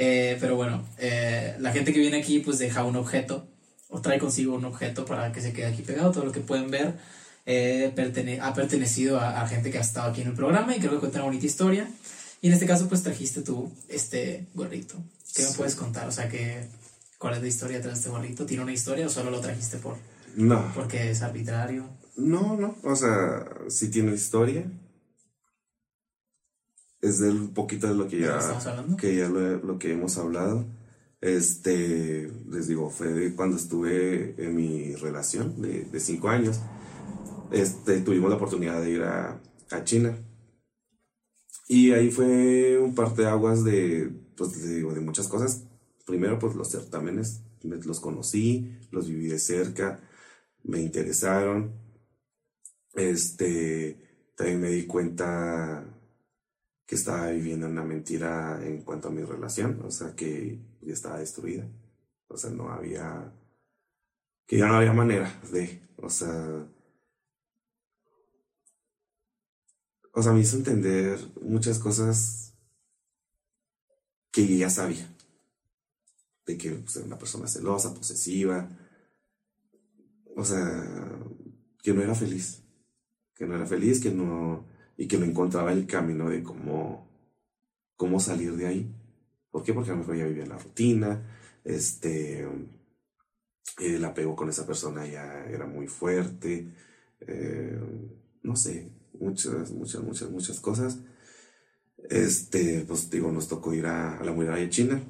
Eh, 0.00 0.36
pero 0.40 0.54
bueno, 0.54 0.84
eh, 0.98 1.56
la 1.58 1.72
gente 1.72 1.92
que 1.92 1.98
viene 1.98 2.18
aquí 2.18 2.38
pues 2.38 2.58
deja 2.60 2.84
un 2.84 2.94
objeto 2.94 3.48
o 3.88 4.00
trae 4.00 4.18
consigo 4.20 4.54
un 4.54 4.64
objeto 4.64 5.04
para 5.04 5.32
que 5.32 5.40
se 5.40 5.52
quede 5.52 5.66
aquí 5.66 5.82
pegado. 5.82 6.12
Todo 6.12 6.24
lo 6.24 6.30
que 6.32 6.38
pueden 6.40 6.70
ver 6.70 6.94
eh, 7.46 7.92
pertene- 7.96 8.38
ha 8.40 8.54
pertenecido 8.54 9.18
a, 9.18 9.40
a 9.42 9.48
gente 9.48 9.70
que 9.72 9.78
ha 9.78 9.80
estado 9.80 10.10
aquí 10.10 10.20
en 10.20 10.28
el 10.28 10.34
programa 10.34 10.76
y 10.76 10.78
creo 10.78 10.92
que 10.92 10.98
cuenta 10.98 11.18
una 11.18 11.26
bonita 11.26 11.46
historia. 11.46 11.88
Y 12.40 12.46
en 12.46 12.52
este 12.52 12.66
caso 12.66 12.88
pues 12.88 13.02
trajiste 13.02 13.40
tú 13.42 13.72
este 13.88 14.46
gorrito. 14.54 14.94
¿Qué 15.34 15.42
me 15.42 15.48
Sí. 15.48 15.54
puedes 15.56 15.74
contar? 15.74 16.06
O 16.06 16.12
sea, 16.12 16.28
que, 16.28 16.68
¿cuál 17.18 17.34
es 17.34 17.42
la 17.42 17.48
historia 17.48 17.78
detrás 17.78 17.94
de 17.94 17.98
este 18.00 18.10
gorrito? 18.10 18.46
¿Tiene 18.46 18.62
una 18.62 18.72
historia 18.72 19.06
o 19.06 19.08
solo 19.08 19.30
lo 19.32 19.40
trajiste 19.40 19.78
por, 19.78 19.96
No, 20.36 20.70
porque 20.76 21.10
es 21.10 21.22
arbitrario? 21.22 21.88
No, 22.16 22.56
no, 22.56 22.76
o 22.84 22.94
sea, 22.94 23.44
sí 23.68 23.90
tiene 23.90 24.12
historia. 24.14 24.62
Es 27.00 27.18
del 27.20 27.50
poquito 27.50 27.86
de 27.86 27.94
lo 27.94 28.08
que 28.08 28.16
¿De 28.16 28.22
ya, 28.22 28.38
que 28.96 29.16
ya 29.16 29.28
lo, 29.28 29.58
lo 29.58 29.78
que 29.78 29.92
hemos 29.92 30.18
hablado. 30.18 30.66
Este, 31.20 32.30
les 32.48 32.68
digo, 32.68 32.90
fue 32.90 33.08
de 33.08 33.34
cuando 33.34 33.56
estuve 33.56 34.34
en 34.42 34.54
mi 34.56 34.94
relación 34.96 35.60
de, 35.60 35.84
de 35.84 36.00
cinco 36.00 36.28
años. 36.28 36.60
Este, 37.50 38.00
tuvimos 38.00 38.30
la 38.30 38.36
oportunidad 38.36 38.80
de 38.82 38.90
ir 38.90 39.02
a, 39.02 39.40
a 39.70 39.84
China. 39.84 40.18
Y 41.68 41.92
ahí 41.92 42.10
fue 42.10 42.78
un 42.78 42.94
parteaguas 42.94 43.62
de, 43.64 44.10
pues, 44.36 44.56
les 44.56 44.76
digo, 44.76 44.92
de 44.94 45.00
muchas 45.00 45.28
cosas. 45.28 45.64
Primero, 46.06 46.38
pues 46.38 46.54
los 46.54 46.70
certámenes, 46.70 47.42
me- 47.62 47.76
los 47.76 48.00
conocí, 48.00 48.78
los 48.90 49.08
viví 49.08 49.26
de 49.28 49.38
cerca, 49.38 50.00
me 50.64 50.80
interesaron. 50.80 51.72
Este, 52.94 54.30
también 54.36 54.60
me 54.60 54.70
di 54.70 54.86
cuenta 54.86 55.84
que 56.88 56.94
estaba 56.94 57.28
viviendo 57.28 57.66
una 57.66 57.84
mentira 57.84 58.58
en 58.64 58.80
cuanto 58.82 59.08
a 59.08 59.10
mi 59.10 59.22
relación, 59.22 59.82
o 59.84 59.90
sea, 59.90 60.16
que 60.16 60.58
ya 60.80 60.94
estaba 60.94 61.18
destruida. 61.18 61.68
O 62.28 62.36
sea, 62.38 62.48
no 62.48 62.70
había, 62.70 63.30
que 64.46 64.56
ya 64.56 64.68
no 64.68 64.76
había 64.76 64.94
manera 64.94 65.38
de, 65.52 65.82
o 65.98 66.08
sea, 66.08 66.66
o 70.14 70.22
sea, 70.22 70.32
me 70.32 70.40
hizo 70.40 70.56
entender 70.56 71.20
muchas 71.42 71.78
cosas 71.78 72.54
que 74.30 74.56
ya 74.56 74.70
sabía. 74.70 75.14
De 76.46 76.56
que 76.56 76.70
pues, 76.70 76.96
era 76.96 77.04
una 77.04 77.18
persona 77.18 77.48
celosa, 77.48 77.92
posesiva. 77.92 78.66
O 80.34 80.42
sea, 80.42 81.20
que 81.82 81.92
no 81.92 82.00
era 82.00 82.14
feliz. 82.14 82.62
Que 83.34 83.46
no 83.46 83.56
era 83.56 83.66
feliz, 83.66 84.00
que 84.00 84.10
no. 84.10 84.77
Y 84.98 85.08
que 85.08 85.16
no 85.16 85.24
encontraba 85.24 85.72
el 85.72 85.86
camino 85.86 86.28
de 86.28 86.42
cómo. 86.42 87.08
cómo 87.96 88.20
salir 88.20 88.54
de 88.56 88.66
ahí. 88.66 88.94
¿Por 89.50 89.62
qué? 89.62 89.72
Porque 89.72 89.90
a 89.90 89.94
lo 89.94 90.00
mejor 90.00 90.16
ya 90.16 90.26
vivía 90.26 90.42
en 90.42 90.50
la 90.50 90.58
rutina. 90.58 91.22
Este. 91.64 92.46
El 93.78 94.04
apego 94.04 94.36
con 94.36 94.50
esa 94.50 94.66
persona 94.66 95.06
ya 95.06 95.46
era 95.46 95.66
muy 95.66 95.86
fuerte. 95.86 96.68
eh, 97.20 97.80
no 98.42 98.56
sé, 98.56 98.90
muchas, 99.18 99.70
muchas, 99.72 100.02
muchas, 100.02 100.30
muchas 100.30 100.60
cosas. 100.60 100.98
Este, 102.10 102.84
pues 102.86 103.10
digo, 103.10 103.32
nos 103.32 103.48
tocó 103.48 103.74
ir 103.74 103.86
a, 103.86 104.22
la 104.22 104.32
muralla 104.32 104.56
de 104.56 104.70
China. 104.70 105.00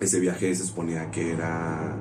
Ese 0.00 0.20
viaje 0.20 0.54
se 0.54 0.66
suponía 0.66 1.10
que 1.10 1.30
era 1.32 1.98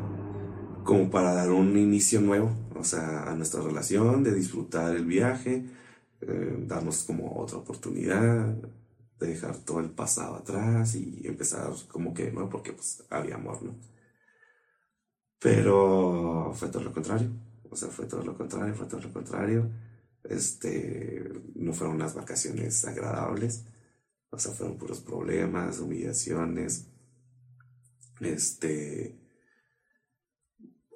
como 0.84 1.12
para 1.12 1.34
dar 1.34 1.52
un 1.52 1.78
inicio 1.78 2.22
nuevo, 2.22 2.52
o 2.76 2.84
sea, 2.84 3.32
a 3.32 3.36
nuestra 3.36 3.62
relación, 3.62 4.24
de 4.24 4.34
disfrutar 4.34 4.96
el 4.96 5.06
viaje, 5.06 5.66
eh, 6.22 6.56
darnos 6.68 7.04
como 7.04 7.40
otra 7.40 7.58
oportunidad, 7.58 8.56
de 9.20 9.28
dejar 9.28 9.58
todo 9.58 9.80
el 9.80 9.92
pasado 9.92 10.36
atrás 10.36 10.96
y 10.96 11.22
empezar 11.26 11.72
como 11.88 12.14
que 12.14 12.32
nuevo, 12.32 12.50
porque 12.50 12.74
pues 12.74 13.04
había 13.10 13.36
amor, 13.36 13.62
¿no? 13.64 13.76
Pero 15.40 16.52
fue 16.56 16.70
todo 16.70 16.84
lo 16.84 16.94
contrario, 16.94 17.30
o 17.70 17.76
sea, 17.76 17.90
fue 17.90 18.06
todo 18.06 18.24
lo 18.24 18.38
contrario, 18.38 18.76
fue 18.76 18.88
todo 18.88 19.02
lo 19.02 19.12
contrario. 19.14 19.72
Este, 20.24 21.32
no 21.56 21.74
fueron 21.74 21.96
unas 21.96 22.14
vacaciones 22.14 22.86
agradables, 22.86 23.66
o 24.30 24.38
sea, 24.40 24.52
fueron 24.54 24.78
puros 24.78 25.02
problemas, 25.02 25.80
humillaciones. 25.80 26.88
Este, 28.20 29.21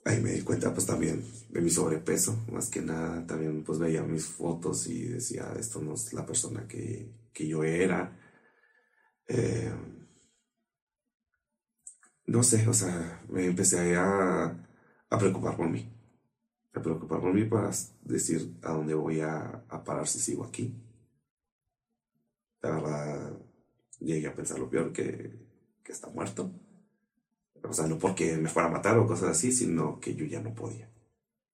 ahí 0.05 0.21
me 0.21 0.31
di 0.31 0.41
cuenta 0.43 0.73
pues 0.73 0.85
también 0.85 1.23
de 1.49 1.61
mi 1.61 1.69
sobrepeso, 1.69 2.45
más 2.51 2.69
que 2.69 2.81
nada, 2.81 3.25
también 3.25 3.63
pues 3.63 3.79
veía 3.79 4.03
mis 4.03 4.25
fotos 4.25 4.87
y 4.87 5.05
decía, 5.05 5.53
esto 5.59 5.81
no 5.81 5.95
es 5.95 6.13
la 6.13 6.25
persona 6.25 6.67
que, 6.67 7.11
que 7.33 7.47
yo 7.47 7.63
era. 7.63 8.17
Eh, 9.27 9.73
no 12.27 12.43
sé, 12.43 12.67
o 12.67 12.73
sea, 12.73 13.23
me 13.29 13.45
empecé 13.45 13.95
a, 13.95 14.45
a 15.09 15.17
preocupar 15.17 15.57
por 15.57 15.69
mí. 15.69 15.91
A 16.73 16.81
preocupar 16.81 17.21
por 17.21 17.33
mí 17.33 17.45
para 17.45 17.71
decir 18.03 18.57
a 18.63 18.73
dónde 18.73 18.93
voy 18.93 19.21
a, 19.21 19.63
parar 19.85 20.07
si 20.07 20.19
sigo 20.19 20.43
aquí. 20.45 20.75
La 22.61 22.71
verdad, 22.71 23.39
llegué 23.99 24.27
a 24.27 24.35
pensar 24.35 24.59
lo 24.59 24.69
peor 24.69 24.91
que, 24.93 25.33
que 25.83 25.91
está 25.91 26.09
muerto. 26.09 26.51
O 27.69 27.73
sea, 27.73 27.87
no 27.87 27.97
porque 27.99 28.37
me 28.37 28.49
fuera 28.49 28.69
a 28.69 28.71
matar 28.71 28.97
o 28.97 29.07
cosas 29.07 29.29
así, 29.29 29.51
sino 29.51 29.99
que 29.99 30.15
yo 30.15 30.25
ya 30.25 30.41
no 30.41 30.53
podía. 30.53 30.89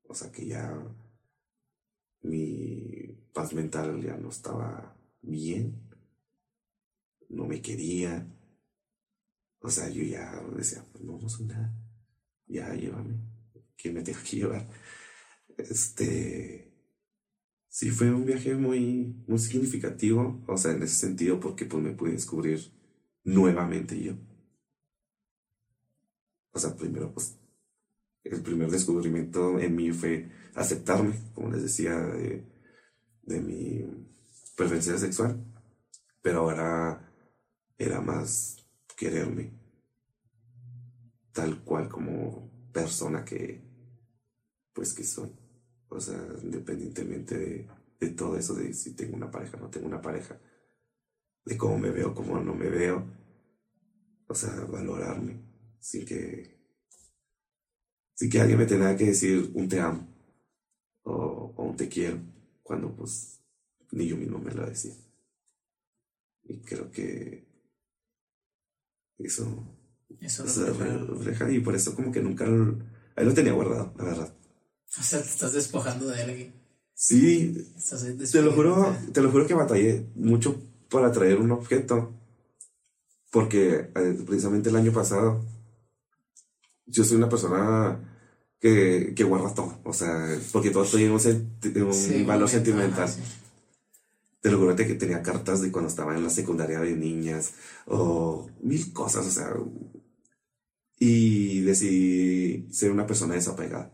O 0.08 0.14
sea, 0.14 0.32
que 0.32 0.46
ya 0.46 0.78
mi 2.24 3.18
paz 3.34 3.54
mental 3.54 4.02
ya 4.02 4.18
no 4.18 4.30
estaba 4.30 4.96
bien. 5.22 5.90
No 7.30 7.46
me 7.46 7.62
quería. 7.62 8.28
O 9.62 9.70
sea, 9.70 9.90
yo 9.90 10.04
ya 10.04 10.42
decía, 10.56 10.86
pues 10.92 11.04
no, 11.04 11.20
no 11.20 11.30
soy 11.30 11.46
nada. 11.46 11.74
Ya 12.48 12.74
llévame. 12.74 13.20
¿Quién 13.78 13.94
me 13.94 14.04
tengo 14.04 14.20
que 14.30 14.38
llevar? 14.38 14.68
Este. 15.58 16.72
Sí, 17.70 17.90
fue 17.90 18.12
un 18.12 18.26
viaje 18.26 18.56
muy, 18.56 19.16
muy 19.28 19.40
significativo. 19.40 20.44
O 20.48 20.58
sea, 20.58 20.72
en 20.72 20.84
ese 20.84 20.96
sentido, 20.96 21.40
porque 21.40 21.66
pues 21.66 21.82
me 21.82 21.94
pude 21.94 22.12
descubrir 22.12 22.60
nuevamente 23.24 24.02
yo. 24.02 24.16
O 26.54 26.60
sea, 26.60 26.76
primero, 26.76 27.12
pues, 27.14 27.38
el 28.24 28.42
primer 28.42 28.70
descubrimiento 28.70 29.60
en 29.60 29.76
mí 29.76 29.92
fue 29.92 30.30
aceptarme, 30.56 31.14
como 31.34 31.50
les 31.50 31.64
decía, 31.64 31.98
de, 31.98 32.46
de 33.24 33.42
mi 33.42 33.86
preferencia 34.56 34.98
sexual. 34.98 35.44
Pero 36.22 36.42
ahora 36.42 37.12
era 37.78 38.02
más 38.02 38.58
quererme 38.96 39.60
tal 41.32 41.64
cual 41.64 41.90
como 41.90 42.70
persona 42.72 43.24
que, 43.24 43.62
pues, 44.74 44.94
que 44.94 45.04
soy. 45.04 45.32
O 45.90 46.00
sea, 46.00 46.22
independientemente 46.44 47.38
de, 47.38 47.68
de 48.00 48.10
todo 48.10 48.38
eso, 48.38 48.54
de 48.54 48.74
si 48.74 48.94
tengo 48.94 49.16
una 49.16 49.32
pareja 49.32 49.58
o 49.58 49.62
no 49.62 49.70
tengo 49.70 49.88
una 49.88 50.02
pareja, 50.02 50.40
de 51.46 51.58
cómo 51.58 51.78
me 51.80 51.90
veo, 51.90 52.14
cómo 52.14 52.40
no 52.40 52.54
me 52.54 52.70
veo. 52.70 53.06
O 54.28 54.36
sea, 54.36 54.54
valorarme 54.66 55.51
sin 55.82 56.06
que, 56.06 56.58
sin 58.16 58.30
que 58.30 58.40
alguien 58.40 58.60
me 58.60 58.66
tenga 58.66 58.96
que 58.96 59.08
decir 59.08 59.52
un 59.54 59.68
te 59.68 59.80
amo 59.82 60.08
o, 61.04 61.54
o 61.58 61.64
un 61.64 61.76
te 61.76 61.90
quiero, 61.90 62.20
cuando 62.64 62.96
pues 62.96 63.42
ni 63.92 64.08
yo 64.08 64.18
mismo 64.18 64.40
me 64.40 64.54
lo 64.54 64.66
decía. 64.66 64.94
Y 66.44 66.60
creo 66.62 66.92
que 66.92 67.46
eso, 69.20 69.46
Eso 70.22 70.44
que 70.44 70.50
fue. 70.50 70.88
refleja 70.98 71.52
y 71.52 71.60
por 71.60 71.76
eso 71.76 71.96
como 71.96 72.12
que 72.12 72.22
nunca 72.22 72.46
lo, 72.46 72.78
ahí 73.16 73.26
lo 73.26 73.34
tenía 73.34 73.54
guardado, 73.54 73.94
la 73.98 74.04
verdad. 74.04 74.34
O 75.00 75.04
sea, 75.04 75.22
te 75.22 75.28
estás 75.30 75.54
despojando 75.54 76.08
de 76.08 76.22
aquí. 76.24 76.52
Sí, 76.94 77.54
te 78.32 78.42
lo 78.42 78.54
juro, 78.54 78.96
te 79.14 79.22
lo 79.22 79.32
juro 79.32 79.48
que 79.48 79.54
batallé 79.56 80.06
mucho 80.16 80.62
para 80.90 81.12
traer 81.12 81.40
un 81.40 81.52
objeto. 81.52 82.14
Porque 83.32 83.92
eh, 83.96 84.24
precisamente 84.26 84.70
el 84.70 84.76
año 84.76 84.92
pasado 84.92 85.44
yo 86.92 87.04
soy 87.04 87.18
una 87.18 87.30
persona 87.30 88.00
que, 88.60 89.14
que 89.16 89.24
guarda 89.24 89.54
todo. 89.54 89.80
O 89.84 89.94
sea, 89.94 90.38
porque 90.52 90.70
todo 90.70 90.84
estoy 90.84 91.04
en 91.06 91.12
un, 91.12 91.20
senti- 91.20 91.76
en 91.76 91.84
un 91.84 91.94
Sí, 91.94 92.24
valor 92.24 92.44
ajá, 92.48 92.54
sentimental. 92.58 93.10
sí. 93.10 93.22
Te 94.42 94.52
lo 94.52 94.58
juro 94.60 94.76
que 94.76 94.86
tenía 94.96 95.22
cartas 95.22 95.62
de 95.62 95.72
cuando 95.72 95.90
estaba 95.90 96.16
en 96.16 96.24
la 96.24 96.30
secundaria 96.30 96.80
de 96.80 96.96
niñas 96.96 97.54
o 97.86 98.50
mil 98.62 98.92
cosas, 98.94 99.26
o 99.28 99.32
sea. 99.32 99.54
Y 101.00 101.62
decidí 101.62 102.68
ser 102.72 102.92
una 102.92 103.06
persona 103.08 103.34
desapegada. 103.36 103.92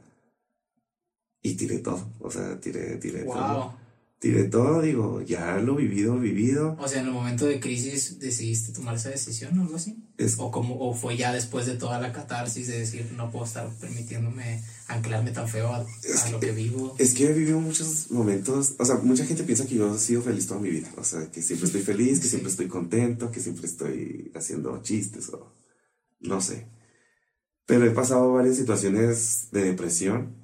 Y 1.41 1.55
tiré 1.55 1.79
todo, 1.79 2.11
o 2.19 2.29
sea, 2.29 2.59
tiré, 2.59 2.97
tiré 2.97 3.23
todo. 3.23 3.77
Wow. 4.17 4.31
Tiré 4.31 4.45
todo, 4.45 4.81
digo, 4.81 5.21
ya 5.21 5.57
lo 5.57 5.75
vivido, 5.75 6.17
vivido. 6.19 6.75
O 6.79 6.87
sea, 6.87 7.01
en 7.01 7.07
el 7.07 7.13
momento 7.13 7.45
de 7.45 7.59
crisis 7.59 8.17
decidiste 8.19 8.73
tomar 8.73 8.95
esa 8.95 9.09
decisión 9.09 9.57
o 9.59 9.61
algo 9.61 9.75
así. 9.75 10.03
Es, 10.17 10.35
O 10.39 10.49
como, 10.49 10.75
o 10.79 10.93
fue 10.95 11.15
ya 11.17 11.31
después 11.31 11.67
de 11.67 11.75
toda 11.75 11.99
la 11.99 12.11
catarsis 12.11 12.65
de 12.67 12.79
decir 12.79 13.11
no 13.15 13.29
puedo 13.29 13.45
estar 13.45 13.69
permitiéndome 13.79 14.63
anclarme 14.87 15.29
tan 15.31 15.47
feo 15.47 15.67
a, 15.71 15.81
a 15.81 16.31
lo 16.31 16.39
que 16.39 16.51
vivo. 16.51 16.95
es 16.97 17.13
que 17.13 17.25
he 17.25 17.33
vivido 17.33 17.59
muchos 17.59 18.09
momentos, 18.09 18.73
o 18.79 18.85
sea, 18.85 18.95
mucha 18.95 19.25
gente 19.25 19.43
piensa 19.43 19.67
que 19.67 19.75
yo 19.75 19.93
he 19.95 19.99
sido 19.99 20.21
feliz 20.23 20.47
toda 20.47 20.61
mi 20.61 20.69
vida, 20.71 20.89
o 20.97 21.03
sea, 21.03 21.29
que 21.29 21.41
siempre 21.43 21.67
estoy 21.67 21.81
feliz, 21.81 22.17
que 22.19 22.23
Sí. 22.23 22.29
siempre 22.29 22.49
estoy 22.49 22.67
contento, 22.67 23.29
que 23.29 23.39
siempre 23.41 23.67
estoy 23.67 24.31
haciendo 24.33 24.81
chistes 24.81 25.29
o 25.29 25.53
no 26.21 26.41
sé. 26.41 26.67
Pero 27.67 27.85
he 27.85 27.91
pasado 27.91 28.33
varias 28.33 28.55
situaciones 28.55 29.49
de 29.51 29.63
depresión. 29.65 30.35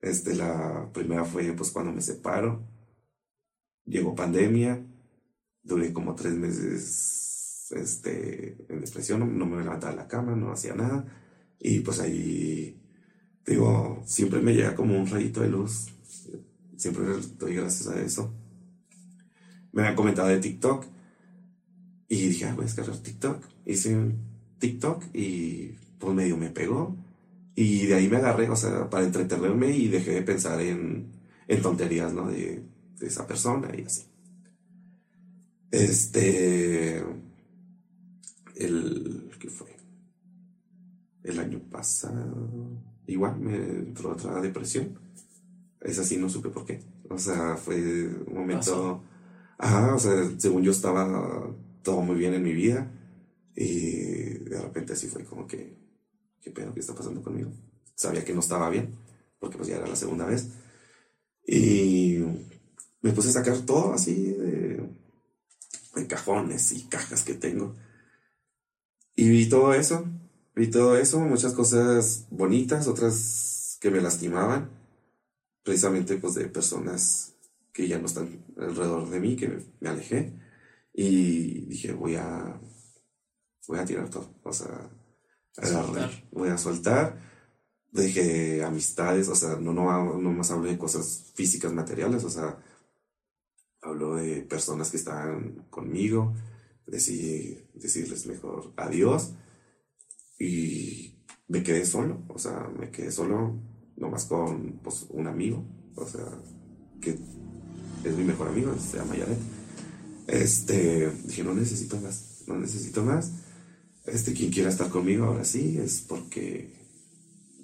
Este, 0.00 0.34
la 0.34 0.88
primera 0.94 1.24
fue 1.24 1.52
pues 1.52 1.70
cuando 1.72 1.92
me 1.92 2.00
separo. 2.00 2.64
Llegó 3.86 4.14
pandemia. 4.14 4.84
Duré 5.62 5.92
como 5.92 6.14
tres 6.14 6.34
meses 6.34 7.72
este, 7.74 8.56
en 8.68 8.80
depresión. 8.80 9.38
No, 9.38 9.46
me 9.46 9.62
levantaba 9.62 9.94
la 9.94 10.08
cama, 10.08 10.36
no 10.36 10.52
hacía 10.52 10.74
nada. 10.74 11.06
Y 11.58 11.80
pues 11.80 12.00
ahí, 12.00 12.80
digo, 13.46 14.02
siempre 14.04 14.40
me 14.40 14.54
llega 14.54 14.74
como 14.74 14.98
un 14.98 15.06
rayito 15.06 15.40
de 15.40 15.48
luz 15.48 15.92
Siempre 16.76 17.04
doy 17.38 17.54
gracias 17.54 17.88
a 17.88 18.00
eso. 18.00 18.34
Me 19.72 19.86
han 19.86 19.96
comentado 19.96 20.28
de 20.28 20.38
TikTok. 20.38 20.84
Y 22.08 22.28
dije, 22.28 22.44
ah, 22.44 22.54
voy 22.54 22.64
a 22.64 22.66
descargar 22.66 22.96
TikTok. 22.98 23.42
Hice 23.64 23.96
un 23.96 24.18
TikTok 24.58 25.04
y 25.14 25.74
pues 25.98 26.14
medio 26.14 26.36
me 26.36 26.50
pegó. 26.50 26.96
Y 27.54 27.86
de 27.86 27.94
ahí 27.94 28.08
me 28.08 28.18
agarré, 28.18 28.48
o 28.50 28.56
sea, 28.56 28.90
para 28.90 29.06
entretenerme 29.06 29.70
y 29.70 29.88
dejé 29.88 30.12
de 30.12 30.22
pensar 30.22 30.60
en, 30.60 31.10
tonterías, 31.62 32.12
¿no? 32.12 32.30
De 32.98 33.06
esa 33.06 33.26
persona 33.26 33.70
y 33.76 33.82
así. 33.82 34.04
Este. 35.70 37.04
El. 38.54 39.30
¿Qué 39.38 39.48
fue? 39.50 39.76
El 41.22 41.38
año 41.38 41.60
pasado. 41.70 42.82
Igual 43.06 43.38
me 43.38 43.56
entró 43.56 44.12
otra 44.12 44.40
depresión. 44.40 44.98
Es 45.80 45.98
así, 45.98 46.16
no 46.16 46.28
supe 46.28 46.48
por 46.48 46.64
qué. 46.64 46.82
O 47.08 47.18
sea, 47.18 47.56
fue 47.56 48.06
un 48.26 48.34
momento. 48.34 49.02
Ajá, 49.58 49.94
o 49.94 49.98
sea, 49.98 50.12
según 50.38 50.62
yo 50.62 50.72
estaba 50.72 51.54
todo 51.82 52.00
muy 52.02 52.16
bien 52.16 52.34
en 52.34 52.42
mi 52.42 52.52
vida. 52.52 52.90
Y 53.54 54.38
de 54.44 54.60
repente 54.60 54.94
así 54.94 55.08
fue 55.08 55.24
como 55.24 55.46
que. 55.46 55.76
¿Qué 56.40 56.50
pedo? 56.50 56.72
¿Qué 56.72 56.80
está 56.80 56.94
pasando 56.94 57.22
conmigo? 57.22 57.50
Sabía 57.94 58.24
que 58.24 58.32
no 58.32 58.40
estaba 58.40 58.70
bien, 58.70 58.94
porque 59.40 59.56
pues 59.56 59.68
ya 59.68 59.76
era 59.76 59.86
la 59.86 59.96
segunda 59.96 60.26
vez. 60.26 60.50
Y 61.46 62.18
me 63.06 63.12
puse 63.12 63.28
a 63.28 63.32
sacar 63.32 63.58
todo 63.58 63.92
así 63.92 64.32
de, 64.32 64.90
de 65.94 66.06
cajones 66.08 66.72
y 66.72 66.88
cajas 66.88 67.22
que 67.22 67.34
tengo. 67.34 67.74
Y 69.14 69.30
vi 69.30 69.48
todo 69.48 69.74
eso, 69.74 70.04
vi 70.56 70.68
todo 70.68 70.96
eso, 70.96 71.20
muchas 71.20 71.52
cosas 71.52 72.26
bonitas, 72.30 72.88
otras 72.88 73.78
que 73.80 73.92
me 73.92 74.00
lastimaban, 74.00 74.70
precisamente 75.62 76.16
pues 76.16 76.34
de 76.34 76.48
personas 76.48 77.34
que 77.72 77.86
ya 77.86 77.98
no 77.98 78.06
están 78.06 78.44
alrededor 78.56 79.08
de 79.08 79.20
mí, 79.20 79.36
que 79.36 79.62
me, 79.80 79.88
alejé. 79.88 80.32
Y 80.92 81.66
dije, 81.66 81.92
voy 81.92 82.16
a, 82.16 82.60
voy 83.68 83.78
a 83.78 83.84
tirar 83.84 84.10
todo, 84.10 84.34
o 84.42 84.52
sea, 84.52 84.90
voy 86.32 86.48
a 86.48 86.58
soltar. 86.58 87.24
Dejé 87.92 88.64
amistades, 88.64 89.28
o 89.28 89.34
sea, 89.36 89.56
no, 89.56 89.72
no, 89.72 90.18
no 90.18 90.32
más 90.32 90.50
hablo 90.50 90.68
de 90.68 90.76
cosas 90.76 91.32
físicas, 91.34 91.72
materiales, 91.72 92.24
o 92.24 92.30
sea, 92.30 92.58
hablo 93.86 94.16
de 94.16 94.42
personas 94.42 94.90
que 94.90 94.96
están 94.96 95.66
conmigo, 95.70 96.34
decidí 96.86 97.58
decirles 97.74 98.26
mejor 98.26 98.72
adiós 98.76 99.32
y 100.38 101.14
me 101.48 101.62
quedé 101.62 101.86
solo, 101.86 102.24
o 102.28 102.38
sea, 102.38 102.68
me 102.78 102.90
quedé 102.90 103.12
solo 103.12 103.58
nomás 103.96 104.24
con 104.24 104.80
pues, 104.82 105.06
un 105.10 105.26
amigo, 105.26 105.64
o 105.94 106.06
sea, 106.06 106.26
que 107.00 107.10
es 108.04 108.16
mi 108.16 108.24
mejor 108.24 108.48
amigo, 108.48 108.74
se 108.78 108.98
llama 108.98 109.16
Yaret. 109.16 109.38
Este, 110.26 111.10
dije, 111.24 111.44
no 111.44 111.54
necesito 111.54 112.00
más, 112.00 112.42
no 112.46 112.58
necesito 112.58 113.02
más. 113.04 113.32
Este, 114.04 114.32
quien 114.34 114.50
quiera 114.50 114.70
estar 114.70 114.90
conmigo 114.90 115.24
ahora 115.24 115.44
sí, 115.44 115.78
es 115.78 116.00
porque 116.00 116.74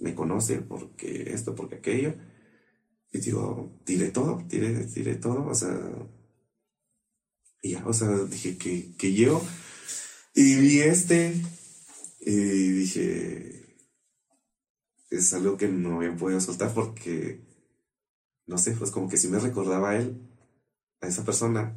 me 0.00 0.14
conoce, 0.14 0.58
porque 0.58 1.32
esto, 1.32 1.54
porque 1.54 1.76
aquello. 1.76 2.14
Y 3.12 3.20
digo, 3.20 3.80
tiré 3.84 4.10
todo, 4.10 4.44
tiré, 4.48 4.86
tiré 4.86 5.16
todo, 5.16 5.46
o 5.46 5.54
sea, 5.54 5.78
y 7.62 7.72
ya, 7.72 7.86
o 7.86 7.92
sea, 7.92 8.08
dije 8.24 8.58
que, 8.58 8.94
que 8.96 9.12
llego. 9.12 9.40
Y 10.34 10.56
vi 10.56 10.80
este, 10.80 11.34
y 12.20 12.34
dije, 12.72 13.76
es 15.10 15.32
algo 15.34 15.56
que 15.56 15.68
no 15.68 15.98
había 15.98 16.16
podido 16.16 16.40
soltar 16.40 16.72
porque, 16.74 17.40
no 18.46 18.58
sé, 18.58 18.72
pues 18.72 18.90
como 18.90 19.08
que 19.08 19.16
sí 19.16 19.28
me 19.28 19.38
recordaba 19.38 19.90
a 19.90 19.96
él, 19.98 20.28
a 21.00 21.06
esa 21.06 21.24
persona, 21.24 21.76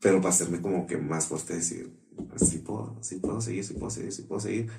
pero 0.00 0.18
para 0.18 0.30
hacerme 0.30 0.62
como 0.62 0.86
que 0.86 0.96
más 0.96 1.26
fuerte 1.26 1.56
decir, 1.56 1.92
sí 2.36 2.58
puedo, 2.58 2.96
sí 3.02 3.16
puedo 3.16 3.40
seguir, 3.40 3.64
sí 3.64 3.74
puedo 3.74 3.90
seguir, 3.90 4.12
sí 4.12 4.22
puedo 4.22 4.40
seguir, 4.40 4.70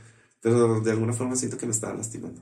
pero 0.42 0.82
de 0.82 0.92
alguna 0.92 1.14
forma 1.14 1.36
siento 1.36 1.58
que 1.58 1.66
me 1.68 1.74
estaba 1.74 1.96
lastimando. 1.96 2.42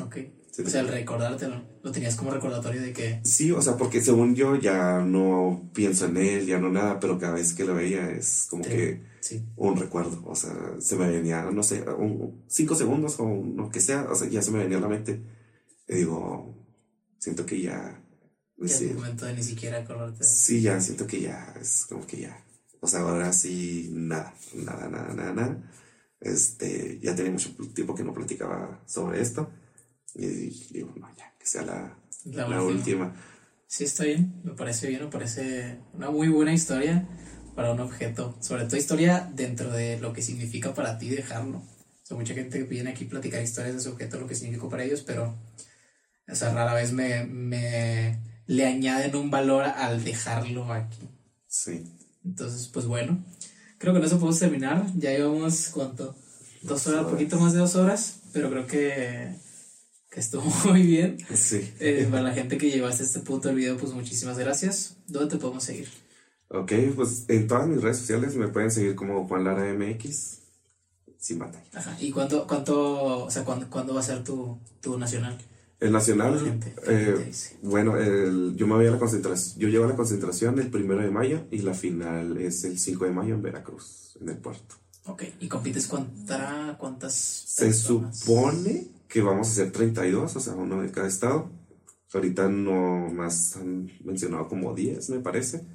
Ok. 0.00 0.16
o 0.64 0.68
sea, 0.68 0.80
el 0.80 0.88
recordártelo, 0.88 1.62
lo 1.82 1.92
tenías 1.92 2.16
como 2.16 2.30
recordatorio 2.30 2.82
de 2.82 2.92
que... 2.92 3.20
Sí, 3.24 3.50
o 3.50 3.62
sea, 3.62 3.76
porque 3.76 4.00
según 4.02 4.34
yo 4.34 4.56
ya 4.56 5.00
no 5.00 5.70
pienso 5.72 6.06
en 6.06 6.16
él, 6.18 6.46
ya 6.46 6.58
no 6.58 6.70
nada, 6.70 7.00
pero 7.00 7.18
cada 7.18 7.34
vez 7.34 7.54
que 7.54 7.64
lo 7.64 7.74
veía 7.74 8.10
es 8.10 8.46
como 8.50 8.62
que 8.62 9.02
un 9.56 9.76
recuerdo, 9.76 10.22
o 10.24 10.34
sea, 10.34 10.54
se 10.78 10.96
me 10.96 11.10
venía, 11.10 11.42
no 11.50 11.62
sé, 11.62 11.84
cinco 12.46 12.74
segundos 12.74 13.16
o 13.18 13.42
lo 13.56 13.70
que 13.70 13.80
sea, 13.80 14.06
o 14.10 14.14
sea, 14.14 14.28
ya 14.28 14.42
se 14.42 14.50
me 14.50 14.58
venía 14.58 14.78
a 14.78 14.82
la 14.82 14.88
mente. 14.88 15.22
Y 15.88 15.96
digo, 15.96 16.54
siento 17.18 17.46
que 17.46 17.60
ya... 17.60 18.02
Es 18.58 18.80
el 18.80 18.94
momento 18.94 19.26
de 19.26 19.34
ni 19.34 19.42
siquiera 19.42 19.78
acordarte. 19.78 20.24
Sí, 20.24 20.62
ya, 20.62 20.80
siento 20.80 21.06
que 21.06 21.20
ya, 21.20 21.54
es 21.60 21.86
como 21.86 22.06
que 22.06 22.20
ya. 22.22 22.44
O 22.80 22.86
sea, 22.86 23.00
ahora 23.00 23.32
sí, 23.32 23.90
nada, 23.92 24.34
nada, 24.54 24.88
nada, 24.88 25.14
nada, 25.14 25.32
nada. 25.32 25.72
Este, 26.20 26.98
ya 27.00 27.14
tenía 27.14 27.32
mucho 27.32 27.54
tiempo 27.74 27.94
que 27.94 28.04
no 28.04 28.14
platicaba 28.14 28.82
sobre 28.86 29.20
esto. 29.20 29.50
Y 30.18 30.26
digo, 30.72 30.92
no, 30.96 31.08
ya, 31.16 31.32
que 31.38 31.46
sea 31.46 31.62
la, 31.62 31.96
la, 32.24 32.62
última. 32.62 33.14
Sí, 33.66 33.84
está 33.84 34.04
bien, 34.04 34.40
me 34.44 34.52
parece 34.52 34.88
bien, 34.88 35.02
me 35.02 35.10
parece 35.10 35.78
una 35.92 36.10
muy 36.10 36.28
buena 36.28 36.54
historia 36.54 37.06
para 37.54 37.72
un 37.72 37.80
objeto, 37.80 38.36
sobre 38.40 38.64
todo 38.64 38.76
historia 38.76 39.30
dentro 39.34 39.70
de 39.70 39.98
lo 39.98 40.12
que 40.12 40.22
significa 40.22 40.72
para 40.72 40.98
ti 40.98 41.08
dejarlo. 41.08 41.58
O 41.58 42.06
sea, 42.06 42.16
mucha 42.16 42.34
gente 42.34 42.62
viene 42.62 42.90
aquí 42.90 43.04
a 43.04 43.08
platicar 43.08 43.42
historias 43.42 43.74
de 43.74 43.80
ese 43.80 43.88
objeto, 43.90 44.18
lo 44.18 44.26
que 44.26 44.34
significó 44.34 44.68
para 44.68 44.84
ellos, 44.84 45.02
pero 45.02 45.36
o 46.28 46.34
sea, 46.34 46.52
rara 46.52 46.74
vez 46.74 46.92
me, 46.92 47.24
me 47.24 48.18
le 48.46 48.66
añaden 48.66 49.14
un 49.16 49.30
valor 49.30 49.64
al 49.64 50.02
dejarlo 50.02 50.72
aquí. 50.72 51.08
Sí. 51.46 51.84
Entonces, 52.24 52.68
pues 52.68 52.86
bueno, 52.86 53.24
creo 53.78 53.94
que 53.94 54.00
no 54.00 54.08
se 54.08 54.14
podemos 54.16 54.38
terminar. 54.38 54.86
Ya 54.96 55.10
llevamos, 55.10 55.68
¿cuánto? 55.72 56.16
Dos 56.62 56.86
horas, 56.86 57.04
un 57.04 57.12
poquito 57.12 57.38
más 57.38 57.52
de 57.52 57.60
dos 57.60 57.76
horas, 57.76 58.20
pero 58.32 58.50
creo 58.50 58.66
que 58.66 59.34
estuvo 60.16 60.42
muy 60.70 60.82
bien. 60.82 61.18
Sí. 61.34 61.72
Eh, 61.78 62.08
para 62.10 62.22
la 62.22 62.32
gente 62.32 62.58
que 62.58 62.70
llegó 62.70 62.86
hasta 62.86 63.04
este 63.04 63.20
punto 63.20 63.48
del 63.48 63.56
video, 63.56 63.76
pues 63.76 63.92
muchísimas 63.92 64.38
gracias. 64.38 64.96
¿Dónde 65.06 65.36
te 65.36 65.40
podemos 65.40 65.62
seguir? 65.62 65.88
Ok, 66.48 66.72
pues 66.94 67.24
en 67.28 67.46
todas 67.46 67.66
mis 67.66 67.82
redes 67.82 67.98
sociales 67.98 68.34
me 68.36 68.48
pueden 68.48 68.70
seguir 68.70 68.94
como 68.94 69.26
Juan 69.26 69.44
Lara 69.44 69.72
MX, 69.72 70.38
sin 71.18 71.38
batalla. 71.38 71.64
Ajá. 71.74 71.96
¿Y 72.00 72.10
cuánto, 72.10 72.46
cuánto, 72.46 73.24
o 73.24 73.30
sea, 73.30 73.44
cuándo, 73.44 73.68
cuándo 73.68 73.94
va 73.94 74.00
a 74.00 74.04
ser 74.04 74.24
tu, 74.24 74.58
tu 74.80 74.98
nacional? 74.98 75.36
El 75.78 75.92
nacional, 75.92 76.58
eh, 76.86 77.30
bueno, 77.60 77.98
el, 77.98 78.56
yo 78.56 78.66
me 78.66 78.76
voy 78.76 78.86
a 78.86 78.90
la 78.92 78.98
concentración, 78.98 79.58
yo 79.58 79.68
llevo 79.68 79.84
a 79.84 79.88
la 79.88 79.96
concentración 79.96 80.58
el 80.58 80.70
primero 80.70 81.02
de 81.02 81.10
mayo 81.10 81.44
y 81.50 81.58
la 81.58 81.74
final 81.74 82.38
es 82.38 82.64
el 82.64 82.78
5 82.78 83.04
de 83.04 83.10
mayo 83.10 83.34
en 83.34 83.42
Veracruz, 83.42 84.16
en 84.18 84.30
el 84.30 84.38
puerto. 84.38 84.76
Ok, 85.04 85.24
¿y 85.38 85.48
compites 85.48 85.86
contra 85.86 86.76
cuántas? 86.78 87.12
Se 87.14 87.74
supone 87.74 88.95
que 89.08 89.22
vamos 89.22 89.48
a 89.48 89.52
hacer 89.52 89.72
32, 89.72 90.36
o 90.36 90.40
sea, 90.40 90.54
uno 90.54 90.82
de 90.82 90.90
cada 90.90 91.06
estado. 91.06 91.50
Ahorita 92.12 92.48
no 92.48 93.10
más 93.10 93.56
han 93.56 93.90
mencionado 94.04 94.48
como 94.48 94.74
10, 94.74 95.10
me 95.10 95.20
parece. 95.20 95.66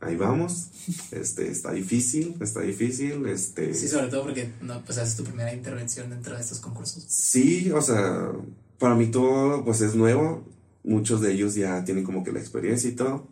Ahí 0.00 0.16
vamos. 0.16 0.70
Este, 1.10 1.48
está 1.48 1.72
difícil, 1.72 2.36
está 2.40 2.60
difícil. 2.60 3.26
Este... 3.26 3.74
Sí, 3.74 3.88
sobre 3.88 4.08
todo 4.08 4.24
porque 4.24 4.52
no, 4.60 4.84
pues 4.84 4.98
haces 4.98 5.16
tu 5.16 5.24
primera 5.24 5.52
intervención 5.52 6.10
dentro 6.10 6.34
de 6.34 6.40
estos 6.40 6.60
concursos. 6.60 7.04
Sí, 7.08 7.70
o 7.70 7.80
sea, 7.80 8.32
para 8.78 8.94
mí 8.94 9.06
todo 9.10 9.64
pues 9.64 9.80
es 9.80 9.94
nuevo. 9.94 10.46
Muchos 10.84 11.20
de 11.20 11.32
ellos 11.32 11.54
ya 11.54 11.84
tienen 11.84 12.04
como 12.04 12.22
que 12.22 12.32
la 12.32 12.40
experiencia 12.40 12.88
y 12.90 12.94
todo. 12.94 13.28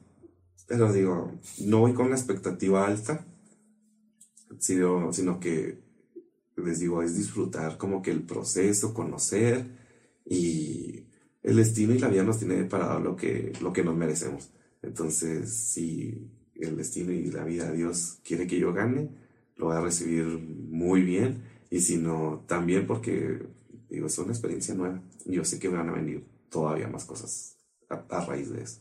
Pero 0.66 0.92
digo, 0.92 1.32
no 1.60 1.80
voy 1.80 1.94
con 1.94 2.10
la 2.10 2.16
expectativa 2.16 2.86
alta, 2.86 3.24
sino, 4.58 5.12
sino 5.12 5.38
que 5.38 5.85
les 6.56 6.80
digo, 6.80 7.02
es 7.02 7.16
disfrutar 7.16 7.76
como 7.76 8.02
que 8.02 8.10
el 8.10 8.22
proceso, 8.22 8.94
conocer 8.94 9.66
y 10.24 11.04
el 11.42 11.56
destino 11.56 11.94
y 11.94 11.98
la 11.98 12.08
vida 12.08 12.22
nos 12.22 12.38
tiene 12.38 12.56
preparado 12.56 13.00
lo 13.00 13.16
que, 13.16 13.52
lo 13.60 13.72
que 13.72 13.84
nos 13.84 13.96
merecemos. 13.96 14.50
Entonces, 14.82 15.52
si 15.52 16.30
el 16.54 16.76
destino 16.76 17.12
y 17.12 17.30
la 17.30 17.44
vida 17.44 17.70
Dios 17.72 18.18
quiere 18.24 18.46
que 18.46 18.58
yo 18.58 18.72
gane, 18.72 19.08
lo 19.56 19.66
voy 19.66 19.76
a 19.76 19.80
recibir 19.80 20.24
muy 20.24 21.02
bien 21.02 21.42
y 21.70 21.80
si 21.80 21.96
no, 21.96 22.44
también 22.46 22.86
porque, 22.86 23.40
digo, 23.88 24.06
es 24.06 24.18
una 24.18 24.32
experiencia 24.32 24.74
nueva. 24.74 25.02
Yo 25.24 25.44
sé 25.44 25.58
que 25.58 25.68
van 25.68 25.88
a 25.88 25.92
venir 25.92 26.24
todavía 26.50 26.88
más 26.88 27.04
cosas 27.04 27.56
a, 27.88 28.04
a 28.08 28.24
raíz 28.24 28.50
de 28.50 28.62
eso. 28.62 28.80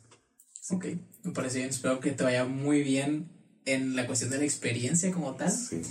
Ok, 0.72 0.86
me 1.24 1.32
parece 1.32 1.60
bien. 1.60 1.70
Espero 1.70 2.00
que 2.00 2.12
te 2.12 2.24
vaya 2.24 2.46
muy 2.46 2.82
bien 2.82 3.30
en 3.66 3.96
la 3.96 4.08
cuestión 4.08 4.32
de 4.32 4.38
la 4.38 4.44
experiencia 4.46 5.12
como 5.12 5.36
tal. 5.36 5.52
Sí. 5.52 5.82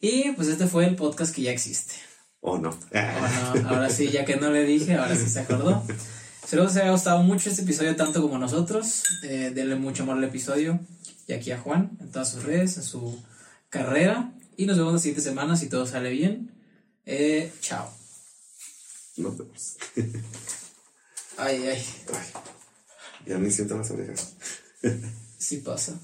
Y 0.00 0.32
pues 0.32 0.48
este 0.48 0.66
fue 0.66 0.86
el 0.86 0.96
podcast 0.96 1.34
que 1.34 1.42
ya 1.42 1.52
existe. 1.52 1.94
¿O 2.40 2.58
no? 2.58 2.70
no? 2.70 3.68
Ahora 3.68 3.90
sí, 3.90 4.10
ya 4.10 4.24
que 4.24 4.36
no 4.36 4.50
le 4.50 4.64
dije, 4.64 4.94
ahora 4.94 5.16
sí 5.16 5.28
se 5.28 5.40
acordó. 5.40 5.82
Espero 6.42 6.62
que 6.62 6.68
os 6.68 6.76
haya 6.76 6.90
gustado 6.92 7.22
mucho 7.22 7.50
este 7.50 7.62
episodio, 7.62 7.96
tanto 7.96 8.22
como 8.22 8.38
nosotros. 8.38 9.02
Eh, 9.24 9.50
denle 9.54 9.74
mucho 9.76 10.04
amor 10.04 10.18
al 10.18 10.24
episodio. 10.24 10.78
Y 11.26 11.32
aquí 11.32 11.50
a 11.50 11.58
Juan, 11.58 11.96
en 12.00 12.10
todas 12.12 12.30
sus 12.30 12.44
redes, 12.44 12.76
en 12.76 12.84
su 12.84 13.20
carrera. 13.68 14.32
Y 14.56 14.66
nos 14.66 14.76
vemos 14.78 14.92
la 14.92 14.98
siguiente 15.00 15.22
semana 15.22 15.56
si 15.56 15.68
todo 15.68 15.86
sale 15.86 16.10
bien. 16.10 16.52
Eh, 17.04 17.52
chao. 17.60 17.90
Nos 19.16 19.36
vemos. 19.36 19.76
Ay, 21.38 21.66
ay. 21.66 21.84
Ay, 22.12 22.26
ya 23.26 23.38
ni 23.38 23.50
siento 23.50 23.76
las 23.76 23.90
orejas. 23.90 24.34
Sí 25.38 25.58
pasa. 25.58 25.98